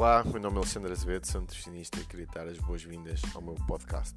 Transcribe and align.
Olá, 0.00 0.24
meu 0.24 0.40
nome 0.40 0.56
é 0.56 0.58
Alexandre 0.60 0.92
Azevedo, 0.92 1.26
sou 1.26 1.42
nutricionista 1.42 2.00
e 2.00 2.04
queria 2.06 2.26
dar 2.28 2.48
as 2.48 2.56
boas-vindas 2.56 3.20
ao 3.34 3.42
meu 3.42 3.54
podcast. 3.66 4.16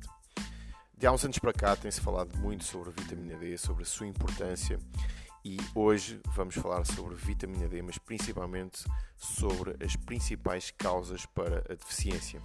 De 0.97 1.05
há 1.05 1.11
uns 1.11 1.25
anos 1.25 1.37
para 1.37 1.51
cá 1.51 1.75
tem-se 1.75 1.99
falado 1.99 2.37
muito 2.37 2.63
sobre 2.63 2.91
a 2.91 2.93
vitamina 2.93 3.35
D, 3.35 3.57
sobre 3.57 3.83
a 3.83 3.85
sua 3.85 4.07
importância 4.07 4.79
e 5.43 5.57
hoje 5.75 6.21
vamos 6.35 6.55
falar 6.55 6.85
sobre 6.85 7.15
vitamina 7.15 7.67
D, 7.67 7.81
mas 7.81 7.97
principalmente 7.97 8.85
sobre 9.17 9.75
as 9.83 9.93
principais 9.97 10.71
causas 10.71 11.25
para 11.25 11.57
a 11.69 11.75
deficiência. 11.75 12.41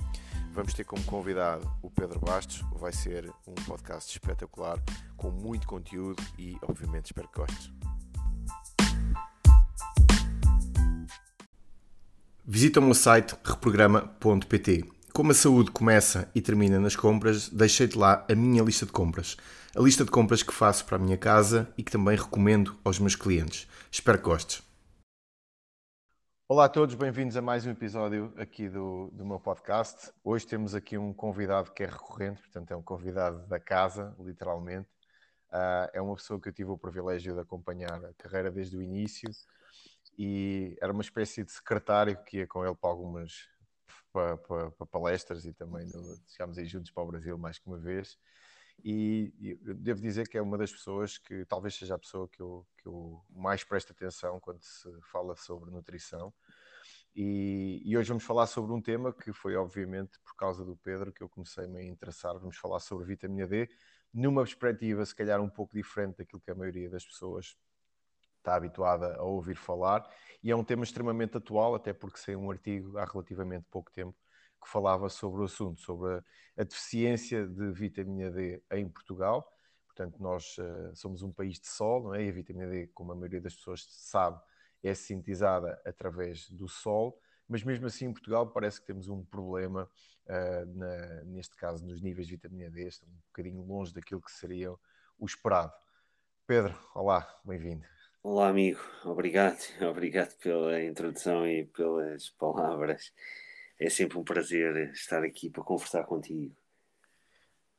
Vamos 0.51 0.75
ter 0.75 0.83
como 0.83 1.05
convidado 1.05 1.71
o 1.81 1.89
Pedro 1.89 2.19
Bastos, 2.19 2.65
vai 2.73 2.93
ser 2.93 3.33
um 3.47 3.55
podcast 3.55 4.11
espetacular, 4.11 4.83
com 5.17 5.31
muito 5.31 5.65
conteúdo 5.65 6.21
e 6.37 6.59
obviamente 6.63 7.05
espero 7.05 7.29
que 7.29 7.39
gostes. 7.39 7.71
Visita 12.51 12.81
o 12.81 12.83
meu 12.83 12.95
site 12.95 13.37
reprograma.pt. 13.45 14.83
Como 15.13 15.33
a 15.33 15.35
saúde 15.35 15.71
começa 15.71 16.31
e 16.35 16.41
termina 16.41 16.81
nas 16.81 16.97
compras, 16.97 17.51
deixei-te 17.51 17.99
lá 17.99 18.25
a 18.27 18.35
minha 18.35 18.63
lista 18.63 18.87
de 18.87 18.93
compras. 18.93 19.37
A 19.77 19.83
lista 19.83 20.03
de 20.03 20.11
compras 20.11 20.43
que 20.43 20.55
faço 20.55 20.87
para 20.87 20.97
a 20.97 20.99
minha 20.99 21.19
casa 21.19 21.71
e 21.77 21.83
que 21.83 21.93
também 21.93 22.17
recomendo 22.17 22.75
aos 22.83 22.99
meus 22.99 23.15
clientes. 23.15 23.69
Espero 23.93 24.17
que 24.17 24.25
gostes. 24.25 24.63
Olá 26.49 26.65
a 26.65 26.69
todos, 26.71 26.95
bem-vindos 26.95 27.37
a 27.37 27.43
mais 27.43 27.67
um 27.67 27.71
episódio 27.71 28.33
aqui 28.39 28.67
do, 28.67 29.11
do 29.13 29.27
meu 29.27 29.39
podcast. 29.39 30.11
Hoje 30.25 30.47
temos 30.47 30.75
aqui 30.75 30.97
um 30.97 31.13
convidado 31.13 31.71
que 31.73 31.83
é 31.83 31.87
recorrente, 31.87 32.41
portanto 32.41 32.71
é 32.71 32.77
um 32.77 32.83
convidado 32.83 33.47
da 33.47 33.61
casa, 33.61 34.17
literalmente. 34.19 34.89
Uh, 35.53 35.93
é 35.93 36.01
uma 36.01 36.17
pessoa 36.17 36.41
que 36.41 36.49
eu 36.49 36.53
tive 36.55 36.71
o 36.71 36.79
privilégio 36.79 37.35
de 37.35 37.41
acompanhar 37.41 38.03
a 38.03 38.15
carreira 38.15 38.51
desde 38.51 38.75
o 38.75 38.83
início 38.83 39.29
e 40.19 40.77
era 40.83 40.93
uma 40.93 41.03
espécie 41.03 41.45
de 41.45 41.53
secretário 41.53 42.21
que 42.25 42.39
ia 42.39 42.47
com 42.47 42.67
ele 42.67 42.75
para 42.75 42.91
algumas 42.91 43.49
para, 44.13 44.37
para, 44.37 44.71
para 44.73 44.87
palestras 44.87 45.45
e 45.45 45.53
também 45.53 45.87
no, 45.87 46.17
chegámos 46.27 46.59
aí 46.59 46.67
juntos 46.67 46.91
para 46.91 47.05
o 47.05 47.07
Brasil 47.07 47.39
mais 47.39 47.59
que 47.59 47.67
uma 47.69 47.79
vez. 47.79 48.19
E, 48.85 49.33
devo 49.77 50.01
dizer 50.01 50.29
que 50.29 50.39
é 50.39 50.43
uma 50.43 50.57
das 50.57 50.73
pessoas 50.73 51.19
que 51.19 51.45
talvez 51.47 51.75
seja 51.75 51.95
a 51.95 51.99
pessoa 51.99 52.29
que 52.29 52.41
eu, 52.41 52.67
que 52.79 52.87
eu 52.87 53.25
mais 53.31 53.65
presto 53.65 53.93
atenção 53.93 54.39
quando 54.41 54.63
se 54.63 54.89
fala 55.13 55.37
sobre 55.37 55.71
nutrição. 55.71 56.33
E, 57.15 57.83
e, 57.85 57.97
hoje 57.97 58.09
vamos 58.09 58.25
falar 58.25 58.47
sobre 58.47 58.73
um 58.73 58.81
tema 58.81 59.13
que 59.13 59.33
foi, 59.33 59.57
obviamente, 59.57 60.19
por 60.21 60.37
causa 60.37 60.65
do 60.65 60.77
Pedro 60.77 61.13
que 61.13 61.23
eu 61.23 61.29
comecei-me 61.29 61.79
a 61.81 61.85
interessar. 61.85 62.39
Vamos 62.39 62.57
falar 62.57 62.79
sobre 62.79 63.07
vitamina 63.07 63.47
D, 63.47 63.69
numa 64.15 64.43
perspectiva, 64.43 65.05
se 65.05 65.15
calhar, 65.15 65.41
um 65.41 65.51
pouco 65.51 65.75
diferente 65.75 66.19
daquilo 66.19 66.41
que 66.41 66.51
a 66.51 66.55
maioria 66.55 66.89
das 66.89 67.05
pessoas 67.05 67.57
está 68.49 68.55
habituada 68.57 69.15
a 69.17 69.23
ouvir 69.23 69.57
falar, 69.57 70.09
e 70.43 70.51
é 70.51 70.57
um 70.57 70.65
tema 70.65 70.83
extremamente 70.83 71.37
atual, 71.37 71.75
até 71.75 71.93
porque 71.93 72.19
saiu 72.19 72.41
um 72.41 72.51
artigo 72.51 72.97
há 72.97 73.05
relativamente 73.05 73.67
pouco 73.71 73.93
tempo 73.93 74.17
que 74.61 74.69
falava 74.69 75.09
sobre 75.09 75.43
o 75.43 75.45
assunto, 75.45 75.81
sobre 75.81 76.15
a, 76.15 76.25
a 76.57 76.65
deficiência 76.65 77.47
de 77.47 77.71
vitamina 77.71 78.31
D 78.31 78.63
em 78.73 78.89
Portugal. 78.89 79.53
Portanto, 79.87 80.21
nós 80.21 80.57
uh, 80.59 80.95
somos 80.95 81.23
um 81.23 81.33
país 81.33 81.61
de 81.61 81.69
sol, 81.69 82.05
não 82.05 82.15
é? 82.15 82.25
E 82.25 82.29
a 82.29 82.33
vitamina 82.33 82.69
D, 82.69 82.87
como 82.89 83.13
a 83.13 83.15
maioria 83.15 83.41
das 83.41 83.55
pessoas 83.55 83.87
sabe, 83.91 84.41
é 84.83 84.95
sintetizada 84.95 85.81
através 85.85 86.49
do 86.51 86.69
sol, 86.69 87.21
mas 87.49 87.63
mesmo 87.63 87.87
assim 87.87 88.07
em 88.07 88.13
Portugal 88.13 88.47
parece 88.47 88.81
que 88.81 88.87
temos 88.87 89.09
um 89.09 89.25
problema, 89.25 89.91
uh, 90.27 90.75
na, 90.75 91.25
neste 91.25 91.57
caso, 91.57 91.85
nos 91.85 92.01
níveis 92.01 92.27
de 92.27 92.35
vitamina 92.35 92.71
D, 92.71 92.87
estão 92.87 93.09
um 93.09 93.17
bocadinho 93.27 93.63
longe 93.63 93.93
daquilo 93.93 94.23
que 94.23 94.33
seria 94.33 94.73
o 95.19 95.27
esperado. 95.27 95.73
Pedro, 96.47 96.75
olá, 96.95 97.29
bem-vindo. 97.45 97.98
Olá, 98.31 98.51
amigo. 98.51 98.79
Obrigado, 99.07 99.57
obrigado 99.89 100.37
pela 100.37 100.85
introdução 100.85 101.49
e 101.49 101.65
pelas 101.65 102.29
palavras. 102.29 103.11
É 103.81 103.89
sempre 103.89 104.19
um 104.19 104.23
prazer 104.23 104.91
estar 104.93 105.25
aqui 105.25 105.49
para 105.49 105.63
conversar 105.63 106.05
contigo. 106.05 106.55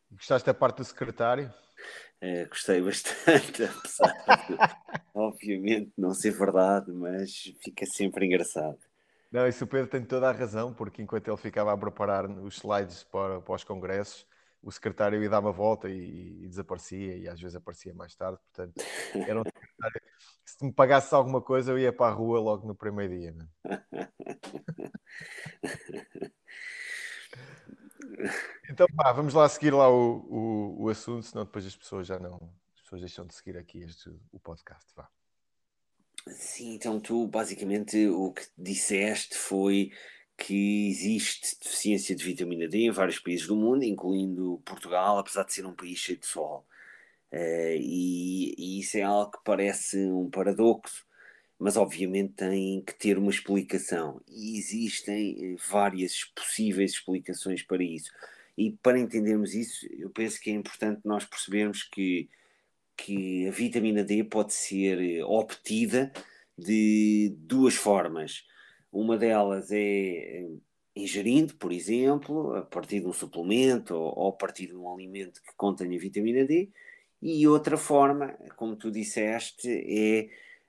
Gostaste 0.10 0.48
da 0.48 0.54
parte 0.56 0.78
do 0.78 0.86
secretário? 0.86 1.54
É, 2.20 2.46
gostei 2.46 2.82
bastante, 2.82 3.62
apesar 3.64 4.48
de, 4.48 4.58
obviamente, 5.14 5.94
não 5.96 6.16
ser 6.16 6.32
verdade, 6.32 6.92
mas 6.94 7.54
fica 7.64 7.86
sempre 7.86 8.26
engraçado. 8.26 8.80
Não, 9.32 9.48
isso 9.48 9.66
o 9.66 9.68
Pedro 9.68 9.88
tem 9.88 10.04
toda 10.04 10.30
a 10.30 10.34
razão, 10.34 10.74
porque 10.74 11.04
enquanto 11.04 11.28
ele 11.28 11.38
ficava 11.38 11.72
a 11.72 11.78
preparar 11.78 12.28
os 12.28 12.56
slides 12.56 13.04
para, 13.04 13.40
para 13.40 13.54
os 13.54 13.64
congressos, 13.64 14.26
o 14.62 14.72
secretário 14.72 15.22
ia 15.22 15.30
dar 15.30 15.40
uma 15.40 15.52
volta 15.52 15.90
e, 15.90 16.44
e, 16.44 16.48
desaparecia, 16.48 17.18
e 17.18 17.28
às 17.28 17.40
vezes 17.40 17.56
aparecia 17.56 17.94
mais 17.94 18.16
tarde. 18.16 18.40
Portanto, 18.40 18.74
era 19.16 19.40
um 19.40 19.44
secretário. 19.44 20.02
Se 20.46 20.66
me 20.66 20.74
pagasse 20.74 21.14
alguma 21.16 21.42
coisa, 21.42 21.72
eu 21.72 21.80
ia 21.80 21.94
para 21.94 22.12
a 22.12 22.16
rua 22.16 22.40
logo 22.40 22.68
no 22.68 22.76
primeiro 22.76 23.18
dia. 23.18 23.32
Né? 23.32 23.48
então, 28.70 28.88
pá, 28.96 29.14
vamos 29.14 29.34
lá 29.34 29.48
seguir 29.48 29.72
lá 29.72 29.90
o, 29.90 30.26
o, 30.30 30.84
o, 30.84 30.90
assunto, 30.90 31.26
senão 31.26 31.46
depois 31.46 31.66
as 31.66 31.76
pessoas 31.76 32.06
já 32.06 32.20
não. 32.20 32.52
As 32.76 32.82
pessoas 32.82 33.02
deixam 33.02 33.26
de 33.26 33.34
seguir 33.34 33.58
aqui 33.58 33.80
este, 33.84 34.10
o 34.32 34.40
podcast. 34.40 34.94
Vá. 34.96 35.08
Sim, 36.28 36.76
então 36.76 37.00
tu 37.00 37.26
basicamente 37.28 38.08
o 38.08 38.34
que 38.34 38.46
disseste 38.58 39.36
foi 39.36 39.92
que 40.40 40.88
existe 40.90 41.58
deficiência 41.62 42.16
de 42.16 42.24
vitamina 42.24 42.68
D 42.68 42.86
em 42.86 42.92
vários 42.92 43.20
países 43.20 43.46
do 43.46 43.56
mundo, 43.58 43.84
incluindo 43.84 44.62
Portugal, 44.66 45.20
apesar 45.20 45.44
de 45.44 45.54
ser 45.54 45.66
um 45.66 45.74
país 45.76 46.00
cheio 46.00 46.18
de 46.18 46.26
sol. 46.26 46.66
Uh, 47.32 47.78
e, 47.78 48.56
e, 48.58 48.80
isso 48.80 48.98
é 48.98 49.02
algo 49.04 49.32
que 49.32 49.44
parece 49.44 49.98
um 50.08 50.30
paradoxo, 50.30 51.06
mas 51.60 51.78
obviamente 51.78 52.34
tem 52.36 52.82
que 52.82 52.94
ter 52.98 53.18
uma 53.18 53.30
explicação. 53.30 54.22
E 54.28 54.58
existem 54.58 55.54
eh, 55.54 55.56
várias 55.70 56.24
possíveis 56.24 56.94
explicações 56.94 57.62
para 57.62 57.84
isso. 57.84 58.12
E 58.58 58.72
para 58.72 58.98
entendermos 58.98 59.54
isso, 59.54 59.86
eu 59.92 60.10
penso 60.10 60.40
que 60.40 60.50
é 60.50 60.54
importante 60.54 61.02
nós 61.04 61.26
percebermos 61.26 61.84
que, 61.84 62.30
que 62.96 63.48
a 63.48 63.52
vitamina 63.52 64.04
D 64.04 64.24
pode 64.24 64.54
ser 64.54 65.02
eh, 65.02 65.24
obtida 65.24 66.12
de 66.58 67.36
duas 67.40 67.76
formas 67.76 68.46
uma 68.92 69.18
delas 69.18 69.72
é 69.72 70.48
ingerindo, 70.96 71.56
por 71.56 71.72
exemplo, 71.72 72.56
a 72.56 72.62
partir 72.64 73.00
de 73.00 73.08
um 73.08 73.14
suplemento 73.14 73.96
ou, 73.96 74.30
a 74.30 74.34
partir 74.34 74.68
de 74.68 74.76
um 74.76 74.92
alimento 74.92 75.42
que 75.42 75.56
contenha 75.56 75.98
vitamina 76.00 76.46
D, 76.46 76.70
e 77.22 77.48
outra 77.48 77.78
forma, 77.78 78.34
como 78.56 78.76
tu 78.76 78.92
disseste, 78.92 79.70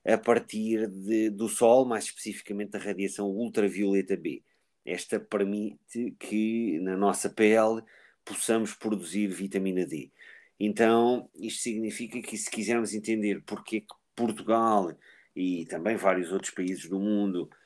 é 0.04 0.12
a 0.12 0.18
partir 0.18 0.88
de, 0.88 1.30
do 1.30 1.48
sol, 1.48 1.84
mais 1.84 2.04
especificamente 2.04 2.70
da 2.70 2.78
radiação 2.78 3.28
ultravioleta 3.28 4.16
B. 4.16 4.42
Esta 4.84 5.20
permite 5.20 6.16
que 6.18 6.80
na 6.80 6.96
nossa 6.96 7.28
pele 7.30 7.82
possamos 8.24 8.74
produzir 8.74 9.28
vitamina 9.28 9.86
D. 9.86 10.10
Então, 10.58 11.28
isto 11.34 11.62
significa 11.62 12.20
que 12.20 12.36
se 12.36 12.50
quisermos 12.50 12.94
entender 12.94 13.42
porque 13.46 13.80
que 13.82 13.94
Portugal 14.14 14.92
e 15.34 15.66
também 15.66 15.96
vários 15.96 16.32
outros 16.32 16.50
países 16.50 16.88
do 16.88 16.98
mundo 16.98 17.48
eh, 17.50 17.59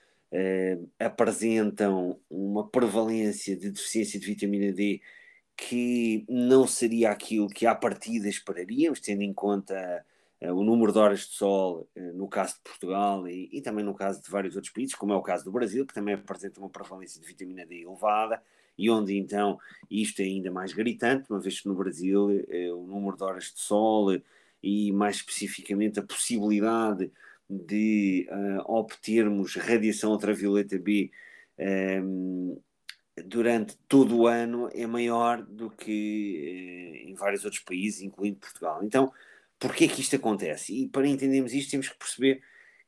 apresentam 0.98 2.18
uma 2.28 2.68
prevalência 2.68 3.56
de 3.56 3.70
deficiência 3.70 4.18
de 4.18 4.26
vitamina 4.26 4.72
D 4.72 5.00
que 5.56 6.24
não 6.28 6.66
seria 6.66 7.10
aquilo 7.10 7.48
que 7.48 7.66
à 7.66 7.74
partida 7.74 8.28
esperaríamos, 8.28 9.00
tendo 9.00 9.22
em 9.22 9.32
conta 9.32 10.04
uh, 10.42 10.52
o 10.52 10.64
número 10.64 10.92
de 10.92 10.98
horas 10.98 11.20
de 11.20 11.34
sol, 11.34 11.88
uh, 11.96 12.12
no 12.12 12.28
caso 12.28 12.54
de 12.54 12.60
Portugal 12.62 13.26
e, 13.28 13.48
e, 13.52 13.60
também 13.60 13.84
no 13.84 13.94
caso 13.94 14.22
de 14.22 14.30
vários 14.30 14.56
outros 14.56 14.72
países, 14.72 14.94
como 14.94 15.12
é 15.12 15.16
o 15.16 15.22
caso 15.22 15.44
do 15.44 15.52
Brasil, 15.52 15.86
que 15.86 15.94
também 15.94 16.14
apresenta 16.14 16.60
uma 16.60 16.68
prevalência 16.68 17.20
de 17.20 17.26
vitamina 17.26 17.64
D 17.64 17.82
elevada, 17.82 18.42
e 18.76 18.90
onde 18.90 19.16
então 19.16 19.58
isto 19.88 20.20
é 20.20 20.24
ainda 20.24 20.50
mais 20.50 20.72
gritante, 20.72 21.30
uma 21.30 21.40
vez 21.40 21.60
que 21.60 21.68
no 21.68 21.74
Brasil 21.74 22.26
uh, 22.28 22.76
o 22.76 22.86
número 22.86 23.16
de 23.16 23.22
horas 23.22 23.44
de 23.44 23.60
sol 23.60 24.08
e 24.62 24.92
mais 24.92 25.16
especificamente 25.16 26.00
a 26.00 26.02
possibilidade 26.02 27.12
de 27.48 28.28
uh, 28.30 28.62
obtermos 28.66 29.56
radiação 29.56 30.12
ultravioleta 30.12 30.78
B 30.78 31.10
um, 31.58 31.62
ehm, 31.62 33.24
durante 33.26 33.76
todo 33.88 34.16
o 34.16 34.26
ano 34.26 34.68
é 34.72 34.86
maior 34.86 35.42
do 35.42 35.70
que 35.70 37.02
uh, 37.04 37.10
em 37.10 37.14
vários 37.14 37.44
outros 37.44 37.62
países, 37.62 38.00
incluindo 38.00 38.38
Portugal. 38.38 38.82
Então, 38.82 39.12
porquê 39.58 39.86
que 39.88 40.00
isto 40.00 40.16
acontece? 40.16 40.74
E 40.74 40.88
para 40.88 41.06
entendermos 41.06 41.52
isto, 41.52 41.70
temos 41.70 41.88
que 41.88 41.98
perceber 41.98 42.42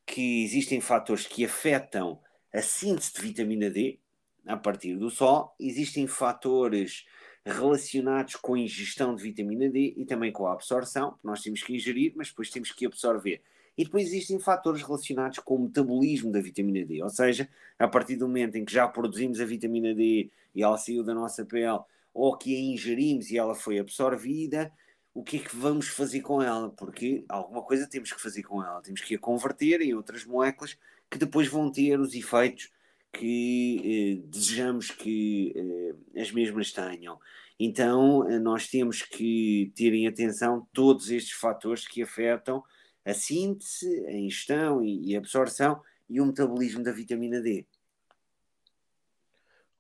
que 0.07 0.45
existem 0.45 0.81
fatores 0.81 1.27
que 1.27 1.45
afetam 1.45 2.21
a 2.53 2.63
síntese 2.63 3.13
de 3.15 3.23
vitamina 3.23 3.69
D 3.69 3.99
a 4.47 4.57
partir 4.57 4.97
do 4.97 5.11
sol, 5.11 5.55
existem 5.59 6.07
fatores 6.07 7.05
relacionados 7.45 8.37
com 8.37 8.55
a 8.55 8.59
ingestão 8.59 9.15
de 9.15 9.23
vitamina 9.23 9.69
D 9.69 9.95
e 9.97 10.05
também 10.05 10.33
com 10.33 10.47
a 10.47 10.53
absorção, 10.53 11.19
nós 11.23 11.43
temos 11.43 11.63
que 11.63 11.75
ingerir, 11.75 12.13
mas 12.17 12.29
depois 12.29 12.51
temos 12.51 12.73
que 12.73 12.87
absorver. 12.87 13.43
E 13.77 13.85
depois 13.85 14.07
existem 14.07 14.39
fatores 14.39 14.83
relacionados 14.83 15.39
com 15.41 15.57
o 15.57 15.63
metabolismo 15.65 16.33
da 16.33 16.41
vitamina 16.41 16.85
D, 16.85 17.03
ou 17.03 17.11
seja, 17.11 17.49
a 17.79 17.87
partir 17.87 18.17
do 18.17 18.27
momento 18.27 18.57
em 18.57 18.65
que 18.65 18.73
já 18.73 18.89
produzimos 18.89 19.41
a 19.41 19.45
vitamina 19.45 19.95
D 19.95 20.31
e 20.55 20.63
ela 20.63 20.79
saiu 20.79 21.05
da 21.05 21.15
nossa 21.15 21.45
pele, 21.45 21.79
ou 22.15 22.37
que 22.37 22.57
a 22.57 22.59
ingerimos 22.59 23.31
e 23.31 23.37
ela 23.37 23.55
foi 23.55 23.79
absorvida, 23.79 24.73
o 25.13 25.23
que 25.23 25.37
é 25.37 25.41
que 25.41 25.57
vamos 25.57 25.89
fazer 25.89 26.21
com 26.21 26.43
ela? 26.43 26.71
Porque 26.71 27.25
alguma 27.29 27.63
coisa 27.63 27.89
temos 27.89 28.13
que 28.13 28.21
fazer 28.21 28.43
com 28.43 28.63
ela, 28.63 28.81
temos 28.83 29.01
que 29.01 29.15
a 29.15 29.19
converter 29.19 29.81
em 29.81 29.95
outras 29.95 30.25
moléculas 30.25 30.79
que 31.11 31.19
depois 31.19 31.49
vão 31.49 31.71
ter 31.71 31.99
os 31.99 32.15
efeitos 32.15 32.71
que 33.13 34.21
eh, 34.23 34.29
desejamos 34.29 34.91
que 34.91 35.55
eh, 35.57 36.21
as 36.21 36.31
mesmas 36.33 36.73
tenham. 36.73 37.19
Então, 37.59 38.29
eh, 38.29 38.39
nós 38.39 38.69
temos 38.69 39.03
que 39.03 39.73
ter 39.75 39.95
em 39.95 40.07
atenção 40.07 40.67
todos 40.73 41.11
estes 41.11 41.33
fatores 41.33 41.89
que 41.89 42.03
afetam 42.03 42.63
a 43.07 43.15
síntese, 43.15 44.05
a 44.07 44.13
ingestão 44.13 44.85
e 44.85 45.15
a 45.15 45.19
absorção 45.19 45.81
e 46.09 46.21
o 46.21 46.27
metabolismo 46.27 46.83
da 46.83 46.93
vitamina 46.93 47.41
D. 47.41 47.67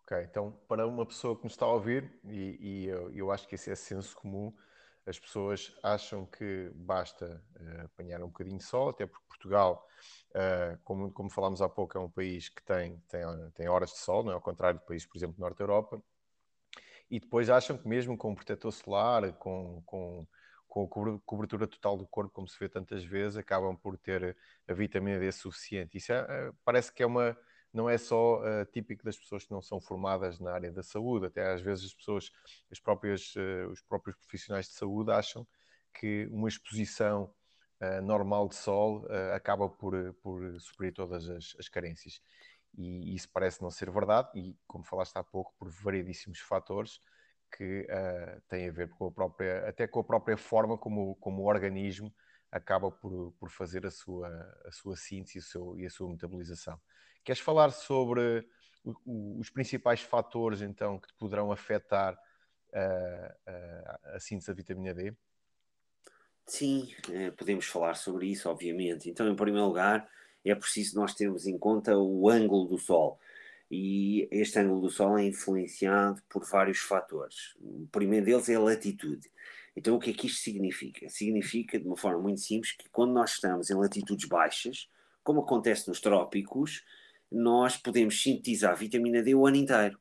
Ok, 0.02 0.16
então 0.22 0.52
para 0.68 0.86
uma 0.86 1.04
pessoa 1.04 1.36
que 1.36 1.42
nos 1.42 1.54
está 1.54 1.66
a 1.66 1.72
ouvir, 1.72 2.08
e, 2.24 2.58
e 2.60 2.86
eu, 2.86 3.12
eu, 3.12 3.32
acho 3.32 3.48
que 3.48 3.56
esse 3.56 3.70
é 3.70 3.74
senso 3.74 4.14
comum, 4.16 4.54
as 5.04 5.18
pessoas 5.18 5.76
acham 5.82 6.24
que 6.26 6.70
basta 6.74 7.42
uh, 7.60 7.84
apanhar 7.84 8.22
um 8.22 8.28
bocadinho 8.28 8.58
de 8.58 8.64
sol, 8.64 8.90
até 8.90 9.04
porque 9.04 9.26
Portugal, 9.26 9.84
uh, 10.30 10.78
como, 10.84 11.10
como 11.10 11.28
falámos 11.28 11.60
há 11.60 11.68
pouco, 11.68 11.98
é 11.98 12.00
um 12.00 12.10
país 12.10 12.48
que 12.48 12.62
tem, 12.62 13.02
tem, 13.08 13.22
tem 13.54 13.68
horas 13.68 13.90
de 13.90 13.98
sol, 13.98 14.22
não 14.22 14.30
é? 14.30 14.34
ao 14.34 14.40
contrário 14.40 14.78
do 14.78 14.86
país, 14.86 15.04
por 15.04 15.16
exemplo, 15.16 15.34
do 15.34 15.40
Norte 15.40 15.58
da 15.58 15.64
Europa, 15.64 16.00
e 17.10 17.18
depois 17.18 17.50
acham 17.50 17.76
que 17.76 17.88
mesmo 17.88 18.16
com 18.16 18.34
protetor 18.34 18.72
solar, 18.72 19.32
com, 19.34 19.82
com, 19.84 20.26
com 20.84 21.14
a 21.14 21.20
cobertura 21.24 21.66
total 21.66 21.96
do 21.96 22.06
corpo, 22.06 22.32
como 22.32 22.48
se 22.48 22.58
vê 22.58 22.68
tantas 22.68 23.04
vezes, 23.04 23.36
acabam 23.36 23.76
por 23.76 23.96
ter 23.96 24.36
a 24.68 24.74
vitamina 24.74 25.18
D 25.18 25.30
suficiente. 25.30 25.96
Isso 25.96 26.12
é, 26.12 26.26
é, 26.28 26.52
parece 26.64 26.92
que 26.92 27.02
é 27.02 27.06
uma, 27.06 27.38
não 27.72 27.88
é 27.88 27.96
só 27.96 28.40
uh, 28.40 28.66
típico 28.72 29.04
das 29.04 29.16
pessoas 29.16 29.44
que 29.44 29.52
não 29.52 29.62
são 29.62 29.80
formadas 29.80 30.40
na 30.40 30.52
área 30.52 30.72
da 30.72 30.82
saúde, 30.82 31.26
até 31.26 31.52
às 31.52 31.62
vezes 31.62 31.86
as 31.86 31.94
pessoas, 31.94 32.30
as 32.70 32.80
próprias, 32.80 33.34
uh, 33.36 33.70
os 33.70 33.80
próprios 33.80 34.16
profissionais 34.16 34.66
de 34.66 34.72
saúde 34.72 35.12
acham 35.12 35.46
que 35.94 36.26
uma 36.30 36.48
exposição 36.48 37.32
uh, 37.80 38.02
normal 38.02 38.48
de 38.48 38.56
sol 38.56 39.06
acaba 39.32 39.68
por, 39.68 40.12
por 40.22 40.60
suprir 40.60 40.92
todas 40.92 41.28
as, 41.30 41.54
as 41.58 41.68
carências 41.68 42.20
e 42.76 43.14
isso 43.14 43.28
parece 43.32 43.62
não 43.62 43.70
ser 43.70 43.90
verdade, 43.90 44.28
e 44.34 44.54
como 44.66 44.84
falaste 44.84 45.16
há 45.16 45.24
pouco, 45.24 45.54
por 45.58 45.70
variedíssimos 45.70 46.40
fatores 46.40 47.00
que 47.56 47.82
uh, 47.82 48.40
têm 48.48 48.68
a 48.68 48.72
ver 48.72 48.88
com 48.90 49.06
a 49.06 49.10
própria, 49.10 49.68
até 49.68 49.86
com 49.86 50.00
a 50.00 50.04
própria 50.04 50.36
forma 50.36 50.76
como, 50.76 51.14
como 51.16 51.42
o 51.42 51.46
organismo 51.46 52.14
acaba 52.50 52.90
por, 52.90 53.32
por 53.38 53.50
fazer 53.50 53.86
a 53.86 53.90
sua, 53.90 54.28
a 54.64 54.72
sua 54.72 54.96
síntese 54.96 55.38
e, 55.38 55.42
seu, 55.42 55.78
e 55.78 55.86
a 55.86 55.90
sua 55.90 56.10
metabolização. 56.10 56.78
Queres 57.24 57.40
falar 57.40 57.70
sobre 57.70 58.46
o, 58.84 58.94
o, 59.04 59.40
os 59.40 59.50
principais 59.50 60.00
fatores, 60.00 60.60
então, 60.60 60.98
que 60.98 61.08
poderão 61.18 61.50
afetar 61.50 62.14
uh, 62.14 63.50
uh, 63.50 64.14
a 64.14 64.20
síntese 64.20 64.48
da 64.48 64.54
vitamina 64.54 64.94
D? 64.94 65.14
Sim, 66.46 66.88
eh, 67.10 67.32
podemos 67.32 67.66
falar 67.66 67.94
sobre 67.94 68.28
isso, 68.28 68.48
obviamente. 68.48 69.10
Então, 69.10 69.28
em 69.28 69.34
primeiro 69.34 69.66
lugar, 69.66 70.08
é 70.44 70.54
preciso 70.54 70.94
nós 70.94 71.12
termos 71.12 71.44
em 71.44 71.58
conta 71.58 71.98
o 71.98 72.30
ângulo 72.30 72.68
do 72.68 72.78
Sol. 72.78 73.18
E 73.70 74.28
este 74.30 74.58
ângulo 74.58 74.82
do 74.82 74.90
Sol 74.90 75.18
é 75.18 75.24
influenciado 75.24 76.22
por 76.28 76.44
vários 76.44 76.78
fatores. 76.78 77.54
O 77.60 77.88
primeiro 77.90 78.26
deles 78.26 78.48
é 78.48 78.54
a 78.54 78.60
latitude. 78.60 79.30
Então, 79.76 79.96
o 79.96 79.98
que 79.98 80.10
é 80.10 80.12
que 80.14 80.26
isto 80.26 80.40
significa? 80.40 81.08
Significa, 81.08 81.78
de 81.78 81.86
uma 81.86 81.96
forma 81.96 82.20
muito 82.20 82.40
simples, 82.40 82.72
que 82.72 82.88
quando 82.90 83.12
nós 83.12 83.32
estamos 83.32 83.68
em 83.68 83.74
latitudes 83.74 84.26
baixas, 84.26 84.88
como 85.22 85.40
acontece 85.40 85.88
nos 85.88 86.00
trópicos, 86.00 86.84
nós 87.30 87.76
podemos 87.76 88.22
sintetizar 88.22 88.76
vitamina 88.76 89.22
D 89.22 89.34
o 89.34 89.46
ano 89.46 89.56
inteiro. 89.56 89.98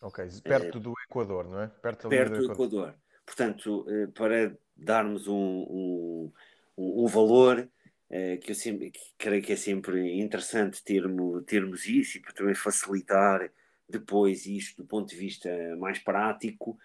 Ok, 0.00 0.26
perto 0.42 0.78
é, 0.78 0.80
do 0.80 0.94
Equador, 1.08 1.48
não 1.48 1.60
é? 1.60 1.68
Perto, 1.68 2.08
perto 2.08 2.38
do, 2.38 2.44
Equador. 2.44 2.88
Equador. 2.88 2.94
Portanto, 3.24 3.86
eh, 3.88 4.06
para 4.08 4.58
darmos 4.76 5.28
um, 5.28 5.36
um, 5.36 6.32
um 6.76 7.06
valor, 7.06 7.68
eh, 8.12 8.36
que 8.36 8.52
eu 8.52 8.54
sempre 8.54 8.90
que 8.90 9.00
creio 9.16 9.42
que 9.42 9.54
é 9.54 9.56
sempre 9.56 10.20
interessante 10.20 10.84
termos, 10.84 11.42
termos 11.46 11.86
isso 11.86 12.18
e 12.18 12.20
para 12.20 12.34
também 12.34 12.54
facilitar 12.54 13.50
depois 13.88 14.44
isto 14.46 14.82
do 14.82 14.86
ponto 14.86 15.08
de 15.08 15.16
vista 15.16 15.48
mais 15.78 15.98
prático, 15.98 16.78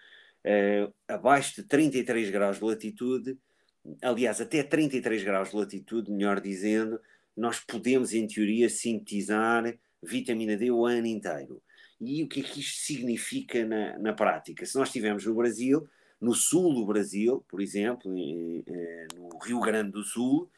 uh, 0.44 0.92
abaixo 1.06 1.56
de 1.56 1.62
33 1.64 2.30
graus 2.30 2.58
de 2.58 2.64
latitude, 2.64 3.38
aliás, 4.02 4.40
até 4.40 4.62
33 4.62 5.22
graus 5.22 5.50
de 5.50 5.56
latitude, 5.56 6.10
melhor 6.10 6.40
dizendo, 6.40 7.00
nós 7.36 7.60
podemos, 7.60 8.12
em 8.12 8.26
teoria, 8.26 8.68
sintetizar 8.68 9.78
vitamina 10.02 10.56
D 10.56 10.70
o 10.70 10.84
ano 10.86 11.06
inteiro. 11.06 11.62
E 12.00 12.22
o 12.22 12.28
que 12.28 12.40
é 12.40 12.42
que 12.42 12.60
isto 12.60 12.80
significa 12.80 13.64
na, 13.64 13.98
na 13.98 14.12
prática? 14.12 14.64
Se 14.64 14.76
nós 14.76 14.88
estivermos 14.88 15.24
no 15.26 15.34
Brasil, 15.34 15.88
no 16.20 16.34
sul 16.34 16.74
do 16.74 16.86
Brasil, 16.86 17.44
por 17.48 17.60
exemplo, 17.60 18.16
em, 18.16 18.62
eh, 18.66 19.06
no 19.16 19.38
Rio 19.38 19.60
Grande 19.60 19.92
do 19.92 20.02
Sul, 20.02 20.50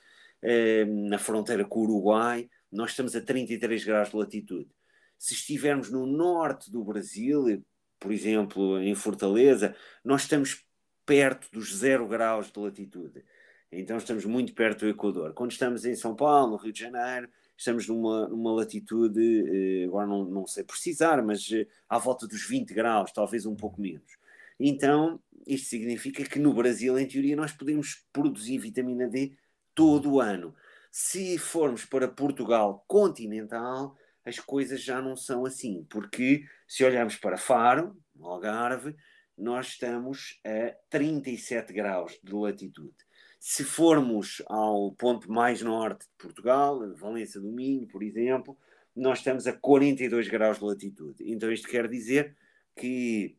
na 1.09 1.19
fronteira 1.19 1.65
com 1.65 1.81
o 1.81 1.83
Uruguai, 1.83 2.49
nós 2.71 2.91
estamos 2.91 3.15
a 3.17 3.21
33 3.21 3.85
graus 3.85 4.11
de 4.11 4.17
latitude. 4.17 4.71
Se 5.19 5.35
estivermos 5.35 5.91
no 5.91 6.07
norte 6.07 6.71
do 6.71 6.83
Brasil, 6.83 7.63
por 7.99 8.13
exemplo, 8.13 8.81
em 8.81 8.95
Fortaleza, 8.95 9.75
nós 10.05 10.23
estamos 10.23 10.65
perto 11.05 11.49
dos 11.53 11.75
0 11.77 12.07
graus 12.09 12.51
de 12.51 12.59
latitude. 12.59 13.25
Então 13.73 13.97
estamos 13.99 14.25
muito 14.25 14.55
perto 14.55 14.81
do 14.81 14.89
Equador. 14.89 15.33
Quando 15.35 15.53
estamos 15.53 15.85
em 15.85 15.95
São 15.95 16.17
Paulo, 16.17 16.53
no 16.53 16.57
Rio 16.57 16.73
de 16.73 16.81
Janeiro, 16.81 17.29
estamos 17.57 17.87
numa, 17.87 18.27
numa 18.29 18.53
latitude, 18.53 19.21
eh, 19.21 19.85
agora 19.85 20.07
não, 20.07 20.25
não 20.25 20.47
sei 20.47 20.65
precisar, 20.65 21.23
mas 21.23 21.49
eh, 21.53 21.67
à 21.89 21.99
volta 21.99 22.27
dos 22.27 22.49
20 22.49 22.73
graus, 22.73 23.13
talvez 23.13 23.45
um 23.47 23.55
pouco 23.55 23.81
menos. 23.81 24.19
Então, 24.59 25.21
isto 25.47 25.69
significa 25.69 26.25
que 26.25 26.39
no 26.39 26.53
Brasil, 26.55 26.99
em 26.99 27.07
teoria, 27.07 27.37
nós 27.37 27.53
podemos 27.53 28.05
produzir 28.13 28.59
vitamina 28.59 29.09
D 29.09 29.35
todo 29.81 30.13
o 30.13 30.21
ano. 30.21 30.55
Se 30.93 31.39
formos 31.39 31.87
para 31.87 32.07
Portugal 32.07 32.85
continental, 32.87 33.97
as 34.23 34.39
coisas 34.39 34.83
já 34.83 35.01
não 35.01 35.17
são 35.17 35.47
assim, 35.47 35.87
porque 35.89 36.45
se 36.69 36.85
olharmos 36.85 37.17
para 37.17 37.39
Faro, 37.39 37.97
Algarve, 38.21 38.95
nós 39.39 39.69
estamos 39.69 40.39
a 40.45 40.77
37 40.91 41.73
graus 41.73 42.21
de 42.23 42.35
latitude. 42.35 42.95
Se 43.39 43.65
formos 43.65 44.43
ao 44.49 44.93
ponto 44.93 45.33
mais 45.33 45.63
norte 45.63 46.01
de 46.01 46.13
Portugal, 46.19 46.95
Valência 46.97 47.41
do 47.41 47.51
Minho, 47.51 47.87
por 47.87 48.03
exemplo, 48.03 48.59
nós 48.95 49.21
estamos 49.21 49.47
a 49.47 49.55
42 49.55 50.29
graus 50.29 50.59
de 50.59 50.65
latitude. 50.67 51.25
Então 51.27 51.51
isto 51.51 51.67
quer 51.67 51.89
dizer 51.89 52.37
que 52.77 53.35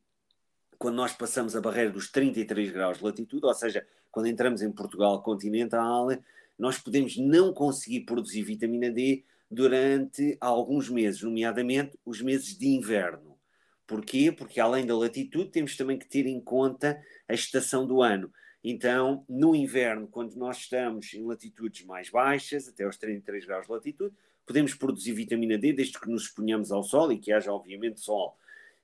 quando 0.79 0.95
nós 0.95 1.13
passamos 1.13 1.55
a 1.55 1.61
barreira 1.61 1.91
dos 1.91 2.09
33 2.09 2.71
graus 2.71 2.97
de 2.97 3.03
latitude, 3.03 3.45
ou 3.45 3.53
seja, 3.53 3.85
quando 4.11 4.27
entramos 4.27 4.61
em 4.61 4.71
Portugal 4.71 5.21
continental, 5.23 6.09
nós 6.57 6.77
podemos 6.77 7.17
não 7.17 7.53
conseguir 7.53 8.01
produzir 8.01 8.43
vitamina 8.43 8.89
D 8.91 9.23
durante 9.49 10.37
alguns 10.39 10.89
meses, 10.89 11.21
nomeadamente 11.23 11.97
os 12.05 12.21
meses 12.21 12.57
de 12.57 12.67
inverno. 12.67 13.37
Porquê? 13.87 14.31
Porque 14.31 14.59
além 14.59 14.85
da 14.85 14.97
latitude, 14.97 15.51
temos 15.51 15.75
também 15.75 15.97
que 15.97 16.07
ter 16.07 16.25
em 16.25 16.39
conta 16.39 17.01
a 17.27 17.33
estação 17.33 17.85
do 17.85 18.01
ano. 18.01 18.31
Então, 18.63 19.25
no 19.27 19.55
inverno, 19.55 20.07
quando 20.07 20.35
nós 20.35 20.59
estamos 20.59 21.13
em 21.13 21.25
latitudes 21.25 21.83
mais 21.83 22.09
baixas, 22.09 22.67
até 22.67 22.83
aos 22.83 22.97
33 22.97 23.45
graus 23.45 23.65
de 23.65 23.71
latitude, 23.71 24.15
podemos 24.45 24.73
produzir 24.73 25.13
vitamina 25.13 25.57
D 25.57 25.73
desde 25.73 25.99
que 25.99 26.09
nos 26.09 26.23
exponhamos 26.23 26.71
ao 26.71 26.83
sol 26.83 27.11
e 27.11 27.17
que 27.17 27.33
haja, 27.33 27.51
obviamente, 27.51 27.99
sol. 27.99 28.37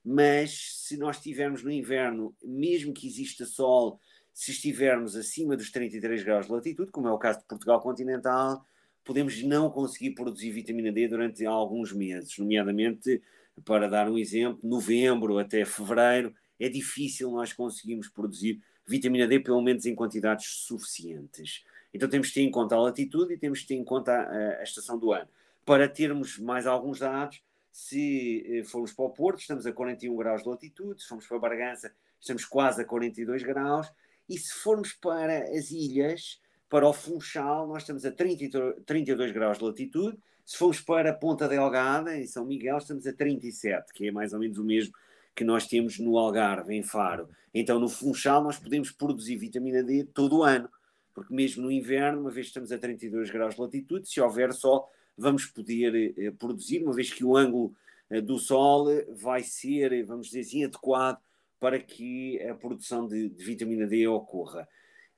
Mas 0.04 0.82
se 0.86 0.96
nós 0.96 1.16
estivermos 1.16 1.62
no 1.62 1.70
inverno, 1.70 2.34
mesmo 2.42 2.92
que 2.92 3.06
exista 3.06 3.46
sol 3.46 4.00
se 4.38 4.52
estivermos 4.52 5.16
acima 5.16 5.56
dos 5.56 5.68
33 5.72 6.22
graus 6.22 6.46
de 6.46 6.52
latitude, 6.52 6.92
como 6.92 7.08
é 7.08 7.10
o 7.10 7.18
caso 7.18 7.40
de 7.40 7.44
Portugal 7.46 7.80
continental, 7.80 8.64
podemos 9.04 9.42
não 9.42 9.68
conseguir 9.68 10.12
produzir 10.12 10.52
vitamina 10.52 10.92
D 10.92 11.08
durante 11.08 11.44
alguns 11.44 11.92
meses, 11.92 12.38
nomeadamente, 12.38 13.20
para 13.64 13.88
dar 13.88 14.08
um 14.08 14.16
exemplo, 14.16 14.60
novembro 14.62 15.40
até 15.40 15.64
fevereiro, 15.64 16.32
é 16.56 16.68
difícil 16.68 17.32
nós 17.32 17.52
conseguirmos 17.52 18.06
produzir 18.06 18.62
vitamina 18.86 19.26
D, 19.26 19.40
pelo 19.40 19.60
menos 19.60 19.86
em 19.86 19.94
quantidades 19.96 20.46
suficientes. 20.46 21.64
Então 21.92 22.08
temos 22.08 22.28
que 22.28 22.34
ter 22.34 22.42
em 22.42 22.50
conta 22.52 22.76
a 22.76 22.80
latitude 22.80 23.34
e 23.34 23.38
temos 23.38 23.62
que 23.62 23.66
ter 23.66 23.74
em 23.74 23.84
conta 23.84 24.12
a, 24.12 24.60
a 24.60 24.62
estação 24.62 24.96
do 24.96 25.12
ano. 25.12 25.28
Para 25.64 25.88
termos 25.88 26.38
mais 26.38 26.64
alguns 26.64 27.00
dados, 27.00 27.42
se 27.72 28.46
eh, 28.46 28.62
formos 28.62 28.92
para 28.92 29.04
o 29.04 29.10
Porto, 29.10 29.40
estamos 29.40 29.66
a 29.66 29.72
41 29.72 30.14
graus 30.14 30.44
de 30.44 30.48
latitude, 30.48 31.02
se 31.02 31.08
formos 31.08 31.26
para 31.26 31.40
Bargança, 31.40 31.92
estamos 32.20 32.44
quase 32.44 32.82
a 32.82 32.84
42 32.84 33.42
graus, 33.42 33.88
e 34.28 34.38
se 34.38 34.52
formos 34.52 34.92
para 34.92 35.44
as 35.56 35.70
ilhas, 35.70 36.40
para 36.68 36.86
o 36.86 36.92
Funchal, 36.92 37.66
nós 37.66 37.82
estamos 37.82 38.04
a 38.04 38.12
30, 38.12 38.82
32 38.84 39.32
graus 39.32 39.58
de 39.58 39.64
latitude. 39.64 40.18
Se 40.44 40.56
formos 40.56 40.80
para 40.80 41.14
Ponta 41.14 41.48
Delgada, 41.48 42.16
em 42.16 42.26
São 42.26 42.44
Miguel, 42.44 42.78
estamos 42.78 43.06
a 43.06 43.12
37, 43.12 43.92
que 43.92 44.08
é 44.08 44.12
mais 44.12 44.32
ou 44.32 44.38
menos 44.38 44.58
o 44.58 44.64
mesmo 44.64 44.92
que 45.34 45.44
nós 45.44 45.66
temos 45.66 45.98
no 45.98 46.18
Algarve, 46.18 46.74
em 46.74 46.82
Faro. 46.82 47.28
Então, 47.54 47.78
no 47.78 47.88
Funchal, 47.88 48.42
nós 48.42 48.58
podemos 48.58 48.90
produzir 48.90 49.36
vitamina 49.36 49.82
D 49.82 50.04
todo 50.04 50.38
o 50.38 50.42
ano, 50.42 50.68
porque 51.14 51.32
mesmo 51.34 51.62
no 51.62 51.72
inverno, 51.72 52.20
uma 52.20 52.30
vez 52.30 52.46
que 52.46 52.50
estamos 52.50 52.72
a 52.72 52.78
32 52.78 53.30
graus 53.30 53.54
de 53.54 53.60
latitude, 53.60 54.08
se 54.08 54.20
houver 54.20 54.52
sol, 54.52 54.90
vamos 55.16 55.46
poder 55.46 56.14
eh, 56.16 56.30
produzir, 56.32 56.82
uma 56.82 56.92
vez 56.92 57.12
que 57.12 57.24
o 57.24 57.36
ângulo 57.36 57.74
eh, 58.10 58.20
do 58.20 58.38
sol 58.38 58.86
vai 59.16 59.42
ser, 59.42 60.04
vamos 60.04 60.26
dizer 60.26 60.40
assim, 60.40 60.64
adequado 60.64 61.18
para 61.60 61.78
que 61.78 62.40
a 62.42 62.54
produção 62.54 63.06
de, 63.06 63.28
de 63.28 63.44
vitamina 63.44 63.86
D 63.86 64.06
ocorra. 64.06 64.68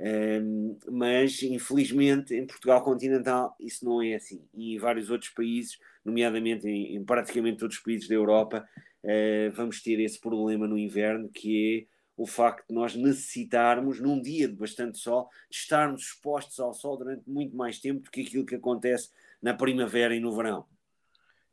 Um, 0.01 0.79
mas, 0.91 1.43
infelizmente, 1.43 2.35
em 2.35 2.47
Portugal 2.47 2.83
continental 2.83 3.55
isso 3.61 3.85
não 3.85 4.01
é 4.01 4.15
assim. 4.15 4.43
E 4.55 4.75
em 4.75 4.79
vários 4.79 5.11
outros 5.11 5.31
países, 5.31 5.79
nomeadamente 6.03 6.67
em, 6.67 6.97
em 6.97 7.05
praticamente 7.05 7.59
todos 7.59 7.77
os 7.77 7.83
países 7.83 8.09
da 8.09 8.15
Europa, 8.15 8.67
uh, 9.05 9.53
vamos 9.53 9.83
ter 9.83 10.01
esse 10.01 10.19
problema 10.19 10.67
no 10.67 10.79
inverno, 10.79 11.29
que 11.29 11.87
é 11.87 12.01
o 12.17 12.27
facto 12.27 12.69
de 12.69 12.75
nós 12.75 12.95
necessitarmos, 12.95 14.01
num 14.01 14.21
dia 14.21 14.49
de 14.49 14.55
bastante 14.55 14.99
sol, 14.99 15.29
de 15.51 15.57
estarmos 15.57 16.03
expostos 16.03 16.59
ao 16.61 16.73
sol 16.73 16.97
durante 16.97 17.29
muito 17.29 17.57
mais 17.57 17.79
tempo 17.79 18.01
do 18.01 18.11
que 18.11 18.23
aquilo 18.23 18.47
que 18.47 18.55
acontece 18.55 19.11
na 19.41 19.55
primavera 19.55 20.15
e 20.15 20.21
no 20.21 20.35
verão. 20.35 20.67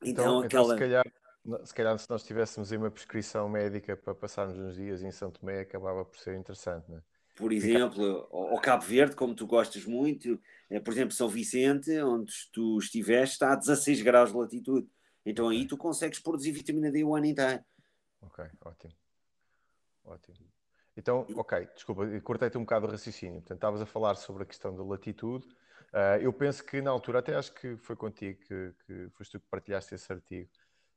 Então, 0.04 0.26
então 0.26 0.40
aquela... 0.40 0.74
se, 0.74 0.80
calhar, 0.80 1.06
se 1.64 1.74
calhar 1.74 1.98
se 1.98 2.10
nós 2.10 2.24
tivéssemos 2.24 2.72
aí 2.72 2.78
uma 2.78 2.92
prescrição 2.92 3.48
médica 3.48 3.96
para 3.96 4.14
passarmos 4.14 4.58
uns 4.58 4.76
dias 4.76 5.02
em 5.02 5.12
São 5.12 5.32
Tomé, 5.32 5.62
acabava 5.62 6.04
por 6.04 6.18
ser 6.18 6.36
interessante, 6.36 6.90
não 6.90 6.98
é? 6.98 7.02
por 7.38 7.54
exemplo, 7.54 8.28
ao 8.32 8.60
Cabo 8.60 8.84
Verde, 8.84 9.16
como 9.16 9.36
tu 9.36 9.46
gostas 9.46 9.86
muito, 9.86 10.42
eh, 10.72 10.80
por 10.80 10.92
exemplo, 10.92 11.14
São 11.14 11.30
Vicente, 11.30 11.92
onde 12.02 12.34
tu 12.52 12.80
estiveste, 12.80 13.36
está 13.36 13.54
a 13.54 13.56
16 13.56 14.02
graus 14.02 14.32
de 14.32 14.38
latitude. 14.38 14.90
Então 15.24 15.48
aí 15.50 15.68
tu 15.68 15.78
consegues 15.78 16.20
produzir 16.20 16.52
vitamina 16.52 16.92
D 16.92 17.04
o 17.04 17.16
ano 17.16 17.28
inteiro. 17.28 17.64
Ok, 18.22 18.44
ótimo. 18.66 18.94
Ótimo. 20.04 20.38
Então, 20.96 21.28
ok, 21.36 21.68
desculpa, 21.76 22.20
cortei-te 22.22 22.58
um 22.58 22.62
bocado 22.62 22.88
o 22.88 22.90
raciocínio. 22.90 23.40
Portanto, 23.42 23.58
estavas 23.58 23.82
a 23.82 23.86
falar 23.86 24.16
sobre 24.16 24.42
a 24.42 24.46
questão 24.46 24.76
da 24.76 24.84
latitude. 24.84 25.46
Uh, 25.94 26.20
eu 26.20 26.34
penso 26.34 26.66
que 26.66 26.82
na 26.82 26.90
altura, 26.90 27.20
até 27.20 27.36
acho 27.36 27.54
que 27.54 27.78
foi 27.78 27.96
contigo 27.96 28.40
que, 28.48 28.74
que 28.86 29.10
foste 29.12 29.34
tu 29.34 29.40
que 29.40 29.48
partilhaste 29.48 29.94
esse 29.94 30.12
artigo, 30.12 30.50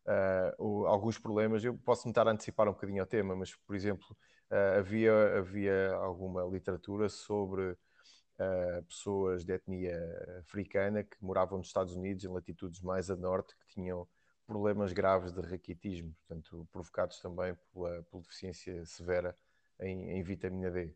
uh, 0.06 0.86
alguns 0.86 1.18
problemas. 1.18 1.64
Eu 1.64 1.76
posso 1.76 2.06
me 2.06 2.10
estar 2.10 2.26
antecipar 2.28 2.68
um 2.68 2.72
bocadinho 2.72 3.02
ao 3.02 3.06
tema, 3.06 3.34
mas, 3.34 3.54
por 3.54 3.74
exemplo, 3.74 4.06
uh, 4.50 4.78
havia, 4.78 5.38
havia 5.38 5.92
alguma 5.94 6.42
literatura 6.44 7.08
sobre 7.08 7.72
uh, 7.72 8.82
pessoas 8.88 9.44
de 9.44 9.52
etnia 9.52 9.98
africana 10.40 11.02
que 11.04 11.16
moravam 11.20 11.58
nos 11.58 11.68
Estados 11.68 11.94
Unidos, 11.94 12.24
em 12.24 12.28
latitudes 12.28 12.80
mais 12.80 13.10
a 13.10 13.16
norte, 13.16 13.54
que 13.56 13.74
tinham 13.74 14.06
problemas 14.46 14.92
graves 14.92 15.32
de 15.32 15.40
raquitismo, 15.40 16.12
portanto, 16.26 16.66
provocados 16.72 17.20
também 17.20 17.56
pela, 17.72 18.02
pela 18.02 18.22
deficiência 18.22 18.84
severa 18.84 19.36
em, 19.80 20.10
em 20.10 20.22
vitamina 20.22 20.70
D. 20.70 20.92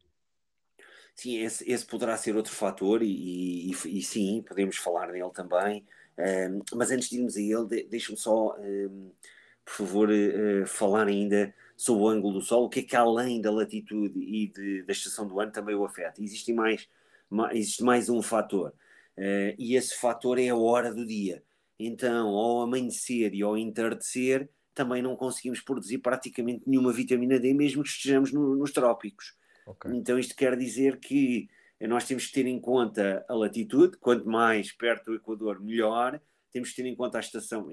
Sim, 1.14 1.38
esse, 1.38 1.70
esse, 1.70 1.86
poderá 1.86 2.16
ser 2.16 2.34
outro 2.34 2.52
fator 2.52 3.00
e, 3.00 3.70
e, 3.70 3.70
e, 3.70 4.02
sim, 4.02 4.42
podemos 4.42 4.76
falar 4.76 5.12
nele 5.12 5.30
também. 5.30 5.86
Um, 6.18 6.60
mas 6.76 6.90
antes 6.90 7.08
de 7.08 7.16
irmos 7.16 7.36
a 7.36 7.40
ele, 7.40 7.84
deixa-me 7.88 8.16
só, 8.16 8.56
um, 8.58 9.10
por 9.64 9.72
favor, 9.72 10.08
uh, 10.10 10.66
falar 10.66 11.08
ainda 11.08 11.52
sobre 11.76 12.04
o 12.04 12.08
ângulo 12.08 12.34
do 12.34 12.44
Sol, 12.44 12.64
o 12.64 12.68
que 12.68 12.80
é 12.80 12.82
que 12.82 12.96
além 12.96 13.40
da 13.40 13.50
latitude 13.50 14.18
e 14.18 14.48
de, 14.48 14.82
da 14.82 14.92
estação 14.92 15.26
do 15.26 15.40
ano 15.40 15.50
também 15.50 15.74
o 15.74 15.84
afeta. 15.84 16.22
Existe 16.22 16.52
mais, 16.52 16.88
mais 17.28 17.56
existe 17.56 17.82
mais 17.82 18.08
um 18.08 18.22
fator, 18.22 18.70
uh, 19.18 19.54
e 19.58 19.74
esse 19.74 19.98
fator 19.98 20.38
é 20.38 20.48
a 20.48 20.56
hora 20.56 20.92
do 20.94 21.04
dia. 21.04 21.42
Então, 21.78 22.28
ao 22.28 22.62
amanhecer 22.62 23.34
e 23.34 23.42
ao 23.42 23.58
entardecer, 23.58 24.48
também 24.72 25.02
não 25.02 25.16
conseguimos 25.16 25.60
produzir 25.60 25.98
praticamente 25.98 26.62
nenhuma 26.66 26.92
vitamina 26.92 27.38
D, 27.38 27.52
mesmo 27.52 27.82
que 27.82 27.88
estejamos 27.88 28.32
no, 28.32 28.54
nos 28.54 28.72
trópicos. 28.72 29.34
Okay. 29.66 29.92
Então, 29.92 30.18
isto 30.18 30.36
quer 30.36 30.56
dizer 30.56 30.98
que 30.98 31.48
nós 31.80 32.06
temos 32.06 32.26
que 32.26 32.32
ter 32.32 32.46
em 32.46 32.60
conta 32.60 33.24
a 33.28 33.34
latitude, 33.34 33.96
quanto 33.98 34.28
mais 34.28 34.72
perto 34.72 35.06
do 35.06 35.16
Equador, 35.16 35.60
melhor. 35.60 36.20
Temos 36.52 36.70
que 36.70 36.76
ter 36.76 36.88
em 36.88 36.94
conta 36.94 37.18
a 37.18 37.20
estação, 37.20 37.68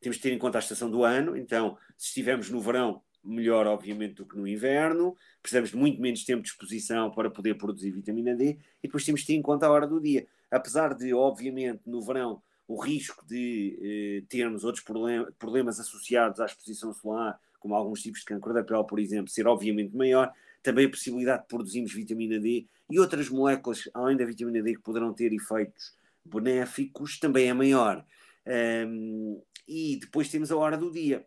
temos 0.00 0.16
que 0.16 0.22
ter 0.22 0.32
em 0.32 0.38
conta 0.38 0.58
a 0.58 0.60
estação 0.60 0.90
do 0.90 1.04
ano. 1.04 1.36
Então, 1.36 1.78
se 1.96 2.08
estivermos 2.08 2.50
no 2.50 2.60
verão, 2.60 3.02
melhor, 3.24 3.66
obviamente, 3.66 4.14
do 4.14 4.26
que 4.26 4.36
no 4.36 4.46
inverno. 4.46 5.16
Precisamos 5.40 5.70
de 5.70 5.76
muito 5.76 6.00
menos 6.00 6.24
tempo 6.24 6.42
de 6.42 6.48
exposição 6.48 7.10
para 7.10 7.30
poder 7.30 7.54
produzir 7.54 7.90
vitamina 7.90 8.34
D. 8.34 8.58
E 8.82 8.86
depois 8.86 9.04
temos 9.04 9.22
que 9.22 9.28
ter 9.28 9.34
em 9.34 9.42
conta 9.42 9.66
a 9.66 9.70
hora 9.70 9.86
do 9.86 10.00
dia. 10.00 10.26
Apesar 10.50 10.94
de, 10.94 11.14
obviamente, 11.14 11.82
no 11.86 12.02
verão, 12.02 12.42
o 12.68 12.80
risco 12.80 13.26
de 13.26 13.78
eh, 13.82 14.26
termos 14.28 14.64
outros 14.64 14.84
problem 14.84 15.26
problemas 15.38 15.78
associados 15.78 16.40
à 16.40 16.46
exposição 16.46 16.92
solar, 16.92 17.38
como 17.58 17.74
alguns 17.74 18.02
tipos 18.02 18.20
de 18.20 18.26
câncer 18.26 18.52
da 18.52 18.62
pele, 18.62 18.86
por 18.86 18.98
exemplo, 18.98 19.30
ser 19.30 19.46
obviamente 19.46 19.94
maior, 19.94 20.32
também 20.64 20.86
a 20.86 20.90
possibilidade 20.90 21.42
de 21.42 21.48
produzirmos 21.48 21.92
vitamina 21.92 22.40
D 22.40 22.66
e 22.90 22.98
outras 22.98 23.28
moléculas, 23.28 23.88
além 23.92 24.16
da 24.16 24.24
vitamina 24.24 24.62
D, 24.62 24.74
que 24.74 24.82
poderão 24.82 25.12
ter 25.12 25.32
efeitos 25.32 25.92
benéficos, 26.24 27.18
também 27.18 27.48
é 27.48 27.52
maior. 27.52 28.04
Um, 28.46 29.42
e 29.68 29.98
depois 30.00 30.30
temos 30.30 30.50
a 30.50 30.56
hora 30.56 30.76
do 30.76 30.90
dia. 30.90 31.24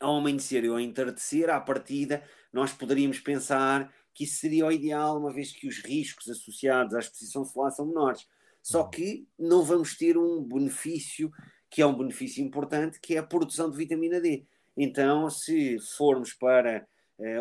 Ao 0.00 0.16
amanhecer 0.16 0.64
e 0.64 0.68
ao 0.68 0.80
entardecer, 0.80 1.50
à 1.50 1.60
partida, 1.60 2.22
nós 2.52 2.72
poderíamos 2.72 3.20
pensar 3.20 3.92
que 4.14 4.24
isso 4.24 4.38
seria 4.38 4.66
o 4.66 4.72
ideal, 4.72 5.18
uma 5.18 5.32
vez 5.32 5.52
que 5.52 5.68
os 5.68 5.78
riscos 5.84 6.28
associados 6.28 6.94
à 6.94 6.98
exposição 6.98 7.44
solar 7.44 7.70
são 7.70 7.86
menores. 7.86 8.26
Só 8.62 8.84
uhum. 8.84 8.90
que 8.90 9.28
não 9.38 9.62
vamos 9.62 9.96
ter 9.96 10.16
um 10.16 10.42
benefício, 10.42 11.30
que 11.68 11.82
é 11.82 11.86
um 11.86 11.96
benefício 11.96 12.42
importante, 12.42 12.98
que 13.00 13.16
é 13.16 13.18
a 13.18 13.22
produção 13.22 13.70
de 13.70 13.76
vitamina 13.76 14.18
D. 14.18 14.46
Então, 14.74 15.28
se 15.28 15.78
formos 15.96 16.32
para 16.32 16.86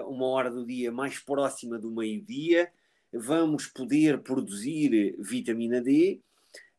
uma 0.07 0.27
hora 0.27 0.49
do 0.49 0.65
dia 0.65 0.91
mais 0.91 1.19
próxima 1.19 1.77
do 1.77 1.91
meio-dia, 1.91 2.71
vamos 3.13 3.67
poder 3.67 4.21
produzir 4.21 5.15
vitamina 5.19 5.81
D 5.81 6.21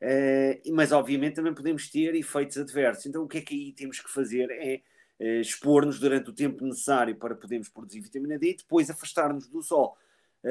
Uh, 0.02 0.74
mas 0.74 0.92
obviamente 0.92 1.36
também 1.36 1.54
podemos 1.54 1.88
ter 1.88 2.14
efeitos 2.14 2.58
adversos. 2.58 3.06
Então 3.06 3.22
o 3.22 3.28
que 3.28 3.38
é 3.38 3.40
que 3.40 3.54
aí 3.54 3.72
temos 3.72 3.98
que 4.00 4.10
fazer 4.10 4.50
é 4.50 4.82
uh, 5.18 5.40
expor-nos 5.40 5.98
durante 5.98 6.28
o 6.28 6.34
tempo 6.34 6.64
necessário 6.64 7.16
para 7.16 7.34
podermos 7.34 7.68
produzir 7.68 8.00
vitamina 8.00 8.38
D 8.38 8.50
e 8.50 8.56
depois 8.56 8.90
afastar-nos 8.90 9.48
do 9.48 9.62
sol. 9.62 9.96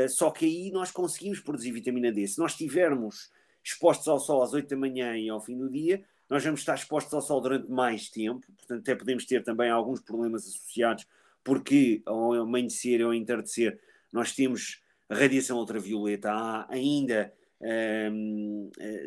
Só 0.10 0.30
que 0.30 0.46
aí 0.46 0.72
nós 0.72 0.92
conseguimos 0.92 1.40
produzir 1.40 1.72
vitamina 1.72 2.12
D. 2.12 2.28
Se 2.28 2.38
nós 2.38 2.52
estivermos 2.52 3.32
expostos 3.64 4.10
ao 4.10 4.20
sol 4.20 4.44
às 4.44 4.52
8 4.52 4.68
da 4.68 4.76
manhã 4.76 5.16
e 5.16 5.30
ao 5.30 5.40
fim 5.40 5.58
do 5.58 5.70
dia, 5.70 6.04
nós 6.30 6.44
vamos 6.44 6.60
estar 6.60 6.76
expostos 6.76 7.14
ao 7.14 7.22
sol 7.22 7.40
durante 7.40 7.72
mais 7.72 8.10
tempo, 8.10 8.46
portanto 8.58 8.82
até 8.82 8.94
podemos 8.94 9.26
ter 9.26 9.42
também 9.42 9.70
alguns 9.70 10.02
problemas 10.02 10.46
associados, 10.46 11.08
porque 11.46 12.02
ao 12.06 12.34
amanhecer 12.34 13.02
ao 13.02 13.14
entardecer 13.14 13.80
nós 14.12 14.34
temos 14.34 14.82
radiação 15.10 15.58
ultravioleta 15.58 16.32
A 16.32 16.74
ainda 16.74 17.32
eh, 17.62 18.10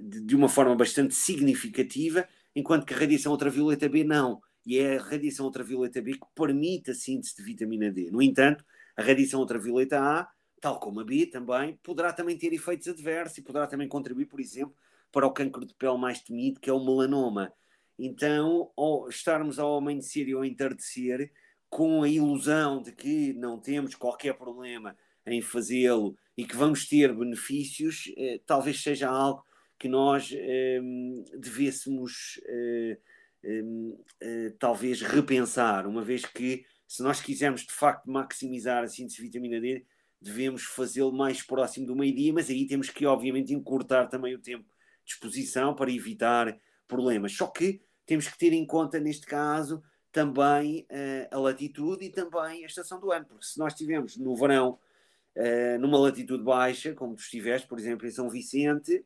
de 0.02 0.34
uma 0.34 0.48
forma 0.48 0.74
bastante 0.74 1.14
significativa, 1.14 2.26
enquanto 2.54 2.86
que 2.86 2.94
a 2.94 2.96
radiação 2.96 3.32
ultravioleta 3.32 3.88
B 3.88 4.04
não. 4.04 4.40
E 4.64 4.78
é 4.78 4.96
a 4.96 5.02
radiação 5.02 5.46
ultravioleta 5.46 6.00
B 6.00 6.12
que 6.12 6.26
permite 6.34 6.90
a 6.90 6.94
síntese 6.94 7.36
de 7.36 7.42
vitamina 7.42 7.90
D. 7.90 8.10
No 8.10 8.22
entanto, 8.22 8.64
a 8.96 9.02
radiação 9.02 9.40
ultravioleta 9.40 9.98
A, 10.00 10.28
tal 10.60 10.78
como 10.78 11.00
a 11.00 11.04
B 11.04 11.26
também, 11.26 11.78
poderá 11.82 12.12
também 12.12 12.36
ter 12.36 12.52
efeitos 12.52 12.86
adversos 12.88 13.38
e 13.38 13.42
poderá 13.42 13.66
também 13.66 13.88
contribuir, 13.88 14.26
por 14.26 14.40
exemplo, 14.40 14.74
para 15.10 15.26
o 15.26 15.32
cancro 15.32 15.64
de 15.64 15.74
pele 15.74 15.98
mais 15.98 16.20
temido, 16.20 16.60
que 16.60 16.70
é 16.70 16.72
o 16.72 16.84
melanoma. 16.84 17.52
Então, 17.98 18.70
ao 18.76 19.08
estarmos 19.08 19.58
ao 19.58 19.76
amanhecer 19.76 20.28
e 20.28 20.32
ao 20.32 20.44
entardecer, 20.44 21.32
com 21.68 22.02
a 22.02 22.08
ilusão 22.08 22.82
de 22.82 22.92
que 22.92 23.32
não 23.34 23.58
temos 23.58 23.94
qualquer 23.94 24.34
problema 24.34 24.96
em 25.26 25.42
fazê-lo 25.42 26.16
e 26.36 26.44
que 26.44 26.56
vamos 26.56 26.88
ter 26.88 27.14
benefícios, 27.14 28.12
eh, 28.16 28.40
talvez 28.46 28.82
seja 28.82 29.08
algo 29.08 29.44
que 29.78 29.88
nós 29.88 30.30
eh, 30.32 30.80
devêssemos 31.38 32.40
eh, 32.48 32.98
talvez 34.58 35.00
repensar, 35.02 35.86
uma 35.86 36.02
vez 36.02 36.24
que 36.24 36.64
se 36.86 37.02
nós 37.02 37.20
quisermos 37.20 37.62
de 37.62 37.72
facto 37.72 38.10
maximizar 38.10 38.82
a 38.82 38.88
síntese 38.88 39.16
de 39.16 39.22
vitamina 39.22 39.60
D, 39.60 39.84
devemos 40.20 40.64
fazê-lo 40.64 41.12
mais 41.12 41.42
próximo 41.42 41.86
do 41.86 41.94
meio-dia, 41.94 42.32
mas 42.32 42.50
aí 42.50 42.66
temos 42.66 42.90
que 42.90 43.06
obviamente 43.06 43.54
encurtar 43.54 44.06
também 44.06 44.34
o 44.34 44.40
tempo 44.40 44.64
de 45.04 45.12
exposição 45.12 45.74
para 45.74 45.92
evitar 45.92 46.58
problemas. 46.88 47.32
Só 47.32 47.46
que 47.46 47.80
temos 48.04 48.26
que 48.26 48.38
ter 48.38 48.52
em 48.52 48.66
conta 48.66 48.98
neste 48.98 49.26
caso 49.26 49.82
também 50.12 50.86
uh, 50.90 51.36
a 51.36 51.38
latitude 51.38 52.04
e 52.04 52.10
também 52.10 52.64
a 52.64 52.66
estação 52.66 53.00
do 53.00 53.12
ano, 53.12 53.26
porque 53.26 53.44
se 53.44 53.58
nós 53.58 53.72
estivermos 53.72 54.16
no 54.16 54.34
verão 54.34 54.78
uh, 55.36 55.78
numa 55.80 55.98
latitude 55.98 56.42
baixa, 56.42 56.94
como 56.94 57.14
tu 57.14 57.20
estiveste, 57.20 57.68
por 57.68 57.78
exemplo, 57.78 58.06
em 58.06 58.10
São 58.10 58.28
Vicente, 58.28 59.04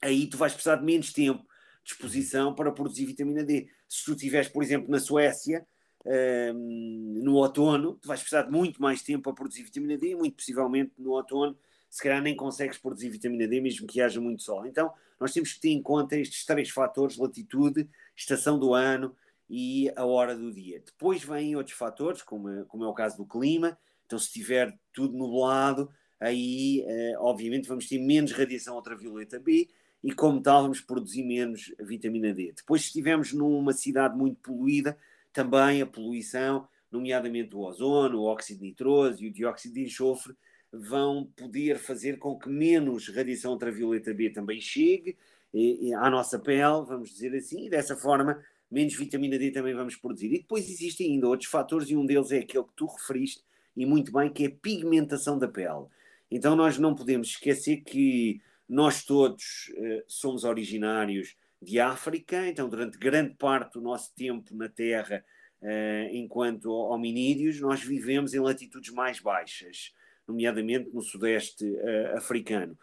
aí 0.00 0.26
tu 0.26 0.36
vais 0.36 0.52
precisar 0.52 0.76
de 0.76 0.84
menos 0.84 1.12
tempo 1.12 1.44
de 1.82 1.92
exposição 1.92 2.54
para 2.54 2.72
produzir 2.72 3.06
vitamina 3.06 3.42
D. 3.42 3.68
Se 3.88 4.04
tu 4.04 4.12
estiveres, 4.12 4.48
por 4.48 4.62
exemplo, 4.62 4.90
na 4.90 4.98
Suécia, 4.98 5.66
uh, 6.04 6.54
no 6.54 7.34
outono, 7.34 7.94
tu 7.94 8.08
vais 8.08 8.20
precisar 8.20 8.42
de 8.42 8.52
muito 8.52 8.80
mais 8.80 9.02
tempo 9.02 9.24
para 9.24 9.34
produzir 9.34 9.64
vitamina 9.64 9.98
D, 9.98 10.14
muito 10.14 10.36
possivelmente 10.36 10.92
no 10.98 11.10
outono, 11.10 11.56
se 11.90 12.02
calhar 12.02 12.22
nem 12.22 12.34
consegues 12.34 12.78
produzir 12.78 13.08
vitamina 13.08 13.46
D, 13.46 13.60
mesmo 13.60 13.86
que 13.86 14.00
haja 14.00 14.20
muito 14.20 14.42
sol. 14.42 14.66
Então, 14.66 14.92
nós 15.20 15.32
temos 15.32 15.52
que 15.52 15.60
ter 15.60 15.70
em 15.70 15.82
conta 15.82 16.16
estes 16.16 16.44
três 16.44 16.70
fatores: 16.70 17.16
latitude, 17.16 17.88
estação 18.16 18.58
do 18.58 18.74
ano 18.74 19.14
e 19.56 19.88
a 19.94 20.04
hora 20.04 20.34
do 20.34 20.52
dia. 20.52 20.82
Depois 20.84 21.22
vêm 21.22 21.54
outros 21.54 21.76
fatores, 21.76 22.22
como, 22.22 22.64
como 22.64 22.82
é 22.82 22.88
o 22.88 22.92
caso 22.92 23.18
do 23.18 23.24
clima, 23.24 23.78
então, 24.04 24.18
se 24.18 24.26
estiver 24.26 24.76
tudo 24.92 25.16
nublado, 25.16 25.88
aí 26.18 26.82
eh, 26.84 27.14
obviamente 27.18 27.68
vamos 27.68 27.88
ter 27.88 28.00
menos 28.00 28.32
radiação 28.32 28.74
ultravioleta 28.74 29.38
B 29.38 29.68
e, 30.02 30.12
como 30.12 30.42
tal, 30.42 30.62
vamos 30.62 30.80
produzir 30.80 31.22
menos 31.22 31.72
vitamina 31.78 32.34
D. 32.34 32.52
Depois, 32.56 32.82
se 32.82 32.88
estivermos 32.88 33.32
numa 33.32 33.72
cidade 33.72 34.16
muito 34.16 34.40
poluída, 34.40 34.98
também 35.32 35.80
a 35.80 35.86
poluição, 35.86 36.66
nomeadamente 36.90 37.54
o 37.54 37.60
ozono, 37.60 38.22
o 38.22 38.24
óxido 38.24 38.64
nitroso 38.64 39.22
e 39.22 39.28
o 39.28 39.32
dióxido 39.32 39.74
de 39.74 39.84
enxofre, 39.84 40.34
vão 40.72 41.30
poder 41.36 41.78
fazer 41.78 42.18
com 42.18 42.36
que 42.36 42.48
menos 42.48 43.08
radiação 43.08 43.52
ultravioleta 43.52 44.12
B 44.12 44.30
também 44.30 44.60
chegue 44.60 45.16
e, 45.52 45.90
e 45.90 45.94
à 45.94 46.10
nossa 46.10 46.40
pele, 46.40 46.84
vamos 46.84 47.10
dizer 47.10 47.32
assim, 47.36 47.66
e 47.66 47.70
dessa 47.70 47.94
forma 47.96 48.42
menos 48.74 48.94
vitamina 48.96 49.38
D 49.38 49.52
também 49.52 49.72
vamos 49.72 49.94
produzir. 49.96 50.26
E 50.26 50.38
depois 50.38 50.68
existem 50.68 51.12
ainda 51.12 51.28
outros 51.28 51.48
fatores, 51.48 51.88
e 51.88 51.96
um 51.96 52.04
deles 52.04 52.32
é 52.32 52.38
aquele 52.38 52.64
que 52.64 52.74
tu 52.76 52.86
referiste, 52.86 53.42
e 53.76 53.86
muito 53.86 54.12
bem, 54.12 54.30
que 54.30 54.44
é 54.44 54.46
a 54.48 54.50
pigmentação 54.50 55.38
da 55.38 55.48
pele. 55.48 55.86
Então 56.30 56.56
nós 56.56 56.76
não 56.78 56.94
podemos 56.94 57.28
esquecer 57.28 57.82
que 57.82 58.40
nós 58.68 59.04
todos 59.04 59.72
uh, 59.76 60.02
somos 60.08 60.42
originários 60.42 61.36
de 61.62 61.78
África, 61.78 62.48
então 62.48 62.68
durante 62.68 62.98
grande 62.98 63.34
parte 63.34 63.74
do 63.74 63.80
nosso 63.80 64.12
tempo 64.14 64.54
na 64.54 64.68
Terra, 64.68 65.24
uh, 65.62 66.08
enquanto 66.12 66.70
hominídeos, 66.70 67.60
nós 67.60 67.82
vivemos 67.82 68.34
em 68.34 68.40
latitudes 68.40 68.92
mais 68.92 69.20
baixas, 69.20 69.92
nomeadamente 70.26 70.90
no 70.92 71.02
sudeste 71.02 71.64
uh, 71.64 72.16
africano. 72.16 72.76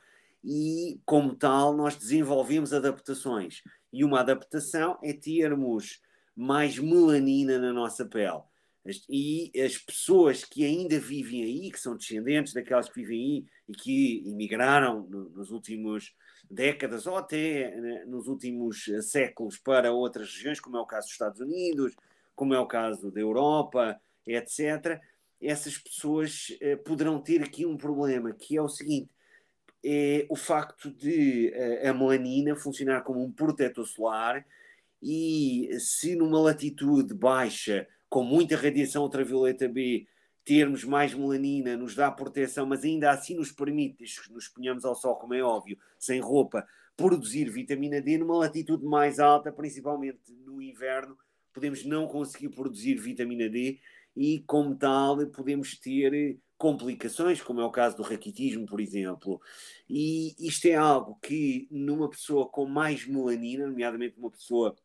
E, 0.44 1.00
como 1.06 1.36
tal, 1.36 1.76
nós 1.76 1.96
desenvolvemos 1.96 2.74
adaptações. 2.74 3.62
E 3.94 4.04
uma 4.04 4.22
adaptação 4.22 4.98
é 5.04 5.14
termos 5.14 6.02
mais 6.36 6.80
melanina 6.80 7.60
na 7.60 7.72
nossa 7.74 8.06
pele. 8.06 8.42
E 9.08 9.52
as 9.64 9.78
pessoas 9.78 10.44
que 10.44 10.66
ainda 10.66 11.00
vivem 11.00 11.44
aí, 11.44 11.72
que 11.72 11.80
são 11.80 11.96
descendentes 11.96 12.54
daquelas 12.54 12.90
que 12.90 13.02
vivem 13.02 13.20
aí 13.20 13.46
e 13.70 13.74
que 13.74 14.24
emigraram 14.28 15.04
nos 15.08 15.52
últimos 15.52 16.16
décadas 16.50 17.06
ou 17.06 17.16
até 17.16 17.76
né, 17.80 18.06
nos 18.08 18.28
últimos 18.28 18.86
séculos 19.02 19.58
para 19.58 19.92
outras 19.92 20.34
regiões, 20.34 20.60
como 20.60 20.78
é 20.78 20.82
o 20.82 20.86
caso 20.86 21.06
dos 21.06 21.14
Estados 21.14 21.40
Unidos, 21.40 21.96
como 22.36 22.56
é 22.56 22.60
o 22.60 22.66
caso 22.66 23.12
da 23.12 23.22
Europa, 23.22 24.02
etc., 24.26 25.00
essas 25.40 25.78
pessoas 25.78 26.56
eh, 26.62 26.76
poderão 26.76 27.20
ter 27.20 27.42
aqui 27.42 27.66
um 27.66 27.76
problema, 27.76 28.32
que 28.32 28.56
é 28.56 28.62
o 28.62 28.70
seguinte: 28.70 29.10
é 29.84 30.26
o 30.30 30.36
facto 30.36 30.92
de 30.92 31.50
eh, 31.54 31.88
a 31.90 31.94
melanina 31.94 32.56
funcionar 32.56 33.02
como 33.02 33.24
um 33.24 33.32
protetor 33.32 33.86
solar 33.86 34.46
e 35.02 35.70
se 35.80 36.16
numa 36.16 36.40
latitude 36.40 37.14
baixa, 37.14 37.88
com 38.10 38.24
muita 38.24 38.56
radiação 38.56 39.04
ultravioleta 39.04 39.68
B, 39.68 40.08
termos 40.44 40.84
mais 40.84 41.14
melanina 41.14 41.78
nos 41.78 41.96
dá 41.96 42.12
proteção, 42.12 42.66
mas 42.66 42.84
ainda 42.84 43.10
assim 43.10 43.36
nos 43.36 43.52
permite, 43.52 44.04
nos 44.30 44.48
ponhamos 44.48 44.86
ao 44.86 44.96
sol, 44.96 45.16
como 45.16 45.34
é 45.34 45.42
óbvio, 45.42 45.78
sem 45.98 46.20
roupa, 46.20 46.68
produzir 46.96 47.50
vitamina 47.50 48.02
D 48.02 48.18
numa 48.18 48.38
latitude 48.38 48.86
mais 48.86 49.20
alta, 49.20 49.52
principalmente 49.52 50.20
no 50.46 50.62
inverno, 50.62 51.18
podemos 51.54 51.86
não 51.86 52.08
conseguir 52.08 52.50
produzir 52.50 52.96
vitamina 52.96 53.50
D 53.50 53.80
e, 54.16 54.44
como 54.46 54.76
tal, 54.76 55.26
podemos 55.28 55.78
ter 55.80 56.38
complicações, 56.62 57.41
como 57.41 57.60
é 57.60 57.65
o 57.65 57.72
caso 57.72 57.98
do 57.98 58.03
raquitismo, 58.03 58.68
por 58.68 58.80
exemplo. 58.80 59.41
E 59.89 60.36
isto 60.39 60.68
é 60.68 60.75
algo 60.75 61.18
que, 61.20 61.68
numa 61.72 62.08
pessoa 62.08 62.48
com 62.48 62.68
mais 62.68 63.08
melanina, 63.08 63.65
nomeadamente 63.65 64.20
uma 64.20 64.30
pessoa 64.30 64.75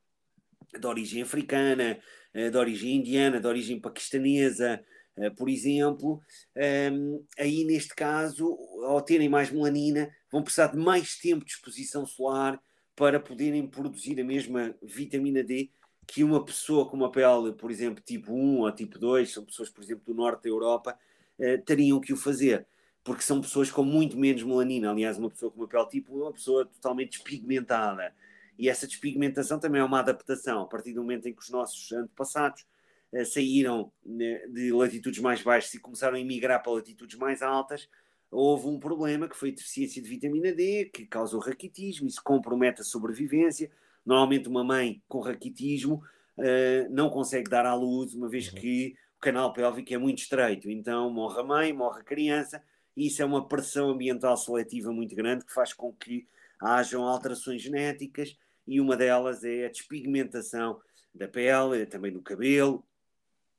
de 0.72 0.86
origem 0.86 1.20
africana, 1.20 2.00
eh, 2.32 2.48
de 2.48 2.56
origem 2.56 2.96
indiana, 2.96 3.38
de 3.38 3.46
origem 3.46 3.78
paquistanesa, 3.78 4.82
eh, 5.18 5.28
por 5.28 5.50
exemplo, 5.50 6.22
ehm, 6.54 7.18
aí 7.38 7.62
neste 7.64 7.94
caso, 7.94 8.56
ao 8.86 9.02
terem 9.02 9.28
mais 9.28 9.50
melanina, 9.50 10.10
vão 10.32 10.42
precisar 10.42 10.68
de 10.68 10.78
mais 10.78 11.18
tempo 11.18 11.44
de 11.44 11.50
exposição 11.52 12.06
solar 12.06 12.58
para 12.94 13.20
poderem 13.20 13.66
produzir 13.66 14.18
a 14.18 14.24
mesma 14.24 14.74
vitamina 14.82 15.44
D 15.44 15.70
que 16.06 16.24
uma 16.24 16.42
pessoa 16.42 16.88
com 16.88 16.96
uma 16.96 17.10
pele, 17.10 17.52
por 17.52 17.70
exemplo, 17.70 18.02
tipo 18.02 18.32
1 18.32 18.60
ou 18.60 18.72
tipo 18.72 18.98
2, 18.98 19.30
são 19.30 19.44
pessoas, 19.44 19.68
por 19.68 19.84
exemplo, 19.84 20.04
do 20.06 20.14
norte 20.14 20.44
da 20.44 20.48
Europa, 20.48 20.98
eh, 21.38 21.58
teriam 21.58 22.00
que 22.00 22.12
o 22.12 22.16
fazer, 22.16 22.66
porque 23.04 23.22
são 23.22 23.40
pessoas 23.40 23.70
com 23.70 23.84
muito 23.84 24.18
menos 24.18 24.42
melanina. 24.42 24.90
Aliás, 24.90 25.18
uma 25.18 25.30
pessoa 25.30 25.50
com 25.50 25.60
uma 25.60 25.68
pele 25.68 25.86
tipo 25.86 26.16
1 26.16 26.20
é 26.20 26.22
uma 26.24 26.32
pessoa 26.32 26.66
totalmente 26.66 27.12
despigmentada. 27.12 28.14
E 28.58 28.68
essa 28.68 28.86
despigmentação 28.86 29.60
também 29.60 29.80
é 29.80 29.84
uma 29.84 30.00
adaptação, 30.00 30.62
a 30.62 30.66
partir 30.66 30.92
do 30.92 31.02
momento 31.02 31.28
em 31.28 31.32
que 31.34 31.42
os 31.42 31.50
nossos 31.50 31.92
antepassados 31.92 32.64
eh, 33.12 33.24
saíram 33.24 33.92
né, 34.04 34.46
de 34.48 34.72
latitudes 34.72 35.20
mais 35.20 35.42
baixas 35.42 35.74
e 35.74 35.80
começaram 35.80 36.16
a 36.16 36.20
emigrar 36.20 36.62
para 36.62 36.72
latitudes 36.72 37.16
mais 37.16 37.42
altas, 37.42 37.88
houve 38.30 38.66
um 38.66 38.78
problema 38.78 39.28
que 39.28 39.36
foi 39.36 39.50
a 39.50 39.54
deficiência 39.54 40.02
de 40.02 40.08
vitamina 40.08 40.52
D, 40.52 40.90
que 40.92 41.06
causou 41.06 41.40
raquitismo, 41.40 42.06
isso 42.06 42.20
compromete 42.22 42.80
a 42.80 42.84
sobrevivência. 42.84 43.70
Normalmente, 44.04 44.48
uma 44.48 44.64
mãe 44.64 45.02
com 45.08 45.20
raquitismo 45.20 46.02
uh, 46.38 46.90
não 46.90 47.08
consegue 47.08 47.48
dar 47.48 47.66
à 47.66 47.74
luz, 47.74 48.14
uma 48.14 48.28
vez 48.28 48.48
uhum. 48.48 48.58
que 48.58 48.96
o 49.16 49.20
canal 49.20 49.52
pélvico 49.52 49.92
é 49.92 49.98
muito 49.98 50.18
estreito. 50.18 50.70
Então, 50.70 51.10
morre 51.10 51.40
a 51.40 51.44
mãe, 51.44 51.72
morre 51.72 52.00
a 52.00 52.04
criança, 52.04 52.62
e 52.96 53.06
isso 53.06 53.22
é 53.22 53.24
uma 53.24 53.46
pressão 53.46 53.90
ambiental 53.90 54.36
seletiva 54.36 54.92
muito 54.92 55.14
grande 55.14 55.44
que 55.44 55.52
faz 55.52 55.72
com 55.72 55.92
que 55.92 56.26
hajam 56.60 57.04
alterações 57.04 57.62
genéticas, 57.62 58.36
e 58.66 58.80
uma 58.80 58.96
delas 58.96 59.44
é 59.44 59.66
a 59.66 59.70
despigmentação 59.70 60.80
da 61.14 61.28
pele, 61.28 61.86
também 61.86 62.12
do 62.12 62.20
cabelo, 62.22 62.84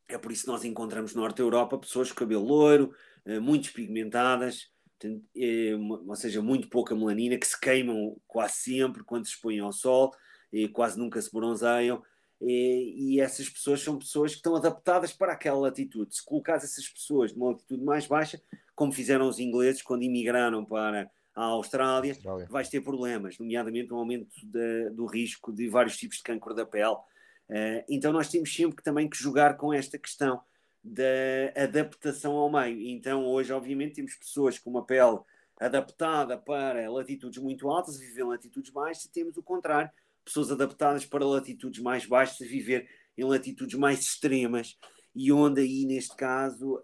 é 0.07 0.17
por 0.17 0.31
isso 0.31 0.43
que 0.43 0.47
nós 0.47 0.63
encontramos 0.63 1.13
no 1.13 1.21
Norte 1.21 1.37
da 1.37 1.43
Europa 1.43 1.77
pessoas 1.77 2.11
com 2.11 2.19
cabelo 2.19 2.45
loiro, 2.45 2.93
eh, 3.25 3.39
muito 3.39 3.63
despigmentadas, 3.63 4.71
eh, 5.35 5.75
ou 5.75 6.15
seja, 6.15 6.41
muito 6.41 6.69
pouca 6.69 6.95
melanina, 6.95 7.37
que 7.37 7.45
se 7.45 7.59
queimam 7.59 8.15
quase 8.25 8.55
sempre 8.55 9.03
quando 9.03 9.25
se 9.25 9.33
expõem 9.33 9.59
ao 9.59 9.73
sol, 9.73 10.13
e 10.51 10.67
quase 10.69 10.97
nunca 10.97 11.21
se 11.21 11.31
bronzeiam. 11.31 12.01
E, 12.39 13.19
essas 13.19 13.49
pessoas 13.49 13.81
são 13.81 13.97
pessoas 13.97 14.31
que 14.31 14.37
estão 14.37 14.55
adaptadas 14.55 15.11
para 15.11 15.33
aquela 15.33 15.59
latitude. 15.59 16.15
Se 16.15 16.23
colocares 16.23 16.63
essas 16.63 16.87
pessoas 16.87 17.33
numa 17.33 17.51
latitude 17.51 17.83
mais 17.83 18.05
baixa, 18.05 18.41
como 18.75 18.91
fizeram 18.91 19.27
os 19.27 19.39
ingleses 19.39 19.81
quando 19.81 20.03
imigraram 20.03 20.63
para 20.63 21.09
a 21.35 21.43
Austrália, 21.43 22.13
Austrália. 22.13 22.47
vais 22.49 22.69
ter 22.69 22.81
problemas, 22.81 23.37
nomeadamente 23.37 23.93
um 23.93 23.97
aumento 23.97 24.27
de, 24.43 24.89
do 24.91 25.05
risco 25.05 25.51
de 25.51 25.67
vários 25.67 25.97
tipos 25.97 26.17
de 26.17 26.23
câncer 26.23 26.53
da 26.53 26.65
pele 26.65 26.97
Uh, 27.49 27.79
então 27.87 28.11
nós 28.11 28.29
temos 28.29 28.53
sempre 28.53 28.75
que, 28.75 28.83
também 28.83 29.09
que 29.09 29.17
jogar 29.17 29.55
com 29.55 29.73
esta 29.73 29.97
questão 29.97 30.41
da 30.83 31.63
adaptação 31.63 32.35
ao 32.35 32.51
meio. 32.51 32.81
Então 32.89 33.25
hoje, 33.25 33.53
obviamente, 33.53 33.95
temos 33.95 34.15
pessoas 34.15 34.59
com 34.59 34.69
uma 34.69 34.85
pele 34.85 35.19
adaptada 35.59 36.37
para 36.37 36.89
latitudes 36.91 37.41
muito 37.41 37.69
altas, 37.69 37.97
viver 37.97 38.21
em 38.21 38.25
latitudes 38.25 38.71
baixas, 38.71 39.05
e 39.05 39.11
temos 39.11 39.37
o 39.37 39.43
contrário, 39.43 39.89
pessoas 40.27 40.51
adaptadas 40.51 41.05
para 41.05 41.25
latitudes 41.25 41.81
mais 41.81 42.05
baixas, 42.05 42.41
a 42.41 42.49
viver 42.49 42.87
em 43.17 43.23
latitudes 43.23 43.77
mais 43.77 43.99
extremas, 44.01 44.77
e 45.15 45.31
onde 45.31 45.61
aí, 45.61 45.85
neste 45.85 46.15
caso, 46.15 46.79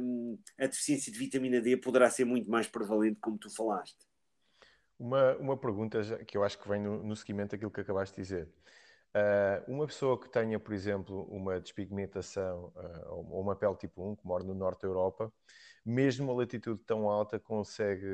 um, 0.00 0.38
a 0.58 0.66
deficiência 0.66 1.12
de 1.12 1.18
vitamina 1.18 1.60
D 1.60 1.76
poderá 1.76 2.08
ser 2.08 2.24
muito 2.24 2.50
mais 2.50 2.66
prevalente, 2.66 3.20
como 3.20 3.36
tu 3.36 3.54
falaste. 3.54 4.06
Uma, 4.98 5.36
uma 5.36 5.56
pergunta 5.56 6.00
que 6.24 6.36
eu 6.36 6.42
acho 6.42 6.58
que 6.58 6.66
vem 6.66 6.80
no, 6.80 7.02
no 7.02 7.14
seguimento 7.14 7.50
daquilo 7.50 7.70
que 7.70 7.80
acabaste 7.80 8.16
de 8.16 8.22
dizer. 8.22 8.48
Uh, 9.14 9.70
uma 9.70 9.86
pessoa 9.86 10.18
que 10.18 10.30
tenha, 10.30 10.58
por 10.58 10.72
exemplo, 10.72 11.24
uma 11.30 11.60
despigmentação 11.60 12.72
uh, 12.74 13.30
ou 13.30 13.42
uma 13.42 13.54
pele 13.54 13.76
tipo 13.76 14.02
1, 14.12 14.16
que 14.16 14.26
mora 14.26 14.42
no 14.42 14.54
norte 14.54 14.82
da 14.82 14.88
Europa, 14.88 15.32
mesmo 15.84 16.24
uma 16.24 16.40
latitude 16.40 16.82
tão 16.84 17.08
alta, 17.08 17.38
consegue 17.38 18.06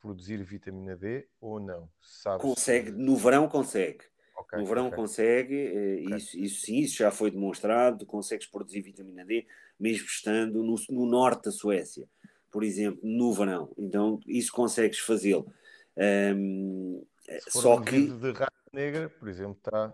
produzir 0.00 0.42
vitamina 0.42 0.96
D 0.96 1.28
ou 1.40 1.60
não? 1.60 1.88
Sabe 2.00 2.42
consegue, 2.42 2.90
se... 2.90 2.96
no 2.96 3.16
verão 3.16 3.48
consegue. 3.48 4.11
Okay, 4.36 4.58
no 4.58 4.66
verão 4.66 4.86
okay. 4.86 4.96
consegue, 4.96 5.54
eh, 5.54 6.02
okay. 6.04 6.16
isso, 6.16 6.38
isso 6.38 6.60
sim, 6.66 6.78
isso 6.78 6.96
já 6.96 7.10
foi 7.10 7.30
demonstrado, 7.30 8.06
consegues 8.06 8.46
produzir 8.46 8.80
vitamina 8.80 9.24
D 9.24 9.46
mesmo 9.78 10.06
estando 10.06 10.62
no, 10.62 10.76
no 10.90 11.06
norte 11.06 11.46
da 11.46 11.50
Suécia, 11.50 12.08
por 12.50 12.62
exemplo, 12.62 13.00
no 13.02 13.32
verão. 13.32 13.72
Então, 13.76 14.20
isso 14.26 14.52
consegues 14.52 14.98
fazê-lo. 15.00 15.52
Um, 15.96 17.04
só 17.48 17.80
que. 17.80 18.06
de 18.06 18.30
raça 18.32 18.52
negra, 18.72 19.08
por 19.08 19.28
exemplo, 19.28 19.56
está 19.58 19.92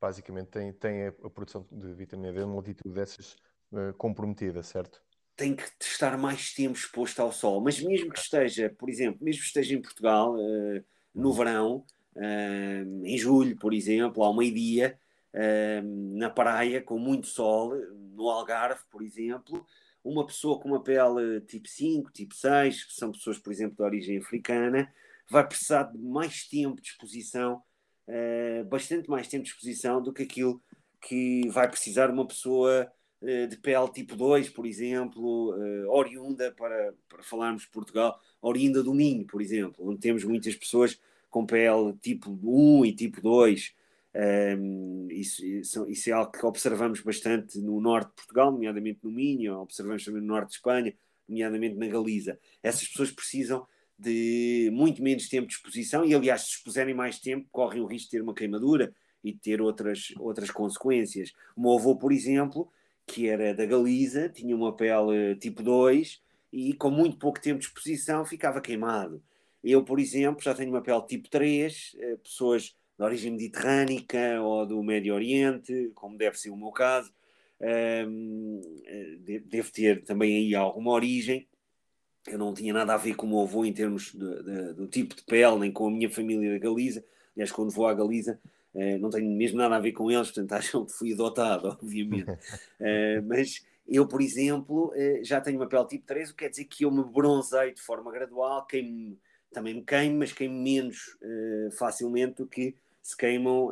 basicamente 0.00 0.48
tem, 0.48 0.72
tem 0.72 1.06
a, 1.06 1.08
a 1.08 1.30
produção 1.30 1.66
de 1.72 1.94
vitamina 1.94 2.32
D 2.32 2.40
numa 2.40 2.56
altitude 2.56 2.94
dessas 2.94 3.36
uh, 3.72 3.94
comprometida, 3.96 4.62
certo? 4.62 5.00
Tem 5.34 5.56
que 5.56 5.64
estar 5.80 6.18
mais 6.18 6.52
tempo 6.52 6.76
exposto 6.76 7.20
ao 7.20 7.32
sol, 7.32 7.60
mas 7.62 7.80
mesmo 7.80 8.12
que 8.12 8.18
esteja, 8.18 8.68
por 8.78 8.90
exemplo, 8.90 9.24
mesmo 9.24 9.40
que 9.40 9.46
esteja 9.46 9.74
em 9.74 9.80
Portugal 9.80 10.34
uh, 10.34 10.84
no 11.14 11.30
uhum. 11.30 11.34
verão, 11.34 11.86
em 13.02 13.18
julho, 13.18 13.56
por 13.56 13.74
exemplo, 13.74 14.22
ao 14.22 14.36
meio-dia, 14.36 14.98
na 16.16 16.30
praia, 16.30 16.80
com 16.80 16.98
muito 16.98 17.26
sol, 17.26 17.74
no 18.14 18.28
Algarve, 18.28 18.82
por 18.90 19.02
exemplo, 19.02 19.66
uma 20.04 20.24
pessoa 20.26 20.60
com 20.60 20.68
uma 20.68 20.82
pele 20.82 21.40
tipo 21.40 21.66
5, 21.68 22.12
tipo 22.12 22.34
6, 22.34 22.84
que 22.84 22.94
são 22.94 23.10
pessoas, 23.10 23.38
por 23.38 23.52
exemplo, 23.52 23.76
de 23.76 23.82
origem 23.82 24.18
africana, 24.18 24.92
vai 25.28 25.46
precisar 25.46 25.84
de 25.84 25.98
mais 25.98 26.46
tempo 26.46 26.80
de 26.80 26.88
exposição 26.88 27.62
uh, 28.08 28.64
bastante 28.64 29.08
mais 29.08 29.28
tempo 29.28 29.44
de 29.44 29.50
exposição 29.50 30.02
do 30.02 30.12
que 30.12 30.22
aquilo 30.22 30.62
que 31.00 31.48
vai 31.48 31.68
precisar 31.68 32.10
uma 32.10 32.26
pessoa 32.26 32.90
uh, 33.22 33.46
de 33.48 33.56
pele 33.56 33.88
tipo 33.92 34.16
2, 34.16 34.50
por 34.50 34.66
exemplo, 34.66 35.54
uh, 35.54 35.90
oriunda, 35.90 36.52
para, 36.52 36.94
para 37.08 37.22
falarmos 37.22 37.62
de 37.62 37.68
Portugal, 37.68 38.20
oriunda 38.40 38.82
do 38.82 38.94
Minho, 38.94 39.26
por 39.26 39.40
exemplo, 39.40 39.88
onde 39.88 40.00
temos 40.00 40.24
muitas 40.24 40.54
pessoas 40.54 41.00
com 41.34 41.44
pele 41.44 41.92
tipo 42.00 42.30
1 42.44 42.84
e 42.84 42.92
tipo 42.92 43.20
2. 43.20 43.74
Um, 44.56 45.08
isso, 45.10 45.44
isso, 45.44 45.90
isso, 45.90 46.08
é 46.08 46.12
algo 46.12 46.30
que 46.30 46.46
observamos 46.46 47.00
bastante 47.00 47.58
no 47.58 47.80
norte 47.80 48.10
de 48.10 48.14
Portugal, 48.14 48.52
nomeadamente 48.52 49.00
no 49.02 49.10
Minho, 49.10 49.58
observamos 49.58 50.04
também 50.04 50.20
no 50.20 50.28
norte 50.28 50.50
de 50.50 50.54
Espanha, 50.54 50.94
nomeadamente 51.28 51.74
na 51.74 51.88
Galiza. 51.88 52.38
Essas 52.62 52.86
pessoas 52.86 53.10
precisam 53.10 53.66
de 53.98 54.70
muito 54.72 55.02
menos 55.02 55.28
tempo 55.28 55.48
de 55.48 55.54
exposição 55.54 56.04
e, 56.04 56.14
aliás, 56.14 56.42
se 56.42 56.50
expuserem 56.50 56.94
mais 56.94 57.18
tempo, 57.18 57.48
correm 57.50 57.82
o 57.82 57.86
risco 57.86 58.06
de 58.06 58.10
ter 58.12 58.22
uma 58.22 58.32
queimadura 58.34 58.94
e 59.24 59.32
de 59.32 59.38
ter 59.40 59.60
outras, 59.60 60.14
outras 60.20 60.52
consequências. 60.52 61.32
O 61.56 61.62
meu 61.62 61.72
avô, 61.72 61.96
por 61.96 62.12
exemplo, 62.12 62.70
que 63.04 63.26
era 63.26 63.52
da 63.52 63.66
Galiza, 63.66 64.28
tinha 64.28 64.54
uma 64.54 64.72
pele 64.72 65.34
tipo 65.40 65.64
2 65.64 66.22
e 66.52 66.74
com 66.74 66.92
muito 66.92 67.18
pouco 67.18 67.40
tempo 67.40 67.58
de 67.58 67.66
exposição 67.66 68.24
ficava 68.24 68.60
queimado. 68.60 69.20
Eu, 69.64 69.82
por 69.82 69.98
exemplo, 69.98 70.42
já 70.42 70.54
tenho 70.54 70.68
uma 70.68 70.82
pele 70.82 71.00
tipo 71.06 71.30
3, 71.30 71.96
eh, 71.98 72.16
pessoas 72.16 72.76
de 72.98 73.02
origem 73.02 73.32
mediterrânica 73.32 74.40
ou 74.42 74.66
do 74.66 74.82
Médio 74.82 75.14
Oriente, 75.14 75.90
como 75.94 76.18
deve 76.18 76.38
ser 76.38 76.50
o 76.50 76.56
meu 76.56 76.70
caso, 76.70 77.10
um, 78.06 78.60
eh, 78.84 79.40
devo 79.46 79.72
ter 79.72 80.04
também 80.04 80.36
aí 80.36 80.54
alguma 80.54 80.90
origem. 80.90 81.48
Eu 82.26 82.38
não 82.38 82.52
tinha 82.52 82.74
nada 82.74 82.92
a 82.92 82.98
ver 82.98 83.14
com 83.14 83.26
o 83.26 83.30
meu 83.30 83.40
avô 83.40 83.64
em 83.64 83.72
termos 83.72 84.12
de, 84.12 84.42
de, 84.42 84.74
do 84.74 84.86
tipo 84.86 85.14
de 85.14 85.22
pele, 85.22 85.58
nem 85.58 85.72
com 85.72 85.86
a 85.86 85.90
minha 85.90 86.10
família 86.10 86.52
da 86.52 86.58
Galiza. 86.58 87.02
Aliás, 87.34 87.50
quando 87.50 87.70
vou 87.70 87.86
à 87.86 87.94
Galiza, 87.94 88.38
uh, 88.74 88.98
não 88.98 89.08
tenho 89.08 89.30
mesmo 89.30 89.56
nada 89.56 89.76
a 89.76 89.80
ver 89.80 89.92
com 89.92 90.10
eles, 90.10 90.30
portanto 90.30 90.52
acham 90.60 90.84
que 90.84 90.92
fui 90.92 91.14
adotado, 91.14 91.68
obviamente. 91.68 92.26
Mas 93.26 93.64
eu, 93.88 94.06
por 94.06 94.20
exemplo, 94.20 94.92
já 95.22 95.40
tenho 95.40 95.58
uma 95.58 95.68
pele 95.68 95.86
tipo 95.86 96.06
3, 96.06 96.30
o 96.30 96.32
que 96.32 96.44
quer 96.44 96.50
dizer 96.50 96.64
que 96.64 96.84
eu 96.84 96.90
me 96.90 97.02
bronzeio 97.04 97.74
de 97.74 97.80
forma 97.80 98.10
gradual, 98.10 98.66
queimo, 98.66 99.18
também 99.54 99.74
me 99.74 99.82
queimo, 99.82 100.18
mas 100.18 100.32
queimo 100.32 100.60
menos 100.60 101.16
facilmente 101.78 102.42
do 102.42 102.46
que 102.46 102.74
se 103.02 103.16
queimam 103.16 103.70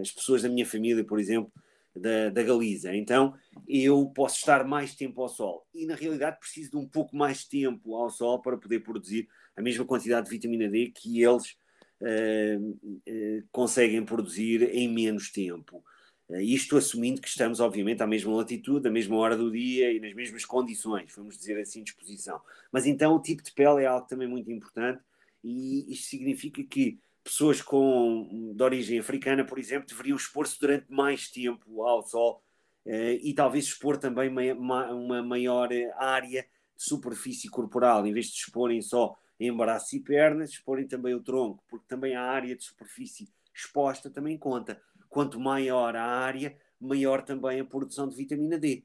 as 0.00 0.10
pessoas 0.10 0.42
da 0.42 0.48
minha 0.48 0.66
família, 0.66 1.04
por 1.04 1.18
exemplo, 1.18 1.52
da, 1.98 2.30
da 2.30 2.42
Galiza. 2.42 2.94
Então 2.94 3.34
eu 3.68 4.06
posso 4.14 4.36
estar 4.36 4.64
mais 4.64 4.94
tempo 4.94 5.20
ao 5.20 5.28
sol 5.28 5.66
e 5.74 5.86
na 5.86 5.94
realidade 5.94 6.38
preciso 6.38 6.70
de 6.70 6.76
um 6.76 6.86
pouco 6.86 7.16
mais 7.16 7.44
tempo 7.44 7.94
ao 7.94 8.10
sol 8.10 8.40
para 8.40 8.56
poder 8.56 8.80
produzir 8.80 9.28
a 9.56 9.62
mesma 9.62 9.84
quantidade 9.84 10.26
de 10.26 10.30
vitamina 10.30 10.68
D 10.68 10.92
que 10.94 11.22
eles 11.22 11.56
uh, 12.00 12.60
uh, 12.60 13.44
conseguem 13.50 14.04
produzir 14.04 14.62
em 14.74 14.88
menos 14.88 15.30
tempo. 15.30 15.82
Uh, 16.28 16.40
isto 16.40 16.76
assumindo 16.76 17.20
que 17.20 17.28
estamos, 17.28 17.60
obviamente, 17.60 18.02
à 18.02 18.06
mesma 18.06 18.34
latitude, 18.34 18.86
à 18.86 18.90
mesma 18.90 19.16
hora 19.16 19.36
do 19.36 19.50
dia 19.50 19.92
e 19.92 19.98
nas 19.98 20.12
mesmas 20.14 20.44
condições, 20.44 21.12
vamos 21.16 21.38
dizer 21.38 21.58
assim, 21.58 21.82
de 21.82 21.90
exposição. 21.90 22.40
Mas 22.70 22.86
então 22.86 23.14
o 23.14 23.20
tipo 23.20 23.42
de 23.42 23.52
pele 23.52 23.82
é 23.82 23.86
algo 23.86 24.06
também 24.06 24.28
muito 24.28 24.50
importante 24.50 25.00
e 25.42 25.90
isto 25.92 26.08
significa 26.08 26.62
que 26.62 26.98
pessoas 27.24 27.60
com, 27.60 28.54
de 28.54 28.62
origem 28.62 28.98
africana, 28.98 29.44
por 29.44 29.58
exemplo, 29.58 29.88
deveriam 29.88 30.16
expor-se 30.16 30.58
durante 30.58 30.86
mais 30.90 31.30
tempo 31.30 31.82
ao 31.82 32.02
sol 32.02 32.42
uh, 32.86 32.90
e 33.22 33.32
talvez 33.34 33.64
expor 33.66 33.96
também 33.98 34.30
uma, 34.52 35.22
maior 35.22 35.68
área 35.96 36.42
de 36.42 36.84
superfície 36.84 37.48
corporal, 37.48 38.06
em 38.06 38.12
vez 38.12 38.26
de 38.26 38.36
exporem 38.36 38.80
só 38.80 39.16
em 39.40 39.54
braços 39.54 39.92
e 39.92 40.00
pernas, 40.00 40.50
exporem 40.50 40.86
também 40.86 41.14
o 41.14 41.20
tronco, 41.20 41.62
porque 41.68 41.86
também 41.86 42.16
a 42.16 42.22
área 42.22 42.56
de 42.56 42.64
superfície 42.64 43.28
exposta 43.54 44.10
também 44.10 44.36
conta. 44.36 44.80
Quanto 45.08 45.40
maior 45.40 45.96
a 45.96 46.04
área, 46.04 46.56
maior 46.80 47.22
também 47.22 47.60
a 47.60 47.64
produção 47.64 48.08
de 48.08 48.16
vitamina 48.16 48.58
D. 48.58 48.84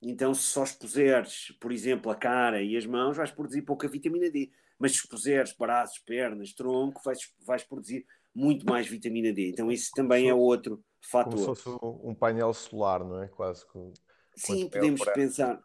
Então, 0.00 0.32
se 0.32 0.42
só 0.42 0.64
expuseres, 0.64 1.56
por 1.60 1.72
exemplo, 1.72 2.10
a 2.10 2.14
cara 2.14 2.62
e 2.62 2.76
as 2.76 2.86
mãos, 2.86 3.16
vais 3.16 3.30
produzir 3.30 3.62
pouca 3.62 3.88
vitamina 3.88 4.30
D 4.30 4.50
mas 4.78 4.96
se 4.96 5.08
puseres 5.08 5.52
braços, 5.52 5.98
pernas, 5.98 6.52
tronco, 6.52 7.02
vais, 7.04 7.18
vais 7.44 7.64
produzir 7.64 8.06
muito 8.34 8.64
mais 8.64 8.86
vitamina 8.86 9.32
D. 9.32 9.48
Então, 9.48 9.70
isso 9.70 9.90
também 9.94 10.28
é 10.28 10.34
outro 10.34 10.82
fator. 11.00 11.32
Como 11.32 11.56
se 11.56 11.62
fosse 11.62 11.78
um 11.82 12.14
painel 12.14 12.54
solar, 12.54 13.04
não 13.04 13.22
é? 13.22 13.28
Quase 13.28 13.66
com. 13.66 13.92
Sim, 14.36 14.68
podemos 14.68 15.04
pensar. 15.04 15.60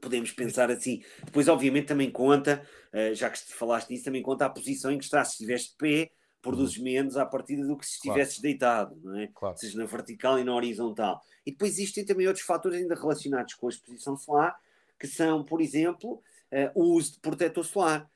Podemos 0.00 0.32
pensar 0.32 0.70
assim. 0.70 1.02
Depois, 1.24 1.48
obviamente, 1.48 1.86
também 1.86 2.10
conta, 2.10 2.66
eh, 2.92 3.14
já 3.14 3.30
que 3.30 3.38
falaste 3.38 3.88
nisso, 3.90 4.04
também 4.04 4.22
conta 4.22 4.44
a 4.44 4.50
posição 4.50 4.90
em 4.90 4.98
que 4.98 5.04
estás. 5.04 5.28
Se 5.28 5.34
estiveres 5.34 5.68
de 5.68 5.76
pé, 5.78 6.10
produzes 6.44 6.76
uhum. 6.76 6.84
menos 6.84 7.16
à 7.16 7.24
partida 7.24 7.66
do 7.66 7.76
que 7.76 7.86
se 7.86 7.94
estivesses 7.94 8.34
claro. 8.34 8.42
deitado, 8.42 9.00
não 9.02 9.18
é? 9.18 9.28
Claro. 9.34 9.56
Seja 9.56 9.78
na 9.78 9.86
vertical 9.86 10.38
e 10.38 10.44
na 10.44 10.54
horizontal. 10.54 11.20
E 11.44 11.50
depois 11.50 11.72
existem 11.72 12.04
também 12.04 12.26
outros 12.26 12.44
fatores 12.44 12.78
ainda 12.78 12.94
relacionados 12.94 13.54
com 13.54 13.66
a 13.66 13.70
exposição 13.70 14.16
solar, 14.16 14.56
que 15.00 15.06
são, 15.06 15.42
por 15.42 15.60
exemplo, 15.60 16.22
uh, 16.52 16.70
o 16.74 16.94
uso 16.94 17.14
de 17.14 17.20
protetor 17.20 17.64
solar. 17.64 18.08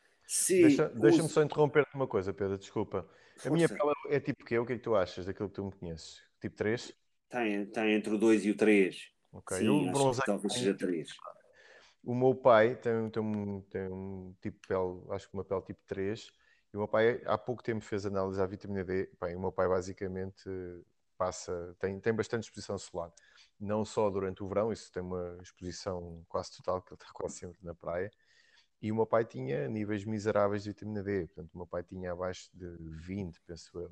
Deixa-me 0.48 1.00
deixa 1.00 1.22
só 1.26 1.42
interromper-te 1.42 1.94
uma 1.94 2.06
coisa, 2.06 2.34
Pedro, 2.34 2.58
desculpa. 2.58 3.08
Força. 3.34 3.48
A 3.48 3.52
minha 3.52 3.68
pele 3.68 3.92
é 4.10 4.20
tipo 4.20 4.44
quê? 4.44 4.58
O 4.58 4.66
que 4.66 4.74
é 4.74 4.76
que 4.76 4.82
tu 4.82 4.94
achas 4.94 5.24
daquilo 5.24 5.48
que 5.48 5.54
tu 5.54 5.64
me 5.64 5.72
conheces? 5.72 6.20
Tipo 6.40 6.56
3? 6.56 6.92
Tem, 7.30 7.66
tem 7.66 7.94
entre 7.94 8.14
o 8.14 8.18
2 8.18 8.44
e 8.44 8.50
o 8.50 8.56
3. 8.56 9.10
Ok, 9.32 9.58
Sim, 9.58 9.88
eu 9.88 10.12
talvez 10.24 10.52
seja 10.52 10.74
3. 10.74 11.08
O 12.04 12.14
meu 12.14 12.34
pai 12.34 12.74
tem, 12.76 13.10
tem, 13.10 13.22
um, 13.22 13.60
tem 13.62 13.82
um 13.88 14.34
tipo 14.40 14.58
de 14.60 14.68
pele, 14.68 15.00
acho 15.10 15.28
que 15.28 15.34
uma 15.34 15.44
pele 15.44 15.62
tipo 15.62 15.80
3, 15.86 16.30
e 16.72 16.76
o 16.76 16.80
meu 16.80 16.88
pai 16.88 17.20
há 17.24 17.38
pouco 17.38 17.62
tempo 17.62 17.84
fez 17.84 18.04
análise 18.04 18.40
à 18.40 18.46
vitamina 18.46 18.84
D. 18.84 19.10
Bem, 19.20 19.34
o 19.34 19.40
meu 19.40 19.52
pai 19.52 19.68
basicamente 19.68 20.48
passa, 21.16 21.74
tem, 21.78 21.98
tem 21.98 22.14
bastante 22.14 22.44
exposição 22.44 22.78
solar. 22.78 23.12
Não 23.58 23.84
só 23.84 24.08
durante 24.10 24.42
o 24.42 24.48
verão, 24.48 24.72
isso 24.72 24.90
tem 24.92 25.02
uma 25.02 25.38
exposição 25.42 26.24
quase 26.28 26.56
total, 26.56 26.80
que 26.82 26.92
ele 26.92 27.00
está 27.00 27.10
quase 27.12 27.38
sempre 27.38 27.58
na 27.62 27.74
praia, 27.74 28.10
e 28.80 28.92
o 28.92 28.94
meu 28.94 29.06
pai 29.06 29.24
tinha 29.24 29.66
níveis 29.68 30.04
miseráveis 30.04 30.62
de 30.62 30.70
vitamina 30.70 31.02
D. 31.02 31.26
Portanto, 31.26 31.52
o 31.52 31.58
meu 31.58 31.66
pai 31.66 31.82
tinha 31.82 32.12
abaixo 32.12 32.48
de 32.54 32.68
20, 32.78 33.40
penso 33.46 33.78
eu. 33.78 33.90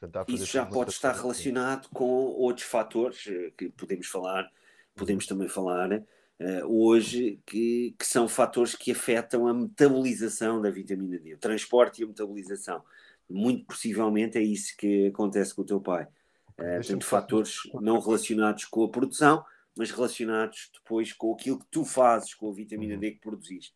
Portanto, 0.00 0.30
Isso 0.32 0.46
já 0.46 0.66
pode 0.66 0.90
estar 0.90 1.12
relacionado 1.12 1.88
com 1.90 2.04
outros 2.04 2.66
fatores 2.66 3.26
eh, 3.28 3.52
que 3.56 3.70
podemos 3.70 4.06
falar, 4.08 4.50
podemos 4.94 5.26
também 5.26 5.48
falar 5.48 6.04
uh, 6.40 6.66
hoje, 6.66 7.40
que, 7.46 7.94
que 7.98 8.06
são 8.06 8.28
fatores 8.28 8.74
que 8.74 8.92
afetam 8.92 9.46
a 9.46 9.54
metabolização 9.54 10.60
da 10.60 10.70
vitamina 10.70 11.18
D, 11.18 11.34
o 11.34 11.38
transporte 11.38 12.00
e 12.00 12.04
a 12.04 12.06
metabolização. 12.06 12.82
Muito 13.28 13.64
possivelmente 13.66 14.38
é 14.38 14.42
isso 14.42 14.76
que 14.76 15.08
acontece 15.08 15.54
com 15.54 15.62
o 15.62 15.66
teu 15.66 15.80
pai. 15.80 16.04
Uh, 16.58 16.76
portanto, 16.76 17.04
fatores 17.04 17.56
não 17.80 17.98
relacionados 17.98 18.64
com 18.64 18.84
a 18.84 18.88
produção, 18.88 19.44
mas 19.76 19.90
relacionados 19.90 20.70
depois 20.72 21.12
com 21.12 21.32
aquilo 21.32 21.58
que 21.58 21.66
tu 21.70 21.84
fazes 21.84 22.34
com 22.34 22.50
a 22.50 22.54
vitamina 22.54 22.94
uhum. 22.94 23.00
D 23.00 23.12
que 23.12 23.20
produziste. 23.20 23.74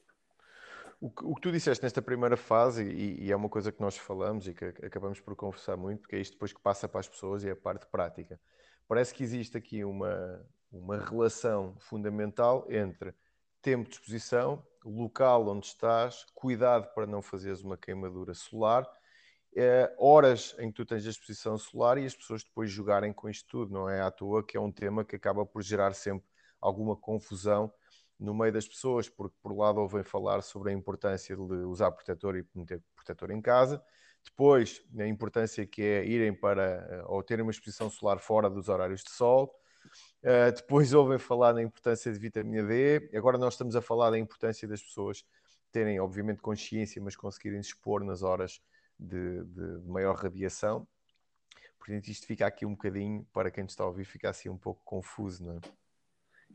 O 1.00 1.10
que, 1.10 1.24
o 1.24 1.34
que, 1.34 1.40
tu 1.40 1.52
disseste 1.52 1.82
nesta 1.82 2.02
primeira 2.02 2.36
fase, 2.36 2.82
e, 2.82 3.24
e, 3.24 3.32
é 3.32 3.36
uma 3.36 3.48
coisa 3.48 3.70
que 3.70 3.80
nós 3.80 3.96
falamos 3.96 4.48
e 4.48 4.54
que 4.54 4.64
acabamos 4.64 5.20
por 5.20 5.36
conversar 5.36 5.76
muito, 5.76 6.00
porque 6.00 6.16
é 6.16 6.20
isto 6.20 6.32
depois 6.32 6.52
que 6.52 6.60
passa 6.60 6.88
para 6.88 6.98
as 6.98 7.08
pessoas 7.08 7.44
e 7.44 7.48
é 7.48 7.52
a 7.52 7.56
parte 7.56 7.86
prática. 7.86 8.38
Parece 8.88 9.14
que 9.14 9.22
existe 9.22 9.56
aqui 9.56 9.84
uma, 9.84 10.44
uma 10.70 10.98
relação 10.98 11.76
fundamental 11.78 12.66
entre 12.68 13.14
tempo 13.62 13.88
de 13.88 13.96
exposição, 13.96 14.64
local 14.84 15.48
onde 15.48 15.66
estás, 15.66 16.24
cuidado 16.34 16.92
para 16.94 17.06
não 17.06 17.20
fazeres 17.20 17.62
uma 17.62 17.76
queimadura 17.76 18.34
solar, 18.34 18.88
é, 19.56 19.92
horas 19.98 20.54
em 20.58 20.70
que 20.70 20.76
tu 20.76 20.86
tens 20.86 21.06
a 21.06 21.10
exposição 21.10 21.58
solar 21.58 21.98
e 21.98 22.06
as 22.06 22.14
pessoas 22.14 22.44
depois 22.44 22.70
jogarem 22.70 23.12
com 23.12 23.28
isto 23.28 23.48
tudo. 23.48 23.72
Não 23.72 23.88
é 23.88 24.00
à 24.00 24.10
toa 24.10 24.44
que 24.44 24.56
é 24.56 24.60
um 24.60 24.70
tema 24.70 25.04
que 25.04 25.16
acaba 25.16 25.44
por 25.44 25.62
gerar 25.62 25.94
sempre 25.94 26.28
alguma 26.60 26.94
confusão 26.96 27.72
no 28.18 28.34
meio 28.34 28.52
das 28.52 28.66
pessoas, 28.66 29.08
porque 29.08 29.36
por 29.40 29.52
um 29.52 29.58
lado 29.58 29.80
ouvem 29.80 30.02
falar 30.02 30.42
sobre 30.42 30.70
a 30.70 30.74
importância 30.74 31.36
de 31.36 31.42
usar 31.42 31.90
protetor 31.92 32.36
e 32.36 32.46
meter 32.54 32.82
protetor 32.94 33.30
em 33.30 33.40
casa, 33.40 33.82
depois 34.24 34.82
a 34.98 35.06
importância 35.06 35.64
que 35.64 35.82
é 35.82 36.04
irem 36.04 36.34
para 36.34 36.86
eh, 36.90 37.02
ou 37.06 37.22
terem 37.22 37.42
uma 37.42 37.52
exposição 37.52 37.88
solar 37.88 38.18
fora 38.18 38.50
dos 38.50 38.68
horários 38.68 39.02
de 39.02 39.10
sol, 39.10 39.54
uh, 40.22 40.52
depois 40.54 40.92
ouvem 40.94 41.18
falar 41.18 41.52
na 41.52 41.62
importância 41.62 42.12
de 42.12 42.18
vitamina 42.18 42.66
D, 42.66 43.10
agora 43.16 43.38
nós 43.38 43.54
estamos 43.54 43.76
a 43.76 43.82
falar 43.82 44.10
da 44.10 44.18
importância 44.18 44.66
das 44.66 44.82
pessoas 44.82 45.24
terem, 45.70 46.00
obviamente, 46.00 46.40
consciência, 46.40 47.00
mas 47.02 47.16
conseguirem 47.16 47.62
se 47.62 47.70
expor 47.70 48.02
nas 48.02 48.22
horas 48.22 48.60
de, 48.98 49.44
de, 49.44 49.80
de 49.80 49.88
maior 49.88 50.16
radiação. 50.16 50.86
Portanto, 51.78 52.08
isto 52.08 52.26
fica 52.26 52.46
aqui 52.46 52.66
um 52.66 52.72
bocadinho, 52.72 53.26
para 53.32 53.50
quem 53.50 53.64
está 53.64 53.84
a 53.84 53.86
ouvir, 53.86 54.04
fica 54.04 54.28
assim 54.28 54.48
um 54.48 54.58
pouco 54.58 54.82
confuso, 54.84 55.44
não 55.44 55.56
é? 55.56 55.60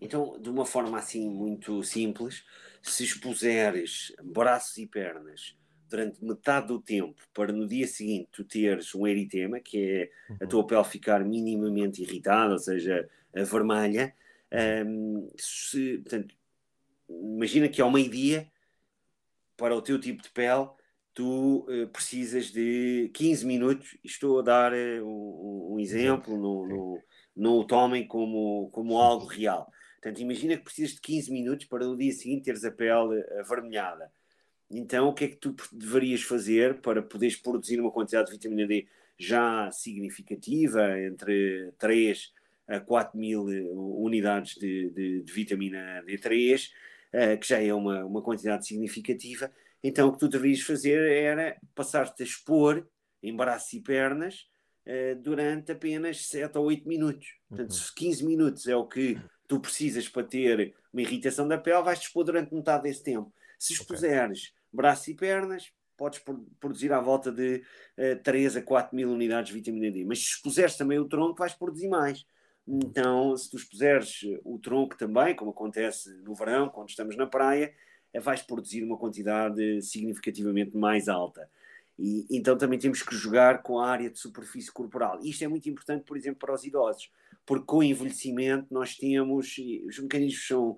Então, 0.01 0.39
de 0.39 0.49
uma 0.49 0.65
forma 0.65 0.97
assim 0.97 1.29
muito 1.29 1.83
simples, 1.83 2.43
se 2.81 3.03
expuseres 3.03 4.11
braços 4.21 4.77
e 4.77 4.87
pernas 4.87 5.55
durante 5.93 6.25
metade 6.25 6.67
do 6.67 6.81
tempo 6.81 7.21
para 7.31 7.53
no 7.53 7.67
dia 7.67 7.85
seguinte 7.85 8.27
tu 8.31 8.43
teres 8.43 8.95
um 8.95 9.05
eritema, 9.05 9.59
que 9.59 9.77
é 9.77 10.43
a 10.43 10.47
tua 10.47 10.65
pele 10.65 10.83
ficar 10.83 11.23
minimamente 11.23 12.01
irritada, 12.01 12.53
ou 12.53 12.57
seja, 12.57 13.07
vermelha, 13.31 14.11
um, 14.87 15.29
se, 15.37 15.99
portanto, 15.99 16.35
imagina 17.07 17.69
que 17.69 17.79
ao 17.79 17.91
meio-dia, 17.91 18.51
para 19.55 19.75
o 19.75 19.83
teu 19.83 19.99
tipo 19.99 20.23
de 20.23 20.31
pele, 20.31 20.67
tu 21.13 21.67
uh, 21.69 21.87
precisas 21.89 22.47
de 22.47 23.11
15 23.13 23.45
minutos, 23.45 23.95
estou 24.03 24.39
a 24.39 24.41
dar 24.41 24.73
uh, 24.73 25.05
um, 25.05 25.75
um, 25.75 25.79
exemplo, 25.79 26.35
não, 26.35 26.67
não, 26.67 27.03
não 27.35 27.59
o 27.59 27.67
tomem 27.67 28.07
como, 28.07 28.67
como 28.71 28.97
algo 28.97 29.27
real. 29.27 29.71
Portanto, 30.01 30.19
imagina 30.21 30.57
que 30.57 30.63
precisas 30.63 30.95
de 30.95 31.01
15 31.01 31.31
minutos 31.31 31.65
para 31.67 31.85
no 31.85 31.95
dia 31.95 32.11
seguinte 32.11 32.45
teres 32.45 32.65
a 32.65 32.71
pele 32.71 33.23
avermelhada. 33.39 34.11
Então, 34.73 35.07
o 35.07 35.13
que 35.13 35.25
é 35.25 35.27
que 35.27 35.35
tu 35.35 35.55
deverias 35.71 36.21
fazer 36.21 36.81
para 36.81 37.01
poderes 37.01 37.35
produzir 37.35 37.79
uma 37.79 37.91
quantidade 37.91 38.27
de 38.27 38.33
vitamina 38.33 38.67
D 38.67 38.87
já 39.17 39.71
significativa, 39.71 40.99
entre 40.99 41.71
3 41.77 42.33
a 42.67 42.79
4 42.79 43.17
mil 43.17 43.43
unidades 43.43 44.55
de, 44.55 44.89
de, 44.89 45.21
de 45.21 45.33
vitamina 45.33 46.03
D3? 46.05 46.69
uh, 47.13 47.37
que 47.37 47.47
já 47.47 47.61
é 47.61 47.73
uma, 47.73 48.03
uma 48.03 48.21
quantidade 48.21 48.65
significativa. 48.65 49.51
Então, 49.83 50.07
o 50.07 50.13
que 50.13 50.19
tu 50.19 50.27
deverias 50.27 50.61
fazer 50.61 50.99
era 51.11 51.57
passar-te 51.75 52.23
a 52.23 52.25
expor 52.25 52.87
em 53.21 53.35
braços 53.35 53.73
e 53.73 53.79
pernas 53.79 54.47
uh, 54.87 55.15
durante 55.21 55.71
apenas 55.71 56.25
7 56.27 56.57
ou 56.57 56.65
8 56.65 56.87
minutos. 56.87 57.27
Portanto, 57.47 57.71
uhum. 57.71 57.77
se 57.77 57.95
15 57.95 58.25
minutos 58.25 58.67
é 58.67 58.75
o 58.75 58.87
que 58.87 59.19
tu 59.47 59.59
precisas 59.59 60.09
para 60.09 60.23
ter 60.23 60.73
uma 60.91 61.01
irritação 61.01 61.47
da 61.47 61.57
pele, 61.57 61.83
vais-te 61.83 62.07
expor 62.07 62.23
durante 62.23 62.53
metade 62.53 62.83
desse 62.83 63.03
tempo. 63.03 63.31
Se 63.59 63.73
expuseres 63.73 64.53
braços 64.73 65.07
e 65.07 65.13
pernas, 65.13 65.71
podes 65.95 66.21
produzir 66.59 66.91
à 66.91 66.99
volta 66.99 67.31
de 67.31 67.63
uh, 67.97 68.21
3 68.23 68.57
a 68.57 68.61
4 68.61 68.95
mil 68.95 69.09
unidades 69.11 69.49
de 69.49 69.53
vitamina 69.53 69.91
D. 69.91 70.03
Mas 70.03 70.19
se 70.19 70.25
expuseres 70.31 70.75
também 70.75 70.99
o 70.99 71.05
tronco, 71.05 71.39
vais 71.39 71.53
produzir 71.53 71.87
mais. 71.87 72.25
Então, 72.67 73.35
se 73.35 73.49
tu 73.49 73.57
expuseres 73.57 74.21
o 74.43 74.57
tronco 74.57 74.97
também, 74.97 75.35
como 75.35 75.51
acontece 75.51 76.09
no 76.23 76.33
verão, 76.33 76.69
quando 76.69 76.89
estamos 76.89 77.15
na 77.15 77.27
praia, 77.27 77.73
eh, 78.13 78.19
vais 78.19 78.41
produzir 78.41 78.83
uma 78.83 78.97
quantidade 78.97 79.81
significativamente 79.81 80.75
mais 80.77 81.09
alta. 81.09 81.49
E, 81.99 82.25
então 82.31 82.57
também 82.57 82.79
temos 82.79 83.01
que 83.01 83.15
jogar 83.15 83.61
com 83.61 83.79
a 83.79 83.89
área 83.89 84.09
de 84.09 84.17
superfície 84.17 84.71
corporal. 84.71 85.19
Isto 85.23 85.43
é 85.43 85.47
muito 85.47 85.69
importante, 85.69 86.05
por 86.05 86.15
exemplo, 86.15 86.39
para 86.39 86.53
os 86.53 86.63
idosos, 86.63 87.11
porque 87.45 87.65
com 87.65 87.77
o 87.77 87.83
envelhecimento 87.83 88.67
nós 88.71 88.95
temos, 88.95 89.55
os 89.87 89.99
mecanismos 89.99 90.47
são, 90.47 90.77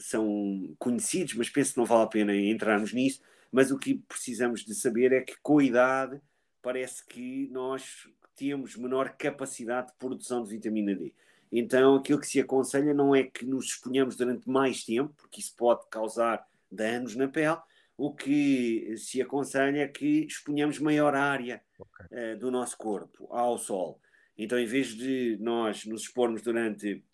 são 0.00 0.74
conhecidos, 0.78 1.34
mas 1.34 1.50
penso 1.50 1.72
que 1.72 1.78
não 1.78 1.86
vale 1.86 2.04
a 2.04 2.06
pena 2.06 2.34
entrarmos 2.34 2.92
nisso, 2.92 3.20
mas 3.52 3.70
o 3.70 3.78
que 3.78 3.94
precisamos 4.08 4.64
de 4.64 4.74
saber 4.74 5.12
é 5.12 5.20
que 5.20 5.34
com 5.42 5.58
a 5.58 5.64
idade 5.64 6.20
parece 6.62 7.04
que 7.06 7.48
nós 7.50 8.08
temos 8.36 8.76
menor 8.76 9.10
capacidade 9.16 9.88
de 9.88 9.98
produção 9.98 10.42
de 10.42 10.50
vitamina 10.50 10.94
D. 10.94 11.12
Então, 11.52 11.96
aquilo 11.96 12.20
que 12.20 12.26
se 12.26 12.40
aconselha 12.40 12.94
não 12.94 13.14
é 13.14 13.24
que 13.24 13.44
nos 13.44 13.66
exponhamos 13.66 14.16
durante 14.16 14.48
mais 14.48 14.84
tempo, 14.84 15.12
porque 15.16 15.40
isso 15.40 15.54
pode 15.56 15.86
causar 15.90 16.46
danos 16.70 17.16
na 17.16 17.26
pele. 17.26 17.58
O 17.96 18.14
que 18.14 18.94
se 18.96 19.20
aconselha 19.20 19.80
é 19.80 19.88
que 19.88 20.24
exponhamos 20.24 20.78
maior 20.78 21.14
área 21.14 21.60
okay. 21.78 22.34
uh, 22.34 22.38
do 22.38 22.50
nosso 22.50 22.76
corpo 22.78 23.26
ao 23.30 23.58
sol. 23.58 24.00
Então, 24.38 24.58
em 24.58 24.64
vez 24.64 24.94
de 24.94 25.36
nós 25.40 25.84
nos 25.84 26.02
expormos 26.02 26.40
durante, 26.40 27.04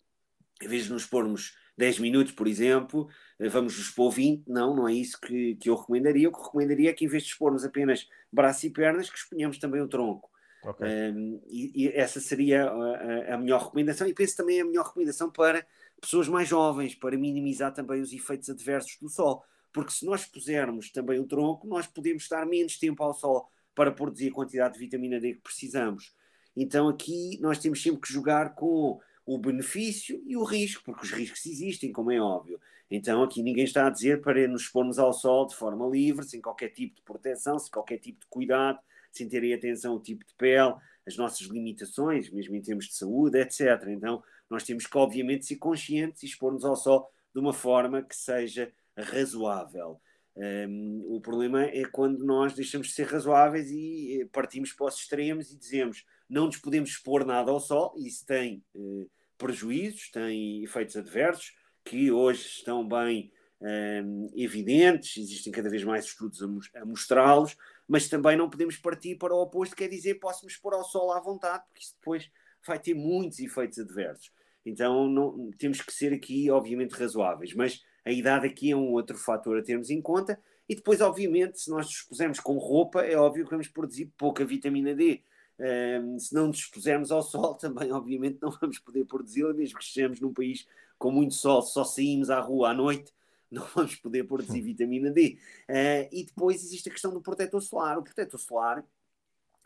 em 0.61 0.67
vez 0.67 0.85
de 0.85 0.91
nos 0.91 1.03
expormos 1.03 1.55
10 1.77 1.99
minutos, 1.99 2.33
por 2.33 2.47
exemplo, 2.47 3.07
eh, 3.39 3.49
vamos 3.49 3.77
nos 3.77 3.87
expor 3.87 4.11
20, 4.11 4.47
não, 4.47 4.75
não 4.75 4.87
é 4.87 4.93
isso 4.93 5.19
que, 5.21 5.55
que 5.55 5.69
eu 5.69 5.75
recomendaria. 5.75 6.27
O 6.27 6.31
que 6.31 6.43
recomendaria 6.43 6.89
é 6.89 6.93
que, 6.93 7.05
em 7.05 7.07
vez 7.07 7.23
de 7.23 7.29
expormos 7.29 7.63
apenas 7.63 8.07
braços 8.31 8.63
e 8.63 8.69
pernas, 8.69 9.09
que 9.09 9.17
exponhamos 9.17 9.59
também 9.59 9.81
o 9.81 9.87
tronco. 9.87 10.29
Okay. 10.63 11.11
Um, 11.11 11.39
e, 11.47 11.83
e, 11.85 11.87
essa 11.89 12.19
seria 12.19 12.67
a, 12.67 13.35
a, 13.35 13.37
melhor 13.37 13.63
recomendação, 13.63 14.07
e 14.07 14.13
penso 14.13 14.35
também 14.37 14.59
a 14.59 14.65
melhor 14.65 14.87
recomendação 14.87 15.31
para 15.31 15.65
pessoas 16.01 16.27
mais 16.27 16.49
jovens, 16.49 16.95
para 16.95 17.17
minimizar 17.17 17.73
também 17.73 18.01
os 18.01 18.11
efeitos 18.11 18.49
adversos 18.49 18.97
do 18.99 19.07
sol. 19.07 19.43
Porque 19.71 19.91
se 19.91 20.05
nós 20.05 20.25
pusermos 20.25 20.91
também 20.91 21.19
o 21.19 21.27
tronco, 21.27 21.67
nós 21.67 21.85
podemos 21.85 22.23
estar 22.23 22.45
menos 22.45 22.79
tempo 22.79 23.03
ao 23.03 23.13
sol 23.13 23.47
para 23.75 23.91
produzir 23.91 24.29
a 24.29 24.33
quantidade 24.33 24.73
de 24.73 24.79
vitamina 24.79 25.19
D 25.19 25.35
que 25.35 25.41
precisamos. 25.41 26.15
Então 26.55 26.89
aqui 26.89 27.37
nós 27.39 27.59
temos 27.59 27.83
sempre 27.83 28.01
que 28.01 28.11
jogar 28.11 28.55
com 28.55 28.99
o 29.27 29.37
benefício 29.37 30.23
e 30.25 30.37
o 30.37 30.43
risco, 30.45 30.81
porque 30.85 31.05
os 31.05 31.11
riscos 31.11 31.45
existem, 31.45 31.91
como 31.91 32.09
é 32.09 32.19
óbvio. 32.19 32.59
Então 32.89 33.21
aqui 33.21 33.43
ninguém 33.43 33.65
está 33.65 33.85
a 33.85 33.89
dizer 33.89 34.21
para 34.21 34.47
nos 34.47 34.61
expormos 34.61 34.97
ao 34.97 35.11
sol 35.11 35.45
de 35.45 35.53
forma 35.53 35.85
livre, 35.85 36.25
sem 36.25 36.39
qualquer 36.39 36.69
tipo 36.69 36.95
de 36.95 37.01
proteção, 37.01 37.59
sem 37.59 37.69
qualquer 37.69 37.97
tipo 37.97 38.21
de 38.21 38.27
cuidado, 38.27 38.79
sem 39.11 39.27
terem 39.27 39.53
atenção 39.53 39.93
ao 39.93 39.99
tipo 39.99 40.25
de 40.25 40.33
pele, 40.35 40.73
as 41.05 41.17
nossas 41.17 41.45
limitações, 41.47 42.29
mesmo 42.29 42.55
em 42.55 42.61
termos 42.61 42.85
de 42.85 42.95
saúde, 42.95 43.37
etc. 43.37 43.87
Então, 43.89 44.23
nós 44.49 44.63
temos 44.63 44.87
que, 44.87 44.97
obviamente, 44.97 45.45
ser 45.45 45.57
conscientes 45.57 46.23
e 46.23 46.25
expor-nos 46.25 46.63
ao 46.63 46.77
sol 46.77 47.11
de 47.33 47.41
uma 47.41 47.51
forma 47.51 48.01
que 48.01 48.15
seja 48.15 48.71
razoável. 48.95 49.99
Um, 50.37 51.03
o 51.07 51.19
problema 51.19 51.63
é 51.65 51.83
quando 51.85 52.23
nós 52.23 52.53
deixamos 52.53 52.87
de 52.87 52.93
ser 52.93 53.07
razoáveis 53.07 53.71
e 53.71 54.21
eh, 54.21 54.25
partimos 54.31 54.71
para 54.71 54.85
os 54.85 54.95
extremos 54.95 55.51
e 55.51 55.57
dizemos 55.57 56.05
não 56.29 56.45
nos 56.45 56.57
podemos 56.57 56.91
expor 56.91 57.25
nada 57.25 57.49
ao 57.49 57.59
sol, 57.59 57.95
isso 57.97 58.23
tem 58.23 58.63
eh, 58.75 59.07
prejuízos, 59.37 60.09
tem 60.11 60.63
efeitos 60.63 60.95
adversos 60.95 61.55
que 61.83 62.11
hoje 62.11 62.41
estão 62.41 62.87
bem 62.87 63.31
um, 63.61 64.29
evidentes, 64.35 65.17
existem 65.17 65.51
cada 65.51 65.69
vez 65.69 65.83
mais 65.83 66.05
estudos 66.05 66.41
a, 66.75 66.85
mostrá-los, 66.85 67.57
mas 67.87 68.09
também 68.09 68.35
não 68.35 68.49
podemos 68.49 68.77
partir 68.77 69.15
para 69.15 69.33
o 69.33 69.41
oposto, 69.41 69.75
quer 69.75 69.87
dizer, 69.87 70.15
posso-me 70.15 70.51
expor 70.51 70.73
ao 70.73 70.83
sol 70.83 71.11
à 71.11 71.19
vontade, 71.19 71.63
porque 71.67 71.83
isso 71.83 71.95
depois 71.95 72.29
vai 72.65 72.79
ter 72.79 72.93
muitos 72.93 73.39
efeitos 73.39 73.79
adversos. 73.79 74.31
Então 74.65 75.07
não, 75.07 75.49
temos 75.57 75.81
que 75.81 75.93
ser 75.93 76.13
aqui, 76.13 76.51
obviamente, 76.51 76.91
razoáveis, 76.91 77.53
mas 77.53 77.81
a 78.03 78.11
idade 78.11 78.47
aqui 78.47 78.71
é 78.71 78.75
um 78.75 78.91
outro 78.91 79.17
fator 79.17 79.57
a 79.57 79.63
termos 79.63 79.89
em 79.89 80.01
conta. 80.01 80.39
E 80.67 80.75
depois, 80.75 80.99
obviamente, 80.99 81.59
se 81.59 81.69
nós 81.69 81.85
nos 81.85 81.95
expusermos 81.95 82.39
com 82.39 82.57
roupa, 82.57 83.01
é 83.01 83.15
óbvio 83.15 83.45
que 83.45 83.51
vamos 83.51 83.69
produzir 83.69 84.11
pouca 84.17 84.43
vitamina 84.43 84.93
D. 84.93 85.23
Um, 85.59 86.19
se 86.19 86.33
não 86.33 86.47
nos 86.47 86.57
expusermos 86.57 87.11
ao 87.11 87.23
sol, 87.23 87.55
também, 87.59 87.91
obviamente, 87.91 88.39
não 88.41 88.51
vamos 88.51 88.79
poder 88.79 89.05
produzi-la, 89.05 89.53
mesmo 89.53 89.77
que 89.77 89.83
estejamos 89.83 90.19
num 90.19 90.33
país 90.33 90.67
com 90.97 91.11
muito 91.11 91.33
sol, 91.33 91.61
só 91.61 91.83
saímos 91.83 92.29
à 92.29 92.39
rua 92.39 92.71
à 92.71 92.73
noite, 92.73 93.13
não 93.49 93.65
vamos 93.75 93.95
poder 93.95 94.25
produzir 94.25 94.61
vitamina 94.61 95.09
D. 95.09 95.39
Uh, 95.69 96.09
e 96.11 96.25
depois 96.25 96.63
existe 96.63 96.89
a 96.89 96.91
questão 96.91 97.13
do 97.13 97.21
protetor 97.21 97.61
solar. 97.61 97.97
O 97.97 98.03
protetor 98.03 98.39
solar 98.39 98.85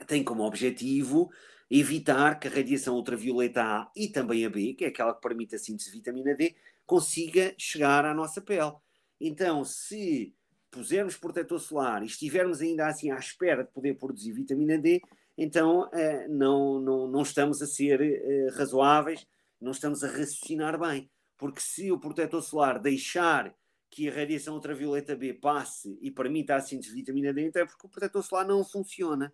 tem 0.05 0.23
como 0.23 0.43
objetivo 0.43 1.31
evitar 1.69 2.39
que 2.39 2.47
a 2.47 2.51
radiação 2.51 2.95
ultravioleta 2.95 3.63
A 3.63 3.91
e 3.95 4.09
também 4.09 4.45
a 4.45 4.49
B, 4.49 4.73
que 4.73 4.85
é 4.85 4.89
aquela 4.89 5.13
que 5.13 5.21
permite 5.21 5.55
a 5.55 5.59
síntese 5.59 5.89
de 5.89 5.97
vitamina 5.97 6.35
D, 6.35 6.55
consiga 6.85 7.55
chegar 7.57 8.05
à 8.05 8.13
nossa 8.13 8.41
pele. 8.41 8.73
Então, 9.19 9.63
se 9.63 10.35
pusermos 10.69 11.17
protetor 11.17 11.59
solar 11.59 12.03
e 12.03 12.07
estivermos 12.07 12.61
ainda 12.61 12.87
assim 12.87 13.11
à 13.11 13.17
espera 13.17 13.63
de 13.63 13.71
poder 13.71 13.97
produzir 13.97 14.31
vitamina 14.33 14.77
D, 14.77 15.01
então 15.37 15.89
uh, 15.89 16.29
não, 16.29 16.79
não, 16.79 17.07
não 17.07 17.21
estamos 17.21 17.61
a 17.61 17.67
ser 17.67 18.01
uh, 18.01 18.57
razoáveis, 18.57 19.25
não 19.59 19.71
estamos 19.71 20.03
a 20.03 20.07
raciocinar 20.07 20.79
bem. 20.79 21.09
Porque 21.37 21.59
se 21.59 21.91
o 21.91 21.99
protetor 21.99 22.41
solar 22.43 22.79
deixar 22.79 23.55
que 23.89 24.07
a 24.07 24.13
radiação 24.13 24.53
ultravioleta 24.53 25.15
B 25.15 25.33
passe 25.33 25.97
e 26.01 26.09
permita 26.09 26.55
a 26.55 26.61
síntese 26.61 26.91
de 26.91 26.95
vitamina 26.95 27.33
D, 27.33 27.47
então 27.47 27.61
é 27.61 27.65
porque 27.65 27.85
o 27.85 27.89
protetor 27.89 28.23
solar 28.23 28.47
não 28.47 28.63
funciona. 28.63 29.33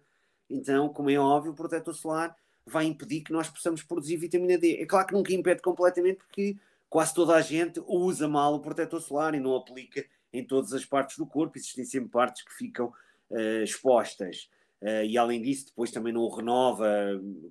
Então, 0.49 0.89
como 0.89 1.09
é 1.09 1.17
óbvio, 1.17 1.51
o 1.51 1.55
protetor 1.55 1.93
solar 1.93 2.35
vai 2.65 2.85
impedir 2.85 3.21
que 3.21 3.31
nós 3.31 3.49
possamos 3.49 3.83
produzir 3.83 4.17
vitamina 4.17 4.57
D. 4.57 4.81
É 4.81 4.85
claro 4.85 5.07
que 5.07 5.13
nunca 5.13 5.33
impede 5.33 5.61
completamente, 5.61 6.17
porque 6.17 6.57
quase 6.89 7.13
toda 7.13 7.35
a 7.35 7.41
gente 7.41 7.81
usa 7.85 8.27
mal 8.27 8.55
o 8.55 8.59
protetor 8.59 9.01
solar 9.01 9.35
e 9.35 9.39
não 9.39 9.55
aplica 9.55 10.05
em 10.33 10.45
todas 10.45 10.73
as 10.73 10.85
partes 10.85 11.17
do 11.17 11.25
corpo. 11.25 11.57
Existem 11.57 11.85
sempre 11.85 12.09
partes 12.09 12.43
que 12.43 12.53
ficam 12.53 12.91
uh, 13.29 13.63
expostas. 13.63 14.49
Uh, 14.81 15.03
e 15.05 15.17
além 15.17 15.41
disso, 15.41 15.67
depois 15.67 15.91
também 15.91 16.13
não 16.13 16.21
o 16.21 16.29
renova 16.29 16.87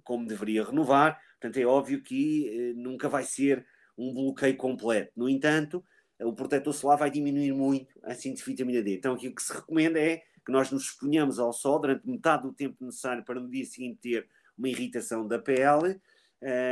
como 0.05 0.27
deveria 0.27 0.65
renovar. 0.65 1.21
Portanto, 1.41 1.57
é 1.63 1.67
óbvio 1.67 2.03
que 2.03 2.75
uh, 2.75 2.81
nunca 2.81 3.09
vai 3.09 3.25
ser 3.25 3.67
um 3.99 4.13
bloqueio 4.13 4.57
completo. 4.57 5.13
No 5.17 5.29
entanto, 5.29 5.85
o 6.21 6.33
protetor 6.33 6.73
solar 6.73 6.99
vai 6.99 7.11
diminuir 7.11 7.53
muito 7.53 7.99
a 8.03 8.15
síntese 8.15 8.45
de 8.45 8.51
vitamina 8.51 8.83
D. 8.83 8.95
Então, 8.97 9.15
aqui 9.15 9.29
o 9.29 9.35
que 9.35 9.43
se 9.43 9.53
recomenda 9.53 9.99
é 9.99 10.23
que 10.45 10.53
nós 10.53 10.71
nos 10.71 10.85
exponhamos 10.85 11.39
ao 11.39 11.53
sol 11.53 11.81
durante 11.81 12.09
metade 12.09 12.45
do 12.45 12.53
tempo 12.53 12.85
necessário 12.85 13.25
para 13.25 13.41
no 13.41 13.51
dia 13.51 13.65
seguinte 13.65 13.99
ter 14.01 14.29
uma 14.57 14.69
irritação 14.69 15.27
da 15.27 15.39
pele 15.39 16.01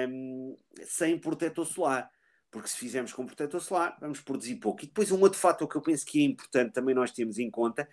um, 0.09 0.57
sem 0.85 1.19
protetor 1.19 1.67
solar. 1.67 2.11
Porque 2.51 2.69
se 2.69 2.77
fizermos 2.77 3.13
com 3.13 3.27
protetor 3.27 3.61
solar, 3.61 3.99
vamos 4.01 4.21
produzir 4.21 4.57
pouco. 4.57 4.85
E 4.85 4.87
depois, 4.87 5.11
um 5.11 5.21
outro 5.21 5.39
fator 5.39 5.69
que 5.69 5.77
eu 5.77 5.83
penso 5.83 6.07
que 6.07 6.21
é 6.21 6.25
importante 6.25 6.73
também 6.73 6.95
nós 6.95 7.11
temos 7.11 7.39
em 7.39 7.51
conta 7.51 7.89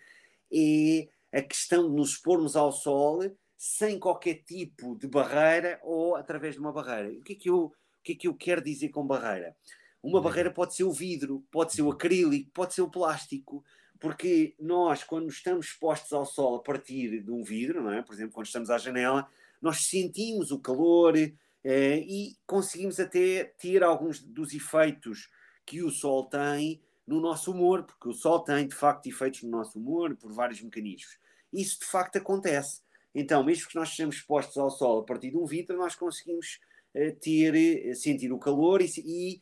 é 0.54 1.08
a 1.32 1.42
questão 1.42 1.90
de 1.90 1.96
nos 1.96 2.12
expormos 2.12 2.56
ao 2.56 2.72
sol 2.72 3.20
sem 3.58 4.00
qualquer 4.00 4.44
tipo 4.44 4.98
de 4.98 5.08
barreira 5.08 5.80
ou 5.84 6.16
através 6.16 6.56
de 6.56 6.60
uma 6.60 6.74
barreira. 6.74 7.10
O 7.20 7.22
que 7.22 7.34
é 7.34 7.36
que 7.36 7.50
eu, 7.50 7.66
o 7.66 7.74
que 8.04 8.14
é 8.14 8.16
que 8.16 8.28
eu 8.28 8.34
quero 8.34 8.62
dizer 8.62 8.90
com 8.90 9.06
barreira? 9.06 9.56
Uma 10.02 10.18
uhum. 10.18 10.24
barreira 10.24 10.52
pode 10.52 10.76
ser 10.76 10.84
o 10.84 10.92
vidro, 10.92 11.46
pode 11.52 11.74
ser 11.74 11.84
o 11.84 11.92
acrílico, 11.92 12.50
pode 12.52 12.74
ser 12.74 12.82
o 12.82 12.90
plástico, 12.90 13.64
porque 14.00 14.56
nós, 14.60 15.04
quando 15.04 15.30
estamos 15.30 15.68
expostos 15.68 16.12
ao 16.12 16.26
sol 16.26 16.56
a 16.56 16.64
partir 16.64 17.22
de 17.22 17.32
um 17.32 17.44
vidro, 17.44 17.84
não 17.84 17.92
é? 17.92 18.02
por 18.02 18.14
exemplo, 18.16 18.34
quando 18.34 18.48
estamos 18.48 18.72
à 18.72 18.80
janela, 18.80 19.28
nós 19.62 19.86
sentimos 19.86 20.52
o 20.52 20.60
calor 20.60 21.16
eh, 21.16 21.98
e 22.00 22.36
conseguimos 22.48 23.00
até 23.00 23.44
ter 23.44 23.84
alguns 23.84 24.20
dos 24.20 24.54
efeitos 24.56 25.30
que 25.64 25.84
o 25.84 25.92
sol 25.92 26.26
tem 26.26 26.82
no 27.08 27.20
nosso 27.20 27.52
humor, 27.52 27.84
porque 27.84 28.10
o 28.10 28.14
sol 28.14 28.40
tem 28.40 28.68
de 28.68 28.76
facto 28.76 29.08
efeitos 29.08 29.44
no 29.44 29.50
nosso 29.50 29.80
humor 29.80 30.16
por 30.16 30.32
vários 30.32 30.62
mecanismos. 30.62 31.18
Isso 31.52 31.80
de 31.80 31.86
facto 31.86 32.18
acontece. 32.18 32.82
Então, 33.14 33.44
mesmo 33.44 33.68
que 33.68 33.76
nós 33.76 33.90
estejamos 33.90 34.16
expostos 34.16 34.58
ao 34.58 34.70
sol 34.70 35.00
a 35.00 35.04
partir 35.04 35.32
de 35.32 35.38
um 35.38 35.46
vidro, 35.46 35.78
nós 35.78 35.96
conseguimos 35.96 36.60
eh, 36.94 37.12
ter, 37.12 37.56
eh, 37.56 37.94
sentir 37.94 38.32
o 38.32 38.40
calor 38.40 38.82
e, 38.82 38.88
e 38.98 39.42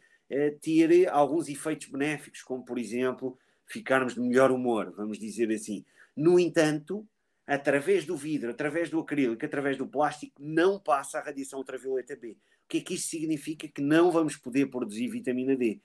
ter 0.61 1.09
alguns 1.09 1.49
efeitos 1.49 1.87
benéficos, 1.87 2.43
como 2.43 2.63
por 2.63 2.77
exemplo 2.77 3.35
ficarmos 3.65 4.15
de 4.15 4.21
melhor 4.21 4.51
humor, 4.51 4.93
vamos 4.95 5.17
dizer 5.17 5.51
assim. 5.51 5.85
No 6.15 6.39
entanto, 6.39 7.07
através 7.45 8.05
do 8.05 8.15
vidro, 8.15 8.51
através 8.51 8.89
do 8.89 8.99
acrílico, 8.99 9.43
através 9.45 9.77
do 9.77 9.87
plástico, 9.87 10.35
não 10.39 10.79
passa 10.79 11.17
a 11.17 11.23
radiação 11.23 11.59
ultravioleta 11.59 12.15
B. 12.15 12.31
O 12.31 12.35
que 12.67 12.77
é 12.77 12.81
que 12.81 12.93
isto 12.93 13.09
significa? 13.09 13.67
Que 13.67 13.81
não 13.81 14.11
vamos 14.11 14.35
poder 14.35 14.67
produzir 14.67 15.07
vitamina 15.07 15.55
D. 15.55 15.81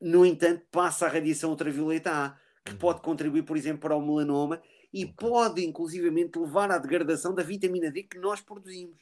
no 0.00 0.24
entanto, 0.24 0.64
passa 0.70 1.06
a 1.06 1.08
radiação 1.08 1.50
ultravioleta 1.50 2.10
A, 2.10 2.38
que 2.64 2.72
uhum. 2.72 2.78
pode 2.78 3.00
contribuir, 3.00 3.42
por 3.42 3.56
exemplo, 3.56 3.80
para 3.80 3.96
o 3.96 4.04
melanoma 4.04 4.62
e 4.92 5.06
pode, 5.06 5.64
inclusivamente, 5.64 6.38
levar 6.38 6.70
à 6.70 6.78
degradação 6.78 7.34
da 7.34 7.42
vitamina 7.42 7.90
D 7.90 8.02
que 8.02 8.18
nós 8.18 8.40
produzimos. 8.40 8.98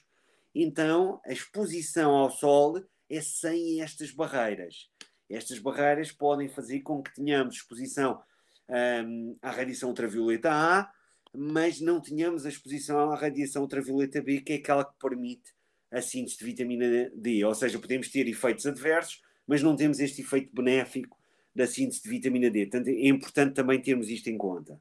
Então, 0.54 1.20
a 1.24 1.33
exposição 1.33 2.12
ao 2.12 2.30
sol 2.30 2.83
é 3.09 3.20
sem 3.20 3.80
estas 3.80 4.11
barreiras. 4.11 4.88
Estas 5.28 5.59
barreiras 5.59 6.12
podem 6.12 6.48
fazer 6.48 6.80
com 6.80 7.02
que 7.02 7.14
tenhamos 7.14 7.57
exposição 7.57 8.20
um, 8.68 9.37
à 9.42 9.50
radiação 9.50 9.88
ultravioleta 9.88 10.50
A, 10.52 10.90
mas 11.35 11.80
não 11.80 12.00
tenhamos 12.00 12.46
a 12.46 12.48
exposição 12.48 13.11
à 13.11 13.16
radiação 13.16 13.62
ultravioleta 13.62 14.22
B, 14.22 14.40
que 14.40 14.52
é 14.52 14.57
aquela 14.57 14.85
que 14.85 14.96
permite 15.00 15.52
a 15.90 16.00
síntese 16.00 16.38
de 16.38 16.44
vitamina 16.44 17.11
D. 17.14 17.44
Ou 17.44 17.54
seja, 17.54 17.78
podemos 17.78 18.09
ter 18.09 18.28
efeitos 18.28 18.66
adversos, 18.66 19.20
mas 19.46 19.62
não 19.62 19.76
temos 19.76 20.00
este 20.00 20.22
efeito 20.22 20.54
benéfico 20.54 21.16
da 21.54 21.66
síntese 21.66 22.02
de 22.02 22.09
vitamina 22.09 22.50
D. 22.50 22.66
Portanto, 22.66 22.88
é 22.88 23.09
importante 23.09 23.54
também 23.54 23.80
termos 23.80 24.09
isto 24.09 24.28
em 24.28 24.37
conta. 24.37 24.80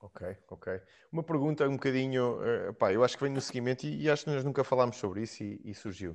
Ok, 0.00 0.36
ok. 0.48 0.80
Uma 1.10 1.24
pergunta 1.24 1.68
um 1.68 1.72
bocadinho, 1.72 2.38
uh, 2.40 2.74
pá, 2.74 2.92
eu 2.92 3.02
acho 3.02 3.16
que 3.16 3.24
vem 3.24 3.32
no 3.32 3.40
seguimento 3.40 3.84
e, 3.84 4.02
e, 4.02 4.10
acho 4.10 4.24
que 4.24 4.30
nós 4.30 4.44
nunca 4.44 4.62
falámos 4.62 4.96
sobre 4.96 5.22
isso 5.22 5.42
e, 5.42 5.60
e 5.64 5.74
surgiu. 5.74 6.12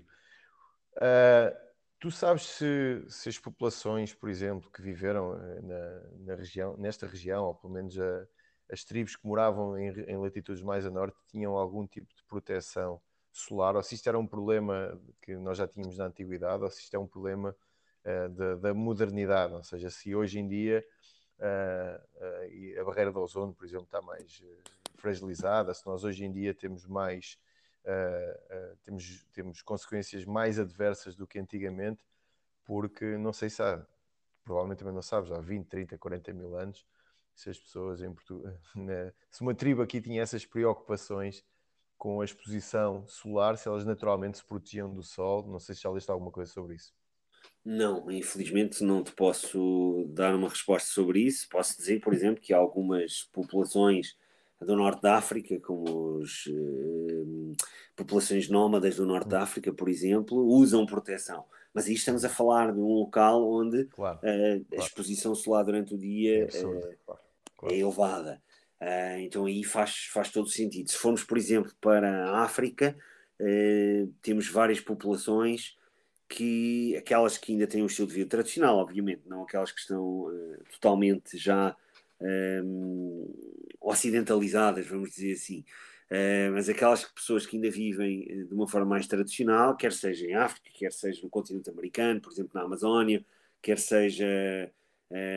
Uh, 0.95 1.53
tu 1.99 2.11
sabes 2.11 2.43
se, 2.43 3.03
se, 3.09 3.29
as 3.29 3.37
populações, 3.37 4.13
por 4.13 4.29
exemplo, 4.29 4.69
que 4.71 4.81
viveram 4.81 5.35
eh, 5.35 5.61
na, 5.61 6.01
na 6.25 6.35
região, 6.35 6.75
nesta 6.75 7.07
região, 7.07 7.45
ou 7.45 7.55
pelo 7.55 7.71
menos 7.71 7.97
a, 7.97 8.27
as 8.69 8.83
tribos 8.83 9.15
que 9.15 9.25
moravam 9.25 9.77
em, 9.77 9.89
em, 10.01 10.17
latitudes 10.17 10.61
mais 10.61 10.85
a 10.85 10.89
norte, 10.89 11.17
tinham 11.27 11.57
algum 11.57 11.87
tipo 11.87 12.13
de 12.13 12.21
proteção 12.25 13.01
solar, 13.33 13.75
ou 13.75 13.81
se 13.81 13.95
isto 13.95 14.07
era 14.07 14.17
um 14.17 14.27
problema 14.27 14.97
que 15.21 15.35
nós 15.35 15.57
já 15.57 15.67
tínhamos 15.67 15.97
na 15.97 16.05
antiguidade, 16.05 16.63
ou 16.63 16.69
se 16.69 16.81
isto 16.81 16.93
é 16.93 16.99
um 16.99 17.07
problema 17.07 17.55
uh, 18.05 18.29
da, 18.29 18.55
da 18.55 18.73
modernidade, 18.73 19.53
ou 19.53 19.63
seja, 19.63 19.89
se 19.89 20.15
hoje 20.15 20.39
em 20.39 20.47
dia 20.47 20.85
uh, 21.39 22.79
a 22.79 22.83
barreira 22.83 23.11
do 23.11 23.19
ozono, 23.19 23.53
por 23.53 23.65
exemplo, 23.65 23.85
está 23.85 24.01
mais 24.01 24.43
fragilizada, 24.97 25.73
se 25.73 25.85
nós 25.87 26.03
hoje 26.03 26.23
em 26.23 26.31
dia 26.31 26.53
temos 26.53 26.85
mais 26.85 27.39
uh, 27.83 28.77
temos, 28.83 29.25
temos 29.33 29.61
consequências 29.63 30.25
mais 30.25 30.59
adversas 30.59 31.15
do 31.15 31.25
que 31.25 31.39
antigamente, 31.39 32.05
porque 32.63 33.17
não 33.17 33.33
sei 33.33 33.49
se 33.49 33.63
há, 33.63 33.83
provavelmente 34.43 34.79
também 34.79 34.93
não 34.93 35.01
sabes, 35.01 35.31
há 35.31 35.39
20, 35.39 35.67
30, 35.67 35.97
40 35.97 36.33
mil 36.33 36.55
anos, 36.55 36.85
se 37.33 37.49
as 37.49 37.59
pessoas 37.59 37.99
em 38.03 38.13
Portugal, 38.13 38.53
né, 38.75 39.11
se 39.31 39.41
uma 39.41 39.55
tribo 39.55 39.81
aqui 39.81 39.99
tinha 39.99 40.21
essas 40.21 40.45
preocupações 40.45 41.43
com 42.03 42.19
a 42.19 42.25
exposição 42.25 43.07
solar, 43.07 43.57
se 43.57 43.65
elas 43.65 43.85
naturalmente 43.85 44.37
se 44.37 44.43
protegiam 44.43 44.93
do 44.93 45.01
sol, 45.01 45.47
não 45.47 45.57
sei 45.57 45.73
se 45.73 45.83
já 45.83 45.89
leste 45.89 46.11
alguma 46.11 46.31
coisa 46.31 46.51
sobre 46.51 46.75
isso. 46.75 46.93
Não, 47.63 48.11
infelizmente 48.11 48.83
não 48.83 49.01
te 49.01 49.13
posso 49.13 50.05
dar 50.09 50.35
uma 50.35 50.49
resposta 50.49 50.89
sobre 50.89 51.21
isso. 51.21 51.47
Posso 51.47 51.77
dizer, 51.77 52.01
por 52.01 52.13
exemplo, 52.13 52.41
que 52.41 52.53
algumas 52.53 53.23
populações 53.31 54.17
do 54.59 54.75
norte 54.75 55.01
da 55.01 55.15
África, 55.15 55.57
como 55.61 56.21
as 56.21 56.45
uh, 56.47 57.53
populações 57.95 58.49
nómadas 58.49 58.97
do 58.97 59.05
norte 59.05 59.29
da. 59.29 59.41
África, 59.41 59.71
por 59.71 59.87
exemplo, 59.87 60.37
usam 60.45 60.85
proteção. 60.85 61.45
Mas 61.73 61.85
aí 61.85 61.93
estamos 61.93 62.25
a 62.25 62.29
falar 62.29 62.73
de 62.73 62.81
um 62.81 62.95
local 62.95 63.49
onde 63.49 63.85
claro, 63.85 64.17
uh, 64.17 64.21
claro. 64.21 64.65
a 64.73 64.75
exposição 64.75 65.33
solar 65.33 65.63
durante 65.63 65.95
o 65.95 65.97
dia 65.97 66.49
é, 66.53 66.65
uh, 66.65 66.97
claro, 67.05 67.21
é 67.69 67.77
elevada. 67.77 68.41
Então 69.19 69.45
aí 69.45 69.63
faz, 69.63 70.05
faz 70.11 70.31
todo 70.31 70.49
sentido. 70.49 70.89
Se 70.89 70.97
formos, 70.97 71.23
por 71.23 71.37
exemplo, 71.37 71.71
para 71.79 72.25
a 72.29 72.43
África, 72.43 72.97
temos 74.21 74.47
várias 74.49 74.79
populações 74.79 75.75
que 76.27 76.95
aquelas 76.97 77.37
que 77.37 77.51
ainda 77.51 77.67
têm 77.67 77.83
um 77.83 77.87
estilo 77.87 78.07
de 78.07 78.15
vida 78.15 78.29
tradicional, 78.29 78.77
obviamente, 78.77 79.21
não 79.27 79.43
aquelas 79.43 79.71
que 79.71 79.79
estão 79.79 80.27
totalmente 80.71 81.37
já 81.37 81.75
um, 82.23 83.33
ocidentalizadas, 83.81 84.87
vamos 84.87 85.11
dizer 85.11 85.33
assim. 85.33 85.63
Uh, 86.09 86.51
mas 86.53 86.69
aquelas 86.69 87.05
pessoas 87.05 87.45
que 87.45 87.55
ainda 87.55 87.71
vivem 87.71 88.45
de 88.45 88.53
uma 88.53 88.67
forma 88.67 88.85
mais 88.85 89.07
tradicional, 89.07 89.75
quer 89.75 89.91
seja 89.91 90.25
em 90.27 90.35
África, 90.35 90.69
quer 90.73 90.91
seja 90.91 91.21
no 91.23 91.29
continente 91.29 91.69
americano, 91.69 92.21
por 92.21 92.31
exemplo, 92.31 92.51
na 92.53 92.61
Amazónia, 92.61 93.25
quer 93.61 93.79
seja 93.79 94.25
uh, 94.25 94.71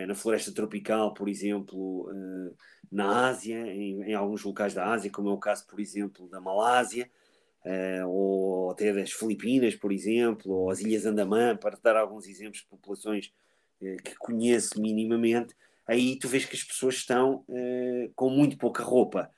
na 0.06 0.14
floresta 0.14 0.52
tropical, 0.52 1.12
por 1.12 1.28
exemplo, 1.28 2.10
uh, 2.10 2.56
na 2.90 3.28
Ásia, 3.28 3.58
em, 3.66 4.02
em, 4.02 4.14
alguns 4.14 4.42
locais 4.42 4.72
da 4.72 4.92
Ásia, 4.92 5.10
como 5.10 5.28
é 5.28 5.32
o 5.32 5.38
caso, 5.38 5.66
por 5.66 5.80
exemplo, 5.80 6.28
da 6.28 6.40
Malásia, 6.40 7.10
ou 8.06 8.70
até 8.70 8.92
das 8.92 9.10
Filipinas, 9.10 9.74
por 9.74 9.90
exemplo, 9.90 10.52
ou 10.52 10.70
as 10.70 10.80
Ilhas 10.80 11.04
Andamã, 11.04 11.56
para 11.56 11.76
dar 11.82 11.96
alguns 11.96 12.28
exemplos 12.28 12.60
de 12.60 12.68
populações 12.68 13.32
que 13.80 14.14
conheço 14.20 14.80
minimamente, 14.80 15.52
aí 15.84 16.16
tu 16.16 16.28
vês 16.28 16.44
que 16.44 16.54
as 16.54 16.62
pessoas 16.62 16.94
estão 16.94 17.44
com 18.14 18.30
muito 18.30 18.56
pouca 18.56 18.84
roupa. 18.84 19.28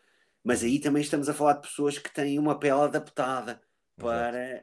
Mas 0.45 0.63
aí 0.63 0.79
também 0.79 1.01
estamos 1.01 1.31
a 1.31 1.33
falar 1.33 1.55
de 1.55 1.63
pessoas 1.63 1.97
que 1.97 2.13
têm 2.13 2.39
uma 2.39 2.59
pele 2.59 2.83
adaptada 2.83 3.63
para, 3.97 4.63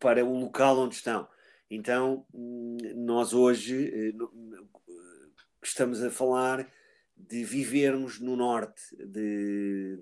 para 0.00 0.24
o 0.24 0.40
local 0.40 0.78
onde 0.78 0.94
estão. 0.94 1.28
Então, 1.70 2.24
nós 2.32 3.32
hoje 3.32 4.12
uh, 4.18 4.30
estamos 5.62 6.02
a 6.02 6.10
falar 6.10 6.70
de 7.16 7.42
vivermos 7.44 8.20
no 8.20 8.36
norte, 8.36 8.82
de 8.96 9.98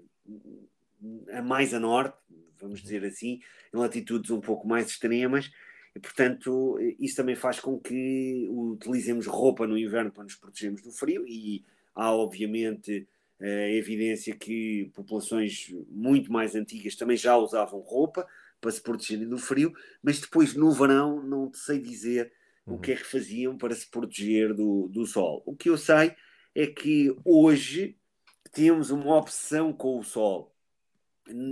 a 1.32 1.42
mais 1.42 1.72
a 1.72 1.80
norte, 1.80 2.16
vamos 2.58 2.80
uhum. 2.80 2.84
dizer 2.84 3.04
assim, 3.04 3.40
em 3.72 3.76
latitudes 3.76 4.30
um 4.30 4.40
pouco 4.40 4.66
mais 4.66 4.88
extremas, 4.88 5.50
e, 5.94 6.00
portanto, 6.00 6.76
isso 6.98 7.16
também 7.16 7.36
faz 7.36 7.60
com 7.60 7.78
que 7.78 8.48
utilizemos 8.50 9.26
roupa 9.26 9.66
no 9.66 9.78
inverno 9.78 10.10
para 10.10 10.24
nos 10.24 10.34
protegermos 10.34 10.82
do 10.82 10.90
frio 10.90 11.24
e 11.26 11.64
há, 11.94 12.12
obviamente, 12.12 13.06
a 13.40 13.70
evidência 13.70 14.34
que 14.34 14.90
populações 14.94 15.72
muito 15.88 16.32
mais 16.32 16.54
antigas 16.54 16.96
também 16.96 17.16
já 17.16 17.36
usavam 17.36 17.80
roupa 17.80 18.26
para 18.64 18.72
se 18.72 18.80
protegerem 18.80 19.28
do 19.28 19.36
frio, 19.36 19.74
mas 20.02 20.18
depois 20.18 20.54
no 20.54 20.72
verão 20.72 21.22
não 21.22 21.52
sei 21.52 21.78
dizer 21.78 22.32
uhum. 22.66 22.76
o 22.76 22.80
que 22.80 22.92
é 22.92 22.96
que 22.96 23.04
faziam 23.04 23.58
para 23.58 23.74
se 23.74 23.86
proteger 23.90 24.54
do, 24.54 24.88
do 24.88 25.06
sol. 25.06 25.42
O 25.44 25.54
que 25.54 25.68
eu 25.68 25.76
sei 25.76 26.14
é 26.54 26.66
que 26.66 27.14
hoje 27.22 27.98
temos 28.52 28.88
uma 28.88 29.18
opção 29.18 29.70
com 29.70 29.98
o 29.98 30.02
sol, 30.02 30.56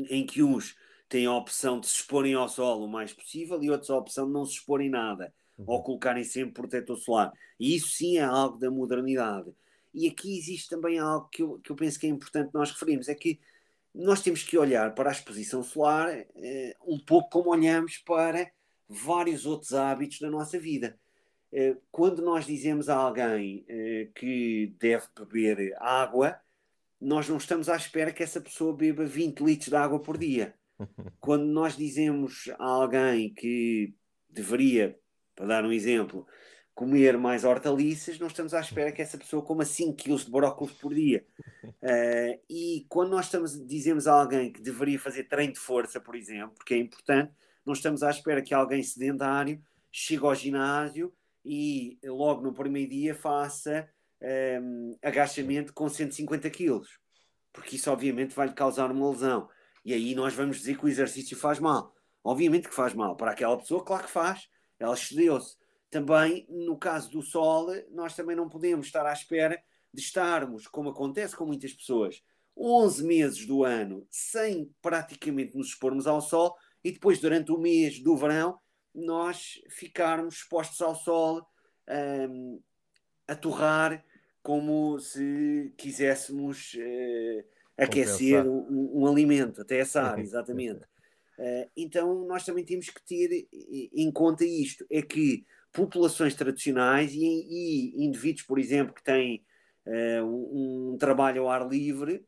em 0.09 0.25
que 0.25 0.43
uns 0.43 0.75
têm 1.07 1.27
a 1.27 1.37
opção 1.37 1.79
de 1.79 1.87
se 1.87 1.97
exporem 1.97 2.33
ao 2.33 2.49
sol 2.49 2.83
o 2.83 2.89
mais 2.89 3.13
possível 3.13 3.63
e 3.63 3.71
outros 3.71 3.91
a 3.91 3.99
opção 3.99 4.27
de 4.27 4.33
não 4.33 4.47
se 4.47 4.55
exporem 4.55 4.89
nada 4.89 5.35
uhum. 5.59 5.67
ou 5.69 5.83
colocarem 5.83 6.25
sempre 6.25 6.55
protetor 6.55 6.97
solar. 6.97 7.31
E 7.61 7.77
isso 7.77 7.89
sim 7.89 8.17
é 8.17 8.25
algo 8.25 8.57
da 8.57 8.71
modernidade. 8.71 9.53
E 9.93 10.09
aqui 10.09 10.39
existe 10.39 10.71
também 10.71 10.99
algo 10.99 11.29
que 11.29 11.43
eu, 11.43 11.59
que 11.59 11.71
eu 11.71 11.77
penso 11.77 12.01
que 12.01 12.07
é 12.07 12.09
importante 12.09 12.55
nós 12.55 12.71
referirmos: 12.71 13.11
é 13.11 13.15
que 13.15 13.39
nós 13.95 14.23
temos 14.23 14.43
que 14.43 14.57
olhar 14.57 14.95
para 14.95 15.11
a 15.11 15.13
exposição 15.13 15.63
solar 15.63 16.09
eh, 16.11 16.77
um 16.87 16.99
pouco 16.99 17.29
como 17.31 17.51
olhamos 17.51 17.99
para 17.99 18.51
vários 18.89 19.45
outros 19.45 19.75
hábitos 19.75 20.19
da 20.21 20.31
nossa 20.31 20.59
vida. 20.59 20.99
Eh, 21.53 21.77
quando 21.91 22.23
nós 22.23 22.47
dizemos 22.47 22.89
a 22.89 22.97
alguém 22.97 23.65
eh, 23.69 24.09
que 24.15 24.75
deve 24.79 25.07
beber 25.15 25.75
água, 25.79 26.41
nós 26.99 27.29
não 27.29 27.37
estamos 27.37 27.69
à 27.69 27.77
espera 27.77 28.13
que 28.13 28.23
essa 28.23 28.41
pessoa 28.41 28.75
beba 28.75 29.05
20 29.05 29.41
litros 29.41 29.69
de 29.69 29.77
água 29.77 30.01
por 30.01 30.17
dia. 30.17 30.55
Quando 31.21 31.45
nós 31.45 31.77
dizemos 31.77 32.49
a 32.59 32.65
alguém 32.65 33.35
que 33.35 33.95
deveria, 34.31 34.99
para 35.35 35.47
dar 35.47 35.65
um 35.65 35.73
exemplo, 35.73 36.27
comer 36.75 37.19
mais 37.19 37.45
hortaliças, 37.45 38.19
não 38.19 38.27
estamos 38.27 38.55
à 38.55 38.61
espera 38.61 38.93
que 38.93 39.03
essa 39.03 39.19
pessoa 39.19 39.45
coma 39.45 39.65
5 39.65 39.95
kg 39.95 40.17
de 40.17 40.31
brócolis 40.31 40.73
por 40.75 40.95
dia. 40.95 41.25
Uh, 41.65 42.41
e 42.49 42.87
quando 42.89 43.11
nós 43.11 43.27
estamos, 43.27 43.67
dizemos 43.67 44.07
a 44.07 44.21
alguém 44.21 44.53
que 44.53 44.61
deveria 44.61 44.99
fazer 44.99 45.25
treino 45.25 45.53
de 45.53 45.59
força, 45.59 46.01
por 46.01 46.15
exemplo, 46.15 46.55
porque 46.57 46.75
é 46.75 46.79
importante, 46.79 47.33
não 47.65 47.75
estamos 47.75 48.03
à 48.03 48.11
espera 48.11 48.43
que 48.43 48.55
alguém 48.55 48.83
sedentário 48.83 49.63
chegue 49.91 50.25
ao 50.25 50.35
ginásio 50.35 51.13
e 51.45 51.99
logo 52.05 52.41
no 52.43 52.55
primeiro 52.55 52.91
dia 52.91 53.15
faça 53.15 53.89
um, 54.63 54.97
agachamento 55.03 55.73
com 55.75 55.89
150 55.89 56.49
kg, 56.51 56.81
porque 57.53 57.77
isso 57.77 57.91
obviamente 57.91 58.35
vai 58.35 58.49
lhe 58.49 58.55
causar 58.55 58.91
uma 58.91 59.11
lesão. 59.11 59.49
E 59.85 59.93
aí 59.93 60.15
nós 60.15 60.33
vamos 60.33 60.59
dizer 60.59 60.79
que 60.79 60.85
o 60.85 60.89
exercício 60.89 61.37
faz 61.37 61.59
mal. 61.59 61.93
Obviamente 62.25 62.69
que 62.69 62.75
faz 62.75 62.95
mal. 62.95 63.17
Para 63.17 63.33
aquela 63.33 63.59
pessoa, 63.59 63.85
claro 63.85 64.05
que 64.05 64.11
faz. 64.11 64.49
Ela 64.79 64.95
excedeu-se. 64.95 65.57
Também, 65.93 66.47
no 66.49 66.79
caso 66.79 67.11
do 67.11 67.21
sol, 67.21 67.67
nós 67.91 68.17
também 68.17 68.35
não 68.35 68.49
podemos 68.49 68.87
estar 68.87 69.05
à 69.05 69.13
espera 69.13 69.63
de 69.93 70.01
estarmos, 70.01 70.67
como 70.67 70.89
acontece 70.89 71.37
com 71.37 71.45
muitas 71.45 71.75
pessoas, 71.75 72.25
11 72.57 73.05
meses 73.05 73.47
do 73.47 73.63
ano 73.63 74.07
sem 74.11 74.75
praticamente 74.81 75.55
nos 75.55 75.67
expormos 75.69 76.07
ao 76.07 76.23
sol 76.23 76.57
e 76.83 76.91
depois, 76.91 77.21
durante 77.21 77.53
o 77.53 77.59
mês 77.59 78.03
do 78.03 78.17
verão, 78.17 78.59
nós 78.95 79.61
ficarmos 79.69 80.37
expostos 80.37 80.81
ao 80.81 80.95
sol 80.95 81.47
um, 82.31 82.59
a 83.29 83.37
torrar 83.37 84.03
como 84.43 84.99
se 84.99 85.75
quiséssemos. 85.77 86.73
Uh, 86.73 87.45
aquecer 87.77 88.47
um, 88.47 89.03
um, 89.03 89.07
alimento, 89.07 89.61
até 89.61 89.83
assar, 89.83 90.19
exatamente. 90.19 90.85
Uh, 91.39 91.69
então 91.77 92.27
nós 92.27 92.45
também 92.45 92.65
temos 92.65 92.89
que 92.89 93.03
ter 93.05 93.47
em 93.53 94.11
conta 94.11 94.45
isto: 94.45 94.87
é 94.91 95.03
que 95.03 95.45
populações 95.73 96.35
tradicionais 96.35 97.13
e, 97.15 97.19
e 97.19 98.05
indivíduos, 98.05 98.45
por 98.45 98.59
exemplo, 98.59 98.95
que 98.95 99.03
têm 99.03 99.45
uh, 99.87 100.25
um, 100.25 100.93
um, 100.93 100.99
trabalho 100.99 101.43
ao 101.43 101.49
ar 101.49 101.67
livre, 101.67 102.27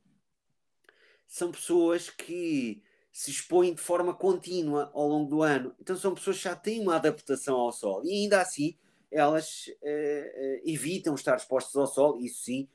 são 1.27 1.53
pessoas 1.53 2.09
que 2.09 2.83
se 3.13 3.31
expõem 3.31 3.75
de 3.75 3.81
forma 3.81 4.15
contínua 4.15 4.91
ao 4.95 5.07
longo 5.07 5.29
do 5.29 5.43
ano. 5.43 5.75
Então 5.81 5.97
são 5.97 6.15
pessoas 6.15 6.39
que 6.39 6.45
já 6.45 6.57
têm 6.57 6.81
uma 6.81 6.97
adaptação 6.97 7.57
ao 7.57 7.71
sol 7.71 8.03
e 8.05 8.11
ainda 8.11 8.41
assim 8.41 8.77
elas 9.11 9.67
uh, 9.83 10.61
evitam 10.65 11.15
estar 11.15 11.37
expostas 11.37 11.77
ao 11.77 11.87
sol, 11.87 12.19
isso 12.21 12.45
sim, 12.45 12.69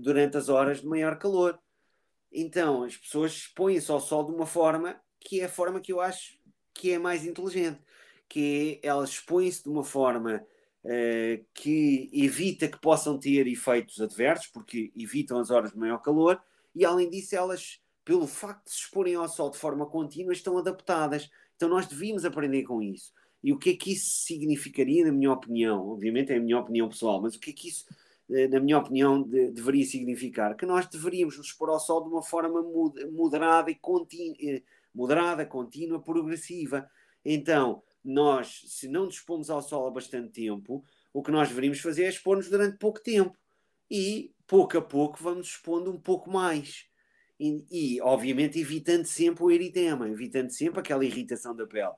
durante 0.00 0.36
as 0.36 0.50
horas 0.50 0.82
de 0.82 0.86
maior 0.86 1.18
calor. 1.18 1.58
Então 2.30 2.82
as 2.82 2.94
pessoas 2.98 3.32
expõem-se 3.32 3.90
ao 3.90 3.98
sol 3.98 4.26
de 4.26 4.32
uma 4.32 4.44
forma 4.44 5.00
que 5.18 5.40
é 5.40 5.46
a 5.46 5.48
forma 5.48 5.80
que 5.80 5.90
eu 5.90 6.02
acho 6.02 6.38
que 6.74 6.92
é 6.92 6.98
mais 6.98 7.24
inteligente 7.24 7.80
que 8.28 8.80
é, 8.82 8.88
elas 8.88 9.10
expõem-se 9.10 9.62
de 9.62 9.68
uma 9.68 9.84
forma 9.84 10.44
uh, 10.84 11.44
que 11.54 12.10
evita 12.12 12.68
que 12.68 12.80
possam 12.80 13.18
ter 13.18 13.46
efeitos 13.46 14.00
adversos, 14.00 14.48
porque 14.48 14.92
evitam 14.96 15.38
as 15.38 15.50
horas 15.50 15.72
de 15.72 15.78
maior 15.78 15.98
calor, 15.98 16.40
e 16.74 16.84
além 16.84 17.08
disso, 17.08 17.34
elas, 17.34 17.80
pelo 18.04 18.26
facto 18.26 18.66
de 18.66 18.70
se 18.70 18.80
exporem 18.80 19.14
ao 19.14 19.28
sol 19.28 19.50
de 19.50 19.58
forma 19.58 19.86
contínua, 19.86 20.32
estão 20.32 20.58
adaptadas. 20.58 21.28
Então 21.56 21.68
nós 21.68 21.86
devíamos 21.86 22.24
aprender 22.24 22.62
com 22.62 22.80
isso. 22.80 23.12
E 23.42 23.52
o 23.52 23.58
que 23.58 23.70
é 23.70 23.76
que 23.76 23.92
isso 23.92 24.24
significaria, 24.24 25.04
na 25.04 25.12
minha 25.12 25.32
opinião? 25.32 25.88
Obviamente 25.88 26.32
é 26.32 26.36
a 26.36 26.40
minha 26.40 26.58
opinião 26.58 26.88
pessoal, 26.88 27.20
mas 27.22 27.34
o 27.34 27.40
que 27.40 27.50
é 27.50 27.52
que 27.52 27.68
isso, 27.68 27.84
eh, 28.30 28.48
na 28.48 28.60
minha 28.60 28.78
opinião, 28.78 29.22
de, 29.22 29.50
deveria 29.50 29.84
significar? 29.84 30.56
Que 30.56 30.66
nós 30.66 30.86
deveríamos 30.88 31.36
nos 31.36 31.46
expor 31.46 31.68
ao 31.70 31.80
sol 31.80 32.02
de 32.02 32.10
uma 32.10 32.22
forma 32.22 32.62
moderada 33.12 33.70
e 33.70 33.74
contínua, 33.76 34.36
eh, 34.40 34.62
moderada, 34.94 35.46
contínua, 35.46 36.00
progressiva. 36.00 36.88
Então, 37.24 37.82
nós, 38.10 38.62
se 38.66 38.88
não 38.88 39.04
nos 39.04 39.16
expomos 39.16 39.50
ao 39.50 39.62
sol 39.62 39.86
há 39.86 39.90
bastante 39.90 40.30
tempo, 40.30 40.84
o 41.12 41.22
que 41.22 41.30
nós 41.30 41.48
deveríamos 41.48 41.80
fazer 41.80 42.04
é 42.04 42.08
expor-nos 42.08 42.48
durante 42.48 42.78
pouco 42.78 43.00
tempo. 43.00 43.36
E, 43.90 44.32
pouco 44.46 44.78
a 44.78 44.82
pouco, 44.82 45.22
vamos 45.22 45.48
expondo 45.48 45.90
um 45.90 46.00
pouco 46.00 46.30
mais. 46.30 46.86
E, 47.38 47.64
e, 47.70 48.00
obviamente, 48.00 48.58
evitando 48.58 49.04
sempre 49.04 49.44
o 49.44 49.50
eritema, 49.50 50.08
evitando 50.08 50.50
sempre 50.50 50.80
aquela 50.80 51.04
irritação 51.04 51.54
da 51.54 51.66
pele. 51.66 51.92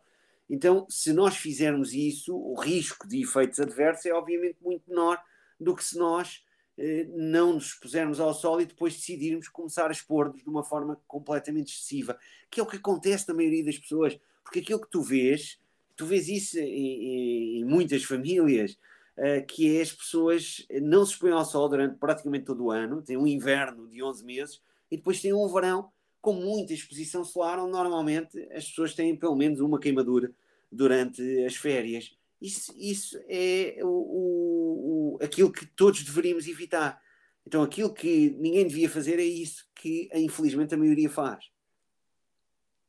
Então, 0.49 0.85
se 0.89 1.13
nós 1.13 1.37
fizermos 1.37 1.93
isso, 1.95 2.37
o 2.37 2.55
risco 2.55 3.07
de 3.07 3.23
efeitos 3.23 3.61
adversos 3.61 4.07
é, 4.07 4.13
obviamente, 4.13 4.59
muito 4.61 4.89
menor 4.89 5.21
do 5.61 5.77
que 5.77 5.85
se 5.85 5.97
nós 5.97 6.43
eh, 6.77 7.07
não 7.11 7.53
nos 7.53 7.67
expusermos 7.67 8.19
ao 8.19 8.35
sol 8.35 8.61
e 8.61 8.67
depois 8.67 8.95
decidirmos 8.95 9.49
começar 9.49 9.87
a 9.87 9.93
expor-nos 9.93 10.43
de 10.43 10.49
uma 10.49 10.65
forma 10.65 11.01
completamente 11.07 11.73
excessiva, 11.73 12.19
que 12.51 12.59
é 12.59 12.63
o 12.63 12.67
que 12.67 12.79
acontece 12.79 13.29
na 13.29 13.35
maioria 13.35 13.65
das 13.65 13.79
pessoas, 13.79 14.19
porque 14.43 14.59
aquilo 14.59 14.81
que 14.81 14.91
tu 14.91 15.03
vês 15.03 15.61
tu 16.01 16.07
vês 16.07 16.29
isso 16.29 16.59
em, 16.59 17.59
em 17.59 17.65
muitas 17.67 18.03
famílias, 18.05 18.73
uh, 19.19 19.45
que 19.47 19.77
é 19.77 19.83
as 19.83 19.93
pessoas 19.93 20.67
não 20.81 21.05
se 21.05 21.13
expõem 21.13 21.33
ao 21.33 21.45
sol 21.45 21.69
durante 21.69 21.99
praticamente 21.99 22.47
todo 22.47 22.65
o 22.65 22.71
ano, 22.71 23.03
tem 23.03 23.19
um 23.19 23.27
inverno 23.27 23.87
de 23.87 24.03
11 24.03 24.25
meses 24.25 24.63
e 24.91 24.97
depois 24.97 25.21
tem 25.21 25.35
um 25.35 25.47
verão 25.47 25.93
com 26.23 26.33
muita 26.33 26.73
exposição 26.73 27.23
solar, 27.23 27.59
onde 27.59 27.73
normalmente 27.73 28.41
as 28.51 28.67
pessoas 28.67 28.95
têm 28.95 29.15
pelo 29.15 29.37
menos 29.37 29.61
uma 29.61 29.79
queimadura 29.79 30.33
durante 30.73 31.21
as 31.45 31.55
férias. 31.55 32.17
Isso, 32.41 32.75
isso 32.79 33.21
é 33.29 33.77
o, 33.83 35.19
o, 35.19 35.19
aquilo 35.23 35.53
que 35.53 35.67
todos 35.67 36.03
deveríamos 36.03 36.49
evitar. 36.49 36.99
Então, 37.47 37.63
aquilo 37.63 37.93
que 37.93 38.31
ninguém 38.39 38.67
devia 38.67 38.89
fazer 38.89 39.19
é 39.19 39.25
isso 39.25 39.69
que, 39.75 40.09
infelizmente, 40.15 40.75
a 40.75 40.79
maioria 40.79 41.11
faz. 41.11 41.51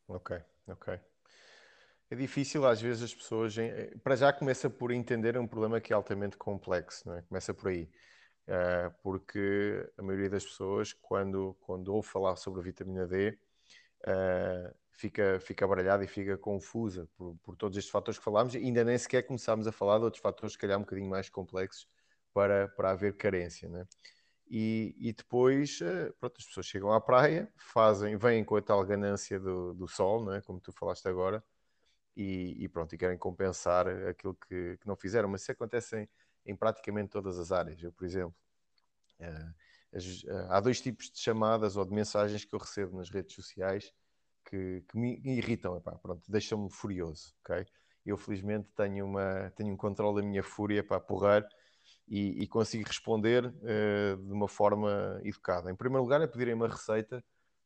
Ok, 0.07 0.38
ok. 0.66 1.11
É 2.12 2.16
difícil, 2.16 2.66
às 2.66 2.82
vezes, 2.82 3.03
as 3.03 3.16
pessoas. 3.16 3.57
Eh, 3.57 3.95
para 4.03 4.18
já 4.18 4.34
começa 4.34 4.70
por 4.70 4.91
entender 4.91 5.38
um 5.38 5.47
problema 5.47 5.80
que 5.80 5.93
é 5.93 5.95
altamente 5.95 6.36
complexo, 6.36 7.07
não 7.07 7.16
é? 7.16 7.22
Começa 7.22 7.53
por 7.53 7.70
aí. 7.70 7.89
Uh, 8.47 8.93
porque 9.01 9.89
a 9.97 10.01
maioria 10.01 10.30
das 10.30 10.43
pessoas, 10.43 10.91
quando, 10.91 11.55
quando 11.62 11.88
ouve 11.95 12.05
falar 12.09 12.36
sobre 12.36 12.59
a 12.59 12.64
vitamina 12.64 13.07
D, 13.07 13.30
uh, 14.01 14.76
fica, 14.91 15.39
fica 15.39 15.66
baralhada 15.66 16.03
e 16.03 16.07
fica 16.07 16.38
confusa 16.38 17.07
por, 17.16 17.38
por 17.41 17.55
todos 17.55 17.78
estes 17.78 17.89
fatores 17.89 18.18
que 18.18 18.26
falámos. 18.26 18.55
E 18.55 18.57
ainda 18.57 18.84
nem 18.84 18.97
sequer 18.97 19.24
começámos 19.24 19.66
a 19.66 19.72
falar 19.72 19.97
de 19.99 20.03
outros 20.03 20.22
fatores, 20.22 20.51
se 20.53 20.59
calhar, 20.59 20.78
um 20.78 20.82
bocadinho 20.82 21.09
mais 21.09 21.30
complexos 21.30 21.88
para, 22.34 22.68
para 22.68 22.91
haver 22.91 23.16
carência, 23.16 23.70
né? 23.70 23.88
E, 24.49 24.93
e 24.99 25.14
depois, 25.14 25.80
pronto, 26.20 26.36
as 26.38 26.45
pessoas 26.45 26.66
chegam 26.66 26.91
à 26.91 26.99
praia, 26.99 27.49
fazem, 27.55 28.18
vêm 28.18 28.43
com 28.43 28.57
a 28.57 28.62
tal 28.62 28.84
ganância 28.86 29.39
do, 29.39 29.74
do 29.74 29.88
sol, 29.88 30.34
é? 30.34 30.41
como 30.41 30.59
tu 30.59 30.74
falaste 30.74 31.07
agora, 31.07 31.41
e, 32.16 32.64
e, 32.64 32.68
pronto, 32.68 32.93
e 32.93 32.97
querem 32.97 33.18
compensar 33.18 33.88
aquilo 33.88 34.36
que, 34.36 34.78
que, 34.78 34.88
não 34.88 34.95
fizeram, 34.95 35.30
mas 35.30 35.41
isso 35.41 35.51
acontece 35.51 35.97
em, 35.97 36.09
em 36.45 36.55
praticamente 36.55 37.09
todas 37.09 37.39
as 37.39 37.51
áreas. 37.51 37.82
Eu, 37.82 37.91
por 37.91 38.05
exemplo, 38.05 38.36
uh, 39.20 39.53
as, 39.93 40.24
uh, 40.24 40.47
há 40.49 40.59
dois 40.59 40.82
tipos 40.82 41.09
de 41.09 41.20
chamadas 41.20 41.78
ou 41.78 41.86
de 41.86 41.93
mensagens 41.93 42.45
que 42.45 42.53
eu 42.53 42.59
recebo 42.59 42.97
nas 42.97 43.09
redes 43.09 43.34
sociais 43.34 43.93
que, 44.45 44.84
que 44.88 44.97
me 44.97 45.20
irritam, 45.24 45.78
epá, 45.78 45.93
pronto, 45.97 46.30
deixam-me 46.30 46.70
furioso, 46.70 47.34
ok? 47.41 47.66
Eu 48.05 48.18
felizmente 48.18 48.68
tenho, 48.76 49.05
uma, 49.05 49.51
tenho 49.55 49.74
um 49.74 49.78
controle 49.78 50.22
da 50.22 50.28
minha 50.28 50.43
fúria 50.43 50.84
para 50.84 50.99
porrar 50.99 51.47
e, 52.07 52.43
e 52.43 52.47
consigo 52.47 52.88
responder 52.88 53.45
uh, 53.45 54.18
de 54.18 54.34
uma 54.34 54.47
forma 54.47 55.20
educada. 55.24 55.72
Em 55.72 55.76
primeiro 55.76 56.03
lugar 56.03 56.22
é 56.22 56.28
pedirem 56.28 56.53
uma 56.53 56.68
receita 56.68 57.24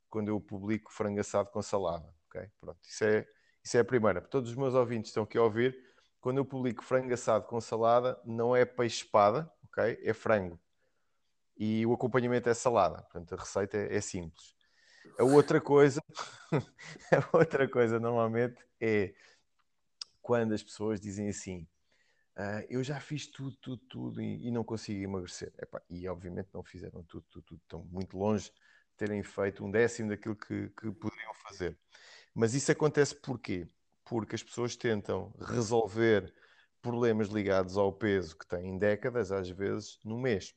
quando 0.10 0.28
eu 0.30 0.40
publico 0.40 0.92
frango 0.92 1.20
assado 1.20 1.50
com 1.50 1.62
salada, 1.62 2.08
ok? 2.28 2.48
Pronto, 2.60 2.80
isso 2.84 3.04
é 3.04 3.28
isso 3.66 3.78
é 3.78 3.80
a 3.80 3.86
primeira. 3.86 4.22
Para 4.22 4.30
todos 4.30 4.52
os 4.52 4.56
meus 4.56 4.76
ouvintes 4.76 5.10
estão 5.10 5.24
aqui 5.24 5.40
a 5.40 5.42
ouvir, 5.42 5.76
quando 6.22 6.38
eu 6.38 6.46
publico 6.46 6.84
frango 6.84 7.12
assado 7.12 7.46
com 7.48 7.60
salada, 7.60 8.20
não 8.24 8.56
é 8.56 8.64
peixe-espada, 8.64 9.52
ok? 9.64 10.00
É 10.04 10.14
frango. 10.14 10.60
E 11.58 11.84
o 11.86 11.94
acompanhamento 11.94 12.48
é 12.48 12.54
salada. 12.54 13.02
Portanto, 13.02 13.34
a 13.34 13.38
receita 13.38 13.76
é, 13.76 13.96
é 13.96 14.02
simples. 14.02 14.54
A 15.18 15.24
outra 15.24 15.60
coisa, 15.60 16.00
a 17.12 17.38
outra 17.38 17.68
coisa 17.68 18.00
normalmente 18.00 18.64
é 18.80 19.16
quando 20.22 20.54
as 20.54 20.62
pessoas 20.62 21.02
dizem 21.02 21.30
assim: 21.30 21.68
ah, 22.36 22.64
eu 22.70 22.84
já 22.84 23.00
fiz 23.00 23.26
tudo, 23.26 23.56
tudo, 23.58 23.82
tudo 23.88 24.22
e, 24.22 24.48
e 24.48 24.52
não 24.52 24.64
consigo 24.64 25.02
emagrecer. 25.02 25.52
Epá, 25.58 25.82
e 25.90 26.08
obviamente 26.08 26.50
não 26.54 26.64
fizeram 26.64 27.02
tudo, 27.04 27.26
tudo, 27.32 27.44
tudo. 27.44 27.62
Estão 27.64 27.84
muito 27.86 28.16
longe 28.16 28.46
de 28.46 28.98
terem 28.98 29.24
feito 29.24 29.66
um 29.66 29.72
décimo 29.72 30.10
daquilo 30.10 30.36
que, 30.36 30.70
que 30.70 30.92
poderiam 30.92 31.34
fazer. 31.36 31.78
Mas 32.36 32.54
isso 32.54 32.70
acontece 32.70 33.16
porquê? 33.16 33.66
Porque 34.04 34.36
as 34.36 34.44
pessoas 34.44 34.76
tentam 34.76 35.34
resolver 35.40 36.34
problemas 36.82 37.30
ligados 37.30 37.78
ao 37.78 37.94
peso 37.94 38.38
que 38.38 38.46
têm 38.46 38.78
décadas, 38.78 39.32
às 39.32 39.50
vezes, 39.50 39.98
no 40.04 40.20
mês. 40.20 40.54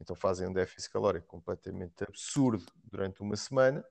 Então 0.00 0.14
fazem 0.14 0.46
um 0.46 0.52
déficit 0.52 0.90
calórico 0.90 1.26
completamente 1.26 2.04
absurdo 2.04 2.64
durante 2.84 3.20
uma 3.22 3.36
semana, 3.36 3.84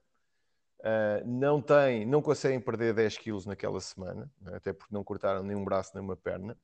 uh, 0.79 1.27
não, 1.27 1.61
têm, 1.61 2.05
não 2.05 2.21
conseguem 2.21 2.59
perder 2.61 2.93
10 2.93 3.17
quilos 3.17 3.45
naquela 3.45 3.81
semana, 3.81 4.31
né? 4.39 4.55
até 4.55 4.71
porque 4.71 4.93
não 4.93 5.03
cortaram 5.03 5.43
nem 5.43 5.57
um 5.57 5.65
braço 5.65 5.91
nem 5.93 6.03
uma 6.03 6.15
perna, 6.15 6.57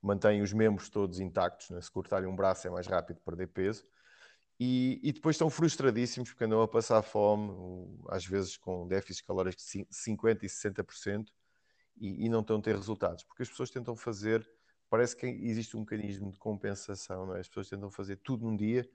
mantêm 0.00 0.40
os 0.40 0.52
membros 0.52 0.88
todos 0.88 1.18
intactos, 1.18 1.70
né? 1.70 1.80
se 1.80 1.90
cortarem 1.90 2.28
um 2.28 2.36
braço 2.36 2.66
é 2.66 2.70
mais 2.70 2.86
rápido 2.86 3.20
perder 3.20 3.48
peso, 3.48 3.84
e, 4.60 5.00
e, 5.02 5.12
depois 5.12 5.36
estão 5.36 5.48
frustradíssimos 5.48 6.30
porque 6.30 6.44
andam 6.44 6.60
a 6.60 6.66
passar 6.66 7.00
fome, 7.02 7.52
às 8.08 8.26
vezes 8.26 8.56
com 8.56 8.88
déficits 8.88 9.24
calóricos 9.24 9.64
de 9.64 9.84
50% 9.86 10.42
e 10.42 10.46
60%, 10.46 11.26
e, 11.96 12.26
e, 12.26 12.28
não 12.28 12.40
estão 12.40 12.58
a 12.58 12.60
ter 12.60 12.74
resultados. 12.74 13.22
Porque 13.22 13.42
as 13.42 13.48
pessoas 13.48 13.70
tentam 13.70 13.94
fazer, 13.94 14.48
parece 14.90 15.16
que 15.16 15.26
existe 15.26 15.76
um 15.76 15.80
mecanismo 15.80 16.32
de 16.32 16.38
compensação, 16.38 17.26
não 17.26 17.36
é? 17.36 17.40
as 17.40 17.48
pessoas 17.48 17.68
tentam 17.68 17.90
fazer 17.90 18.16
tudo 18.16 18.44
num 18.44 18.56
dia 18.56 18.88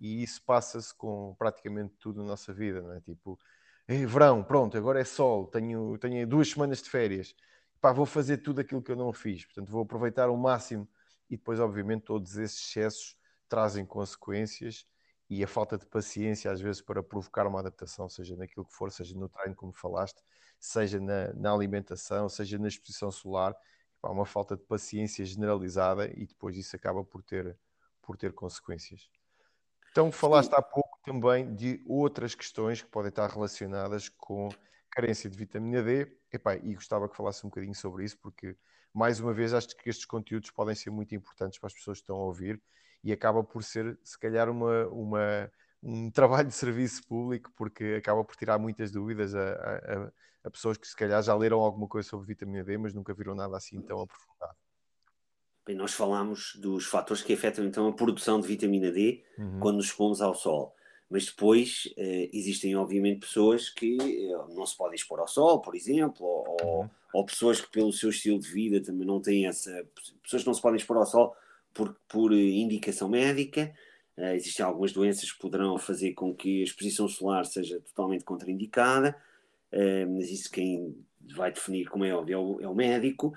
e 0.00 0.22
isso 0.22 0.42
passa-se 0.44 0.94
com 0.94 1.34
praticamente 1.38 1.94
tudo 1.98 2.22
na 2.22 2.28
nossa 2.28 2.52
vida, 2.54 2.80
não 2.80 2.92
é? 2.94 3.00
Tipo, 3.00 3.38
é 3.86 4.06
verão, 4.06 4.42
pronto, 4.42 4.76
agora 4.78 5.00
é 5.00 5.04
sol, 5.04 5.46
tenho, 5.48 5.98
tenho 5.98 6.26
duas 6.26 6.48
semanas 6.48 6.82
de 6.82 6.88
férias, 6.88 7.34
pá, 7.80 7.92
vou 7.92 8.06
fazer 8.06 8.38
tudo 8.38 8.60
aquilo 8.60 8.82
que 8.82 8.92
eu 8.92 8.96
não 8.96 9.12
fiz, 9.12 9.44
portanto 9.44 9.70
vou 9.70 9.82
aproveitar 9.82 10.30
o 10.30 10.36
máximo 10.36 10.88
e 11.28 11.36
depois, 11.36 11.60
obviamente, 11.60 12.04
todos 12.04 12.36
esses 12.36 12.58
excessos 12.58 13.16
trazem 13.48 13.84
consequências 13.84 14.86
e 15.30 15.44
a 15.44 15.46
falta 15.46 15.78
de 15.78 15.86
paciência, 15.86 16.50
às 16.50 16.60
vezes, 16.60 16.82
para 16.82 17.04
provocar 17.04 17.46
uma 17.46 17.60
adaptação, 17.60 18.08
seja 18.08 18.36
naquilo 18.36 18.64
que 18.66 18.74
for, 18.74 18.90
seja 18.90 19.16
no 19.16 19.28
treino, 19.28 19.54
como 19.54 19.72
falaste, 19.72 20.20
seja 20.58 20.98
na, 20.98 21.32
na 21.34 21.52
alimentação, 21.52 22.28
seja 22.28 22.58
na 22.58 22.66
exposição 22.66 23.12
solar, 23.12 23.56
há 24.02 24.10
uma 24.10 24.26
falta 24.26 24.56
de 24.56 24.64
paciência 24.64 25.24
generalizada 25.24 26.10
e 26.16 26.26
depois 26.26 26.56
isso 26.56 26.74
acaba 26.74 27.04
por 27.04 27.22
ter, 27.22 27.56
por 28.02 28.16
ter 28.16 28.32
consequências. 28.32 29.08
Então, 29.92 30.10
falaste 30.10 30.52
há 30.52 30.60
pouco 30.60 30.98
também 31.04 31.54
de 31.54 31.80
outras 31.86 32.34
questões 32.34 32.82
que 32.82 32.88
podem 32.88 33.10
estar 33.10 33.28
relacionadas 33.30 34.08
com 34.08 34.48
carência 34.90 35.30
de 35.30 35.38
vitamina 35.38 35.80
D, 35.80 36.12
Epá, 36.32 36.56
e 36.56 36.74
gostava 36.74 37.08
que 37.08 37.16
falasse 37.16 37.46
um 37.46 37.50
bocadinho 37.50 37.74
sobre 37.74 38.04
isso, 38.04 38.18
porque, 38.18 38.56
mais 38.92 39.20
uma 39.20 39.32
vez, 39.32 39.54
acho 39.54 39.76
que 39.76 39.88
estes 39.88 40.06
conteúdos 40.06 40.50
podem 40.50 40.74
ser 40.74 40.90
muito 40.90 41.14
importantes 41.14 41.56
para 41.60 41.68
as 41.68 41.74
pessoas 41.74 41.98
que 41.98 42.02
estão 42.02 42.16
a 42.16 42.24
ouvir 42.24 42.60
e 43.02 43.12
acaba 43.12 43.42
por 43.42 43.62
ser, 43.62 43.98
se 44.02 44.18
calhar, 44.18 44.48
uma, 44.48 44.86
uma, 44.88 45.50
um 45.82 46.10
trabalho 46.12 46.48
de 46.48 46.54
serviço 46.54 47.06
público, 47.06 47.50
porque 47.56 47.96
acaba 47.98 48.24
por 48.24 48.36
tirar 48.36 48.58
muitas 48.58 48.90
dúvidas 48.90 49.34
a, 49.34 49.52
a, 49.52 50.12
a, 50.44 50.50
pessoas 50.50 50.76
que, 50.76 50.86
se 50.86 50.96
calhar, 50.96 51.22
já 51.22 51.34
leram 51.34 51.60
alguma 51.60 51.88
coisa 51.88 52.08
sobre 52.08 52.26
vitamina 52.26 52.64
D, 52.64 52.76
mas 52.78 52.94
nunca 52.94 53.14
viram 53.14 53.34
nada 53.34 53.56
assim 53.56 53.80
tão 53.80 54.00
aprofundado. 54.00 54.56
Bem, 55.66 55.76
nós 55.76 55.92
falamos 55.92 56.54
dos 56.56 56.86
fatores 56.86 57.22
que 57.22 57.32
afetam 57.32 57.64
então 57.64 57.86
a 57.86 57.92
produção 57.92 58.40
de 58.40 58.48
vitamina 58.48 58.90
D 58.90 59.22
uhum. 59.38 59.60
quando 59.60 59.76
nos 59.76 59.86
expomos 59.86 60.20
ao 60.20 60.34
sol. 60.34 60.74
Mas 61.08 61.26
depois 61.26 61.92
eh, 61.96 62.30
existem, 62.32 62.76
obviamente, 62.76 63.20
pessoas 63.20 63.68
que 63.68 63.98
eh, 64.00 64.54
não 64.54 64.64
se 64.64 64.76
podem 64.76 64.94
expor 64.94 65.18
ao 65.18 65.26
sol, 65.26 65.60
por 65.60 65.74
exemplo, 65.74 66.24
ou, 66.24 66.82
uhum. 66.82 66.90
ou, 67.12 67.24
pessoas 67.24 67.60
que, 67.60 67.68
pelo 67.68 67.92
seu 67.92 68.10
estilo 68.10 68.38
de 68.38 68.48
vida, 68.48 68.80
também 68.80 69.06
não 69.06 69.20
têm 69.20 69.46
essa. 69.46 69.84
Pessoas 70.22 70.42
que 70.42 70.46
não 70.46 70.54
se 70.54 70.62
podem 70.62 70.76
expor 70.76 70.96
ao 70.96 71.06
sol 71.06 71.34
por, 71.74 71.96
por 72.08 72.32
indicação 72.32 73.08
médica. 73.08 73.72
Uh, 74.16 74.34
existem 74.34 74.64
algumas 74.64 74.92
doenças 74.92 75.30
que 75.32 75.38
poderão 75.38 75.78
fazer 75.78 76.12
com 76.12 76.34
que 76.34 76.60
a 76.60 76.64
exposição 76.64 77.08
solar 77.08 77.46
seja 77.46 77.80
totalmente 77.80 78.24
contraindicada, 78.24 79.16
uh, 79.72 80.14
mas 80.14 80.30
isso 80.30 80.50
quem 80.50 80.94
vai 81.34 81.52
definir, 81.52 81.88
como 81.88 82.04
é 82.04 82.12
óbvio, 82.12 82.34
é 82.34 82.38
o, 82.38 82.60
é 82.62 82.68
o, 82.68 82.74
médico, 82.74 83.32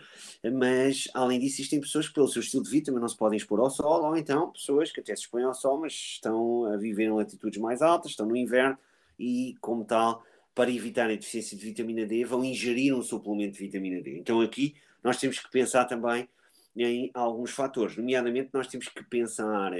mas 0.54 1.08
além 1.14 1.40
disso 1.40 1.58
existem 1.58 1.80
pessoas 1.80 2.08
que 2.08 2.14
pelo 2.14 2.28
seu 2.28 2.42
estilo 2.42 2.64
de 2.64 2.70
vida 2.70 2.88
também 2.88 3.02
não 3.02 3.08
se 3.08 3.18
podem 3.18 3.38
expor 3.38 3.60
ao 3.60 3.70
sol, 3.70 4.04
ou 4.04 4.18
então 4.18 4.52
pessoas 4.52 4.92
que 4.92 5.00
até 5.00 5.16
se 5.16 5.24
expõem 5.24 5.44
ao 5.44 5.54
sol, 5.54 5.80
mas 5.80 5.94
estão 5.94 6.66
a 6.66 6.78
viver 6.78 7.04
em 7.06 7.12
latitudes 7.12 7.60
mais 7.62 7.82
altas, 7.82 8.12
estão 8.12 8.26
no 8.26 8.36
inverno 8.36 8.78
e, 9.20 9.56
como 9.62 9.86
tal, 9.86 10.24
para 10.56 10.72
evitar 10.72 11.06
a 11.06 11.16
deficiência 11.16 11.58
de 11.58 11.66
vitamina 11.66 12.06
D, 12.06 12.24
vão 12.26 12.44
ingerir 12.44 12.96
um 12.96 13.02
suplemento 13.02 13.54
de 13.54 13.60
vitamina 13.60 14.02
D. 14.02 14.18
Então 14.18 14.42
aqui 14.42 14.76
nós 15.04 15.18
temos 15.18 15.40
que 15.40 15.50
pensar 15.50 15.86
também 15.86 16.28
em 16.76 17.12
alguns 17.14 17.52
fatores, 17.52 17.96
nomeadamente 17.98 18.50
nós 18.54 18.68
temos 18.68 18.88
que 18.88 19.04
pensar 19.04 19.72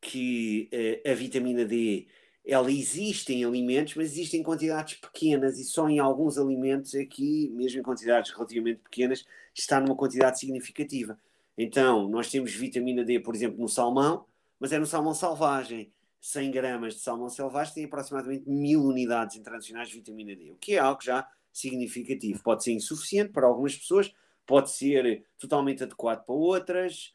que 0.00 0.68
uh, 0.72 1.10
a 1.10 1.14
vitamina 1.14 1.64
D 1.64 2.06
ela 2.46 2.70
existe 2.70 3.32
em 3.32 3.44
alimentos, 3.44 3.94
mas 3.94 4.12
existe 4.12 4.36
em 4.36 4.42
quantidades 4.42 4.94
pequenas 4.94 5.58
e 5.58 5.64
só 5.64 5.88
em 5.88 5.98
alguns 5.98 6.36
alimentos 6.36 6.94
aqui, 6.94 7.50
mesmo 7.54 7.80
em 7.80 7.82
quantidades 7.82 8.30
relativamente 8.32 8.80
pequenas, 8.82 9.24
está 9.54 9.80
numa 9.80 9.96
quantidade 9.96 10.38
significativa. 10.38 11.18
Então, 11.56 12.06
nós 12.08 12.30
temos 12.30 12.52
vitamina 12.52 13.02
D, 13.02 13.18
por 13.20 13.34
exemplo, 13.34 13.58
no 13.58 13.68
salmão, 13.68 14.26
mas 14.60 14.72
é 14.72 14.78
no 14.78 14.86
salmão 14.86 15.14
selvagem. 15.14 15.90
100 16.20 16.50
gramas 16.50 16.94
de 16.94 17.00
salmão 17.00 17.28
selvagem 17.28 17.74
tem 17.74 17.84
aproximadamente 17.84 18.48
mil 18.48 18.82
unidades 18.82 19.36
internacionais 19.36 19.88
de 19.88 19.94
vitamina 19.94 20.34
D, 20.34 20.50
o 20.50 20.56
que 20.56 20.74
é 20.74 20.78
algo 20.78 21.02
já 21.02 21.26
significativo. 21.52 22.42
Pode 22.42 22.64
ser 22.64 22.72
insuficiente 22.72 23.30
para 23.30 23.46
algumas 23.46 23.76
pessoas, 23.76 24.12
pode 24.46 24.70
ser 24.70 25.24
totalmente 25.38 25.82
adequado 25.82 26.24
para 26.24 26.34
outras, 26.34 27.14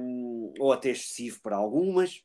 um, 0.00 0.52
ou 0.58 0.72
até 0.72 0.90
excessivo 0.90 1.40
para 1.42 1.56
algumas. 1.56 2.22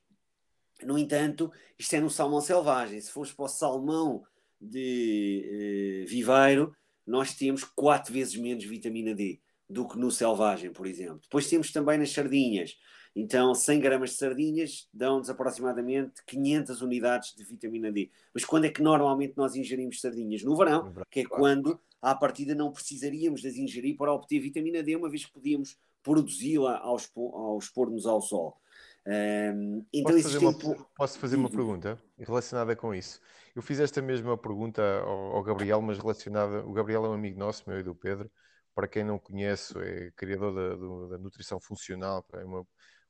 No 0.84 0.98
entanto, 0.98 1.52
isto 1.78 1.96
é 1.96 2.00
no 2.00 2.10
salmão 2.10 2.42
selvagem. 2.42 3.00
Se 3.00 3.12
fores 3.12 3.32
para 3.32 3.46
o 3.46 3.48
salmão 3.48 4.24
de 4.60 6.04
uh, 6.06 6.10
viveiro, 6.10 6.76
nós 7.06 7.34
temos 7.36 7.64
quatro 7.64 8.14
vezes 8.14 8.36
menos 8.36 8.64
vitamina 8.64 9.14
D 9.14 9.40
do 9.70 9.88
que 9.88 9.98
no 9.98 10.12
selvagem, 10.12 10.72
por 10.72 10.86
exemplo. 10.86 11.20
Depois 11.22 11.50
temos 11.50 11.72
também 11.72 11.98
nas 11.98 12.12
sardinhas. 12.12 12.78
Então, 13.16 13.54
100 13.54 13.80
gramas 13.82 14.12
de 14.12 14.16
sardinhas 14.16 14.88
dão-nos 14.94 15.30
aproximadamente 15.30 16.24
500 16.26 16.82
unidades 16.82 17.36
de 17.36 17.44
vitamina 17.44 17.92
D. 17.92 18.10
Mas 18.34 18.46
quando 18.46 18.66
é 18.66 18.70
que 18.70 18.82
normalmente 18.82 19.34
nós 19.36 19.56
ingerimos 19.56 20.00
sardinhas? 20.00 20.44
No 20.44 20.56
verão, 20.56 20.94
que 21.10 21.22
é 21.22 21.26
quando, 21.26 21.80
à 22.02 22.16
partida, 22.16 22.56
não 22.56 22.72
precisaríamos 22.72 23.42
de 23.42 23.50
as 23.50 23.56
ingerir 23.56 23.98
para 23.98 24.14
obter 24.14 24.40
vitamina 24.40 24.82
D, 24.82 24.96
uma 24.96 25.10
vez 25.10 25.26
que 25.26 25.34
podíamos 25.34 25.78
produzi-la 26.02 26.80
ao, 26.80 26.98
ao 27.16 27.58
expor-nos 27.58 28.06
ao 28.06 28.22
sol. 28.22 28.58
Um, 29.06 29.84
então 29.92 30.14
posso, 30.14 30.24
fazer 30.24 30.38
uma, 30.38 30.86
posso 30.96 31.20
fazer 31.20 31.36
uma 31.36 31.50
pergunta 31.50 32.02
relacionada 32.20 32.76
com 32.76 32.94
isso? 32.94 33.20
Eu 33.56 33.62
fiz 33.62 33.80
esta 33.80 34.02
mesma 34.02 34.38
pergunta 34.38 34.82
ao, 35.02 35.36
ao, 35.38 35.44
Gabriel, 35.44 35.82
mas 35.82 35.98
relacionada. 35.98 36.64
O 36.66 36.72
Gabriel 36.72 37.06
é 37.06 37.10
um 37.10 37.14
amigo 37.14 37.38
nosso, 37.38 37.64
meu 37.68 37.80
e 37.80 37.84
do 37.84 37.96
Pedro. 37.96 38.32
Para 38.74 38.88
quem 38.88 39.04
não 39.04 39.20
conhece, 39.20 39.74
é 39.80 40.12
criador 40.16 40.54
da, 40.54 40.76
do, 40.76 41.10
da 41.10 41.18
nutrição 41.18 41.60
funcional, 41.60 42.26
é 42.34 42.46
uma, 42.46 42.66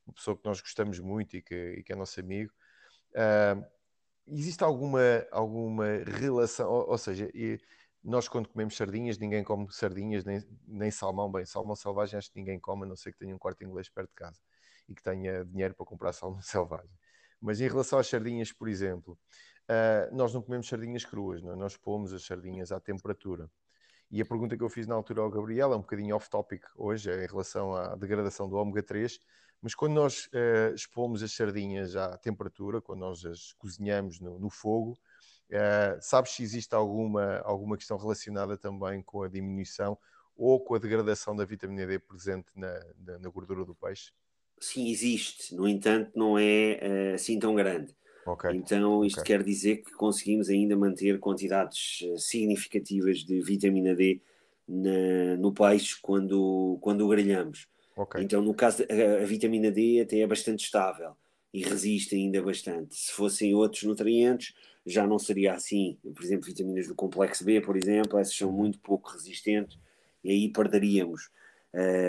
uma, 0.06 0.14
pessoa 0.14 0.38
que 0.38 0.46
nós 0.46 0.62
gostamos 0.62 1.00
muito 1.00 1.38
e 1.38 1.42
que, 1.42 1.76
e 1.78 1.84
que 1.84 1.94
é 1.94 1.96
nosso 1.96 2.20
amigo. 2.20 2.52
Uh, 3.12 3.66
existe 4.28 4.64
alguma, 4.64 5.00
alguma 5.32 5.86
relação, 6.06 6.70
ou, 6.70 6.90
ou 6.90 6.98
seja, 6.98 7.30
nós 8.04 8.28
quando 8.28 8.50
comemos 8.50 8.76
sardinhas, 8.76 9.18
ninguém 9.18 9.44
come 9.44 9.68
sardinhas, 9.72 10.24
nem, 10.26 10.44
nem 10.68 10.92
salmão, 10.92 11.32
bem, 11.32 11.46
salmão 11.46 11.76
selvagem 11.76 12.18
acho 12.18 12.32
que 12.32 12.40
ninguém 12.40 12.60
come, 12.60 12.84
a 12.84 12.88
não 12.88 12.96
ser 12.96 13.12
que 13.12 13.20
tenha 13.20 13.36
um 13.36 13.38
quarto 13.38 13.64
inglês 13.64 13.90
perto 13.90 14.10
de 14.10 14.16
casa 14.16 14.42
e 14.90 14.96
que 14.96 15.04
tenha 15.04 15.46
dinheiro 15.46 15.76
para 15.76 15.86
comprar 15.86 16.14
salmão 16.14 16.42
selvagem. 16.42 16.92
Mas 17.40 17.62
em 17.62 17.68
relação 17.68 18.00
às 18.00 18.08
sardinhas, 18.08 18.52
por 18.52 18.68
exemplo, 18.68 19.18
uh, 19.70 20.16
nós 20.16 20.34
não 20.34 20.42
comemos 20.42 20.68
sardinhas 20.68 21.06
cruas, 21.06 21.42
não? 21.42 21.54
É? 21.54 21.56
nós 21.56 21.78
pomos 21.78 22.14
as 22.14 22.24
sardinhas 22.24 22.72
à 22.72 22.80
temperatura. 22.80 23.50
E 24.10 24.22
a 24.22 24.26
pergunta 24.26 24.58
que 24.58 24.64
eu 24.64 24.70
fiz 24.70 24.88
na 24.88 24.96
altura 24.96 25.22
ao 25.22 25.30
Gabriel 25.30 25.72
é 25.72 25.76
um 25.76 25.82
bocadinho 25.82 26.16
off-topic 26.16 26.64
hoje, 26.76 27.10
é 27.10 27.24
em 27.24 27.28
relação 27.28 27.74
à 27.74 27.96
degradação 27.96 28.50
do 28.50 28.58
ômega 28.58 28.84
3, 28.84 29.18
mas 29.62 29.76
quando 29.76 29.94
nós 29.94 30.26
uh, 30.28 30.74
expomos 30.74 31.22
as 31.22 31.32
sardinhas 31.32 31.96
à 31.96 32.18
temperatura, 32.18 32.82
quando 32.82 33.00
nós 33.00 33.26
as 33.26 33.54
cozinhamos 33.54 34.20
no, 34.20 34.40
no 34.40 34.50
fogo, 34.50 34.98
Uh, 35.52 36.00
sabes 36.00 36.32
se 36.32 36.44
existe 36.44 36.74
alguma, 36.74 37.40
alguma 37.40 37.76
questão 37.76 37.98
relacionada 37.98 38.58
também 38.58 39.02
com 39.02 39.22
a 39.22 39.28
diminuição 39.28 39.98
ou 40.38 40.62
com 40.62 40.76
a 40.76 40.80
degradação 40.80 41.36
da 41.36 41.44
vitamina 41.44 41.86
D 41.86 42.00
presente 42.00 42.48
na, 42.56 42.74
na, 42.98 43.20
na 43.20 43.30
gordura 43.30 43.66
do 43.66 43.76
peixe? 43.76 44.14
Sim, 44.62 44.90
existe. 44.90 45.54
No 45.54 45.68
entanto, 45.68 46.12
não 46.16 46.40
é 46.40 46.80
uh, 47.12 47.16
assim 47.16 47.38
tão 47.38 47.54
grande. 47.54 47.94
Okay. 48.26 48.52
Então, 48.56 49.04
isto 49.04 49.20
okay. 49.20 49.36
quer 49.36 49.44
dizer 49.44 49.78
que 49.78 49.92
conseguimos 49.92 50.48
ainda 50.48 50.78
manter 50.78 51.20
quantidades 51.20 52.00
significativas 52.18 53.18
de 53.18 53.42
vitamina 53.42 53.94
D 53.94 54.22
na, 54.66 55.36
no 55.38 55.52
peixe 55.52 55.98
quando, 56.02 56.78
quando 56.80 57.02
o 57.02 57.10
grelhamos. 57.10 57.68
Okay. 58.02 58.24
Então, 58.24 58.42
no 58.42 58.54
caso, 58.54 58.84
a, 58.84 59.24
a 59.24 59.26
vitamina 59.26 59.70
D 59.72 60.02
até 60.02 60.20
é 60.20 60.28
bastante 60.28 60.66
estável 60.66 61.16
e 61.54 61.62
resiste 61.64 62.16
ainda 62.16 62.42
bastante. 62.42 62.96
Se 62.96 63.12
fossem 63.12 63.54
outros 63.54 63.84
nutrientes, 63.84 64.56
já 64.86 65.06
não 65.06 65.20
seria 65.20 65.54
assim. 65.54 65.98
Por 66.02 66.24
exemplo, 66.24 66.46
vitaminas 66.46 66.88
do 66.88 66.96
complexo 66.96 67.44
B, 67.44 67.62
por 67.62 67.78
exemplo, 67.78 68.18
essas 68.18 68.36
são 68.36 68.52
muito 68.52 68.80
pouco 68.80 69.12
resistentes 69.12 69.78
e 70.24 70.32
aí 70.32 70.50
perderíamos 70.52 71.30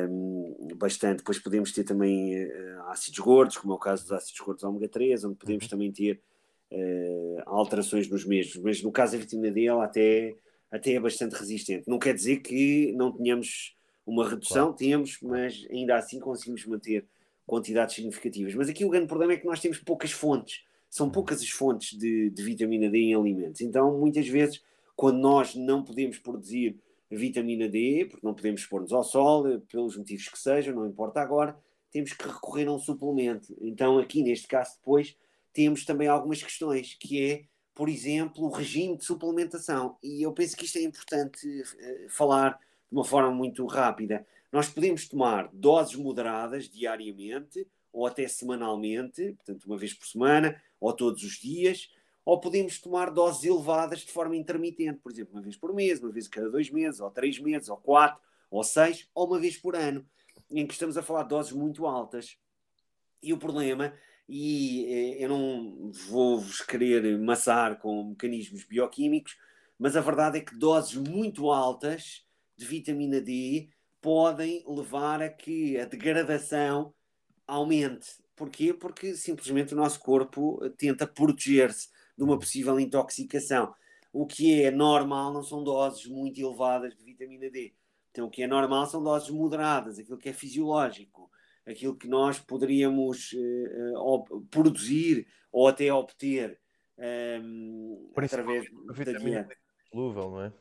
um, 0.08 0.68
bastante. 0.76 1.18
Depois 1.18 1.38
podemos 1.38 1.72
ter 1.72 1.84
também 1.84 2.42
uh, 2.42 2.82
ácidos 2.88 3.18
gordos, 3.18 3.58
como 3.58 3.74
é 3.74 3.76
o 3.76 3.78
caso 3.78 4.04
dos 4.04 4.12
ácidos 4.12 4.40
gordos 4.40 4.64
ômega 4.64 4.88
3, 4.88 5.24
onde 5.24 5.36
podemos 5.36 5.64
uhum. 5.64 5.70
também 5.70 5.92
ter 5.92 6.20
uh, 6.70 7.42
alterações 7.46 8.08
nos 8.08 8.24
mesmos. 8.24 8.56
Mas 8.62 8.82
no 8.82 8.90
caso 8.90 9.12
da 9.12 9.18
vitamina 9.18 9.52
D, 9.52 9.66
ela 9.66 9.84
até, 9.84 10.34
até 10.70 10.92
é 10.92 11.00
bastante 11.00 11.34
resistente. 11.34 11.88
Não 11.88 11.98
quer 11.98 12.14
dizer 12.14 12.38
que 12.38 12.92
não 12.92 13.12
tenhamos 13.12 13.76
uma 14.06 14.28
redução, 14.28 14.66
claro. 14.66 14.76
temos, 14.76 15.18
mas 15.22 15.66
ainda 15.70 15.96
assim 15.96 16.18
conseguimos 16.18 16.66
manter 16.66 17.06
quantidades 17.46 17.94
significativas. 17.94 18.54
Mas 18.54 18.68
aqui 18.68 18.84
o 18.84 18.90
grande 18.90 19.06
problema 19.06 19.32
é 19.32 19.36
que 19.36 19.46
nós 19.46 19.60
temos 19.60 19.78
poucas 19.78 20.12
fontes 20.12 20.62
são 20.92 21.08
poucas 21.08 21.40
as 21.40 21.48
fontes 21.48 21.98
de, 21.98 22.28
de 22.28 22.42
vitamina 22.42 22.90
D 22.90 22.98
em 22.98 23.14
alimentos. 23.14 23.62
Então, 23.62 23.98
muitas 23.98 24.28
vezes, 24.28 24.62
quando 24.94 25.18
nós 25.20 25.54
não 25.54 25.82
podemos 25.82 26.18
produzir 26.18 26.78
vitamina 27.10 27.66
D, 27.66 28.06
porque 28.10 28.26
não 28.26 28.34
podemos 28.34 28.60
expor-nos 28.60 28.92
ao 28.92 29.02
sol, 29.02 29.58
pelos 29.60 29.96
motivos 29.96 30.28
que 30.28 30.38
sejam, 30.38 30.74
não 30.74 30.86
importa 30.86 31.22
agora, 31.22 31.58
temos 31.90 32.12
que 32.12 32.28
recorrer 32.28 32.68
a 32.68 32.72
um 32.72 32.78
suplemento. 32.78 33.56
Então, 33.62 33.98
aqui 33.98 34.22
neste 34.22 34.46
caso, 34.46 34.76
depois, 34.76 35.16
temos 35.50 35.86
também 35.86 36.08
algumas 36.08 36.42
questões, 36.42 36.94
que 37.00 37.24
é, 37.24 37.44
por 37.74 37.88
exemplo, 37.88 38.44
o 38.44 38.50
regime 38.50 38.98
de 38.98 39.06
suplementação. 39.06 39.96
E 40.02 40.22
eu 40.22 40.30
penso 40.32 40.54
que 40.54 40.66
isto 40.66 40.76
é 40.76 40.82
importante 40.82 41.46
uh, 41.48 42.08
falar 42.10 42.60
de 42.92 42.98
uma 42.98 43.04
forma 43.04 43.30
muito 43.30 43.64
rápida. 43.64 44.26
Nós 44.52 44.68
podemos 44.68 45.08
tomar 45.08 45.48
doses 45.50 45.96
moderadas 45.96 46.68
diariamente 46.68 47.66
ou 47.90 48.06
até 48.06 48.28
semanalmente, 48.28 49.32
portanto, 49.32 49.64
uma 49.64 49.78
vez 49.78 49.94
por 49.94 50.06
semana, 50.06 50.62
ou 50.78 50.92
todos 50.92 51.22
os 51.22 51.38
dias, 51.38 51.90
ou 52.22 52.38
podemos 52.38 52.78
tomar 52.78 53.10
doses 53.10 53.44
elevadas 53.44 54.00
de 54.00 54.12
forma 54.12 54.36
intermitente, 54.36 54.98
por 54.98 55.10
exemplo, 55.10 55.34
uma 55.34 55.42
vez 55.42 55.56
por 55.56 55.74
mês, 55.74 56.00
uma 56.00 56.12
vez 56.12 56.28
cada 56.28 56.50
dois 56.50 56.70
meses, 56.70 57.00
ou 57.00 57.10
três 57.10 57.38
meses, 57.38 57.70
ou 57.70 57.78
quatro, 57.78 58.20
ou 58.50 58.62
seis, 58.62 59.08
ou 59.14 59.26
uma 59.26 59.38
vez 59.38 59.56
por 59.56 59.74
ano, 59.74 60.06
em 60.50 60.66
que 60.66 60.74
estamos 60.74 60.98
a 60.98 61.02
falar 61.02 61.22
de 61.22 61.30
doses 61.30 61.52
muito 61.52 61.86
altas. 61.86 62.36
E 63.22 63.32
o 63.32 63.38
problema, 63.38 63.94
e 64.28 64.84
eh, 64.86 65.24
eu 65.24 65.30
não 65.30 65.90
vou-vos 66.08 66.60
querer 66.60 67.18
maçar 67.18 67.78
com 67.78 68.10
mecanismos 68.10 68.64
bioquímicos, 68.64 69.38
mas 69.78 69.96
a 69.96 70.00
verdade 70.02 70.38
é 70.38 70.40
que 70.42 70.54
doses 70.54 70.96
muito 70.96 71.50
altas 71.50 72.24
de 72.56 72.64
vitamina 72.64 73.20
D 73.20 73.68
podem 74.00 74.64
levar 74.66 75.22
a 75.22 75.28
que 75.28 75.78
a 75.78 75.84
degradação 75.84 76.92
aumente 77.46 78.22
Porquê? 78.42 78.72
Porque 78.72 79.14
simplesmente 79.14 79.74
o 79.74 79.76
nosso 79.76 80.00
corpo 80.00 80.58
eh, 80.64 80.70
tenta 80.70 81.06
proteger-se 81.06 81.88
de 82.16 82.24
uma 82.24 82.38
possível 82.38 82.78
intoxicação. 82.80 83.74
O 84.12 84.26
que 84.26 84.62
é 84.62 84.70
normal 84.70 85.32
não 85.32 85.42
são 85.42 85.62
doses 85.62 86.06
muito 86.06 86.40
elevadas 86.40 86.96
de 86.96 87.04
vitamina 87.04 87.48
D. 87.50 87.72
Então, 88.10 88.26
o 88.26 88.30
que 88.30 88.42
é 88.42 88.46
normal 88.46 88.86
são 88.86 89.02
doses 89.02 89.30
moderadas, 89.30 89.98
aquilo 89.98 90.18
que 90.18 90.28
é 90.28 90.32
fisiológico, 90.32 91.30
aquilo 91.64 91.96
que 91.96 92.08
nós 92.08 92.38
poderíamos 92.38 93.32
uh, 93.32 94.42
produzir 94.50 95.26
ou 95.50 95.68
até 95.68 95.92
obter 95.92 96.58
um, 96.98 98.10
ehm, 98.14 98.24
através 98.24 98.66
da 98.86 98.92
vitamina 98.92 99.44
D 99.44 99.56
solúvel, 99.90 100.30
não 100.30 100.42
é? 100.42 100.52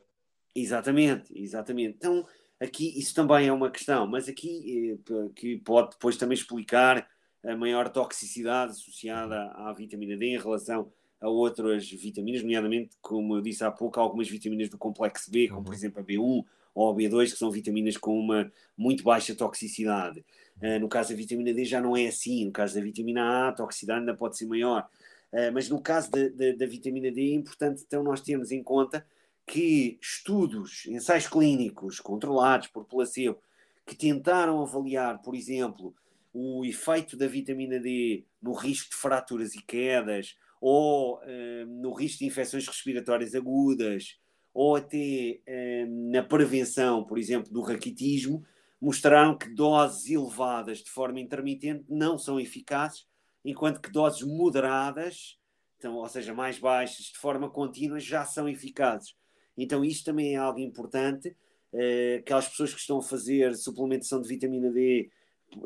Exatamente, 0.53 1.31
exatamente. 1.35 1.95
Então, 1.97 2.25
aqui 2.59 2.97
isso 2.99 3.15
também 3.15 3.47
é 3.47 3.53
uma 3.53 3.71
questão, 3.71 4.05
mas 4.05 4.27
aqui 4.27 4.99
eh, 5.09 5.29
que 5.35 5.57
pode 5.57 5.91
depois 5.91 6.17
também 6.17 6.35
explicar 6.35 7.07
a 7.43 7.55
maior 7.55 7.89
toxicidade 7.89 8.73
associada 8.73 9.51
à 9.51 9.73
vitamina 9.73 10.15
D 10.15 10.27
em 10.27 10.37
relação 10.37 10.91
a 11.19 11.29
outras 11.29 11.89
vitaminas, 11.89 12.41
nomeadamente, 12.41 12.97
como 13.01 13.35
eu 13.37 13.41
disse 13.41 13.63
há 13.63 13.71
pouco, 13.71 13.99
algumas 13.99 14.27
vitaminas 14.27 14.69
do 14.69 14.77
complexo 14.77 15.29
B, 15.31 15.47
como 15.47 15.63
por 15.63 15.69
uhum. 15.69 15.75
exemplo 15.75 16.01
a 16.01 16.03
B1 16.03 16.45
ou 16.73 16.89
a 16.89 16.95
B2, 16.95 17.31
que 17.31 17.37
são 17.37 17.51
vitaminas 17.51 17.95
com 17.97 18.17
uma 18.19 18.51
muito 18.75 19.03
baixa 19.03 19.35
toxicidade. 19.35 20.25
Uh, 20.61 20.79
no 20.79 20.89
caso 20.89 21.09
da 21.09 21.15
vitamina 21.15 21.53
D 21.53 21.65
já 21.65 21.79
não 21.79 21.95
é 21.95 22.07
assim, 22.07 22.45
no 22.45 22.51
caso 22.51 22.75
da 22.75 22.81
vitamina 22.81 23.23
A 23.23 23.49
a 23.49 23.51
toxicidade 23.51 24.01
ainda 24.01 24.15
pode 24.15 24.37
ser 24.37 24.45
maior. 24.45 24.87
Uh, 25.31 25.51
mas 25.53 25.69
no 25.69 25.81
caso 25.81 26.11
de, 26.11 26.29
de, 26.29 26.53
da 26.53 26.65
vitamina 26.65 27.11
D 27.11 27.31
é 27.31 27.35
importante 27.35 27.83
então 27.85 28.03
nós 28.03 28.21
termos 28.21 28.51
em 28.51 28.61
conta 28.61 29.05
que 29.45 29.97
estudos, 30.01 30.85
ensaios 30.85 31.27
clínicos 31.27 31.99
controlados 31.99 32.67
por 32.67 32.85
placebo, 32.85 33.41
que 33.85 33.95
tentaram 33.95 34.61
avaliar, 34.61 35.21
por 35.21 35.35
exemplo, 35.35 35.93
o 36.33 36.63
efeito 36.65 37.17
da 37.17 37.27
vitamina 37.27 37.79
D 37.79 38.25
no 38.41 38.53
risco 38.53 38.89
de 38.89 38.95
fraturas 38.95 39.53
e 39.55 39.61
quedas, 39.61 40.37
ou 40.61 41.17
uh, 41.17 41.65
no 41.67 41.91
risco 41.93 42.19
de 42.19 42.25
infecções 42.25 42.67
respiratórias 42.67 43.35
agudas, 43.35 44.19
ou 44.53 44.75
até 44.75 45.41
uh, 45.47 46.11
na 46.11 46.23
prevenção, 46.23 47.03
por 47.03 47.17
exemplo, 47.17 47.51
do 47.51 47.61
raquitismo, 47.61 48.45
mostraram 48.79 49.37
que 49.37 49.49
doses 49.53 50.09
elevadas 50.09 50.79
de 50.79 50.89
forma 50.89 51.19
intermitente 51.19 51.85
não 51.89 52.17
são 52.17 52.39
eficazes, 52.39 53.05
enquanto 53.43 53.81
que 53.81 53.91
doses 53.91 54.21
moderadas, 54.21 55.37
então, 55.77 55.95
ou 55.95 56.07
seja, 56.07 56.33
mais 56.33 56.59
baixas, 56.59 57.07
de 57.07 57.17
forma 57.17 57.49
contínua, 57.49 57.99
já 57.99 58.23
são 58.23 58.47
eficazes. 58.47 59.15
Então, 59.61 59.83
isto 59.83 60.05
também 60.05 60.33
é 60.35 60.37
algo 60.37 60.59
importante. 60.59 61.35
Uh, 61.73 62.19
aquelas 62.19 62.47
pessoas 62.49 62.73
que 62.73 62.79
estão 62.79 62.97
a 62.97 63.03
fazer 63.03 63.55
suplementação 63.55 64.21
de 64.21 64.27
vitamina 64.27 64.69
D 64.71 65.09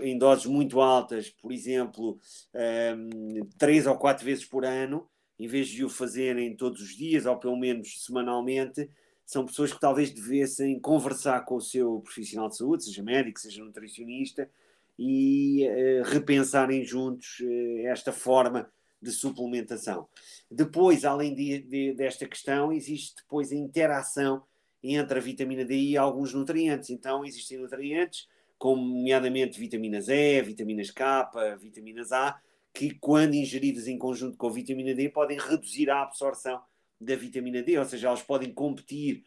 em 0.02 0.18
doses 0.18 0.46
muito 0.46 0.82
altas, 0.82 1.30
por 1.30 1.52
exemplo, 1.52 2.20
um, 2.56 3.46
três 3.58 3.86
ou 3.86 3.96
quatro 3.98 4.26
vezes 4.26 4.46
por 4.46 4.66
ano, 4.66 5.08
em 5.38 5.48
vez 5.48 5.68
de 5.68 5.84
o 5.84 5.90
fazerem 5.90 6.56
todos 6.56 6.82
os 6.82 6.96
dias 6.96 7.26
ou 7.26 7.38
pelo 7.38 7.58
menos 7.58 8.04
semanalmente, 8.04 8.90
são 9.26 9.46
pessoas 9.46 9.74
que 9.74 9.80
talvez 9.80 10.12
devessem 10.12 10.80
conversar 10.80 11.44
com 11.46 11.56
o 11.56 11.62
seu 11.62 12.00
profissional 12.02 12.48
de 12.48 12.58
saúde, 12.58 12.86
seja 12.86 13.04
médico, 13.04 13.40
seja 13.40 13.64
nutricionista, 13.64 14.50
e 14.98 15.68
uh, 15.68 16.04
repensarem 16.04 16.86
juntos 16.86 17.40
uh, 17.42 17.88
esta 17.88 18.12
forma 18.12 18.70
de 19.02 19.12
suplementação. 19.12 20.08
Depois, 20.50 21.06
além 21.06 21.34
de, 21.34 21.60
de, 21.60 21.94
desta 21.94 22.28
questão, 22.28 22.72
existe 22.72 23.16
depois 23.18 23.52
a 23.52 23.56
interação 23.56 24.44
entre 24.82 25.18
a 25.18 25.22
vitamina 25.22 25.66
D 25.66 25.76
e 25.76 25.98
alguns 25.98 26.34
nutrientes. 26.34 26.90
Então, 26.90 27.26
existem 27.26 27.58
nutrientes 27.58 28.28
como 28.58 28.82
nomeadamente 28.82 29.60
vitaminas 29.60 30.08
E, 30.08 30.42
vitaminas 30.42 30.90
K, 30.92 31.30
vitaminas 31.60 32.12
A, 32.12 32.40
que 32.74 32.94
quando 33.00 33.36
ingeridas 33.36 33.88
em 33.88 33.98
conjunto 33.98 34.38
com 34.38 34.48
a 34.48 34.52
vitamina 34.52 34.94
D 34.94 35.10
podem 35.10 35.38
reduzir 35.38 35.90
a 35.90 36.02
absorção 36.02 36.62
da 37.00 37.16
vitamina 37.16 37.62
D, 37.62 37.78
ou 37.78 37.86
seja, 37.86 38.08
elas 38.08 38.22
podem 38.22 38.54
competir 38.54 39.24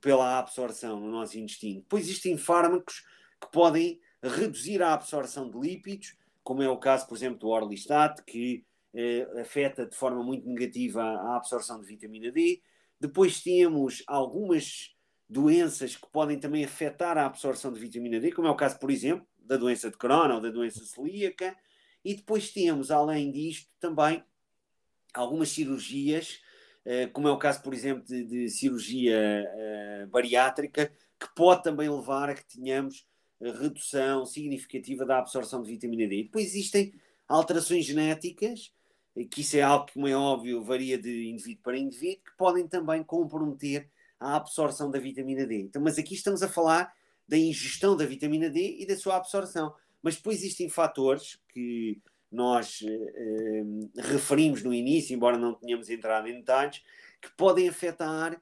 pela 0.00 0.38
absorção 0.38 1.00
no 1.00 1.10
nosso 1.10 1.38
intestino. 1.38 1.80
Depois 1.80 2.04
existem 2.04 2.36
fármacos 2.36 3.04
que 3.40 3.50
podem 3.50 4.00
reduzir 4.22 4.82
a 4.82 4.94
absorção 4.94 5.50
de 5.50 5.58
lípidos, 5.58 6.16
como 6.42 6.62
é 6.62 6.68
o 6.68 6.78
caso, 6.78 7.06
por 7.06 7.16
exemplo, 7.16 7.38
do 7.38 7.48
Orlistat, 7.48 8.22
que 8.24 8.64
afeta 9.40 9.86
de 9.86 9.94
forma 9.94 10.22
muito 10.22 10.48
negativa 10.48 11.02
a 11.02 11.36
absorção 11.36 11.80
de 11.80 11.86
vitamina 11.86 12.30
D. 12.30 12.62
Depois 13.00 13.42
temos 13.42 14.02
algumas 14.06 14.94
doenças 15.28 15.96
que 15.96 16.08
podem 16.10 16.38
também 16.38 16.64
afetar 16.64 17.18
a 17.18 17.26
absorção 17.26 17.72
de 17.72 17.80
vitamina 17.80 18.20
D, 18.20 18.32
como 18.32 18.48
é 18.48 18.50
o 18.50 18.56
caso, 18.56 18.78
por 18.78 18.90
exemplo, 18.90 19.26
da 19.38 19.56
doença 19.56 19.90
de 19.90 19.96
Crohn 19.96 20.34
ou 20.34 20.40
da 20.40 20.50
doença 20.50 20.84
celíaca. 20.84 21.56
E 22.04 22.14
depois 22.14 22.50
temos, 22.52 22.90
além 22.90 23.30
disto, 23.32 23.68
também 23.80 24.22
algumas 25.12 25.48
cirurgias, 25.48 26.40
eh, 26.84 27.08
como 27.08 27.26
é 27.26 27.32
o 27.32 27.38
caso, 27.38 27.62
por 27.62 27.74
exemplo, 27.74 28.04
de, 28.04 28.24
de 28.24 28.48
cirurgia 28.48 29.44
uh, 29.44 30.06
bariátrica, 30.06 30.92
que 31.18 31.34
pode 31.34 31.64
também 31.64 31.88
levar 31.88 32.30
a 32.30 32.34
que 32.34 32.46
tenhamos 32.46 33.06
redução 33.40 34.24
significativa 34.24 35.04
da 35.04 35.18
absorção 35.18 35.62
de 35.62 35.70
vitamina 35.70 36.06
D. 36.06 36.20
E 36.20 36.22
depois 36.24 36.46
existem 36.46 36.94
alterações 37.28 37.84
genéticas, 37.84 38.72
que 39.24 39.40
isso 39.40 39.56
é 39.56 39.62
algo 39.62 39.86
que, 39.86 39.94
como 39.94 40.06
é 40.06 40.14
óbvio, 40.14 40.62
varia 40.62 40.98
de 40.98 41.28
indivíduo 41.28 41.62
para 41.62 41.78
indivíduo, 41.78 42.24
que 42.24 42.36
podem 42.36 42.68
também 42.68 43.02
comprometer 43.02 43.88
a 44.20 44.36
absorção 44.36 44.90
da 44.90 44.98
vitamina 44.98 45.46
D. 45.46 45.62
Então, 45.62 45.80
mas 45.80 45.98
aqui 45.98 46.14
estamos 46.14 46.42
a 46.42 46.48
falar 46.48 46.92
da 47.26 47.36
ingestão 47.36 47.96
da 47.96 48.04
vitamina 48.04 48.48
D 48.50 48.76
e 48.80 48.86
da 48.86 48.96
sua 48.96 49.16
absorção. 49.16 49.74
Mas 50.02 50.16
depois 50.16 50.38
existem 50.38 50.68
fatores 50.68 51.40
que 51.48 52.00
nós 52.30 52.80
eh, 52.82 53.64
referimos 53.96 54.62
no 54.62 54.72
início, 54.72 55.14
embora 55.14 55.38
não 55.38 55.54
tenhamos 55.54 55.88
entrado 55.88 56.28
em 56.28 56.34
detalhes, 56.34 56.82
que 57.20 57.30
podem 57.36 57.68
afetar 57.68 58.40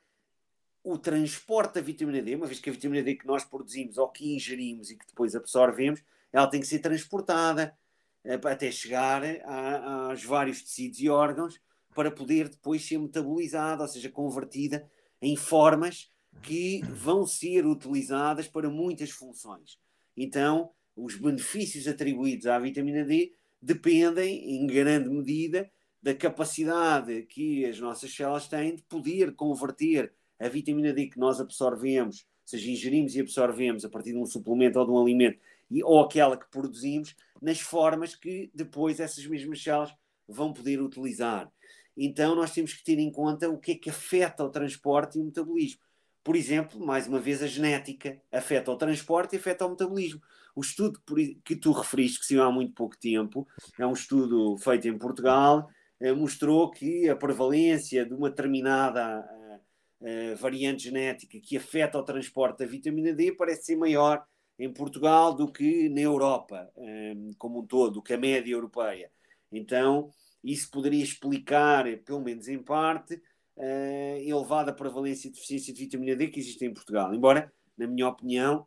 o 0.83 0.99
transporte 0.99 1.75
da 1.75 1.81
vitamina 1.81 2.21
D, 2.21 2.35
uma 2.35 2.47
vez 2.47 2.61
que 2.61 2.69
a 2.69 2.73
vitamina 2.73 3.03
D 3.03 3.15
que 3.15 3.27
nós 3.27 3.45
produzimos 3.45 3.97
ou 3.97 4.09
que 4.09 4.35
ingerimos 4.35 4.91
e 4.91 4.97
que 4.97 5.07
depois 5.07 5.35
absorvemos, 5.35 6.03
ela 6.33 6.47
tem 6.47 6.61
que 6.61 6.67
ser 6.67 6.81
transportada 6.81 7.73
eh, 7.73 7.84
até 8.25 8.71
chegar 8.71 9.23
a, 9.45 10.09
aos 10.09 10.25
vários 10.25 10.63
tecidos 10.63 11.01
e 11.01 11.09
órgãos 11.09 11.61
para 11.95 12.11
poder 12.11 12.49
depois 12.49 12.85
ser 12.85 12.99
metabolizada, 12.99 13.83
ou 13.83 13.89
seja, 13.89 14.11
convertida 14.11 14.89
em 15.21 15.37
formas 15.37 16.11
que 16.43 16.83
vão 16.89 17.27
ser 17.27 17.65
utilizadas 17.67 18.49
para 18.49 18.69
muitas 18.69 19.11
funções. 19.11 19.79
Então, 20.17 20.71
os 20.97 21.17
benefícios 21.17 21.87
atribuídos 21.87 22.47
à 22.47 22.59
vitamina 22.59 23.05
D 23.05 23.33
dependem, 23.61 24.57
em 24.57 24.67
grande 24.67 25.09
medida, 25.09 25.71
da 26.03 26.15
capacidade 26.15 27.23
que 27.23 27.65
as 27.65 27.81
nossas 27.81 28.15
células 28.15 28.47
têm 28.47 28.77
de 28.77 28.83
poder 28.83 29.35
converter 29.35 30.13
a 30.39 30.49
vitamina 30.49 30.93
D 30.93 31.07
que 31.07 31.19
nós 31.19 31.41
absorvemos, 31.41 32.27
seja 32.45 32.71
ingerimos 32.71 33.17
e 33.17 33.21
absorvemos 33.21 33.85
a 33.85 33.89
partir 33.89 34.13
de 34.13 34.19
um 34.19 34.27
suplemento 34.27 34.79
ou 34.79 34.85
de 34.85 34.93
um 34.93 35.01
alimento, 35.01 35.39
e, 35.75 35.83
ou 35.83 36.01
aquela 36.01 36.37
que 36.37 36.49
produzimos, 36.49 37.17
nas 37.43 37.61
formas 37.61 38.15
que 38.15 38.51
depois 38.55 39.01
essas 39.01 39.27
mesmas 39.27 39.61
células 39.61 39.93
vão 40.29 40.53
poder 40.53 40.81
utilizar. 40.81 41.51
Então 41.97 42.37
nós 42.37 42.53
temos 42.53 42.73
que 42.73 42.85
ter 42.85 42.99
em 42.99 43.11
conta 43.11 43.51
o 43.51 43.59
que 43.59 43.73
é 43.73 43.75
que 43.75 43.91
afeta 43.91 44.45
o 44.45 44.51
transporte 44.51 45.19
e 45.19 45.21
o 45.21 45.25
metabolismo. 45.25 45.81
Por 46.23 46.37
exemplo, 46.37 46.81
mais 46.81 47.07
uma 47.07 47.21
vez, 47.21 47.43
a 47.43 47.47
genética 47.47 48.19
afeta 48.33 48.71
o 48.71 48.77
transporte 48.77 49.35
e 49.35 49.39
afeta 49.39 49.67
o 49.67 49.71
metabolismo. 49.71 50.23
O 50.57 50.61
estudo 50.61 51.01
que 51.45 51.57
tu 51.57 51.73
referiste, 51.73 52.21
que 52.21 52.27
saiu 52.27 52.43
há 52.43 52.51
muito 52.51 52.73
pouco 52.73 52.97
tempo, 52.97 53.47
é 53.79 53.87
um 53.87 53.93
estudo 53.93 54.57
feito 54.57 54.89
em 54.89 54.97
Portugal, 54.97 55.69
eh, 56.01 56.13
mostrou 56.13 56.71
que 56.71 57.09
a 57.09 57.17
prevalência 57.17 58.07
de 58.07 58.15
uma 58.15 58.31
determinada 58.31 59.21
uh, 59.21 60.33
uh, 60.33 60.37
variante 60.37 60.85
genética 60.85 61.39
que 61.41 61.57
afeta 61.57 61.99
o 61.99 62.05
transporte 62.05 62.61
da 62.61 62.67
vitamina 62.67 63.13
D 63.13 63.33
parece 63.33 63.65
ser 63.65 63.77
maior 63.77 64.25
em 64.59 64.73
Portugal 64.73 65.35
do 65.35 65.51
que 65.51 65.89
na 65.89 66.01
Europa, 66.01 66.71
um, 66.77 67.31
como 67.39 67.61
um 67.61 67.67
todo, 67.67 67.95
do 67.95 68.03
que 68.03 68.15
a 68.15 68.19
média 68.19 68.53
europeia. 68.53 69.11
Então, 69.51 70.13
isso 70.43 70.71
poderia 70.71 71.03
explicar, 71.03 71.85
pelo 72.05 72.21
menos 72.21 72.49
em 72.49 72.59
parte, 72.59 73.21
a 73.57 74.19
elevada 74.19 74.73
prevalência 74.73 75.31
de 75.31 75.37
deficiência 75.37 75.73
de 75.73 75.81
vitamina 75.81 76.17
D 76.17 76.29
que 76.29 76.41
existe 76.41 76.65
em 76.65 76.73
Portugal. 76.73 77.15
Embora, 77.15 77.53
na 77.77 77.87
minha 77.87 78.09
opinião, 78.09 78.67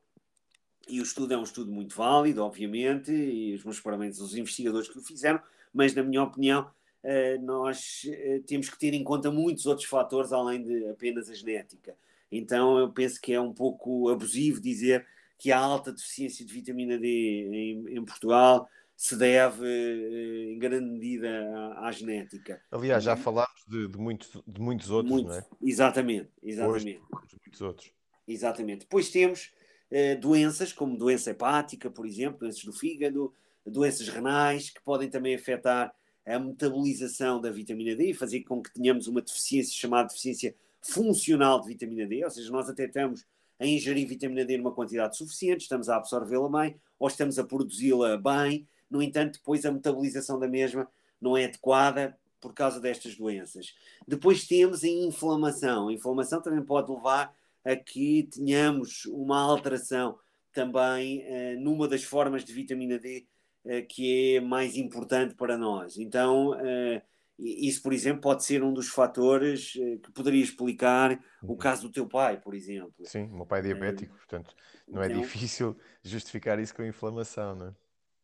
e 0.88 1.00
o 1.00 1.04
estudo 1.04 1.34
é 1.34 1.38
um 1.38 1.44
estudo 1.44 1.72
muito 1.72 1.96
válido, 1.96 2.44
obviamente, 2.44 3.12
e 3.12 3.54
os 3.54 3.64
meus 3.64 3.80
parabéns 3.80 4.20
aos 4.22 4.36
investigadores 4.36 4.88
que 4.88 4.98
o 4.98 5.02
fizeram, 5.02 5.42
mas, 5.74 5.94
na 5.94 6.02
minha 6.02 6.24
opinião, 6.24 6.70
eh, 7.04 7.38
nós 7.40 8.04
eh, 8.08 8.42
temos 8.48 8.70
que 8.70 8.80
ter 8.80 8.94
em 8.94 9.04
conta 9.04 9.30
muitos 9.30 9.66
outros 9.66 9.88
fatores 9.88 10.32
além 10.32 10.64
de 10.64 10.88
apenas 10.90 11.30
a 11.30 11.34
genética. 11.34 11.96
Então, 12.32 12.78
eu 12.80 12.92
penso 12.92 13.20
que 13.22 13.34
é 13.34 13.40
um 13.40 13.54
pouco 13.54 14.10
abusivo 14.10 14.62
dizer 14.62 15.06
que 15.38 15.52
há 15.52 15.60
alta 15.60 15.92
deficiência 15.92 16.46
de 16.46 16.54
vitamina 16.54 16.98
D 16.98 17.08
em, 17.08 17.98
em 17.98 18.06
Portugal 18.06 18.68
se 18.96 19.16
deve 19.16 19.64
eh, 19.64 20.54
em 20.54 20.58
grande 20.58 20.90
medida 20.90 21.30
à, 21.30 21.88
à 21.88 21.92
genética. 21.92 22.60
Aliás, 22.72 23.04
já 23.04 23.16
falámos 23.16 23.64
de, 23.68 23.88
de, 23.88 23.98
muitos, 23.98 24.42
de 24.48 24.60
muitos 24.60 24.90
outros, 24.90 25.12
Muito, 25.12 25.28
não 25.28 25.36
é? 25.36 25.46
Exatamente, 25.62 26.32
exatamente. 26.42 26.98
Hoje, 26.98 27.02
muitos 27.46 27.62
outros. 27.62 27.92
Exatamente. 28.28 28.80
Depois 28.82 29.12
temos 29.12 29.54
eh, 29.92 30.16
doenças 30.16 30.74
como 30.74 30.98
doença 30.98 31.30
hepática, 31.30 31.92
por 31.92 32.08
exemplo, 32.08 32.40
doenças 32.40 32.64
do 32.64 32.74
fígado, 32.74 33.32
doenças 33.64 34.08
renais, 34.10 34.72
que 34.72 34.82
podem 34.82 35.10
também 35.10 35.36
afetar 35.36 35.94
a 36.26 36.40
metabolização 36.40 37.40
da 37.40 37.52
vitamina 37.52 37.96
D 37.96 38.10
e 38.10 38.14
fazer 38.14 38.42
com 38.42 38.62
que 38.62 38.74
tenhamos 38.74 39.08
uma 39.08 39.22
deficiência 39.22 39.74
chamada 39.74 40.10
deficiência 40.10 40.56
funcional 40.82 41.62
de 41.62 41.68
vitamina 41.68 42.06
D, 42.08 42.24
ou 42.24 42.32
seja, 42.32 42.52
nós 42.52 42.70
até 42.70 42.86
estamos 42.86 43.26
a 43.60 43.66
ingerir 43.66 44.08
vitamina 44.08 44.46
D 44.46 44.58
numa 44.58 44.72
quantidade 44.72 45.18
suficiente, 45.18 45.62
estamos 45.62 45.90
a 45.90 45.98
absorvê-la 45.98 46.50
bem 46.50 46.76
ou 47.00 47.08
estamos 47.08 47.40
a 47.40 47.44
produzi-la 47.44 48.18
bem, 48.18 48.68
no 48.90 49.02
entanto, 49.02 49.40
depois 49.40 49.66
a 49.66 49.72
metabolização 49.72 50.40
da 50.40 50.48
mesma 50.48 50.90
não 51.20 51.36
é 51.36 51.46
adequada 51.46 52.18
por 52.40 52.54
causa 52.54 52.80
destas 52.80 53.16
doenças. 53.16 53.76
Depois 54.08 54.48
temos 54.48 54.84
a 54.84 54.88
inflamação. 54.88 55.90
A 55.90 55.94
inflamação 55.94 56.42
também 56.42 56.64
pode 56.64 56.92
levar 56.92 57.36
a 57.66 57.76
que 57.76 58.24
tenhamos 58.32 59.06
uma 59.06 59.42
alteração 59.42 60.18
também 60.54 61.24
uh, 61.26 61.60
numa 61.60 61.88
das 61.88 62.04
formas 62.04 62.46
de 62.46 62.54
vitamina 62.54 62.98
D 62.98 63.26
uh, 63.66 63.86
que 63.88 64.36
é 64.36 64.40
mais 64.40 64.78
importante 64.78 65.36
para 65.36 65.58
nós. 65.58 65.98
Então, 65.98 66.52
uh, 66.52 67.02
isso, 67.40 67.84
por 67.84 67.94
exemplo, 67.94 68.22
pode 68.22 68.44
ser 68.44 68.64
um 68.64 68.74
dos 68.74 68.90
fatores 68.90 69.74
que 69.74 70.12
poderia 70.14 70.44
explicar 70.44 71.12
uhum. 71.44 71.52
o 71.52 71.58
caso 71.58 71.84
do 71.84 71.92
teu 71.92 72.08
pai, 72.08 72.40
por 72.40 72.56
exemplo. 72.56 72.94
Sim, 73.04 73.26
o 73.26 73.36
meu 73.38 73.46
pai 73.46 73.60
é 73.60 73.64
diabético, 73.64 74.16
portanto, 74.16 74.56
não 74.88 75.04
é 75.04 75.08
então, 75.08 75.22
difícil 75.22 75.78
justificar 76.02 76.60
isso 76.60 76.74
com 76.74 76.82
a 76.82 76.88
inflamação, 76.88 77.56
não 77.56 77.68
é? 77.68 77.74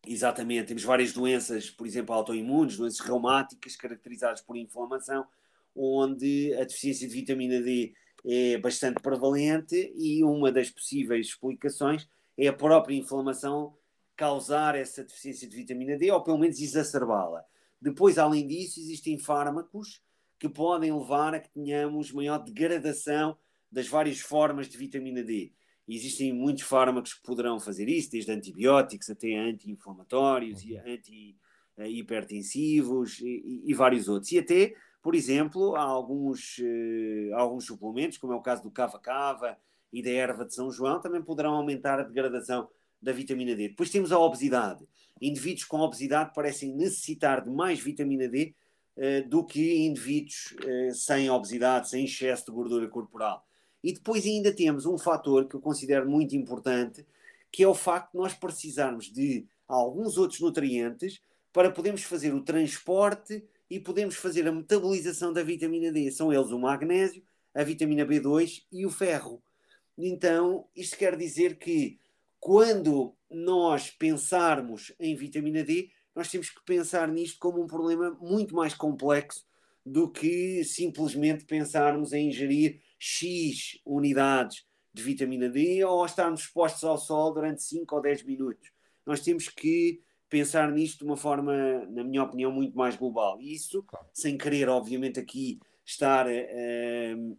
Exatamente, 0.05 0.67
temos 0.67 0.83
várias 0.83 1.13
doenças, 1.13 1.69
por 1.69 1.87
exemplo, 1.87 2.13
autoimunes, 2.13 2.75
doenças 2.75 2.99
reumáticas 2.99 3.75
caracterizadas 3.75 4.41
por 4.41 4.57
inflamação, 4.57 5.25
onde 5.75 6.53
a 6.55 6.65
deficiência 6.65 7.07
de 7.07 7.13
vitamina 7.13 7.61
D 7.61 7.93
é 8.25 8.57
bastante 8.57 9.01
prevalente 9.01 9.93
e 9.95 10.23
uma 10.23 10.51
das 10.51 10.69
possíveis 10.69 11.27
explicações 11.27 12.07
é 12.37 12.47
a 12.47 12.53
própria 12.53 12.95
inflamação 12.95 13.77
causar 14.15 14.75
essa 14.75 15.03
deficiência 15.03 15.47
de 15.47 15.55
vitamina 15.55 15.97
D 15.97 16.11
ou 16.11 16.21
pelo 16.21 16.37
menos 16.37 16.59
exacerbá-la. 16.59 17.43
Depois, 17.83 18.17
além 18.17 18.47
disso, 18.47 18.79
existem 18.79 19.19
fármacos 19.19 20.01
que 20.39 20.47
podem 20.47 20.97
levar 20.97 21.35
a 21.35 21.39
que 21.39 21.49
tenhamos 21.49 22.13
maior 22.13 22.37
degradação 22.37 23.37
das 23.69 23.89
várias 23.89 24.21
formas 24.21 24.69
de 24.69 24.77
vitamina 24.77 25.21
D. 25.21 25.51
Existem 25.85 26.31
muitos 26.31 26.63
fármacos 26.63 27.13
que 27.13 27.21
poderão 27.23 27.59
fazer 27.59 27.89
isso, 27.89 28.11
desde 28.11 28.31
antibióticos 28.31 29.09
até 29.09 29.35
anti-inflamatórios 29.35 30.63
e 30.63 30.75
uhum. 30.75 30.81
anti-hipertensivos 31.77 33.19
e, 33.19 33.63
e, 33.65 33.73
vários 33.73 34.07
outros. 34.07 34.31
E 34.31 34.39
até, 34.39 34.73
por 35.01 35.13
exemplo, 35.13 35.75
há 35.75 35.83
alguns, 35.83 36.59
uh, 36.59 37.35
alguns 37.35 37.65
suplementos, 37.65 38.17
como 38.17 38.31
é 38.31 38.35
o 38.37 38.41
caso 38.41 38.63
do 38.63 38.71
cava-cava 38.71 39.57
e 39.91 40.01
da 40.01 40.09
erva 40.09 40.45
de 40.45 40.55
São 40.55 40.71
João, 40.71 41.01
também 41.01 41.21
poderão 41.21 41.55
aumentar 41.55 41.99
a 41.99 42.03
degradação 42.03 42.69
da 43.03 43.11
vitamina 43.11 43.55
D. 43.55 43.69
Depois 43.69 43.89
temos 43.89 44.11
a 44.11 44.19
obesidade. 44.19 44.87
Indivíduos 45.21 45.65
com 45.65 45.79
obesidade 45.79 46.33
parecem 46.33 46.73
necessitar 46.73 47.43
de 47.43 47.49
mais 47.49 47.79
vitamina 47.79 48.27
D 48.27 48.55
uh, 48.97 49.29
do 49.29 49.45
que 49.45 49.85
indivíduos 49.85 50.55
uh, 50.63 50.95
sem 50.95 51.29
obesidade, 51.29 51.89
sem 51.89 52.05
excesso 52.05 52.45
de 52.45 52.51
gordura 52.51 52.87
corporal. 52.87 53.45
E 53.83 53.93
depois 53.93 54.25
ainda 54.25 54.51
temos 54.53 54.85
um 54.85 54.97
fator 54.97 55.47
que 55.47 55.55
eu 55.55 55.59
considero 55.59 56.09
muito 56.09 56.35
importante, 56.35 57.05
que 57.51 57.61
é 57.63 57.67
o 57.67 57.75
facto 57.75 58.13
de 58.13 58.17
nós 58.17 58.33
precisarmos 58.33 59.11
de 59.11 59.45
alguns 59.67 60.17
outros 60.17 60.39
nutrientes 60.39 61.21
para 61.51 61.69
podermos 61.69 62.03
fazer 62.03 62.33
o 62.33 62.41
transporte 62.41 63.43
e 63.69 63.79
podemos 63.79 64.15
fazer 64.15 64.47
a 64.47 64.51
metabolização 64.51 65.33
da 65.33 65.43
vitamina 65.43 65.91
D. 65.91 66.09
São 66.11 66.31
eles 66.31 66.51
o 66.51 66.59
magnésio, 66.59 67.23
a 67.53 67.63
vitamina 67.63 68.05
B2 68.05 68.63
e 68.71 68.85
o 68.85 68.89
ferro. 68.89 69.43
Então, 69.97 70.67
isto 70.75 70.97
quer 70.97 71.15
dizer 71.15 71.57
que 71.57 71.99
quando 72.43 73.15
nós 73.31 73.89
pensarmos 73.89 74.93
em 74.99 75.15
vitamina 75.15 75.63
D, 75.63 75.89
nós 76.13 76.29
temos 76.29 76.49
que 76.49 76.61
pensar 76.65 77.07
nisto 77.07 77.39
como 77.39 77.63
um 77.63 77.67
problema 77.67 78.11
muito 78.19 78.53
mais 78.53 78.73
complexo 78.73 79.45
do 79.85 80.11
que 80.11 80.61
simplesmente 80.65 81.45
pensarmos 81.45 82.11
em 82.11 82.27
ingerir 82.27 82.81
X 82.99 83.79
unidades 83.85 84.65
de 84.93 85.01
vitamina 85.01 85.47
D 85.47 85.85
ou 85.85 86.05
estarmos 86.05 86.41
expostos 86.41 86.83
ao 86.83 86.97
sol 86.97 87.33
durante 87.33 87.63
5 87.63 87.95
ou 87.95 88.01
10 88.01 88.23
minutos. 88.23 88.71
Nós 89.05 89.21
temos 89.21 89.47
que 89.47 90.01
pensar 90.29 90.69
nisto 90.69 90.97
de 90.97 91.05
uma 91.05 91.15
forma, 91.15 91.85
na 91.85 92.03
minha 92.03 92.23
opinião, 92.23 92.51
muito 92.51 92.75
mais 92.75 92.97
global. 92.97 93.39
E 93.39 93.53
isso, 93.53 93.83
claro. 93.83 94.05
sem 94.13 94.37
querer, 94.37 94.67
obviamente, 94.67 95.17
aqui 95.17 95.61
estar 95.85 96.27
uh, 96.27 97.37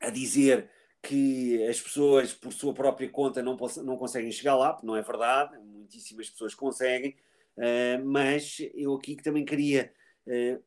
a 0.00 0.10
dizer 0.10 0.70
que 1.02 1.66
as 1.66 1.80
pessoas, 1.80 2.32
por 2.32 2.52
sua 2.52 2.72
própria 2.72 3.10
conta, 3.10 3.42
não, 3.42 3.56
não 3.84 3.96
conseguem 3.96 4.30
chegar 4.30 4.54
lá, 4.54 4.78
não 4.82 4.96
é 4.96 5.02
verdade, 5.02 5.58
muitíssimas 5.58 6.30
pessoas 6.30 6.54
conseguem, 6.54 7.16
uh, 7.56 8.04
mas 8.04 8.58
eu 8.74 8.94
aqui 8.94 9.16
também 9.16 9.44
queria 9.44 9.92
uh, 10.26 10.62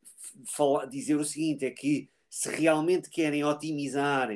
falar, 0.46 0.86
dizer 0.86 1.16
o 1.16 1.24
seguinte: 1.24 1.66
é 1.66 1.72
que 1.72 2.10
se 2.30 2.50
realmente 2.50 3.10
querem 3.10 3.44
otimizar 3.46 4.30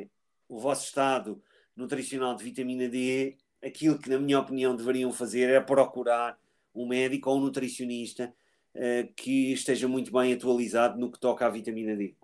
o 0.48 0.58
vosso 0.58 0.86
estado 0.86 1.44
nutricional 1.76 2.34
de 2.36 2.44
vitamina 2.44 2.88
D, 2.88 3.38
aquilo 3.64 4.00
que, 4.00 4.10
na 4.10 4.18
minha 4.18 4.40
opinião, 4.40 4.76
deveriam 4.76 5.12
fazer 5.12 5.50
é 5.50 5.60
procurar 5.60 6.40
um 6.74 6.88
médico 6.88 7.30
ou 7.30 7.38
um 7.38 7.42
nutricionista 7.42 8.34
uh, 8.74 9.14
que 9.16 9.52
esteja 9.52 9.88
muito 9.88 10.12
bem 10.14 10.34
atualizado 10.34 10.98
no 10.98 11.12
que 11.12 11.20
toca 11.20 11.46
à 11.46 11.50
vitamina 11.50 11.96
D. 11.96 12.16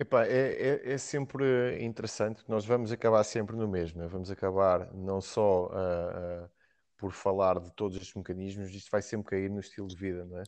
Epá, 0.00 0.24
é, 0.24 0.52
é, 0.52 0.92
é, 0.94 0.96
sempre 0.98 1.78
interessante, 1.84 2.42
nós 2.48 2.64
vamos 2.64 2.90
acabar 2.90 3.22
sempre 3.22 3.54
no 3.54 3.68
mesmo, 3.68 4.00
né? 4.00 4.08
vamos 4.08 4.30
acabar 4.30 4.90
não 4.94 5.20
só 5.20 5.66
uh, 5.66 6.44
uh, 6.46 6.50
por 6.96 7.12
falar 7.12 7.60
de 7.60 7.70
todos 7.74 7.98
os 7.98 8.14
mecanismos, 8.14 8.70
isto 8.70 8.90
vai 8.90 9.02
sempre 9.02 9.28
cair 9.28 9.50
no 9.50 9.60
estilo 9.60 9.86
de 9.86 9.96
vida, 9.96 10.24
não 10.24 10.38
é? 10.38 10.44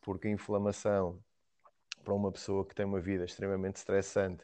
Porque 0.00 0.28
a 0.28 0.30
inflamação 0.30 1.22
para 2.02 2.14
uma 2.14 2.32
pessoa 2.32 2.66
que 2.66 2.74
tem 2.74 2.86
uma 2.86 2.98
vida 2.98 3.26
extremamente 3.26 3.76
estressante, 3.76 4.42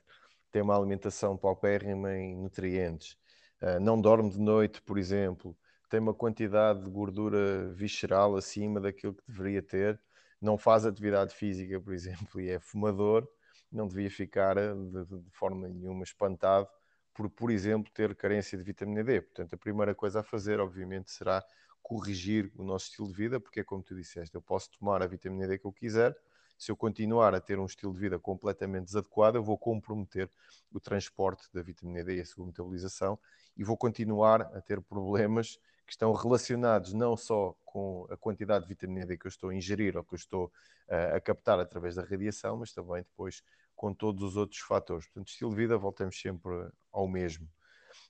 tem 0.51 0.61
uma 0.61 0.77
alimentação 0.77 1.35
paupérrima 1.35 2.15
em 2.15 2.37
nutrientes, 2.37 3.17
uh, 3.63 3.81
não 3.81 3.99
dorme 3.99 4.29
de 4.29 4.39
noite, 4.39 4.83
por 4.83 4.99
exemplo, 4.99 5.57
tem 5.89 5.99
uma 5.99 6.13
quantidade 6.13 6.85
de 6.85 6.91
gordura 6.91 7.71
visceral 7.73 8.37
acima 8.37 8.83
daquilo 8.83 9.15
que 9.15 9.23
deveria 9.27 9.63
ter, 9.63 9.99
não 10.39 10.59
faz 10.59 10.85
atividade 10.85 11.35
física, 11.35 11.81
por 11.81 11.95
exemplo, 11.97 12.39
e 12.39 12.51
é 12.51 12.61
fumador, 12.61 13.27
não 13.73 13.89
devia 13.89 14.11
ficar 14.11 14.57
eh, 14.57 14.75
de, 14.75 15.05
de 15.05 15.31
forma 15.31 15.69
nenhuma 15.69 16.05
espantado 16.05 16.69
por, 17.15 17.29
por 17.29 17.51
exemplo, 17.51 17.91
ter 17.93 18.15
carência 18.15 18.57
de 18.57 18.65
vitamina 18.65 19.05
D. 19.05 19.21
Portanto, 19.21 19.55
a 19.55 19.59
primeira 19.59 19.95
coisa 19.95 20.21
a 20.21 20.23
fazer, 20.23 20.61
obviamente, 20.61 21.11
será 21.11 21.45
corrigir 21.83 22.51
o 22.57 22.63
nosso 22.63 22.87
estilo 22.87 23.09
de 23.09 23.15
vida, 23.15 23.41
porque 23.41 23.61
é 23.61 23.65
como 23.65 23.83
tu 23.83 23.95
disseste, 23.95 24.35
eu 24.35 24.41
posso 24.41 24.71
tomar 24.79 25.03
a 25.03 25.07
vitamina 25.07 25.47
D 25.47 25.59
que 25.59 25.67
eu 25.67 25.73
quiser, 25.73 26.17
se 26.57 26.71
eu 26.71 26.77
continuar 26.77 27.35
a 27.35 27.41
ter 27.41 27.59
um 27.59 27.67
estilo 27.67 27.93
de 27.93 27.99
vida 27.99 28.19
completamente 28.21 28.85
desadequado, 28.85 29.37
eu 29.37 29.43
vou 29.43 29.59
comprometer 29.59 30.31
o 30.73 30.79
transporte 30.79 31.49
da 31.53 31.61
vitamina 31.61 32.05
D 32.05 32.19
e 32.19 32.21
a 32.21 32.25
sua 32.25 32.47
metabolização 32.47 33.19
e 33.57 33.65
vou 33.65 33.77
continuar 33.77 34.43
a 34.43 34.61
ter 34.61 34.81
problemas 34.81 35.59
que 35.85 35.93
estão 35.93 36.13
relacionados 36.13 36.93
não 36.93 37.17
só 37.17 37.57
com 37.65 38.07
a 38.09 38.17
quantidade 38.17 38.65
de 38.65 38.69
vitamina 38.69 39.05
D 39.05 39.19
que 39.19 39.27
eu 39.27 39.29
estou 39.29 39.51
a 39.51 39.55
ingerir 39.55 39.97
ou 39.97 40.05
que 40.05 40.15
eu 40.15 40.17
estou 40.17 40.47
uh, 40.89 41.17
a 41.17 41.21
captar 41.21 41.59
através 41.59 41.97
da 41.97 42.05
radiação, 42.05 42.59
mas 42.59 42.73
também 42.73 43.03
depois 43.03 43.43
com 43.83 43.93
todos 43.93 44.23
os 44.23 44.37
outros 44.37 44.61
fatores. 44.61 45.07
Portanto, 45.07 45.27
estilo 45.27 45.51
de 45.51 45.57
vida, 45.57 45.77
voltamos 45.77 46.17
sempre 46.21 46.53
ao 46.93 47.09
mesmo. 47.09 47.49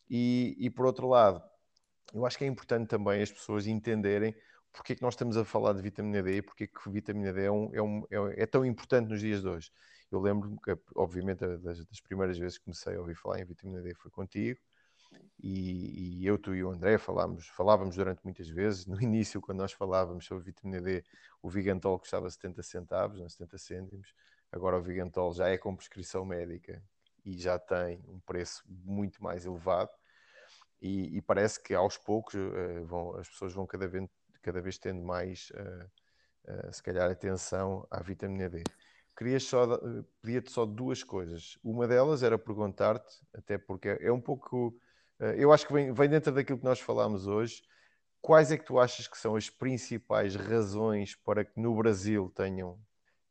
E, 0.09 0.55
e 0.59 0.69
por 0.69 0.85
outro 0.85 1.09
lado, 1.09 1.43
eu 2.13 2.27
acho 2.27 2.37
que 2.37 2.45
é 2.45 2.47
importante 2.47 2.89
também 2.89 3.23
as 3.23 3.33
pessoas 3.33 3.67
entenderem 3.67 4.37
porque 4.71 4.93
é 4.93 4.97
que 4.97 5.01
nós 5.01 5.15
estamos 5.15 5.35
a 5.35 5.47
falar 5.47 5.73
de 5.73 5.81
vitamina 5.81 6.23
D 6.23 6.37
e 6.37 6.43
porque 6.43 6.65
é 6.65 6.67
que 6.67 6.91
vitamina 6.91 7.33
D 7.33 7.45
é, 7.45 7.51
um, 7.51 7.71
é, 7.75 7.81
um, 7.83 8.05
é, 8.11 8.43
é 8.43 8.47
tão 8.47 8.67
importante 8.67 9.09
nos 9.09 9.21
dias 9.21 9.41
de 9.41 9.49
hoje. 9.49 9.73
Eu 10.11 10.21
lembro-me 10.21 10.59
que, 10.63 10.77
obviamente, 10.95 11.39
das, 11.41 11.87
das, 11.87 12.01
primeiras 12.03 12.37
vezes 12.37 12.59
que 12.59 12.65
comecei 12.65 12.95
a 12.95 13.01
ouvir 13.01 13.15
falar 13.15 13.41
em 13.41 13.47
vitamina 13.47 13.81
D 13.81 13.95
foi 13.95 14.11
contigo. 14.11 14.61
E, 15.43 16.21
e 16.21 16.27
eu, 16.27 16.37
tu 16.37 16.55
e 16.55 16.63
o 16.63 16.71
André 16.71 16.99
falámos, 16.99 17.49
falávamos 17.49 17.97
durante 17.97 18.21
muitas 18.25 18.49
vezes. 18.51 18.85
No 18.85 19.01
início, 19.01 19.41
quando 19.41 19.61
nós 19.61 19.73
falávamos 19.73 20.27
sobre 20.27 20.45
vitamina 20.45 20.83
D, 20.83 21.03
o 21.41 21.49
Vigantol 21.49 21.99
custava 21.99 22.29
70 22.29 22.63
centavos, 22.63 23.19
não 23.19 23.29
70 23.29 23.57
cêntimos. 23.57 24.15
Agora 24.53 24.79
o 24.79 24.83
Vigantol 24.83 25.33
já 25.33 25.49
é 25.49 25.57
com 25.57 25.75
prescrição 25.75 26.27
médica 26.27 26.83
e 27.25 27.33
já 27.39 27.59
tem 27.59 28.05
um 28.07 28.21
preço 28.21 28.63
muito 28.69 29.23
mais 29.25 29.47
elevado. 29.47 29.91
E, 30.81 31.17
e 31.17 31.23
parece 31.23 31.63
que 31.63 31.75
aos 31.75 31.97
poucos 31.97 32.35
uh, 32.35 32.85
vão, 32.85 33.17
as 33.17 33.29
pessoas 33.29 33.55
vão 33.55 33.67
cada 33.67 33.89
vez 33.89 34.09
cada 34.43 34.61
vez 34.61 34.77
tendo 34.77 35.01
mais, 35.01 35.53
uh, 35.55 36.53
uh, 36.53 36.73
se 36.73 36.83
calhar, 36.83 37.09
atenção 37.09 37.87
à 37.89 38.03
vitamina 38.03 38.51
D. 38.51 38.65
Queria 39.17 39.39
só, 39.39 39.79
pedia-te 40.21 40.51
só 40.51 40.67
duas 40.67 41.05
coisas. 41.05 41.57
Uma 41.63 41.87
delas 41.87 42.25
era 42.25 42.37
perguntar-te, 42.37 43.25
até 43.33 43.57
porque 43.57 43.97
é 44.01 44.11
um 44.11 44.21
pouco, 44.21 44.75
eu 45.37 45.53
acho 45.53 45.67
que 45.67 45.73
vem, 45.73 45.93
vem 45.93 46.09
dentro 46.09 46.33
daquilo 46.33 46.59
que 46.59 46.65
nós 46.65 46.81
falámos 46.81 47.27
hoje, 47.27 47.63
quais 48.23 48.51
é 48.51 48.57
que 48.57 48.65
tu 48.65 48.81
achas 48.81 49.07
que 49.07 49.19
são 49.19 49.37
as 49.37 49.51
principais 49.51 50.35
razões 50.35 51.15
para 51.15 51.45
que 51.45 51.61
no 51.61 51.77
Brasil 51.77 52.33
tenham 52.35 52.81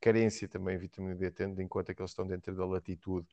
carência 0.01 0.47
também 0.47 0.75
de 0.75 0.81
vitamina 0.81 1.15
D, 1.15 1.31
tendo 1.31 1.61
em 1.61 1.67
conta 1.67 1.93
que 1.93 2.01
eles 2.01 2.11
estão 2.11 2.25
dentro 2.25 2.55
da 2.55 2.65
latitude, 2.65 3.27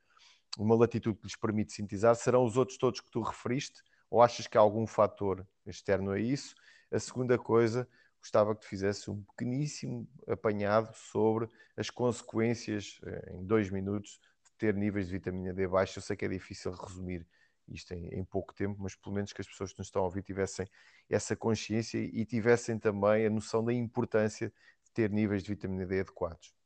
uma 0.58 0.76
latitude 0.76 1.18
que 1.18 1.26
lhes 1.26 1.36
permite 1.36 1.72
sintetizar, 1.72 2.14
serão 2.14 2.44
os 2.44 2.56
outros 2.56 2.78
todos 2.78 3.00
que 3.00 3.10
tu 3.10 3.22
referiste, 3.22 3.82
ou 4.10 4.22
achas 4.22 4.46
que 4.46 4.56
há 4.56 4.60
algum 4.60 4.86
fator 4.86 5.46
externo 5.66 6.12
a 6.12 6.20
isso? 6.20 6.54
A 6.90 6.98
segunda 6.98 7.38
coisa, 7.38 7.88
gostava 8.20 8.54
que 8.54 8.62
tu 8.62 8.68
fizesse 8.68 9.10
um 9.10 9.22
pequeníssimo 9.22 10.08
apanhado 10.26 10.94
sobre 10.94 11.48
as 11.76 11.90
consequências, 11.90 12.98
eh, 13.04 13.34
em 13.34 13.44
dois 13.44 13.70
minutos, 13.70 14.18
de 14.44 14.52
ter 14.58 14.74
níveis 14.74 15.06
de 15.06 15.12
vitamina 15.12 15.52
D 15.52 15.66
baixos. 15.66 15.96
Eu 15.96 16.02
sei 16.02 16.16
que 16.16 16.24
é 16.24 16.28
difícil 16.28 16.72
resumir 16.72 17.26
isto 17.68 17.92
em, 17.92 18.08
em, 18.08 18.24
pouco 18.24 18.54
tempo, 18.54 18.76
mas 18.80 18.94
pelo 18.96 19.14
menos 19.14 19.32
que 19.32 19.40
as 19.40 19.46
pessoas 19.46 19.72
que 19.72 19.78
nos 19.78 19.88
estão 19.88 20.02
a 20.02 20.06
ouvir 20.06 20.22
tivessem 20.22 20.66
essa 21.08 21.36
consciência 21.36 21.98
e 21.98 22.24
tivessem 22.24 22.78
também 22.78 23.26
a 23.26 23.30
noção 23.30 23.64
da 23.64 23.72
importância 23.72 24.52
de 24.84 24.90
ter 24.92 25.10
níveis 25.10 25.42
de 25.42 25.50
vitamina 25.50 25.86
D 25.86 26.00
adequados. 26.00 26.57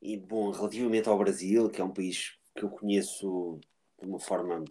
E 0.00 0.16
bom, 0.16 0.50
relativamente 0.50 1.08
ao 1.08 1.18
Brasil, 1.18 1.68
que 1.68 1.80
é 1.80 1.84
um 1.84 1.92
país 1.92 2.36
que 2.54 2.64
eu 2.64 2.68
conheço 2.68 3.60
de 4.00 4.06
uma 4.06 4.18
forma 4.18 4.64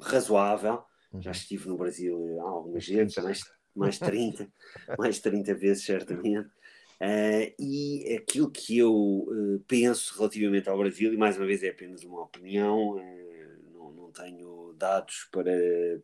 razoável. 0.00 0.82
Uhum. 1.12 1.20
Já 1.20 1.30
estive 1.30 1.68
no 1.68 1.76
Brasil 1.76 2.40
há 2.40 2.50
algumas 2.50 2.86
vezes, 2.86 3.16
mais, 3.16 3.40
mais 3.74 3.98
30, 3.98 4.50
mais 4.98 5.18
30 5.18 5.54
vezes 5.54 5.84
certamente. 5.84 6.48
Uh, 7.02 7.50
e 7.58 8.16
aquilo 8.16 8.48
que 8.48 8.78
eu 8.78 8.94
uh, 8.94 9.60
penso 9.66 10.16
relativamente 10.16 10.68
ao 10.68 10.78
Brasil, 10.78 11.12
e 11.12 11.16
mais 11.16 11.36
uma 11.36 11.46
vez 11.46 11.62
é 11.64 11.70
apenas 11.70 12.04
uma 12.04 12.22
opinião, 12.22 12.90
uh, 12.90 13.72
não, 13.72 13.90
não, 13.90 14.10
tenho 14.12 14.72
dados 14.78 15.28
para 15.32 15.50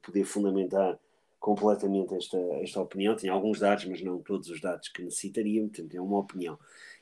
poder 0.02 0.24
fundamentar 0.24 0.98
completamente 1.38 2.14
esta, 2.16 2.36
esta 2.60 2.80
opinião. 2.80 3.14
Tenho 3.14 3.32
alguns 3.32 3.60
dados, 3.60 3.84
mas 3.84 4.02
não 4.02 4.20
todos 4.20 4.50
os 4.50 4.60
dados 4.60 4.88
que 4.88 5.02
necessitaria, 5.02 5.62
portanto, 5.62 5.94
é 5.94 6.00
uma 6.00 6.18
opinião. 6.18 6.58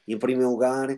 E, 0.06 0.12
em 0.12 0.18
primeiro 0.18 0.50
lugar, 0.50 0.88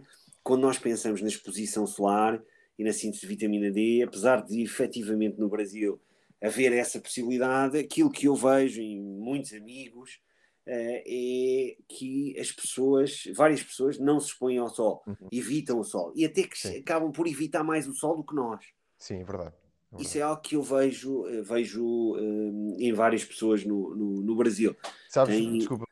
quando 0.49 0.63
nós 0.63 0.79
pensamos 0.79 1.21
na 1.21 1.29
exposição 1.29 1.87
solar 1.87 2.43
e 2.79 2.83
na 2.83 2.91
síntese 2.91 3.21
de 3.21 3.27
vitamina 3.27 3.71
D, 3.71 4.03
apesar 4.03 4.43
de 4.43 4.63
efetivamente 4.63 5.39
no 5.39 5.47
Brasil 5.47 6.01
haver 6.43 6.73
essa 6.73 6.99
possibilidade, 6.99 7.79
aquilo 7.79 8.11
que 8.11 8.29
eu 8.29 8.35
vejo 8.35 8.81
em 8.81 8.99
muitos 8.99 9.53
amigos 9.53 10.19
uh, 10.67 11.03
é 11.07 11.77
que 11.87 12.35
as 12.41 12.51
pessoas, 12.51 13.25
várias 13.37 13.63
pessoas, 13.63 13.99
não 13.99 14.19
se 14.19 14.29
expõem 14.29 14.57
ao 14.57 14.71
sol, 14.71 15.03
uhum. 15.07 15.29
evitam 15.31 15.81
o 15.81 15.85
sol 15.85 16.15
e 16.17 16.25
até 16.25 16.45
que 16.45 16.57
Sim. 16.57 16.79
acabam 16.79 17.13
por 17.13 17.27
evitar 17.27 17.63
mais 17.63 17.87
o 17.87 17.93
sol 17.93 18.17
do 18.17 18.25
que 18.25 18.35
nós. 18.35 18.65
Sim, 18.97 19.21
é 19.21 19.25
verdade. 19.25 19.55
É 19.93 20.01
Isso 20.01 20.17
é 20.17 20.23
algo 20.23 20.41
que 20.41 20.57
eu 20.57 20.63
vejo, 20.63 21.27
eh, 21.27 21.43
vejo 21.43 21.85
um, 21.85 22.75
eh, 22.79 22.85
em 22.87 22.93
várias 22.95 23.23
pessoas 23.23 23.67
no, 23.67 23.95
no, 23.95 24.23
no 24.23 24.35
Brasil. 24.35 24.75
Sabes, 25.11 25.37
Tem... 25.37 25.59
desculpa, 25.59 25.85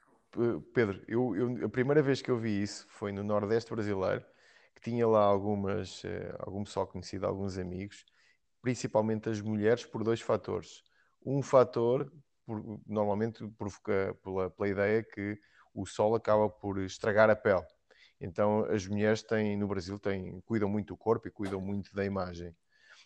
Pedro, 0.73 1.03
eu, 1.07 1.37
eu, 1.37 1.67
a 1.67 1.69
primeira 1.69 2.03
vez 2.03 2.23
que 2.23 2.31
eu 2.31 2.39
vi 2.39 2.63
isso 2.63 2.87
foi 2.89 3.13
no 3.13 3.23
Nordeste 3.23 3.71
brasileiro, 3.71 4.25
que 4.77 4.91
tinha 4.91 5.09
lá 5.09 5.25
algumas, 5.25 6.03
algum 6.39 6.63
pessoal 6.63 6.87
conhecido, 6.87 7.27
alguns 7.27 7.57
amigos, 7.57 8.05
principalmente 8.61 9.29
as 9.31 9.41
mulheres, 9.41 9.87
por 9.87 10.05
dois 10.05 10.21
fatores. 10.21 10.83
Um 11.25 11.43
fator, 11.43 12.13
por, 12.45 12.63
normalmente, 12.87 13.47
provoca 13.59 14.15
pela, 14.23 14.51
pela 14.51 14.69
ideia 14.69 15.03
que 15.03 15.41
o 15.75 15.87
sol 15.87 16.15
acaba 16.15 16.49
por 16.49 16.79
estragar 16.79 17.31
a 17.31 17.35
pele. 17.37 17.65
Então, 18.21 18.65
as 18.67 18.87
mulheres 18.87 19.23
têm, 19.23 19.57
no 19.57 19.67
Brasil, 19.67 19.99
têm, 19.99 20.41
cuidam 20.43 20.69
muito 20.69 20.89
do 20.89 20.97
corpo 20.97 21.27
e 21.27 21.31
cuidam 21.31 21.61
muito 21.61 21.95
da 21.95 22.05
imagem. 22.05 22.55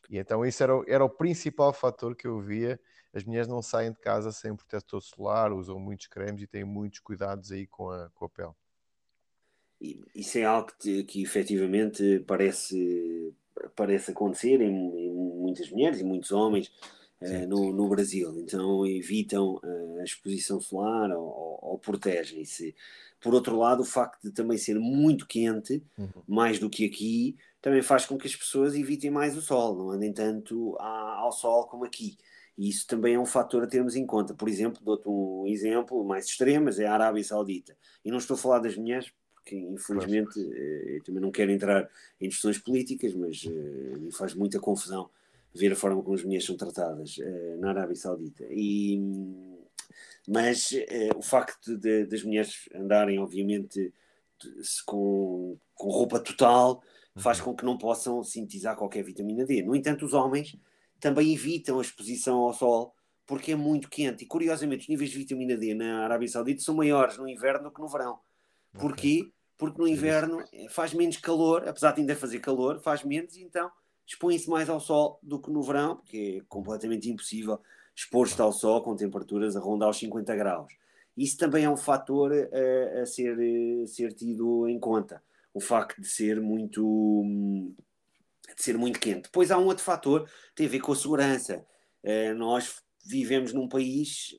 E 0.09 0.19
então, 0.19 0.45
isso 0.45 0.63
era, 0.63 0.73
era 0.89 1.05
o 1.05 1.11
principal 1.11 1.73
fator 1.73 2.17
que 2.17 2.27
eu 2.27 2.41
via. 2.41 2.81
As 3.13 3.25
mulheres 3.25 3.49
não 3.49 3.63
saem 3.63 3.93
de 3.93 3.99
casa 4.01 4.33
sem 4.33 4.55
protetor 4.57 5.01
solar, 5.01 5.53
usam 5.53 5.79
muitos 5.79 6.09
cremes 6.09 6.43
e 6.43 6.47
têm 6.49 6.65
muitos 6.65 6.99
cuidados 6.99 7.53
aí 7.53 7.67
com 7.67 7.91
a, 7.91 8.11
com 8.11 8.25
a 8.25 8.29
pele. 8.29 8.60
Isso 10.15 10.39
é 10.39 10.45
algo 10.45 10.71
que, 10.79 11.05
que 11.05 11.23
efetivamente 11.23 12.23
parece, 12.27 13.33
parece 13.75 14.11
acontecer 14.11 14.61
em, 14.61 15.07
em 15.07 15.11
muitas 15.13 15.71
mulheres 15.71 16.01
e 16.01 16.05
muitos 16.05 16.33
homens 16.33 16.71
uh, 17.21 17.47
no, 17.49 17.73
no, 17.73 17.89
Brasil. 17.89 18.39
Então 18.39 18.87
evitam 18.87 19.55
uh, 19.55 20.01
a 20.01 20.05
exposição 20.05 20.61
solar 20.61 21.11
ou, 21.13 21.59
ou, 21.63 21.79
protegem-se. 21.79 22.75
Por 23.21 23.35
outro 23.35 23.57
lado, 23.57 23.83
o 23.83 23.87
facto 23.87 24.23
de 24.23 24.33
também 24.33 24.59
ser 24.59 24.79
muito 24.79 25.27
quente, 25.27 25.83
uhum. 25.97 26.23
mais 26.29 26.59
do 26.59 26.69
que 26.69 26.85
aqui, 26.85 27.37
também 27.61 27.83
faz 27.83 28.07
com 28.07 28.19
que 28.19 28.27
as 28.27 28.37
pessoas 28.37 28.75
evitem 28.75 29.11
mais 29.11 29.37
o 29.37 29.43
sol, 29.43 29.77
não 29.77 29.91
andem 29.91 30.13
tanto 30.13 30.77
ao 30.79 31.33
sol 31.33 31.67
como 31.67 31.85
aqui. 31.85 32.17
E 32.57 32.69
isso 32.69 32.87
também 32.87 33.15
é 33.15 33.19
um 33.19 33.27
fator 33.27 33.63
a 33.63 33.67
termos 33.67 33.97
em 33.97 34.05
conta. 34.05 34.35
Por 34.35 34.49
exemplo, 34.49 34.83
dou-te 34.85 35.09
um 35.09 35.47
exemplo 35.47 36.05
mais 36.05 36.27
extremo, 36.27 36.67
mas 36.67 36.79
é 36.79 36.87
a 36.87 36.93
Arábia 36.93 37.25
Saudita. 37.25 37.77
E 38.05 38.11
não 38.11 38.19
estou 38.19 38.35
a 38.35 38.39
falar 38.39 38.59
das 38.59 38.77
mulheres, 38.77 39.11
porque 39.43 39.57
infelizmente 39.57 40.39
eh, 40.39 40.97
eu 40.97 41.03
também 41.03 41.21
não 41.21 41.31
quero 41.31 41.51
entrar 41.51 41.89
em 42.21 42.29
questões 42.29 42.59
políticas, 42.59 43.15
mas 43.15 43.43
uh, 43.45 43.99
me 43.99 44.13
faz 44.13 44.35
muita 44.35 44.61
confusão 44.61 45.11
ver 45.55 45.73
a 45.73 45.77
forma 45.77 46.03
como 46.03 46.15
as 46.15 46.23
mulheres 46.23 46.47
são 46.47 46.57
tratadas 46.57 47.17
uh, 47.19 47.57
na 47.59 47.71
Arábia 47.71 47.97
Saudita. 47.97 48.45
E, 48.51 49.01
mas 50.29 50.73
o 51.17 51.23
facto 51.23 51.77
de, 51.77 52.05
das 52.05 52.23
mulheres 52.23 52.69
andarem, 52.73 53.19
obviamente, 53.19 53.93
com, 54.87 55.57
com 55.75 55.89
roupa 55.89 56.21
total 56.21 56.81
faz 57.17 57.39
uhum. 57.39 57.47
com 57.47 57.57
que 57.57 57.65
não 57.65 57.77
possam 57.77 58.23
sintetizar 58.23 58.77
qualquer 58.77 59.03
vitamina 59.03 59.45
D. 59.45 59.63
No 59.63 59.75
entanto, 59.75 60.05
os 60.05 60.13
homens 60.13 60.57
também 61.01 61.33
evitam 61.33 61.79
a 61.79 61.83
exposição 61.83 62.39
ao 62.39 62.53
sol 62.53 62.95
porque 63.27 63.53
é 63.53 63.57
muito 63.57 63.89
quente. 63.89 64.25
E 64.25 64.27
curiosamente, 64.27 64.83
os 64.83 64.89
níveis 64.89 65.11
de 65.11 65.19
vitamina 65.19 65.57
D 65.57 65.75
na 65.75 66.05
Arábia 66.05 66.29
Saudita 66.29 66.63
são 66.63 66.75
maiores 66.75 67.17
no 67.17 67.29
inverno 67.29 67.65
do 67.65 67.75
que 67.75 67.81
no 67.81 67.89
verão. 67.89 68.21
Porquê? 68.73 69.33
Porque 69.57 69.81
no 69.81 69.87
inverno 69.87 70.43
eh, 70.53 70.69
faz 70.71 70.95
menos 70.95 71.17
calor, 71.17 71.69
apesar 71.69 71.93
de 71.93 72.01
ainda 72.01 72.17
fazer 72.17 72.41
calor, 72.41 72.81
faz 72.81 73.05
menos, 73.05 73.37
e 73.37 73.43
então 73.43 73.71
expõem-se 74.07 74.49
mais 74.49 74.69
ao 74.69 74.81
sol 74.81 75.19
do 75.23 75.41
que 75.41 75.51
no 75.51 75.63
verão, 75.63 75.97
porque 75.97 76.41
é 76.41 76.47
completamente 76.49 77.09
impossível 77.09 77.61
expor-se 77.95 78.41
ao 78.41 78.53
sol 78.53 78.83
com 78.83 78.97
temperaturas 78.97 79.57
a 79.57 79.61
rondar 79.61 79.91
os 79.91 79.99
50 79.99 80.35
graus. 80.37 80.73
Isso 81.17 81.37
também 81.37 81.65
é 81.65 81.71
um 81.71 81.77
fator 81.77 82.33
a, 82.33 82.37
eh, 82.37 83.01
a 83.03 83.07
ser, 83.07 83.39
a 83.39 83.83
eh, 83.83 83.87
ser 83.87 84.13
tido 84.13 84.69
em 84.69 84.79
conta, 84.79 85.23
o 85.53 85.61
facto 85.61 86.01
de 86.01 86.09
ser 86.09 86.41
muito 86.41 87.75
de 88.57 88.63
ser 88.63 88.77
muito 88.77 88.99
quente. 88.99 89.23
Depois 89.23 89.51
há 89.51 89.59
um 89.59 89.67
outro 89.67 89.85
fator, 89.85 90.29
tem 90.55 90.67
a 90.67 90.69
ver 90.69 90.81
com 90.81 90.93
a 90.93 90.97
segurança. 90.97 91.65
Uh, 92.03 92.35
nós 92.35 92.83
vivemos 93.05 93.53
num 93.53 93.69
país 93.69 94.37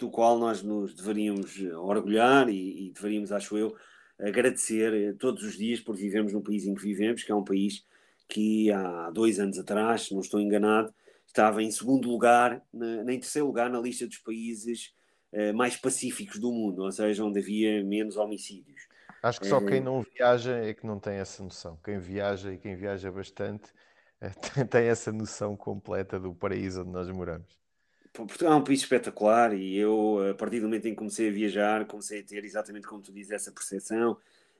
do 0.00 0.10
qual 0.10 0.38
nós 0.38 0.62
nos 0.62 0.94
deveríamos 0.94 1.60
orgulhar 1.76 2.48
e, 2.48 2.86
e 2.86 2.92
deveríamos, 2.92 3.30
acho 3.30 3.56
eu, 3.56 3.76
agradecer 4.18 5.16
todos 5.18 5.42
os 5.42 5.56
dias 5.56 5.80
por 5.80 5.94
vivermos 5.94 6.32
no 6.32 6.42
país 6.42 6.66
em 6.66 6.74
que 6.74 6.82
vivemos, 6.82 7.22
que 7.22 7.30
é 7.30 7.34
um 7.34 7.44
país 7.44 7.84
que 8.28 8.70
há 8.70 9.10
dois 9.10 9.38
anos 9.38 9.58
atrás, 9.58 10.02
se 10.02 10.14
não 10.14 10.20
estou 10.20 10.40
enganado, 10.40 10.92
estava 11.26 11.62
em 11.62 11.70
segundo 11.70 12.08
lugar, 12.08 12.62
na, 12.72 13.02
nem 13.04 13.18
terceiro 13.18 13.46
lugar 13.46 13.68
na 13.68 13.80
lista 13.80 14.06
dos 14.06 14.18
países 14.18 14.92
uh, 15.32 15.54
mais 15.54 15.76
pacíficos 15.76 16.38
do 16.38 16.52
mundo, 16.52 16.82
ou 16.82 16.92
seja, 16.92 17.24
onde 17.24 17.40
havia 17.40 17.82
menos 17.84 18.16
homicídios. 18.16 18.88
Acho 19.22 19.40
que 19.40 19.46
só 19.46 19.60
quem 19.60 19.78
eh, 19.78 19.80
não 19.80 20.02
viaja 20.02 20.56
é 20.56 20.72
que 20.72 20.86
não 20.86 20.98
tem 20.98 21.14
essa 21.14 21.42
noção. 21.42 21.78
Quem 21.84 21.98
viaja 21.98 22.54
e 22.54 22.58
quem 22.58 22.74
viaja 22.74 23.12
bastante 23.12 23.70
tem 24.70 24.86
essa 24.86 25.12
noção 25.12 25.56
completa 25.56 26.18
do 26.18 26.34
paraíso 26.34 26.80
onde 26.80 26.90
nós 26.90 27.10
moramos. 27.10 27.60
Portugal 28.12 28.54
é 28.54 28.56
um 28.56 28.64
país 28.64 28.80
espetacular 28.80 29.54
e 29.54 29.76
eu, 29.76 30.30
a 30.30 30.34
partir 30.34 30.58
do 30.60 30.66
momento 30.66 30.86
em 30.86 30.90
que 30.90 30.96
comecei 30.96 31.28
a 31.28 31.32
viajar, 31.32 31.86
comecei 31.86 32.20
a 32.20 32.22
ter 32.22 32.44
exatamente 32.44 32.86
como 32.86 33.00
tu 33.00 33.12
dizes, 33.12 33.30
essa 33.30 33.52
percepção 33.52 34.16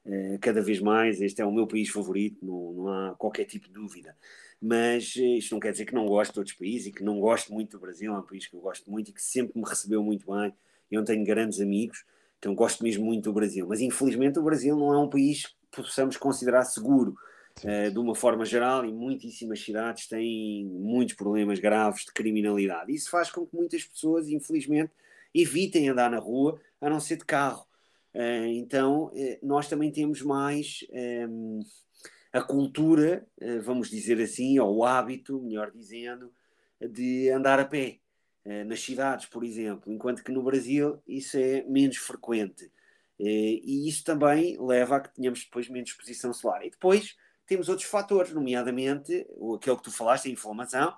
eh, 0.06 0.38
cada 0.40 0.62
vez 0.62 0.80
mais. 0.80 1.20
Este 1.20 1.42
é 1.42 1.44
o 1.44 1.52
meu 1.52 1.66
país 1.66 1.88
favorito, 1.88 2.44
não, 2.44 2.72
não 2.72 2.88
há 2.88 3.14
qualquer 3.16 3.44
tipo 3.44 3.66
de 3.66 3.72
dúvida. 3.74 4.16
Mas 4.60 5.14
eh, 5.16 5.38
isto 5.38 5.52
não 5.52 5.60
quer 5.60 5.72
dizer 5.72 5.84
que 5.84 5.94
não 5.94 6.06
gosto 6.06 6.32
de 6.32 6.38
outros 6.38 6.56
países 6.56 6.86
e 6.88 6.92
que 6.92 7.02
não 7.02 7.18
gosto 7.20 7.52
muito 7.52 7.72
do 7.72 7.80
Brasil. 7.80 8.12
É 8.14 8.18
um 8.18 8.22
país 8.22 8.46
que 8.46 8.54
eu 8.54 8.60
gosto 8.60 8.90
muito 8.90 9.10
e 9.10 9.12
que 9.12 9.22
sempre 9.22 9.58
me 9.60 9.68
recebeu 9.68 10.02
muito 10.02 10.30
bem. 10.32 10.52
Eu 10.90 11.04
tenho 11.04 11.24
grandes 11.24 11.60
amigos, 11.60 12.04
então 12.38 12.54
gosto 12.54 12.82
mesmo 12.82 13.04
muito 13.04 13.24
do 13.24 13.32
Brasil. 13.32 13.66
Mas 13.68 13.80
infelizmente 13.80 14.38
o 14.38 14.42
Brasil 14.42 14.76
não 14.76 14.92
é 14.92 14.98
um 14.98 15.08
país 15.08 15.46
que 15.70 15.82
possamos 15.82 16.16
considerar 16.16 16.64
seguro. 16.64 17.16
Uh, 17.58 17.90
de 17.90 17.98
uma 17.98 18.14
forma 18.14 18.44
geral, 18.46 18.86
e 18.86 18.92
muitíssimas 18.92 19.60
cidades 19.60 20.08
têm 20.08 20.64
muitos 20.64 21.14
problemas 21.14 21.58
graves 21.58 22.06
de 22.06 22.12
criminalidade. 22.12 22.94
Isso 22.94 23.10
faz 23.10 23.30
com 23.30 23.46
que 23.46 23.54
muitas 23.54 23.84
pessoas, 23.84 24.28
infelizmente, 24.28 24.92
evitem 25.34 25.90
andar 25.90 26.10
na 26.10 26.18
rua 26.18 26.58
a 26.80 26.88
não 26.88 26.98
ser 26.98 27.16
de 27.16 27.24
carro. 27.26 27.66
Uh, 28.14 28.46
então, 28.54 29.06
uh, 29.08 29.38
nós 29.42 29.68
também 29.68 29.92
temos 29.92 30.22
mais 30.22 30.86
um, 31.28 31.60
a 32.32 32.40
cultura, 32.40 33.26
vamos 33.62 33.90
dizer 33.90 34.20
assim, 34.22 34.58
ou 34.60 34.76
o 34.76 34.84
hábito, 34.84 35.42
melhor 35.42 35.72
dizendo, 35.72 36.32
de 36.80 37.28
andar 37.28 37.58
a 37.58 37.64
pé 37.64 37.98
nas 38.66 38.80
cidades, 38.80 39.26
por 39.26 39.42
exemplo, 39.42 39.92
enquanto 39.92 40.22
que 40.22 40.30
no 40.30 40.42
Brasil 40.42 41.02
isso 41.08 41.36
é 41.36 41.64
menos 41.64 41.96
frequente. 41.96 42.70
e 43.18 43.88
isso 43.88 44.04
também 44.04 44.56
leva 44.60 44.96
a 44.96 45.00
que 45.00 45.12
tenhamos 45.12 45.42
depois 45.44 45.68
menos 45.68 45.90
exposição 45.90 46.32
solar. 46.32 46.64
E 46.64 46.70
depois 46.70 47.16
temos 47.50 47.68
outros 47.68 47.88
fatores, 47.88 48.32
nomeadamente 48.32 49.26
aquele 49.56 49.76
que 49.76 49.82
tu 49.82 49.90
falaste, 49.90 50.28
a 50.28 50.30
inflamação 50.30 50.94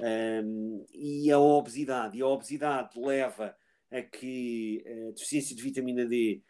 um, 0.00 0.84
e 0.92 1.30
a 1.30 1.38
obesidade. 1.38 2.18
E 2.18 2.22
a 2.22 2.26
obesidade 2.26 2.98
leva 2.98 3.54
a 3.88 4.02
que 4.02 4.82
a 4.84 5.12
deficiência 5.12 5.54
de 5.54 5.62
vitamina 5.62 6.04
D 6.04 6.42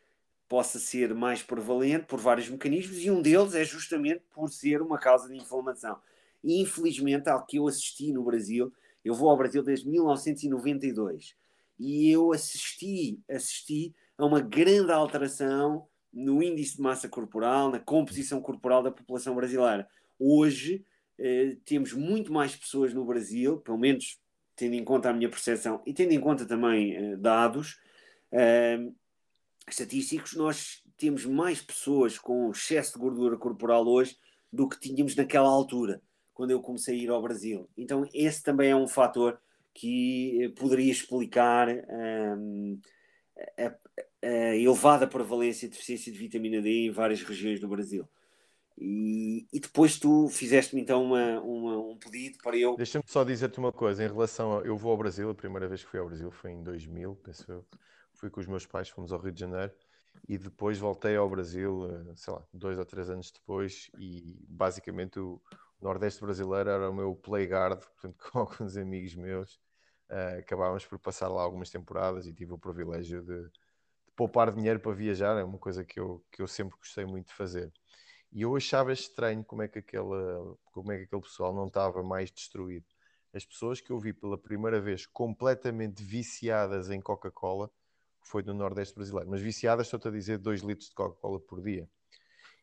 possa 0.49 0.79
ser 0.79 1.13
mais 1.13 1.43
prevalente 1.43 2.07
por 2.07 2.19
vários 2.19 2.49
mecanismos 2.49 2.97
e 3.05 3.11
um 3.11 3.21
deles 3.21 3.55
é 3.55 3.63
justamente 3.63 4.23
por 4.33 4.49
ser 4.49 4.81
uma 4.81 4.99
causa 4.99 5.29
de 5.29 5.37
inflamação. 5.37 6.01
E 6.43 6.59
infelizmente, 6.59 7.29
ao 7.29 7.45
que 7.45 7.59
eu 7.59 7.69
assisti 7.69 8.11
no 8.11 8.25
Brasil, 8.25 8.73
eu 9.05 9.15
vou 9.15 9.29
ao 9.29 9.37
Brasil 9.37 9.63
desde 9.63 9.87
1992 9.87 11.37
e 11.79 12.11
eu 12.11 12.33
assisti, 12.33 13.21
assisti 13.29 13.95
a 14.17 14.25
uma 14.25 14.41
grande 14.41 14.93
alteração 14.93 15.87
no 16.13 16.43
índice 16.43 16.77
de 16.77 16.83
massa 16.83 17.09
corporal, 17.09 17.71
na 17.71 17.79
composição 17.79 18.41
corporal 18.41 18.83
da 18.83 18.91
população 18.91 19.35
brasileira. 19.35 19.89
Hoje 20.19 20.85
eh, 21.19 21.57
temos 21.65 21.93
muito 21.93 22.33
mais 22.33 22.55
pessoas 22.55 22.93
no 22.93 23.05
Brasil, 23.05 23.59
pelo 23.59 23.79
menos 23.79 24.21
tendo 24.55 24.75
em 24.75 24.85
conta 24.85 25.11
a 25.11 25.13
minha 25.13 25.31
percepção 25.31 25.83
e 25.87 25.95
tendo 25.95 26.13
em 26.13 26.21
conta 26.21 26.47
também 26.47 26.95
eh, 26.95 27.17
dados, 27.17 27.81
eh, 28.31 28.79
estatísticos, 29.69 30.35
nós 30.35 30.83
temos 30.97 31.25
mais 31.25 31.61
pessoas 31.61 32.19
com 32.19 32.51
excesso 32.51 32.95
de 32.95 32.99
gordura 32.99 33.37
corporal 33.37 33.87
hoje 33.87 34.17
do 34.53 34.69
que 34.69 34.79
tínhamos 34.79 35.17
naquela 35.17 35.49
altura, 35.49 36.03
quando 36.35 36.51
eu 36.51 36.61
comecei 36.61 37.01
a 37.01 37.03
ir 37.03 37.11
ao 37.11 37.23
Brasil. 37.23 37.69
Então, 37.77 38.07
esse 38.13 38.43
também 38.43 38.71
é 38.71 38.77
um 38.77 38.87
fator 38.87 39.41
que 39.75 40.45
eh, 40.45 40.49
poderia 40.51 40.93
explicar 40.93 41.69
um, 41.69 42.79
a, 43.59 43.75
a, 44.23 44.57
elevada 44.57 45.07
prevalência 45.07 45.69
de 45.69 45.75
deficiência 45.75 46.13
de 46.13 46.19
vitamina 46.19 46.61
D 46.61 46.87
em 46.87 46.91
várias 46.91 47.23
regiões 47.23 47.61
do 47.61 47.69
Brasil. 47.69 48.09
E, 48.79 49.47
e 49.53 49.61
depois 49.61 49.99
tu 49.99 50.29
fizeste-me 50.29 50.81
então 50.81 51.05
uma, 51.05 51.41
uma, 51.41 51.79
um 51.79 51.97
pedido 51.99 52.39
para 52.43 52.57
eu. 52.57 52.75
Deixa-me 52.77 53.05
só 53.07 53.23
dizer-te 53.23 53.59
uma 53.59 53.73
coisa 53.73 54.03
em 54.03 54.09
relação 54.09 54.59
a. 54.59 54.63
Eu 54.63 54.77
vou 54.77 54.91
ao 54.91 54.97
Brasil, 54.97 55.29
a 55.29 55.35
primeira 55.35 55.69
vez 55.69 55.85
que 55.85 55.91
fui 55.91 56.01
ao 56.01 56.07
Brasil 56.07 56.31
foi 56.31 56.53
em 56.53 56.63
2000, 56.63 57.15
penso 57.17 57.53
eu. 57.53 57.67
Fui 58.15 58.31
com 58.31 58.41
os 58.41 58.47
meus 58.47 58.65
pais, 58.65 58.89
fomos 58.89 59.13
ao 59.13 59.21
Rio 59.21 59.33
de 59.33 59.41
Janeiro 59.41 59.73
e 60.29 60.39
depois 60.39 60.79
voltei 60.79 61.17
ao 61.17 61.29
Brasil, 61.29 61.89
eh, 61.91 62.13
sei 62.17 62.33
lá, 62.33 62.45
dois 62.53 62.79
ou 62.79 62.85
três 62.85 63.11
anos 63.11 63.31
depois, 63.31 63.91
e 63.99 64.37
basicamente 64.49 65.19
o 65.19 65.41
Nordeste 65.81 66.21
brasileiro 66.21 66.71
era 66.71 66.91
o 66.91 66.95
meu 66.95 67.15
playguard, 67.17 67.81
portanto, 67.81 68.17
com 68.31 68.39
alguns 68.39 68.77
amigos 68.77 69.15
meus, 69.15 69.55
uh, 70.11 70.39
acabávamos 70.39 70.87
por 70.87 70.99
passar 70.99 71.29
lá 71.29 71.43
algumas 71.43 71.71
temporadas 71.71 72.27
e 72.27 72.33
tive 72.33 72.53
o 72.53 72.59
privilégio 72.59 73.23
de, 73.23 73.51
poupar 74.17 74.53
dinheiro 74.53 74.81
para 74.81 74.93
viajar, 74.93 75.39
é 75.39 75.45
uma 75.45 75.59
coisa 75.59 75.85
que 75.85 75.99
eu, 75.99 76.25
que 76.31 76.43
eu 76.43 76.47
sempre 76.47 76.77
gostei 76.79 77.05
muito 77.05 77.29
de 77.29 77.35
fazer. 77.35 77.73
E 78.33 78.43
eu 78.43 78.57
achava 78.57 78.93
estranho 78.93 79.45
como 79.45 79.63
é 79.63 79.69
que 79.69 79.79
aquele, 79.79 80.57
como 80.73 80.91
é 80.93 80.99
que 80.99 81.05
aquele 81.05 81.23
pessoal 81.23 81.55
não 81.55 81.67
estava 81.67 82.03
mais 82.03 82.31
destruído. 82.31 82.87
As 83.35 83.45
pessoas 83.45 83.81
que 83.81 83.91
eu 83.91 83.99
vi 83.99 84.13
pela 84.13 84.39
primeira 84.39 84.81
vez 84.81 85.07
completamente 85.07 86.03
viciadas 86.03 86.91
em 86.91 87.01
Coca-Cola 87.01 87.71
foi 88.23 88.43
do 88.43 88.55
Nordeste 88.55 88.95
brasileiro. 88.95 89.31
Mas 89.31 89.41
viciadas, 89.41 89.87
estou-te 89.87 90.09
a 90.09 90.11
dizer, 90.11 90.39
2 90.39 90.63
litros 90.63 90.89
de 90.89 90.95
Coca-Cola 90.95 91.41
por 91.41 91.63
dia. 91.63 91.89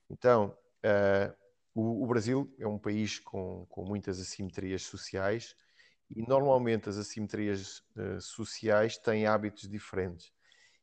Então, 0.10 0.56
uh, 0.86 1.36
o, 1.74 2.04
o, 2.04 2.08
Brasil 2.08 2.52
é 2.58 2.68
um 2.68 2.80
país 2.80 3.20
com, 3.20 3.66
com 3.70 3.86
muitas 3.86 4.20
assimetrias 4.20 4.84
sociais 4.84 5.56
e 6.10 6.22
normalmente 6.24 6.90
as 6.90 6.98
assimetrias 6.98 7.84
uh, 7.96 8.20
sociais 8.20 8.98
têm 8.98 9.28
hábitos 9.28 9.70
diferentes. 9.70 10.32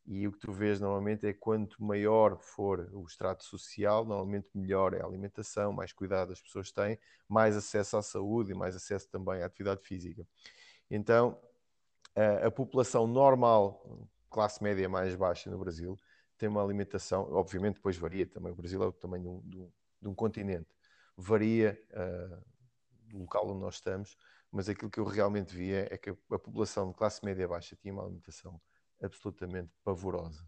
E 0.07 0.29
o 0.29 0.33
que 0.33 0.39
tu 0.39 0.53
vês 0.53 0.81
normalmente 0.81 1.27
é 1.27 1.33
quanto 1.33 1.83
maior 1.83 2.39
for 2.39 2.89
o 2.93 3.05
extrato 3.05 3.45
social, 3.45 4.05
normalmente 4.05 4.49
melhor 4.55 4.95
é 4.95 5.03
a 5.03 5.05
alimentação, 5.05 5.73
mais 5.73 5.93
cuidado 5.93 6.33
as 6.33 6.41
pessoas 6.41 6.71
têm, 6.71 6.97
mais 7.29 7.57
acesso 7.57 7.97
à 7.97 8.03
saúde 8.03 8.53
e 8.53 8.55
mais 8.55 8.77
acesso 8.77 9.09
também 9.09 9.43
à 9.43 9.47
atividade 9.47 9.83
física. 9.83 10.25
Então, 10.89 11.37
a, 12.15 12.47
a 12.47 12.51
população 12.53 13.07
normal 13.07 14.09
classe 14.31 14.63
média 14.63 14.89
mais 14.89 15.17
baixa 15.17 15.51
no 15.51 15.59
Brasil 15.59 15.97
tem 16.39 16.49
uma 16.49 16.63
alimentação, 16.63 17.33
obviamente 17.33 17.77
depois 17.77 17.97
varia 17.97 18.27
também, 18.27 18.53
o 18.53 18.55
Brasil 18.55 18.83
é 18.83 18.87
o 18.87 18.93
tamanho 18.93 19.43
de 19.45 19.59
um, 19.59 19.73
de 20.03 20.09
um, 20.09 20.15
continente, 20.15 20.69
varia 21.17 21.81
uh, 21.93 22.45
do 23.09 23.19
local 23.21 23.49
onde 23.49 23.61
nós 23.61 23.77
estamos, 23.77 24.17
mas 24.53 24.69
aquilo 24.69 24.91
que 24.91 25.01
eu 25.01 25.05
realmente 25.05 25.57
via 25.57 25.89
é 25.91 25.97
que 25.97 26.11
a, 26.11 26.13
a 26.13 26.39
população 26.39 26.91
de 26.91 26.95
classe 26.95 27.25
média 27.25 27.49
baixa 27.49 27.75
tinha 27.75 27.93
uma 27.93 28.05
alimentação 28.05 28.61
absolutamente 29.03 29.71
pavorosa. 29.85 30.45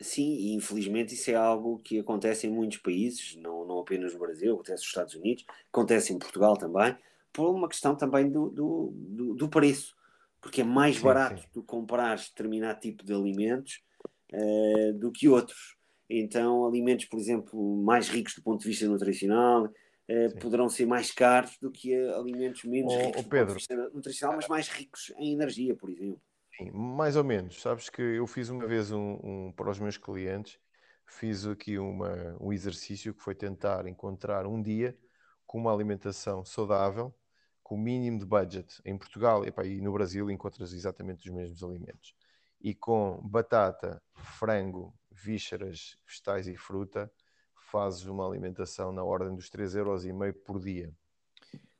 Sim, 0.00 0.34
e 0.34 0.54
infelizmente 0.54 1.14
isso 1.14 1.30
é 1.30 1.34
algo 1.34 1.78
que 1.78 1.98
acontece 1.98 2.46
em 2.46 2.50
muitos 2.50 2.78
países, 2.78 3.34
não, 3.36 3.66
não 3.66 3.78
apenas 3.78 4.12
no 4.12 4.18
Brasil, 4.18 4.52
acontece 4.54 4.82
nos 4.82 4.88
Estados 4.88 5.14
Unidos, 5.14 5.44
acontece 5.68 6.12
em 6.12 6.18
Portugal 6.18 6.56
também, 6.56 6.94
por 7.32 7.54
uma 7.54 7.68
questão 7.68 7.96
também 7.96 8.30
do, 8.30 8.50
do, 8.50 8.92
do, 8.94 9.34
do 9.34 9.48
preço 9.48 9.96
porque 10.46 10.60
é 10.60 10.64
mais 10.64 10.96
sim, 10.96 11.02
barato 11.02 11.42
sim. 11.42 11.48
tu 11.52 11.62
comprar 11.62 12.16
determinado 12.16 12.78
tipo 12.78 13.04
de 13.04 13.12
alimentos 13.12 13.82
uh, 14.32 14.92
do 14.94 15.10
que 15.10 15.28
outros. 15.28 15.76
Então, 16.08 16.64
alimentos, 16.64 17.06
por 17.06 17.18
exemplo, 17.18 17.82
mais 17.82 18.08
ricos 18.08 18.34
do 18.36 18.42
ponto 18.42 18.62
de 18.62 18.68
vista 18.68 18.86
nutricional 18.86 19.64
uh, 19.64 20.38
poderão 20.40 20.68
ser 20.68 20.86
mais 20.86 21.10
caros 21.10 21.58
do 21.60 21.70
que 21.70 21.92
alimentos 22.10 22.62
menos 22.62 22.94
oh, 22.94 22.96
ricos 22.96 23.20
oh, 23.20 23.22
do 23.24 23.28
ponto 23.28 23.46
de 23.46 23.54
vista 23.54 23.90
nutricional, 23.92 24.36
mas 24.36 24.46
mais 24.46 24.68
ricos 24.68 25.12
em 25.18 25.32
energia, 25.32 25.74
por 25.74 25.90
exemplo. 25.90 26.20
Sim, 26.56 26.70
mais 26.72 27.16
ou 27.16 27.24
menos. 27.24 27.60
Sabes 27.60 27.90
que 27.90 28.00
eu 28.00 28.26
fiz 28.26 28.48
uma 28.48 28.66
vez 28.66 28.90
um, 28.90 29.18
um 29.22 29.52
para 29.52 29.70
os 29.70 29.78
meus 29.78 29.96
clientes, 29.98 30.58
fiz 31.04 31.46
aqui 31.46 31.78
uma, 31.78 32.36
um 32.40 32.52
exercício 32.52 33.14
que 33.14 33.22
foi 33.22 33.34
tentar 33.34 33.86
encontrar 33.86 34.46
um 34.46 34.60
dia 34.62 34.98
com 35.46 35.58
uma 35.58 35.72
alimentação 35.72 36.44
saudável 36.44 37.14
com 37.62 37.74
o 37.74 37.78
mínimo 37.78 38.18
de 38.18 38.24
budget 38.24 38.80
em 38.84 38.96
Portugal 38.96 39.42
e 39.44 39.80
no 39.80 39.92
Brasil 39.92 40.30
encontras 40.30 40.72
exatamente 40.72 41.28
os 41.28 41.34
mesmos 41.34 41.64
alimentos. 41.64 42.14
E 42.60 42.72
com 42.72 43.20
batata, 43.24 44.00
frango, 44.14 44.94
vísceras, 45.10 45.98
vegetais 46.06 46.46
e 46.46 46.56
fruta, 46.56 47.10
fazes 47.56 48.06
uma 48.06 48.24
alimentação 48.24 48.92
na 48.92 49.02
ordem 49.02 49.34
dos 49.34 49.50
3,5€ 49.50 50.32
por 50.44 50.60
dia. 50.60 50.94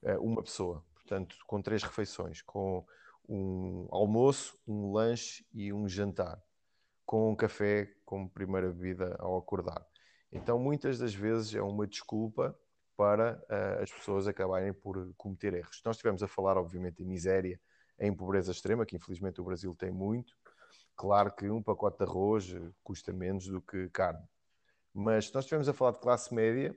Eh, 0.03 0.19
uma 0.19 0.43
pessoa. 0.43 0.85
Portanto, 0.95 1.37
com 1.47 1.63
três 1.63 1.85
refeições, 1.85 2.43
com 2.43 2.85
um 3.29 3.87
almoço, 3.91 4.59
um 4.67 4.93
lanche 4.93 5.47
e 5.53 5.73
um 5.73 5.89
jantar, 5.89 6.43
com 7.05 7.31
um 7.31 7.37
café 7.37 7.93
como 8.05 8.29
primeira 8.29 8.73
bebida 8.73 9.17
ao 9.19 9.37
acordar. 9.37 9.85
Então, 10.33 10.59
muitas 10.59 10.99
das 10.99 11.15
vezes 11.15 11.55
é 11.55 11.63
uma 11.63 11.87
desculpa 11.87 12.59
para 12.97 13.43
uh, 13.51 13.83
as 13.83 13.93
pessoas 13.93 14.27
acabarem 14.27 14.73
por 14.73 15.13
cometer 15.17 15.55
erros. 15.55 15.83
Nós 15.85 15.97
estivemos 15.97 16.23
a 16.23 16.29
falar, 16.29 16.57
obviamente, 16.57 17.03
em 17.03 17.07
miséria, 17.07 17.61
em 17.99 18.15
pobreza 18.15 18.53
extrema, 18.53 18.87
que 18.87 18.97
infelizmente 18.97 19.41
o 19.41 19.45
Brasil 19.45 19.75
tem 19.75 19.91
muito. 19.91 20.35
Claro 20.97 21.31
que 21.35 21.49
um 21.51 21.63
pacote 21.63 21.99
de 21.99 22.05
arroz 22.05 22.55
eh, 22.55 22.71
custa 22.83 23.13
menos 23.13 23.47
do 23.47 23.61
que 23.61 23.89
carne. 23.91 24.27
Mas 24.95 25.27
se 25.27 25.35
nós 25.35 25.45
estivermos 25.45 25.69
a 25.69 25.75
falar 25.75 25.93
de 25.93 26.01
classe 26.01 26.35
média, 26.35 26.75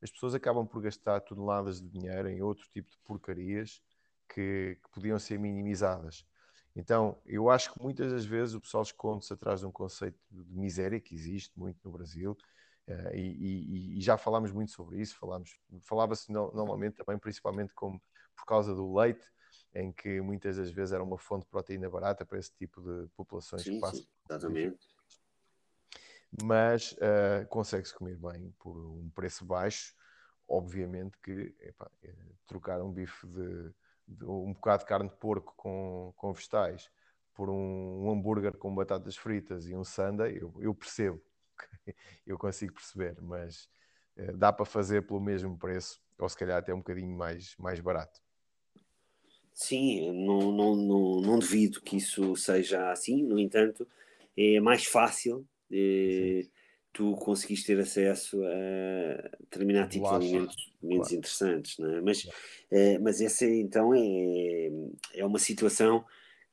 as 0.00 0.10
pessoas 0.10 0.34
acabam 0.34 0.64
por 0.66 0.80
gastar 0.80 1.20
toneladas 1.20 1.80
de 1.80 1.88
dinheiro 1.88 2.28
em 2.28 2.40
outro 2.40 2.64
tipo 2.72 2.88
de 2.88 2.98
porcarias 2.98 3.82
que, 4.28 4.78
que 4.82 4.90
podiam 4.92 5.18
ser 5.18 5.38
minimizadas. 5.38 6.26
Então, 6.76 7.20
eu 7.26 7.50
acho 7.50 7.72
que 7.72 7.82
muitas 7.82 8.12
das 8.12 8.24
vezes 8.24 8.54
o 8.54 8.60
pessoal 8.60 8.82
esconde-se 8.82 9.32
atrás 9.32 9.60
de 9.60 9.66
um 9.66 9.72
conceito 9.72 10.18
de 10.30 10.54
miséria 10.54 11.00
que 11.00 11.14
existe 11.14 11.58
muito 11.58 11.78
no 11.84 11.90
Brasil 11.90 12.36
Uh, 12.88 13.14
e, 13.14 13.18
e, 13.20 13.98
e, 13.98 14.00
já 14.00 14.16
falámos 14.16 14.50
muito 14.50 14.72
sobre 14.72 14.98
isso, 14.98 15.14
falámos, 15.18 15.60
falava-se 15.82 16.32
no, 16.32 16.50
normalmente 16.54 16.96
também, 16.96 17.18
principalmente 17.18 17.74
como 17.74 18.00
por 18.34 18.46
causa 18.46 18.74
do 18.74 18.96
leite, 18.96 19.26
em 19.74 19.92
que 19.92 20.22
muitas 20.22 20.56
das 20.56 20.70
vezes 20.70 20.94
era 20.94 21.04
uma 21.04 21.18
fonte 21.18 21.42
de 21.42 21.50
proteína 21.50 21.90
barata 21.90 22.24
para 22.24 22.38
esse 22.38 22.50
tipo 22.54 22.80
de 22.80 23.06
populações 23.08 23.62
sim, 23.62 23.74
que 23.74 23.80
passam. 23.80 24.00
Sim, 24.00 24.08
exatamente. 24.24 24.88
Mas 26.42 26.92
uh, 26.92 27.46
consegue-se 27.50 27.94
comer 27.94 28.16
bem 28.16 28.54
por 28.58 28.74
um 28.78 29.10
preço 29.10 29.44
baixo. 29.44 29.94
Obviamente 30.48 31.18
que 31.22 31.54
epá, 31.60 31.90
eh, 32.02 32.32
trocar 32.46 32.80
um 32.80 32.90
bife 32.90 33.26
de, 33.26 33.70
um 34.22 34.52
bocado 34.52 34.82
de 34.82 34.88
carne 34.88 35.08
de 35.08 35.16
porco 35.16 35.54
com, 35.56 36.12
com 36.16 36.32
vegetais 36.32 36.90
por 37.34 37.48
um, 37.50 38.04
um 38.04 38.10
hambúrguer 38.10 38.56
com 38.56 38.74
batatas 38.74 39.16
fritas 39.16 39.68
e 39.68 39.76
um 39.76 39.84
sundae, 39.84 40.36
eu, 40.36 40.52
eu 40.60 40.74
percebo 40.74 41.22
eu 42.26 42.38
consigo 42.38 42.74
perceber, 42.74 43.16
mas 43.20 43.68
uh, 44.16 44.36
dá 44.36 44.52
para 44.52 44.64
fazer 44.64 45.06
pelo 45.06 45.20
mesmo 45.20 45.56
preço, 45.56 46.00
ou 46.18 46.28
se 46.28 46.36
calhar 46.36 46.58
até 46.58 46.74
um 46.74 46.78
bocadinho 46.78 47.16
mais, 47.16 47.54
mais 47.56 47.80
barato. 47.80 48.20
Sim, 49.52 50.12
não, 50.12 50.52
não, 50.52 50.76
não, 50.76 51.20
não 51.20 51.38
duvido 51.38 51.80
que 51.80 51.96
isso 51.96 52.36
seja 52.36 52.92
assim, 52.92 53.22
no 53.22 53.38
entanto, 53.38 53.86
é 54.36 54.60
mais 54.60 54.84
fácil 54.84 55.44
eh, 55.70 56.46
tu 56.98 57.14
conseguires 57.14 57.62
ter 57.62 57.78
acesso 57.78 58.42
a 58.42 59.38
determinado 59.38 59.88
tipo 59.88 60.08
de 60.08 60.14
alimentos 60.16 60.72
menos 60.82 61.06
claro. 61.06 61.14
interessantes, 61.14 61.78
não 61.78 61.94
é? 61.94 62.00
mas, 62.00 62.28
eh, 62.72 62.98
mas 62.98 63.20
essa 63.20 63.46
então 63.46 63.94
é, 63.94 64.68
é 65.14 65.24
uma 65.24 65.38
situação 65.38 66.04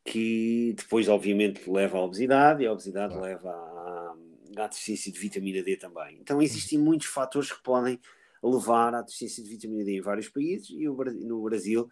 que 0.03 0.75
depois 0.77 1.09
obviamente 1.09 1.67
leva 1.67 1.97
à 1.97 2.01
obesidade 2.01 2.61
e 2.61 2.67
a 2.67 2.71
obesidade 2.71 3.15
claro. 3.15 3.25
leva 3.25 3.49
à, 3.49 4.15
à 4.57 4.67
deficiência 4.67 5.11
de 5.11 5.17
vitamina 5.17 5.63
D 5.63 5.77
também. 5.77 6.19
Então 6.21 6.39
existem 6.39 6.77
muitos 6.77 7.07
fatores 7.07 7.51
que 7.51 7.63
podem 7.63 7.99
levar 8.43 8.93
à 8.93 9.01
deficiência 9.01 9.43
de 9.43 9.49
vitamina 9.49 9.83
D 9.83 9.97
em 9.97 10.01
vários 10.01 10.29
países 10.29 10.69
e 10.69 10.85
no 10.85 11.41
Brasil 11.41 11.89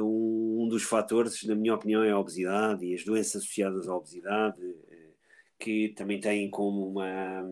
um 0.00 0.66
dos 0.68 0.84
fatores, 0.84 1.42
na 1.44 1.54
minha 1.54 1.74
opinião, 1.74 2.02
é 2.02 2.10
a 2.10 2.18
obesidade 2.18 2.86
e 2.86 2.94
as 2.94 3.04
doenças 3.04 3.42
associadas 3.42 3.88
à 3.88 3.94
obesidade, 3.94 4.56
eh, 4.90 4.91
que 5.62 5.90
também 5.90 6.18
têm 6.20 6.50
como 6.50 6.88
uma 6.88 7.44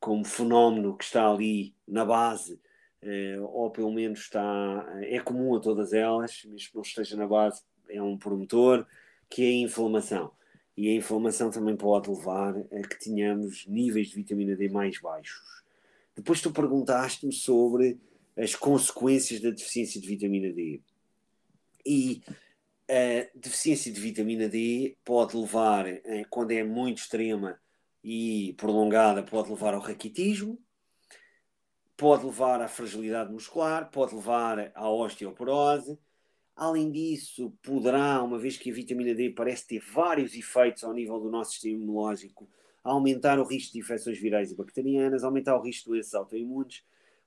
como 0.00 0.24
fenómeno 0.24 0.96
que 0.96 1.04
está 1.04 1.30
ali 1.30 1.74
na 1.86 2.04
base, 2.04 2.58
eh, 3.02 3.38
ou 3.40 3.70
pelo 3.70 3.92
menos 3.92 4.20
está 4.20 4.86
é 5.02 5.20
comum 5.20 5.54
a 5.54 5.60
todas 5.60 5.92
elas, 5.92 6.42
mesmo 6.46 6.70
que 6.70 6.74
não 6.74 6.82
esteja 6.82 7.16
na 7.16 7.26
base, 7.26 7.62
é 7.88 8.02
um 8.02 8.16
promotor, 8.18 8.86
que 9.28 9.42
é 9.42 9.46
a 9.46 9.66
inflamação 9.66 10.32
e 10.76 10.88
a 10.88 10.94
inflamação 10.94 11.50
também 11.50 11.76
pode 11.76 12.08
levar 12.08 12.56
a 12.56 12.88
que 12.88 12.98
tenhamos 12.98 13.66
níveis 13.66 14.08
de 14.08 14.14
vitamina 14.14 14.56
D 14.56 14.68
mais 14.70 14.98
baixos. 14.98 15.62
Depois 16.16 16.40
tu 16.40 16.50
perguntaste-me 16.50 17.32
sobre 17.32 18.00
as 18.36 18.54
consequências 18.54 19.40
da 19.40 19.50
deficiência 19.50 20.00
de 20.00 20.08
vitamina 20.08 20.50
D. 20.50 20.80
E 21.84 22.22
a 22.90 23.38
deficiência 23.38 23.92
de 23.92 24.00
vitamina 24.00 24.48
D 24.48 24.96
pode 25.04 25.36
levar, 25.36 25.86
eh, 25.86 26.24
quando 26.28 26.50
é 26.50 26.64
muito 26.64 26.98
extrema 26.98 27.60
e 28.02 28.52
prolongada, 28.58 29.22
pode 29.22 29.48
levar 29.48 29.74
ao 29.74 29.80
raquitismo, 29.80 30.58
pode 31.96 32.24
levar 32.24 32.60
à 32.60 32.66
fragilidade 32.66 33.32
muscular, 33.32 33.90
pode 33.90 34.14
levar 34.14 34.72
à 34.74 34.90
osteoporose. 34.90 35.98
Além 36.56 36.90
disso, 36.90 37.56
poderá, 37.62 38.22
uma 38.22 38.38
vez 38.38 38.56
que 38.56 38.70
a 38.70 38.74
vitamina 38.74 39.14
D 39.14 39.30
parece 39.30 39.68
ter 39.68 39.80
vários 39.80 40.34
efeitos 40.34 40.82
ao 40.82 40.92
nível 40.92 41.20
do 41.20 41.30
nosso 41.30 41.52
sistema 41.52 41.76
imunológico, 41.76 42.48
aumentar 42.82 43.38
o 43.38 43.44
risco 43.44 43.72
de 43.74 43.78
infecções 43.78 44.18
virais 44.18 44.50
e 44.50 44.56
bacterianas, 44.56 45.22
aumentar 45.22 45.56
o 45.56 45.62
risco 45.62 45.84
de 45.84 45.90
doenças 45.90 46.14
autoimunes, 46.14 46.82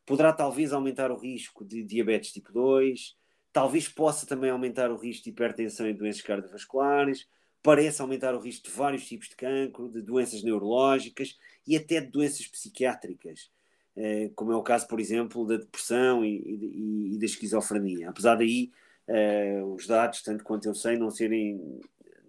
poderá 0.06 0.34
talvez 0.34 0.74
aumentar 0.74 1.10
o 1.10 1.18
risco 1.18 1.64
de 1.64 1.84
diabetes 1.84 2.34
tipo 2.34 2.52
2, 2.52 3.16
talvez 3.54 3.88
possa 3.88 4.26
também 4.26 4.50
aumentar 4.50 4.92
o 4.92 4.98
risco 4.98 5.24
de 5.24 5.30
hipertensão 5.30 5.88
e 5.88 5.94
doenças 5.94 6.22
cardiovasculares, 6.22 7.28
parece 7.62 8.02
aumentar 8.02 8.36
o 8.36 8.40
risco 8.40 8.68
de 8.68 8.76
vários 8.76 9.08
tipos 9.08 9.30
de 9.30 9.36
cancro, 9.36 9.90
de 9.90 10.02
doenças 10.02 10.44
neurológicas 10.44 11.38
e 11.66 11.78
até 11.78 12.02
de 12.02 12.08
doenças 12.08 12.46
psiquiátricas, 12.48 13.50
eh, 13.96 14.32
como 14.36 14.52
é 14.52 14.56
o 14.56 14.64
caso, 14.64 14.88
por 14.88 15.00
exemplo, 15.00 15.46
da 15.46 15.58
depressão 15.58 16.26
e, 16.26 16.36
e, 16.36 17.16
e 17.16 17.18
da 17.18 17.26
esquizofrenia. 17.26 18.10
Apesar 18.10 18.36
daí, 18.36 18.72
eh, 19.08 19.62
os 19.64 19.88
dados, 19.88 20.22
tanto 20.24 20.44
quanto 20.44 20.68
eu 20.68 20.76
sei, 20.76 20.98
não 20.98 21.10
serem 21.10 21.80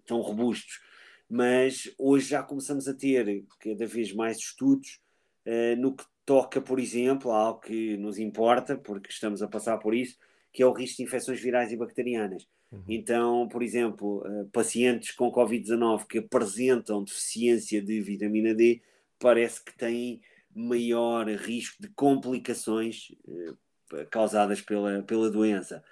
tão 0.06 0.20
robustos. 0.20 0.80
Mas 1.28 1.92
hoje 1.98 2.28
já 2.28 2.42
começamos 2.42 2.86
a 2.86 2.94
ter 2.94 3.44
cada 3.58 3.86
vez 3.86 4.12
mais 4.12 4.38
estudos 4.38 5.00
uh, 5.46 5.76
no 5.80 5.94
que 5.96 6.04
toca, 6.24 6.60
por 6.60 6.78
exemplo, 6.78 7.30
a 7.30 7.38
algo 7.38 7.60
que 7.60 7.96
nos 7.96 8.18
importa, 8.18 8.76
porque 8.76 9.10
estamos 9.10 9.42
a 9.42 9.48
passar 9.48 9.78
por 9.78 9.94
isso, 9.94 10.18
que 10.54 10.62
é 10.62 10.66
o 10.66 10.72
risco 10.72 10.98
de 10.98 11.02
infecções 11.02 11.40
virais 11.40 11.72
e 11.72 11.76
bacterianas. 11.76 12.46
Uhum. 12.70 12.84
Então, 12.88 13.48
por 13.48 13.60
exemplo, 13.60 14.24
uh, 14.24 14.48
pacientes 14.52 15.10
com 15.10 15.32
Covid-19 15.32 16.06
que 16.06 16.18
apresentam 16.18 17.02
deficiência 17.02 17.82
de 17.82 18.00
vitamina 18.00 18.54
D, 18.54 18.80
parece 19.18 19.62
que 19.64 19.76
têm 19.76 20.22
maior 20.54 21.26
risco 21.28 21.82
de 21.82 21.88
complicações 21.88 23.08
uh, 23.26 24.06
causadas 24.10 24.60
pela, 24.60 25.02
pela 25.02 25.28
doença. 25.28 25.82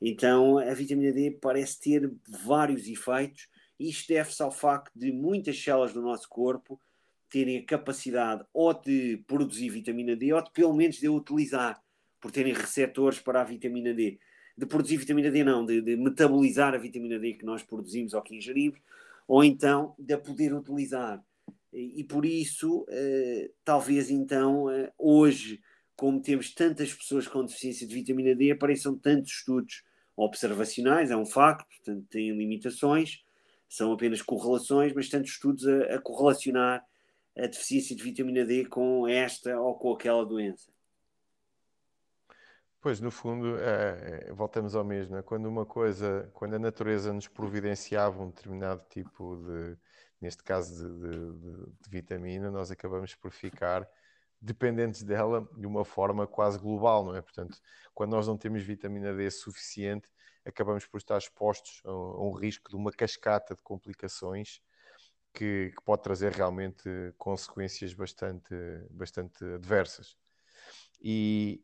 Então, 0.00 0.56
a 0.56 0.72
vitamina 0.72 1.12
D 1.12 1.32
parece 1.32 1.80
ter 1.80 2.12
vários 2.44 2.86
efeitos, 2.86 3.48
e 3.78 3.90
isto 3.90 4.06
deve-se 4.06 4.40
ao 4.40 4.52
facto 4.52 4.92
de 4.94 5.10
muitas 5.10 5.60
células 5.60 5.92
do 5.92 6.00
nosso 6.00 6.28
corpo 6.28 6.80
terem 7.28 7.58
a 7.58 7.64
capacidade 7.64 8.44
ou 8.54 8.72
de 8.72 9.16
produzir 9.26 9.70
vitamina 9.70 10.14
D 10.14 10.32
ou 10.32 10.44
de 10.44 10.50
pelo 10.52 10.74
menos 10.74 10.96
de 10.96 11.08
a 11.08 11.10
utilizar, 11.10 11.82
por 12.22 12.30
terem 12.30 12.54
receptores 12.54 13.18
para 13.18 13.40
a 13.40 13.44
vitamina 13.44 13.92
D. 13.92 14.18
De 14.56 14.64
produzir 14.64 14.96
vitamina 14.96 15.30
D, 15.30 15.42
não, 15.42 15.66
de, 15.66 15.80
de 15.80 15.96
metabolizar 15.96 16.72
a 16.72 16.78
vitamina 16.78 17.18
D 17.18 17.34
que 17.34 17.44
nós 17.44 17.62
produzimos 17.64 18.14
ou 18.14 18.22
que 18.22 18.36
ingerimos, 18.36 18.78
ou 19.26 19.42
então 19.42 19.94
de 19.98 20.14
a 20.14 20.18
poder 20.18 20.54
utilizar. 20.54 21.22
E, 21.72 22.00
e 22.00 22.04
por 22.04 22.24
isso, 22.24 22.86
eh, 22.88 23.50
talvez 23.64 24.08
então, 24.08 24.70
eh, 24.70 24.92
hoje, 24.96 25.60
como 25.96 26.20
temos 26.22 26.54
tantas 26.54 26.94
pessoas 26.94 27.26
com 27.26 27.44
deficiência 27.44 27.86
de 27.86 27.94
vitamina 27.94 28.34
D, 28.34 28.52
apareçam 28.52 28.96
tantos 28.96 29.32
estudos 29.32 29.82
observacionais, 30.14 31.10
é 31.10 31.16
um 31.16 31.26
facto, 31.26 31.66
portanto, 31.68 32.06
têm 32.08 32.30
limitações, 32.36 33.24
são 33.68 33.92
apenas 33.92 34.22
correlações, 34.22 34.92
mas 34.92 35.08
tantos 35.08 35.32
estudos 35.32 35.66
a, 35.66 35.96
a 35.96 35.98
correlacionar 35.98 36.84
a 37.36 37.46
deficiência 37.46 37.96
de 37.96 38.02
vitamina 38.02 38.44
D 38.44 38.66
com 38.66 39.08
esta 39.08 39.58
ou 39.58 39.74
com 39.74 39.92
aquela 39.92 40.24
doença. 40.24 40.70
Pois, 42.82 43.00
no 43.00 43.12
fundo, 43.12 43.58
é, 43.60 44.26
é, 44.26 44.32
voltamos 44.32 44.74
ao 44.74 44.84
mesmo. 44.84 45.16
É? 45.16 45.22
Quando 45.22 45.46
uma 45.46 45.64
coisa, 45.64 46.28
quando 46.34 46.54
a 46.54 46.58
natureza 46.58 47.12
nos 47.12 47.28
providenciava 47.28 48.20
um 48.20 48.28
determinado 48.28 48.84
tipo 48.90 49.36
de, 49.36 49.78
neste 50.20 50.42
caso 50.42 50.92
de, 50.98 51.32
de, 51.38 51.72
de, 51.80 51.88
vitamina, 51.88 52.50
nós 52.50 52.72
acabamos 52.72 53.14
por 53.14 53.30
ficar 53.30 53.88
dependentes 54.40 55.04
dela 55.04 55.48
de 55.56 55.64
uma 55.64 55.84
forma 55.84 56.26
quase 56.26 56.58
global, 56.58 57.04
não 57.04 57.14
é? 57.14 57.22
Portanto, 57.22 57.56
quando 57.94 58.10
nós 58.10 58.26
não 58.26 58.36
temos 58.36 58.64
vitamina 58.64 59.14
D 59.14 59.30
suficiente, 59.30 60.08
acabamos 60.44 60.84
por 60.84 60.98
estar 60.98 61.18
expostos 61.18 61.80
a, 61.84 61.88
a 61.88 62.20
um 62.24 62.32
risco 62.32 62.68
de 62.68 62.74
uma 62.74 62.90
cascata 62.90 63.54
de 63.54 63.62
complicações 63.62 64.60
que, 65.32 65.70
que 65.70 65.84
pode 65.84 66.02
trazer 66.02 66.32
realmente 66.32 66.82
consequências 67.16 67.94
bastante, 67.94 68.52
bastante 68.90 69.44
adversas. 69.44 70.16
E, 71.00 71.62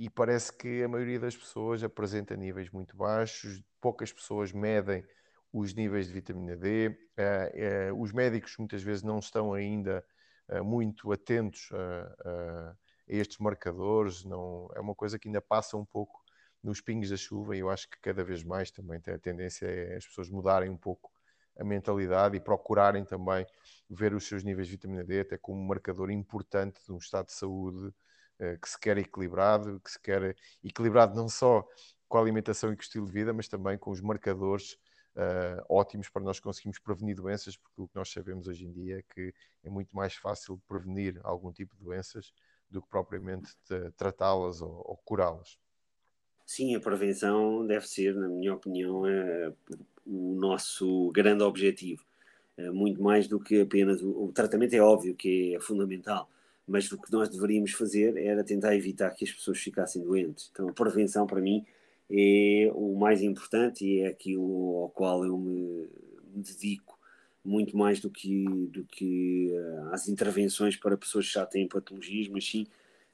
e, 0.00 0.08
parece 0.08 0.50
que 0.50 0.82
a 0.82 0.88
maioria 0.88 1.20
das 1.20 1.36
pessoas 1.36 1.84
apresenta 1.84 2.34
níveis 2.34 2.70
muito 2.70 2.96
baixos, 2.96 3.62
poucas 3.78 4.10
pessoas 4.10 4.50
medem 4.50 5.04
os 5.52 5.74
níveis 5.74 6.06
de 6.06 6.14
vitamina 6.14 6.56
D, 6.56 6.88
uh, 6.88 7.92
uh, 7.92 8.00
os 8.00 8.10
médicos 8.10 8.56
muitas 8.56 8.82
vezes 8.82 9.02
não 9.02 9.18
estão 9.18 9.52
ainda 9.52 10.02
uh, 10.48 10.64
muito 10.64 11.12
atentos 11.12 11.68
a, 11.72 12.74
estes 13.06 13.36
marcadores, 13.38 14.24
não, 14.24 14.70
é 14.74 14.80
uma 14.80 14.94
coisa 14.94 15.18
que 15.18 15.28
ainda 15.28 15.42
passa 15.42 15.76
um 15.76 15.84
pouco 15.84 16.24
nos 16.62 16.80
pingos 16.80 17.10
da 17.10 17.16
chuva 17.18 17.54
e 17.54 17.58
eu 17.58 17.68
acho 17.68 17.90
que 17.90 18.00
cada 18.00 18.24
vez 18.24 18.42
mais 18.42 18.70
também 18.70 18.98
tem 19.00 19.12
a 19.12 19.18
tendência 19.18 19.66
é 19.66 19.96
as 19.96 20.06
pessoas 20.06 20.30
mudarem 20.30 20.70
um 20.70 20.78
pouco 20.78 21.10
a 21.58 21.64
mentalidade 21.64 22.36
e 22.36 22.40
procurarem 22.40 23.04
também 23.04 23.44
ver 23.88 24.14
os 24.14 24.26
seus 24.26 24.42
níveis 24.44 24.66
de 24.66 24.72
vitamina 24.72 25.04
D 25.04 25.20
até 25.20 25.36
como 25.36 25.60
um 25.60 25.66
marcador 25.66 26.10
importante 26.10 26.80
de 26.86 26.90
um 26.90 26.96
estado 26.96 27.26
de 27.26 27.32
saúde 27.32 27.92
que 28.60 28.68
se 28.68 28.78
quer 28.78 28.98
equilibrado, 28.98 29.80
que 29.80 29.90
se 29.90 30.00
quer 30.00 30.36
equilibrado 30.64 31.14
não 31.14 31.28
só 31.28 31.66
com 32.08 32.18
a 32.18 32.20
alimentação 32.20 32.72
e 32.72 32.76
com 32.76 32.80
o 32.80 32.84
estilo 32.84 33.06
de 33.06 33.12
vida, 33.12 33.32
mas 33.32 33.48
também 33.48 33.78
com 33.78 33.90
os 33.90 34.00
marcadores 34.00 34.78
uh, 35.16 35.64
ótimos 35.68 36.08
para 36.08 36.22
nós 36.22 36.40
conseguirmos 36.40 36.78
prevenir 36.78 37.16
doenças, 37.16 37.56
porque 37.56 37.80
o 37.80 37.88
que 37.88 37.96
nós 37.96 38.10
sabemos 38.10 38.48
hoje 38.48 38.66
em 38.66 38.72
dia 38.72 38.98
é 38.98 39.02
que 39.02 39.34
é 39.62 39.70
muito 39.70 39.94
mais 39.94 40.14
fácil 40.14 40.60
prevenir 40.66 41.20
algum 41.22 41.52
tipo 41.52 41.76
de 41.76 41.84
doenças 41.84 42.32
do 42.70 42.80
que 42.80 42.88
propriamente 42.88 43.52
tratá-las 43.96 44.62
ou, 44.62 44.82
ou 44.84 44.96
curá-las. 45.04 45.58
Sim, 46.46 46.74
a 46.74 46.80
prevenção 46.80 47.64
deve 47.66 47.86
ser, 47.86 48.14
na 48.14 48.28
minha 48.28 48.54
opinião, 48.54 49.06
é 49.06 49.52
o 50.04 50.34
nosso 50.34 51.10
grande 51.12 51.44
objetivo. 51.44 52.04
É 52.56 52.70
muito 52.70 53.00
mais 53.02 53.28
do 53.28 53.38
que 53.38 53.60
apenas 53.60 54.02
o, 54.02 54.24
o, 54.24 54.32
tratamento, 54.32 54.74
é 54.74 54.80
óbvio 54.80 55.14
que 55.14 55.54
é 55.54 55.60
fundamental, 55.60 56.28
mas 56.66 56.90
o 56.92 57.00
que 57.00 57.12
nós 57.12 57.28
deveríamos 57.28 57.72
fazer 57.72 58.16
era 58.16 58.44
tentar 58.44 58.76
evitar 58.76 59.10
que 59.10 59.24
as 59.24 59.32
pessoas 59.32 59.58
ficassem 59.58 60.02
doentes. 60.02 60.48
Então, 60.52 60.68
a 60.68 60.72
prevenção, 60.72 61.26
para 61.26 61.40
mim, 61.40 61.64
é 62.10 62.70
o 62.74 62.96
mais 62.96 63.22
importante 63.22 63.84
e 63.84 64.00
é 64.00 64.08
aquilo 64.08 64.76
ao 64.76 64.90
qual 64.90 65.24
eu 65.24 65.36
me, 65.38 65.88
me 66.32 66.42
dedico 66.42 67.00
muito 67.44 67.76
mais 67.76 68.00
do 68.00 68.10
que, 68.10 68.44
do 68.68 68.84
que 68.84 69.50
uh, 69.52 69.92
as 69.92 70.08
intervenções 70.08 70.76
para 70.76 70.96
pessoas 70.96 71.26
que 71.26 71.34
já 71.34 71.46
têm 71.46 71.68
patologias, 71.68 72.28
mas 72.28 72.48
sim 72.48 72.66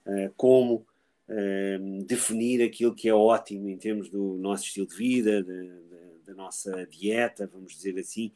uh, 0.05 0.32
como 0.36 0.87
uh, 1.29 2.04
definir 2.04 2.62
aquilo 2.62 2.95
que 2.95 3.08
é 3.08 3.14
ótimo 3.14 3.68
em 3.68 3.76
termos 3.76 4.08
do 4.08 4.37
nosso 4.37 4.64
estilo 4.64 4.87
de 4.87 4.96
vida, 4.96 5.42
de, 5.42 5.62
de, 5.62 6.25
da 6.26 6.34
nossa 6.34 6.87
dieta, 6.87 7.46
vamos 7.46 7.75
dizer 7.76 7.99
assim, 7.99 8.33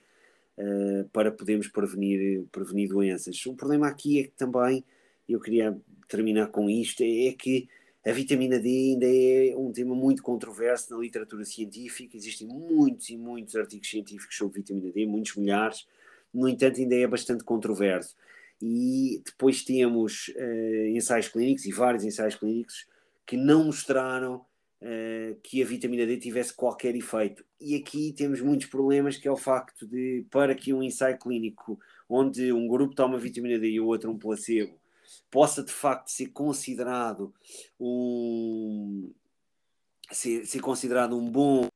para 1.11 1.33
podermos 1.33 1.69
prevenir, 1.69 2.45
prevenir 2.53 2.91
doenças. 2.91 3.47
O 3.47 3.55
problema 3.55 3.89
aqui 3.89 4.21
é 4.21 4.25
que 4.25 4.33
também, 4.33 4.85
eu 5.33 5.41
queria 5.41 5.77
terminar 6.09 6.49
com 6.49 6.69
isto, 6.69 7.03
é, 7.03 7.29
é 7.29 7.33
que 7.33 7.69
a 8.05 8.13
vitamina 8.13 8.59
D 8.59 8.69
ainda 8.69 9.07
é 9.07 9.55
um 9.57 9.71
tema 9.71 9.95
muito 9.95 10.23
controverso 10.23 10.95
na 10.95 11.01
literatura 11.01 11.45
científica, 11.45 12.17
existem 12.17 12.49
muitos 12.49 13.11
e 13.11 13.17
muitos 13.17 13.55
artigos 13.57 13.91
científicos 13.91 14.37
sobre 14.37 14.61
vitamina 14.61 14.91
D, 14.91 15.07
muitos 15.07 15.37
milhares, 15.37 15.87
no 16.33 16.49
entanto 16.49 16.81
ainda 16.81 16.95
é 16.95 17.07
bastante 17.07 17.45
controverso. 17.45 18.17
E 18.63 19.23
depois 19.25 19.63
temos 19.65 20.29
uh, 20.29 20.87
ensaios 20.89 21.29
clínicos 21.29 21.67
e 21.67 21.73
vários 21.73 22.05
ensaios 22.05 22.37
clínicos 22.37 22.87
que 23.27 23.37
não 23.37 23.65
mostraram 23.65 24.37
uh, 24.37 25.35
que 25.43 25.63
a 25.63 25.67
vitamina 25.67 26.07
D 26.07 26.17
tivesse 26.17 26.55
qualquer 26.55 26.97
efeito. 26.97 27.45
E 27.61 27.75
aqui 27.75 28.15
temos 28.17 28.41
muitos 28.41 28.67
problemas, 28.67 29.19
que 29.19 29.29
é 29.29 29.31
o 29.31 29.37
facto 29.37 29.87
de, 29.87 30.27
para 30.31 30.55
que 30.55 30.73
um 30.73 30.83
ensaio 30.83 31.19
clínico 31.19 31.79
onde 32.09 32.51
um 32.51 32.67
grupo 32.67 32.95
toma 32.95 33.19
vitamina 33.19 33.59
D 33.59 33.73
e 33.73 33.81
o 33.81 33.87
outro 33.87 34.11
um 34.11 34.19
placebo, 34.19 34.80
possa 35.31 35.63
de 35.63 35.73
facto 35.73 36.09
ser 36.09 36.29
considerado 36.29 37.35
um 37.79 39.13
ser, 40.11 40.47
ser 40.47 40.61
considerado 40.61 41.17
um 41.17 41.31
bom 41.31 41.69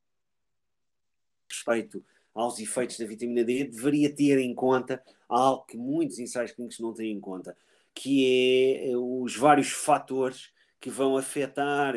respeito 1.49 2.03
aos 2.33 2.59
efeitos 2.59 2.97
da 2.97 3.05
vitamina 3.05 3.43
D, 3.43 3.63
deveria 3.63 4.13
ter 4.13 4.37
em 4.39 4.53
conta 4.53 5.01
algo 5.27 5.65
que 5.65 5.77
muitos 5.77 6.19
ensaios 6.19 6.51
clínicos 6.51 6.79
não 6.79 6.93
têm 6.93 7.13
em 7.13 7.19
conta, 7.19 7.57
que 7.93 8.81
é 8.83 8.97
os 8.97 9.35
vários 9.37 9.71
fatores 9.71 10.51
que 10.81 10.89
vão 10.89 11.17
afetar, 11.17 11.93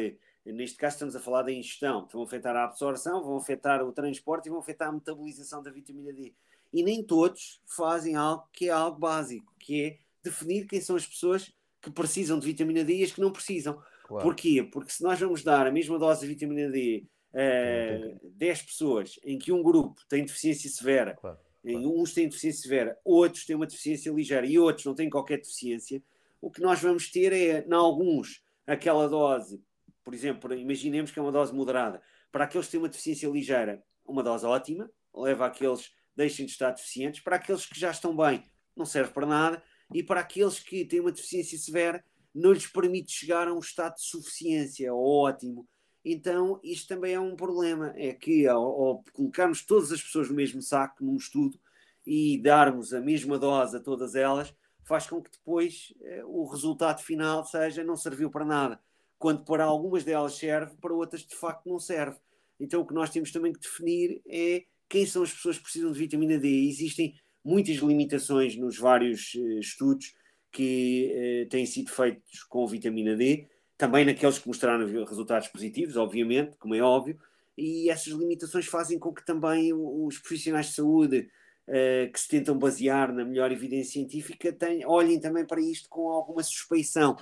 neste 0.47 0.77
caso 0.77 0.95
estamos 0.95 1.17
a 1.17 1.21
falar 1.21 1.43
da 1.43 1.53
ingestão, 1.53 2.09
vão 2.11 2.23
afetar 2.23 2.55
a 2.55 2.65
absorção, 2.65 3.23
vão 3.23 3.37
afetar 3.37 3.85
o 3.85 3.93
transporte 3.93 4.47
e 4.47 4.51
vão 4.51 4.61
afetar 4.61 4.89
a 4.89 4.93
metabolização 4.93 5.61
da 5.61 5.71
vitamina 5.71 6.13
D. 6.13 6.33
E 6.73 6.83
nem 6.83 7.03
todos 7.03 7.61
fazem 7.67 8.15
algo 8.15 8.49
que 8.53 8.69
é 8.69 8.73
algo 8.73 8.99
básico, 8.99 9.53
que 9.59 9.83
é 9.83 9.99
definir 10.23 10.67
quem 10.67 10.81
são 10.81 10.97
as 10.97 11.07
pessoas 11.07 11.53
que 11.81 11.91
precisam 11.91 12.39
de 12.39 12.47
vitamina 12.47 12.85
D 12.85 12.97
e 12.97 13.05
as 13.05 13.13
que 13.13 13.21
não 13.21 13.33
precisam. 13.33 13.81
Claro. 14.05 14.25
Porquê? 14.25 14.63
Porque 14.63 14.93
se 14.93 15.03
nós 15.03 15.19
vamos 15.19 15.43
dar 15.43 15.67
a 15.67 15.73
mesma 15.73 15.99
dose 15.99 16.23
de 16.23 16.27
vitamina 16.27 16.71
D 16.71 17.05
uh, 17.33 18.31
10 18.35 18.63
pessoas 18.63 19.19
em 19.25 19.39
que 19.39 19.53
um 19.53 19.63
grupo 19.63 20.01
tem 20.09 20.25
deficiência 20.25 20.69
severa, 20.71 21.15
claro, 21.15 21.39
claro. 21.63 21.89
uns 21.89 22.15
têm 22.15 22.29
deficiência 22.29 22.63
severa, 22.63 22.99
outros 23.05 23.45
têm 23.45 23.57
uma 23.57 23.67
deficiência 23.67 24.11
ligeira 24.11 24.47
e 24.47 24.59
outros 24.59 24.87
não 24.87 24.95
têm 24.95 25.11
qualquer 25.11 25.39
deficiência, 25.39 26.03
o 26.41 26.51
que 26.51 26.61
nós 26.61 26.81
vamos 26.81 27.11
ter 27.11 27.33
é, 27.33 27.67
em 27.67 27.73
alguns, 27.73 28.43
aquela 28.67 29.09
dose, 29.09 29.63
por 30.05 30.15
exemplo, 30.15 30.55
imaginemos 30.55 31.11
que 31.11 31.19
é 31.19 31.23
uma 31.23 31.33
dose 31.33 31.53
moderada, 31.53 32.01
para 32.31 32.45
aqueles 32.45 32.67
que 32.67 32.73
têm 32.73 32.81
uma 32.81 32.89
deficiência 32.89 33.29
ligeira, 33.29 33.83
uma 34.07 34.23
dose 34.23 34.47
ótima, 34.47 34.91
leva 35.15 35.47
aqueles 35.47 35.93
deixem 36.17 36.45
de 36.45 36.53
estar 36.53 36.73
deficientes, 36.73 37.21
para 37.21 37.37
aqueles 37.37 37.65
que 37.65 37.79
já 37.79 37.91
estão 37.91 38.17
bem, 38.17 38.43
não 38.75 38.85
serve 38.85 39.13
para 39.13 39.25
nada, 39.25 39.63
e 39.93 40.03
para 40.03 40.21
aqueles 40.21 40.59
que 40.59 40.85
têm 40.85 41.01
uma 41.01 41.13
deficiência 41.13 41.59
severa, 41.59 42.05
não 42.35 42.53
lhes 42.53 42.67
permite 42.67 43.13
chegar 43.13 43.49
a 43.49 43.55
um 43.55 43.59
estado 43.59 43.95
de 43.97 44.03
suficiência 44.03 44.95
ótimo. 44.95 45.67
Então, 46.05 46.61
isto 46.63 46.89
também 46.89 47.15
é 47.15 47.21
um 47.21 47.35
problema, 47.35 47.93
é 47.97 48.13
que 48.13 48.47
ao, 48.47 48.63
ao 48.63 49.05
colocarmos 49.13 49.65
todas 49.65 49.91
as 49.93 50.03
pessoas 50.03 50.29
no 50.29 50.37
mesmo 50.37 50.63
saco, 50.63 51.05
num 51.05 51.17
estudo, 51.17 51.59
e 52.07 52.41
darmos 52.41 52.95
a 52.95 53.01
mesma 53.01 53.39
dose 53.39 53.77
a 53.77 53.81
todas 53.81 54.15
elas, 54.15 54.55
faz 54.85 55.07
com 55.07 55.21
que 55.21 55.31
depois 55.31 55.93
eh, 56.01 56.25
o 56.25 56.47
resultado 56.47 57.03
final 57.03 57.45
seja 57.45 57.85
não 57.85 57.97
serviu 57.97 58.31
para 58.31 58.47
nada. 58.47 58.81
Quando 59.19 59.45
para 59.45 59.65
algumas 59.65 60.05
delas 60.05 60.35
serve, 60.35 60.75
para 60.81 60.95
outras 60.95 61.21
de 61.21 61.37
facto 61.37 61.69
não 61.69 61.79
serve. 61.79 62.17
Então 62.59 62.81
o 62.81 62.87
que 62.87 62.95
nós 62.95 63.11
temos 63.11 63.31
também 63.31 63.53
que 63.53 63.61
definir 63.61 64.23
é 64.27 64.65
quem 64.89 65.05
são 65.05 65.23
as 65.23 65.31
pessoas 65.31 65.59
que 65.59 65.65
precisam 65.65 65.93
de 65.93 65.99
vitamina 65.99 66.39
D. 66.39 66.49
Existem 66.67 67.15
muitas 67.49 67.77
limitações 67.77 68.57
nos 68.57 68.79
vários 68.79 69.33
eh, 69.35 69.59
estudos 69.59 70.15
que 70.53 71.11
eh, 71.15 71.47
têm 71.47 71.65
sido 71.65 71.91
feitos 71.91 72.43
com 72.45 72.67
vitamina 72.67 73.17
D, 73.17 73.49
também 73.77 74.05
naqueles 74.05 74.39
que 74.39 74.47
mostraram 74.47 74.87
resultados 75.05 75.49
positivos, 75.49 75.97
obviamente, 75.97 76.57
como 76.59 76.75
é 76.75 76.83
óbvio, 76.83 77.19
e 77.57 77.89
essas 77.89 78.13
limitações 78.13 78.67
fazem 78.67 78.99
com 78.99 79.13
que 79.15 79.25
também 79.25 79.73
os 79.73 80.19
profissionais 80.19 80.67
de 80.67 80.75
saúde 80.75 81.31
uh, 81.67 82.13
que 82.13 82.21
se 82.21 82.29
tentam 82.29 82.59
basear 82.59 83.13
na 83.13 83.25
melhor 83.25 83.51
evidência 83.51 83.95
científica 83.95 84.53
tenham, 84.53 84.89
olhem 84.91 85.19
também 85.19 85.45
para 85.45 85.61
isto 85.61 85.89
com 85.89 86.09
alguma 86.09 86.43
suspeição. 86.43 87.17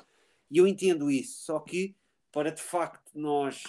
E 0.51 0.59
eu 0.59 0.67
entendo 0.67 1.11
isso, 1.11 1.45
só 1.45 1.59
que 1.61 1.95
para 2.33 2.51
de 2.51 2.61
facto 2.61 3.13
nós 3.15 3.63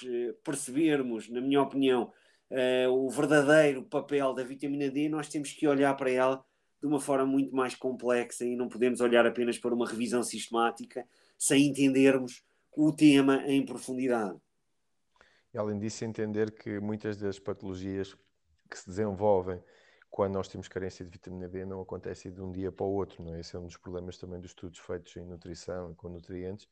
percebermos, 0.44 1.30
na 1.30 1.40
minha 1.40 1.62
opinião, 1.62 2.12
uh, 2.52 2.92
o 2.92 3.10
verdadeiro 3.10 3.84
papel 3.84 4.34
da 4.34 4.44
vitamina 4.44 4.90
D, 4.90 5.10
nós 5.10 5.30
temos 5.30 5.52
que 5.52 5.68
olhar 5.68 5.96
para 5.96 6.12
ela 6.12 6.46
de 6.80 6.88
uma 6.88 7.00
forma 7.00 7.26
muito 7.26 7.56
mais 7.56 7.76
complexa 7.76 8.46
e 8.46 8.56
não 8.56 8.70
podemos 8.70 9.02
olhar 9.02 9.26
apenas 9.26 9.58
para 9.58 9.74
uma 9.74 9.88
revisão 9.88 10.22
sistemática 10.24 11.08
sem 11.38 11.68
entendermos 11.68 12.44
o 12.76 12.92
tema 12.92 13.44
em 13.48 13.66
profundidade. 13.66 14.40
E 15.54 15.58
além 15.58 15.80
disso, 15.80 16.06
entender 16.06 16.52
que 16.52 16.80
muitas 16.80 17.18
das 17.18 17.40
patologias 17.40 18.16
que 18.70 18.78
se 18.78 18.88
desenvolvem 18.88 19.60
quando 20.10 20.34
nós 20.34 20.48
temos 20.48 20.68
carência 20.68 21.04
de 21.04 21.12
vitamina 21.12 21.48
D 21.48 21.66
não 21.66 21.82
acontece 21.82 22.32
de 22.32 22.42
um 22.42 22.52
dia 22.52 22.72
para 22.72 22.86
o 22.86 22.92
outro, 22.92 23.24
não 23.24 23.36
é? 23.36 23.40
Esse 23.40 23.56
é 23.56 23.60
um 23.60 23.66
dos 23.66 23.78
problemas 23.78 24.18
também 24.18 24.40
dos 24.40 24.52
estudos 24.52 24.80
feitos 24.80 25.16
em 25.18 25.26
nutrição 25.26 25.92
e 25.92 25.96
com 25.96 26.10
nutrientes, 26.10 26.68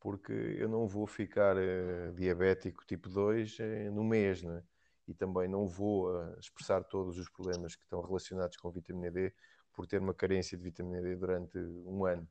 porque 0.00 0.32
eu 0.32 0.68
não 0.68 0.86
vou 0.86 1.06
ficar 1.06 1.56
uh, 1.56 2.12
diabético 2.14 2.84
tipo 2.86 3.08
2 3.08 3.58
uh, 3.58 3.62
eh, 3.62 3.90
no 3.90 4.04
mês, 4.04 4.42
não 4.42 4.56
é? 4.56 4.62
E 5.06 5.14
também 5.14 5.48
não 5.48 5.66
vou 5.66 6.10
uh, 6.10 6.38
expressar 6.38 6.82
todos 6.84 7.18
os 7.18 7.28
problemas 7.28 7.76
que 7.76 7.82
estão 7.82 8.00
relacionados 8.00 8.56
com 8.56 8.70
vitamina 8.70 9.10
D 9.10 9.32
por 9.72 9.86
ter 9.86 10.00
uma 10.00 10.14
carência 10.14 10.56
de 10.56 10.64
vitamina 10.64 11.02
D 11.02 11.16
durante 11.16 11.58
um 11.58 12.04
ano. 12.04 12.28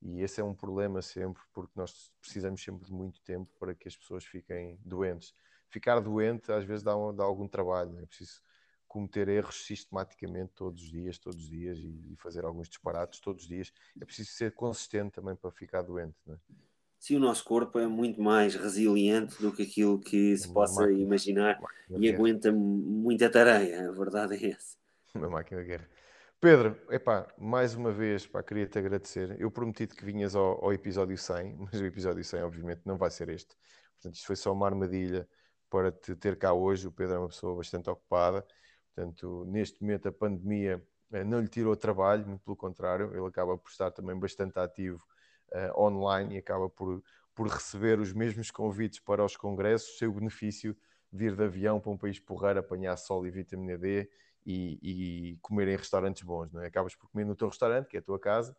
E 0.00 0.20
esse 0.22 0.40
é 0.40 0.44
um 0.44 0.54
problema 0.54 1.02
sempre, 1.02 1.42
porque 1.52 1.72
nós 1.76 2.12
precisamos 2.20 2.62
sempre 2.62 2.86
de 2.86 2.92
muito 2.92 3.20
tempo 3.22 3.50
para 3.58 3.74
que 3.74 3.88
as 3.88 3.96
pessoas 3.96 4.24
fiquem 4.24 4.78
doentes. 4.84 5.34
Ficar 5.68 6.00
doente 6.00 6.50
às 6.52 6.64
vezes 6.64 6.82
dá, 6.82 6.96
um, 6.96 7.14
dá 7.14 7.24
algum 7.24 7.48
trabalho, 7.48 7.98
é 7.98 8.06
preciso 8.06 8.40
cometer 8.86 9.28
erros 9.28 9.66
sistematicamente 9.66 10.52
todos 10.54 10.82
os 10.82 10.90
dias, 10.90 11.18
todos 11.18 11.42
os 11.42 11.48
dias 11.48 11.78
e, 11.78 12.12
e, 12.12 12.16
fazer 12.16 12.44
alguns 12.44 12.68
disparates 12.68 13.20
todos 13.20 13.42
os 13.42 13.48
dias. 13.48 13.72
É 14.00 14.04
preciso 14.04 14.30
ser 14.30 14.54
consistente 14.54 15.16
também 15.16 15.36
para 15.36 15.50
ficar 15.50 15.82
doente. 15.82 16.16
Não 16.24 16.34
é? 16.34 16.38
Se 16.98 17.14
o 17.14 17.20
nosso 17.20 17.44
corpo 17.44 17.78
é 17.78 17.86
muito 17.86 18.20
mais 18.20 18.54
resiliente 18.54 19.40
do 19.40 19.52
que 19.52 19.62
aquilo 19.62 19.98
que 20.00 20.36
se 20.36 20.52
possa 20.52 20.82
máquina, 20.82 21.00
imaginar 21.00 21.60
e 21.90 22.08
aguenta 22.08 22.50
muita 22.52 23.30
tarefa, 23.30 23.88
a 23.88 23.92
verdade 23.92 24.34
é 24.34 24.50
essa. 24.50 24.76
Uma 25.14 25.30
máquina 25.30 25.62
de 25.62 25.68
guerra. 25.68 25.88
Pedro, 26.40 26.76
epá, 26.90 27.26
mais 27.36 27.74
uma 27.74 27.90
vez, 27.90 28.26
pá, 28.26 28.42
queria-te 28.42 28.78
agradecer. 28.78 29.36
Eu 29.40 29.50
prometi-te 29.50 29.94
que 29.94 30.04
vinhas 30.04 30.36
ao, 30.36 30.64
ao, 30.64 30.72
episódio 30.72 31.16
100, 31.16 31.56
mas 31.72 31.80
o 31.80 31.84
episódio 31.84 32.22
100 32.22 32.42
obviamente 32.42 32.82
não 32.84 32.96
vai 32.96 33.10
ser 33.10 33.28
este. 33.28 33.56
Portanto, 33.94 34.14
isto 34.14 34.26
foi 34.26 34.36
só 34.36 34.52
uma 34.52 34.66
armadilha 34.66 35.28
para 35.70 35.90
te 35.90 36.14
ter 36.14 36.36
cá 36.36 36.52
hoje. 36.52 36.86
O 36.86 36.92
Pedro 36.92 37.14
é 37.14 37.18
uma 37.18 37.28
pessoa 37.28 37.56
bastante 37.56 37.90
ocupada. 37.90 38.46
Portanto, 38.94 39.44
neste 39.46 39.82
momento 39.82 40.08
a 40.08 40.12
pandemia 40.12 40.82
eh, 41.12 41.24
não 41.24 41.40
lhe 41.40 41.48
tirou 41.48 41.74
trabalho, 41.76 42.26
muito 42.26 42.44
pelo 42.44 42.56
contrário, 42.56 43.12
ele 43.16 43.26
acaba 43.26 43.56
por 43.56 43.70
estar 43.70 43.90
também 43.90 44.18
bastante 44.18 44.58
ativo 44.58 45.02
uh, 45.52 45.80
online 45.80 46.34
e 46.34 46.38
acaba 46.38 46.68
por, 46.68 47.02
por 47.34 47.48
receber 47.48 47.98
os 47.98 48.12
mesmos 48.12 48.50
convites 48.50 49.00
para 49.00 49.24
os 49.24 49.36
congressos, 49.36 49.98
sem 49.98 50.08
o 50.08 50.12
benefício 50.12 50.76
de 51.12 51.26
ir 51.26 51.36
de 51.36 51.44
avião 51.44 51.80
para 51.80 51.90
um 51.90 51.96
país 51.96 52.18
porreiro, 52.18 52.60
apanhar 52.60 52.96
sol 52.96 53.26
e 53.26 53.30
vitamina 53.30 53.78
D 53.78 54.10
e, 54.44 54.78
e 55.32 55.36
comer 55.38 55.68
em 55.68 55.76
restaurantes 55.76 56.22
bons. 56.22 56.52
Não 56.52 56.62
é? 56.62 56.66
Acabas 56.66 56.94
por 56.94 57.10
comer 57.10 57.24
no 57.24 57.34
teu 57.34 57.48
restaurante, 57.48 57.86
que 57.86 57.96
é 57.96 58.00
a 58.00 58.02
tua 58.02 58.18
casa, 58.18 58.56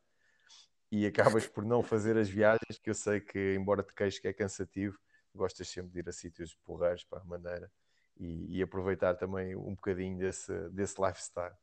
e 0.91 1.05
acabas 1.05 1.47
por 1.47 1.63
não 1.63 1.83
fazer 1.83 2.17
as 2.17 2.29
viagens, 2.29 2.79
que 2.81 2.89
eu 2.89 2.95
sei 2.95 3.19
que, 3.19 3.55
embora 3.55 3.83
te 3.83 3.93
queixes 3.93 4.19
que 4.19 4.27
é 4.27 4.33
cansativo, 4.33 4.97
gostas 5.33 5.67
sempre 5.67 5.91
de 5.91 5.99
ir 5.99 6.09
a 6.09 6.11
sítios 6.11 6.55
porreiros 6.63 7.03
para 7.03 7.19
a 7.19 7.23
Madeira 7.23 7.71
e, 8.17 8.57
e, 8.57 8.61
aproveitar 8.61 9.15
também 9.15 9.55
um 9.55 9.75
bocadinho 9.75 10.17
desse, 10.17 10.51
desse 10.69 10.99
lifestyle. 11.01 11.55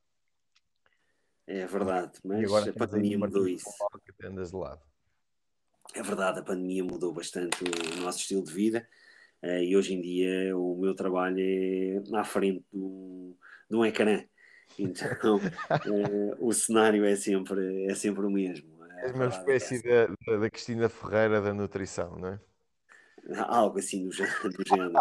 É 1.47 1.67
verdade, 1.67 2.19
mas 2.25 2.45
agora, 2.45 2.71
a 2.71 2.73
pandemia 2.73 3.19
mudou 3.19 3.47
isso. 3.47 3.71
Que 4.05 4.27
andas 4.27 4.51
de 4.51 4.57
lado. 4.57 4.83
É 5.95 6.03
verdade, 6.03 6.41
a 6.41 6.43
pandemia 6.43 6.85
mudou 6.85 7.13
bastante 7.13 7.65
o 7.65 8.01
nosso 8.01 8.19
estilo 8.19 8.45
de 8.45 8.53
vida 8.53 8.87
uh, 9.43 9.63
e 9.63 9.77
hoje 9.77 9.95
em 9.95 10.01
dia 10.01 10.57
o 10.57 10.77
meu 10.79 10.95
trabalho 10.95 11.39
é 11.39 12.03
à 12.15 12.25
frente 12.25 12.65
do, 12.73 13.37
de 13.71 13.77
um 13.77 13.85
ecrã. 13.85 14.23
Então 14.79 15.37
uh, 15.37 16.37
o 16.41 16.53
cenário 16.53 17.05
é 17.05 17.15
sempre, 17.15 17.87
é 17.87 17.95
sempre 17.95 18.27
o 18.27 18.31
mesmo. 18.31 18.77
É 18.99 19.13
uma 19.13 19.27
espécie 19.27 19.81
é 19.89 20.09
da, 20.27 20.37
da 20.39 20.51
Cristina 20.51 20.89
Ferreira 20.89 21.41
da 21.41 21.55
nutrição, 21.55 22.19
não 22.19 22.29
é? 22.29 22.41
Algo 23.47 23.79
assim 23.79 24.09
do, 24.09 24.11
do 24.11 24.65
género. 24.67 24.93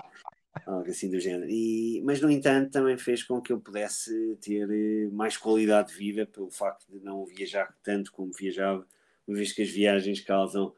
Algo 0.65 0.89
assim 0.89 1.09
do 1.09 1.19
género. 1.19 1.49
E, 1.49 2.01
mas, 2.05 2.21
no 2.21 2.29
entanto, 2.29 2.71
também 2.71 2.97
fez 2.97 3.23
com 3.23 3.41
que 3.41 3.51
eu 3.51 3.59
pudesse 3.59 4.37
ter 4.41 4.69
eh, 4.69 5.09
mais 5.11 5.37
qualidade 5.37 5.89
de 5.89 5.97
vida 5.97 6.25
pelo 6.25 6.49
facto 6.49 6.85
de 6.89 7.03
não 7.03 7.25
viajar 7.25 7.75
tanto 7.83 8.11
como 8.11 8.31
viajava 8.31 8.85
uma 9.27 9.37
vez 9.37 9.51
que 9.51 9.61
as 9.61 9.69
viagens 9.69 10.21
causam 10.21 10.73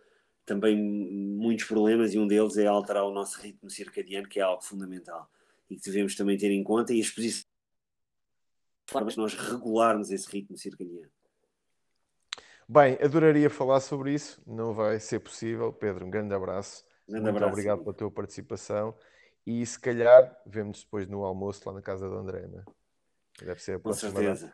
também 0.45 0.77
muitos 0.77 1.65
problemas 1.65 2.13
e 2.13 2.19
um 2.19 2.27
deles 2.27 2.57
é 2.57 2.65
alterar 2.65 3.03
o 3.03 3.13
nosso 3.13 3.39
ritmo 3.41 3.69
circadiano, 3.69 4.27
que 4.27 4.39
é 4.39 4.43
algo 4.43 4.63
fundamental 4.63 5.29
e 5.69 5.75
que 5.75 5.81
devemos 5.81 6.15
também 6.15 6.37
ter 6.37 6.51
em 6.51 6.63
conta 6.63 6.93
e 6.93 7.01
as 7.01 7.09
posições 7.09 7.45
formas 8.89 9.13
de 9.13 9.19
nós 9.19 9.33
regularmos 9.33 10.11
esse 10.11 10.29
ritmo 10.31 10.57
circadiano. 10.57 11.11
Bem, 12.67 12.97
adoraria 13.01 13.49
falar 13.49 13.79
sobre 13.79 14.13
isso, 14.13 14.41
não 14.45 14.73
vai 14.73 14.99
ser 14.99 15.19
possível. 15.19 15.71
Pedro, 15.71 16.05
um 16.05 16.09
grande 16.09 16.33
abraço. 16.33 16.85
Grande 17.07 17.23
Muito 17.23 17.35
abraço, 17.35 17.53
obrigado 17.53 17.79
pela 17.83 17.93
tua 17.93 18.11
participação 18.11 18.95
e 19.45 19.65
se 19.65 19.79
calhar 19.79 20.37
vemos 20.45 20.83
depois 20.83 21.07
no 21.07 21.23
almoço 21.23 21.61
lá 21.65 21.73
na 21.73 21.81
casa 21.81 22.09
da 22.09 22.15
André, 22.15 22.47
né? 22.47 22.65
Deve 23.39 23.61
ser 23.61 23.73
a 23.75 23.79
próxima. 23.79 24.11
Com 24.11 24.17
certeza, 24.17 24.53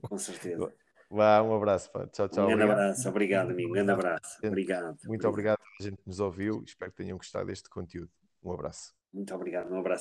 com 0.00 0.16
certeza. 0.18 0.74
Vá, 1.10 1.42
um 1.42 1.52
abraço. 1.54 1.90
Pá. 1.90 2.06
Tchau, 2.06 2.28
tchau. 2.28 2.44
Um 2.44 2.46
grande 2.46 2.62
obrigado. 2.62 2.78
abraço. 2.78 3.08
Obrigado, 3.08 3.50
amigo. 3.50 3.68
Um 3.68 3.72
grande 3.72 3.90
abraço. 3.90 4.38
Obrigado. 4.44 4.96
Muito 5.06 5.28
obrigado. 5.28 5.28
obrigado 5.28 5.58
a 5.80 5.82
gente 5.82 5.96
que 5.96 6.06
nos 6.06 6.20
ouviu. 6.20 6.62
Espero 6.64 6.92
que 6.92 6.98
tenham 6.98 7.16
gostado 7.16 7.46
deste 7.46 7.68
conteúdo. 7.68 8.10
Um 8.42 8.52
abraço. 8.52 8.94
Muito 9.12 9.34
obrigado. 9.34 9.72
Um 9.72 9.80
abraço. 9.80 9.98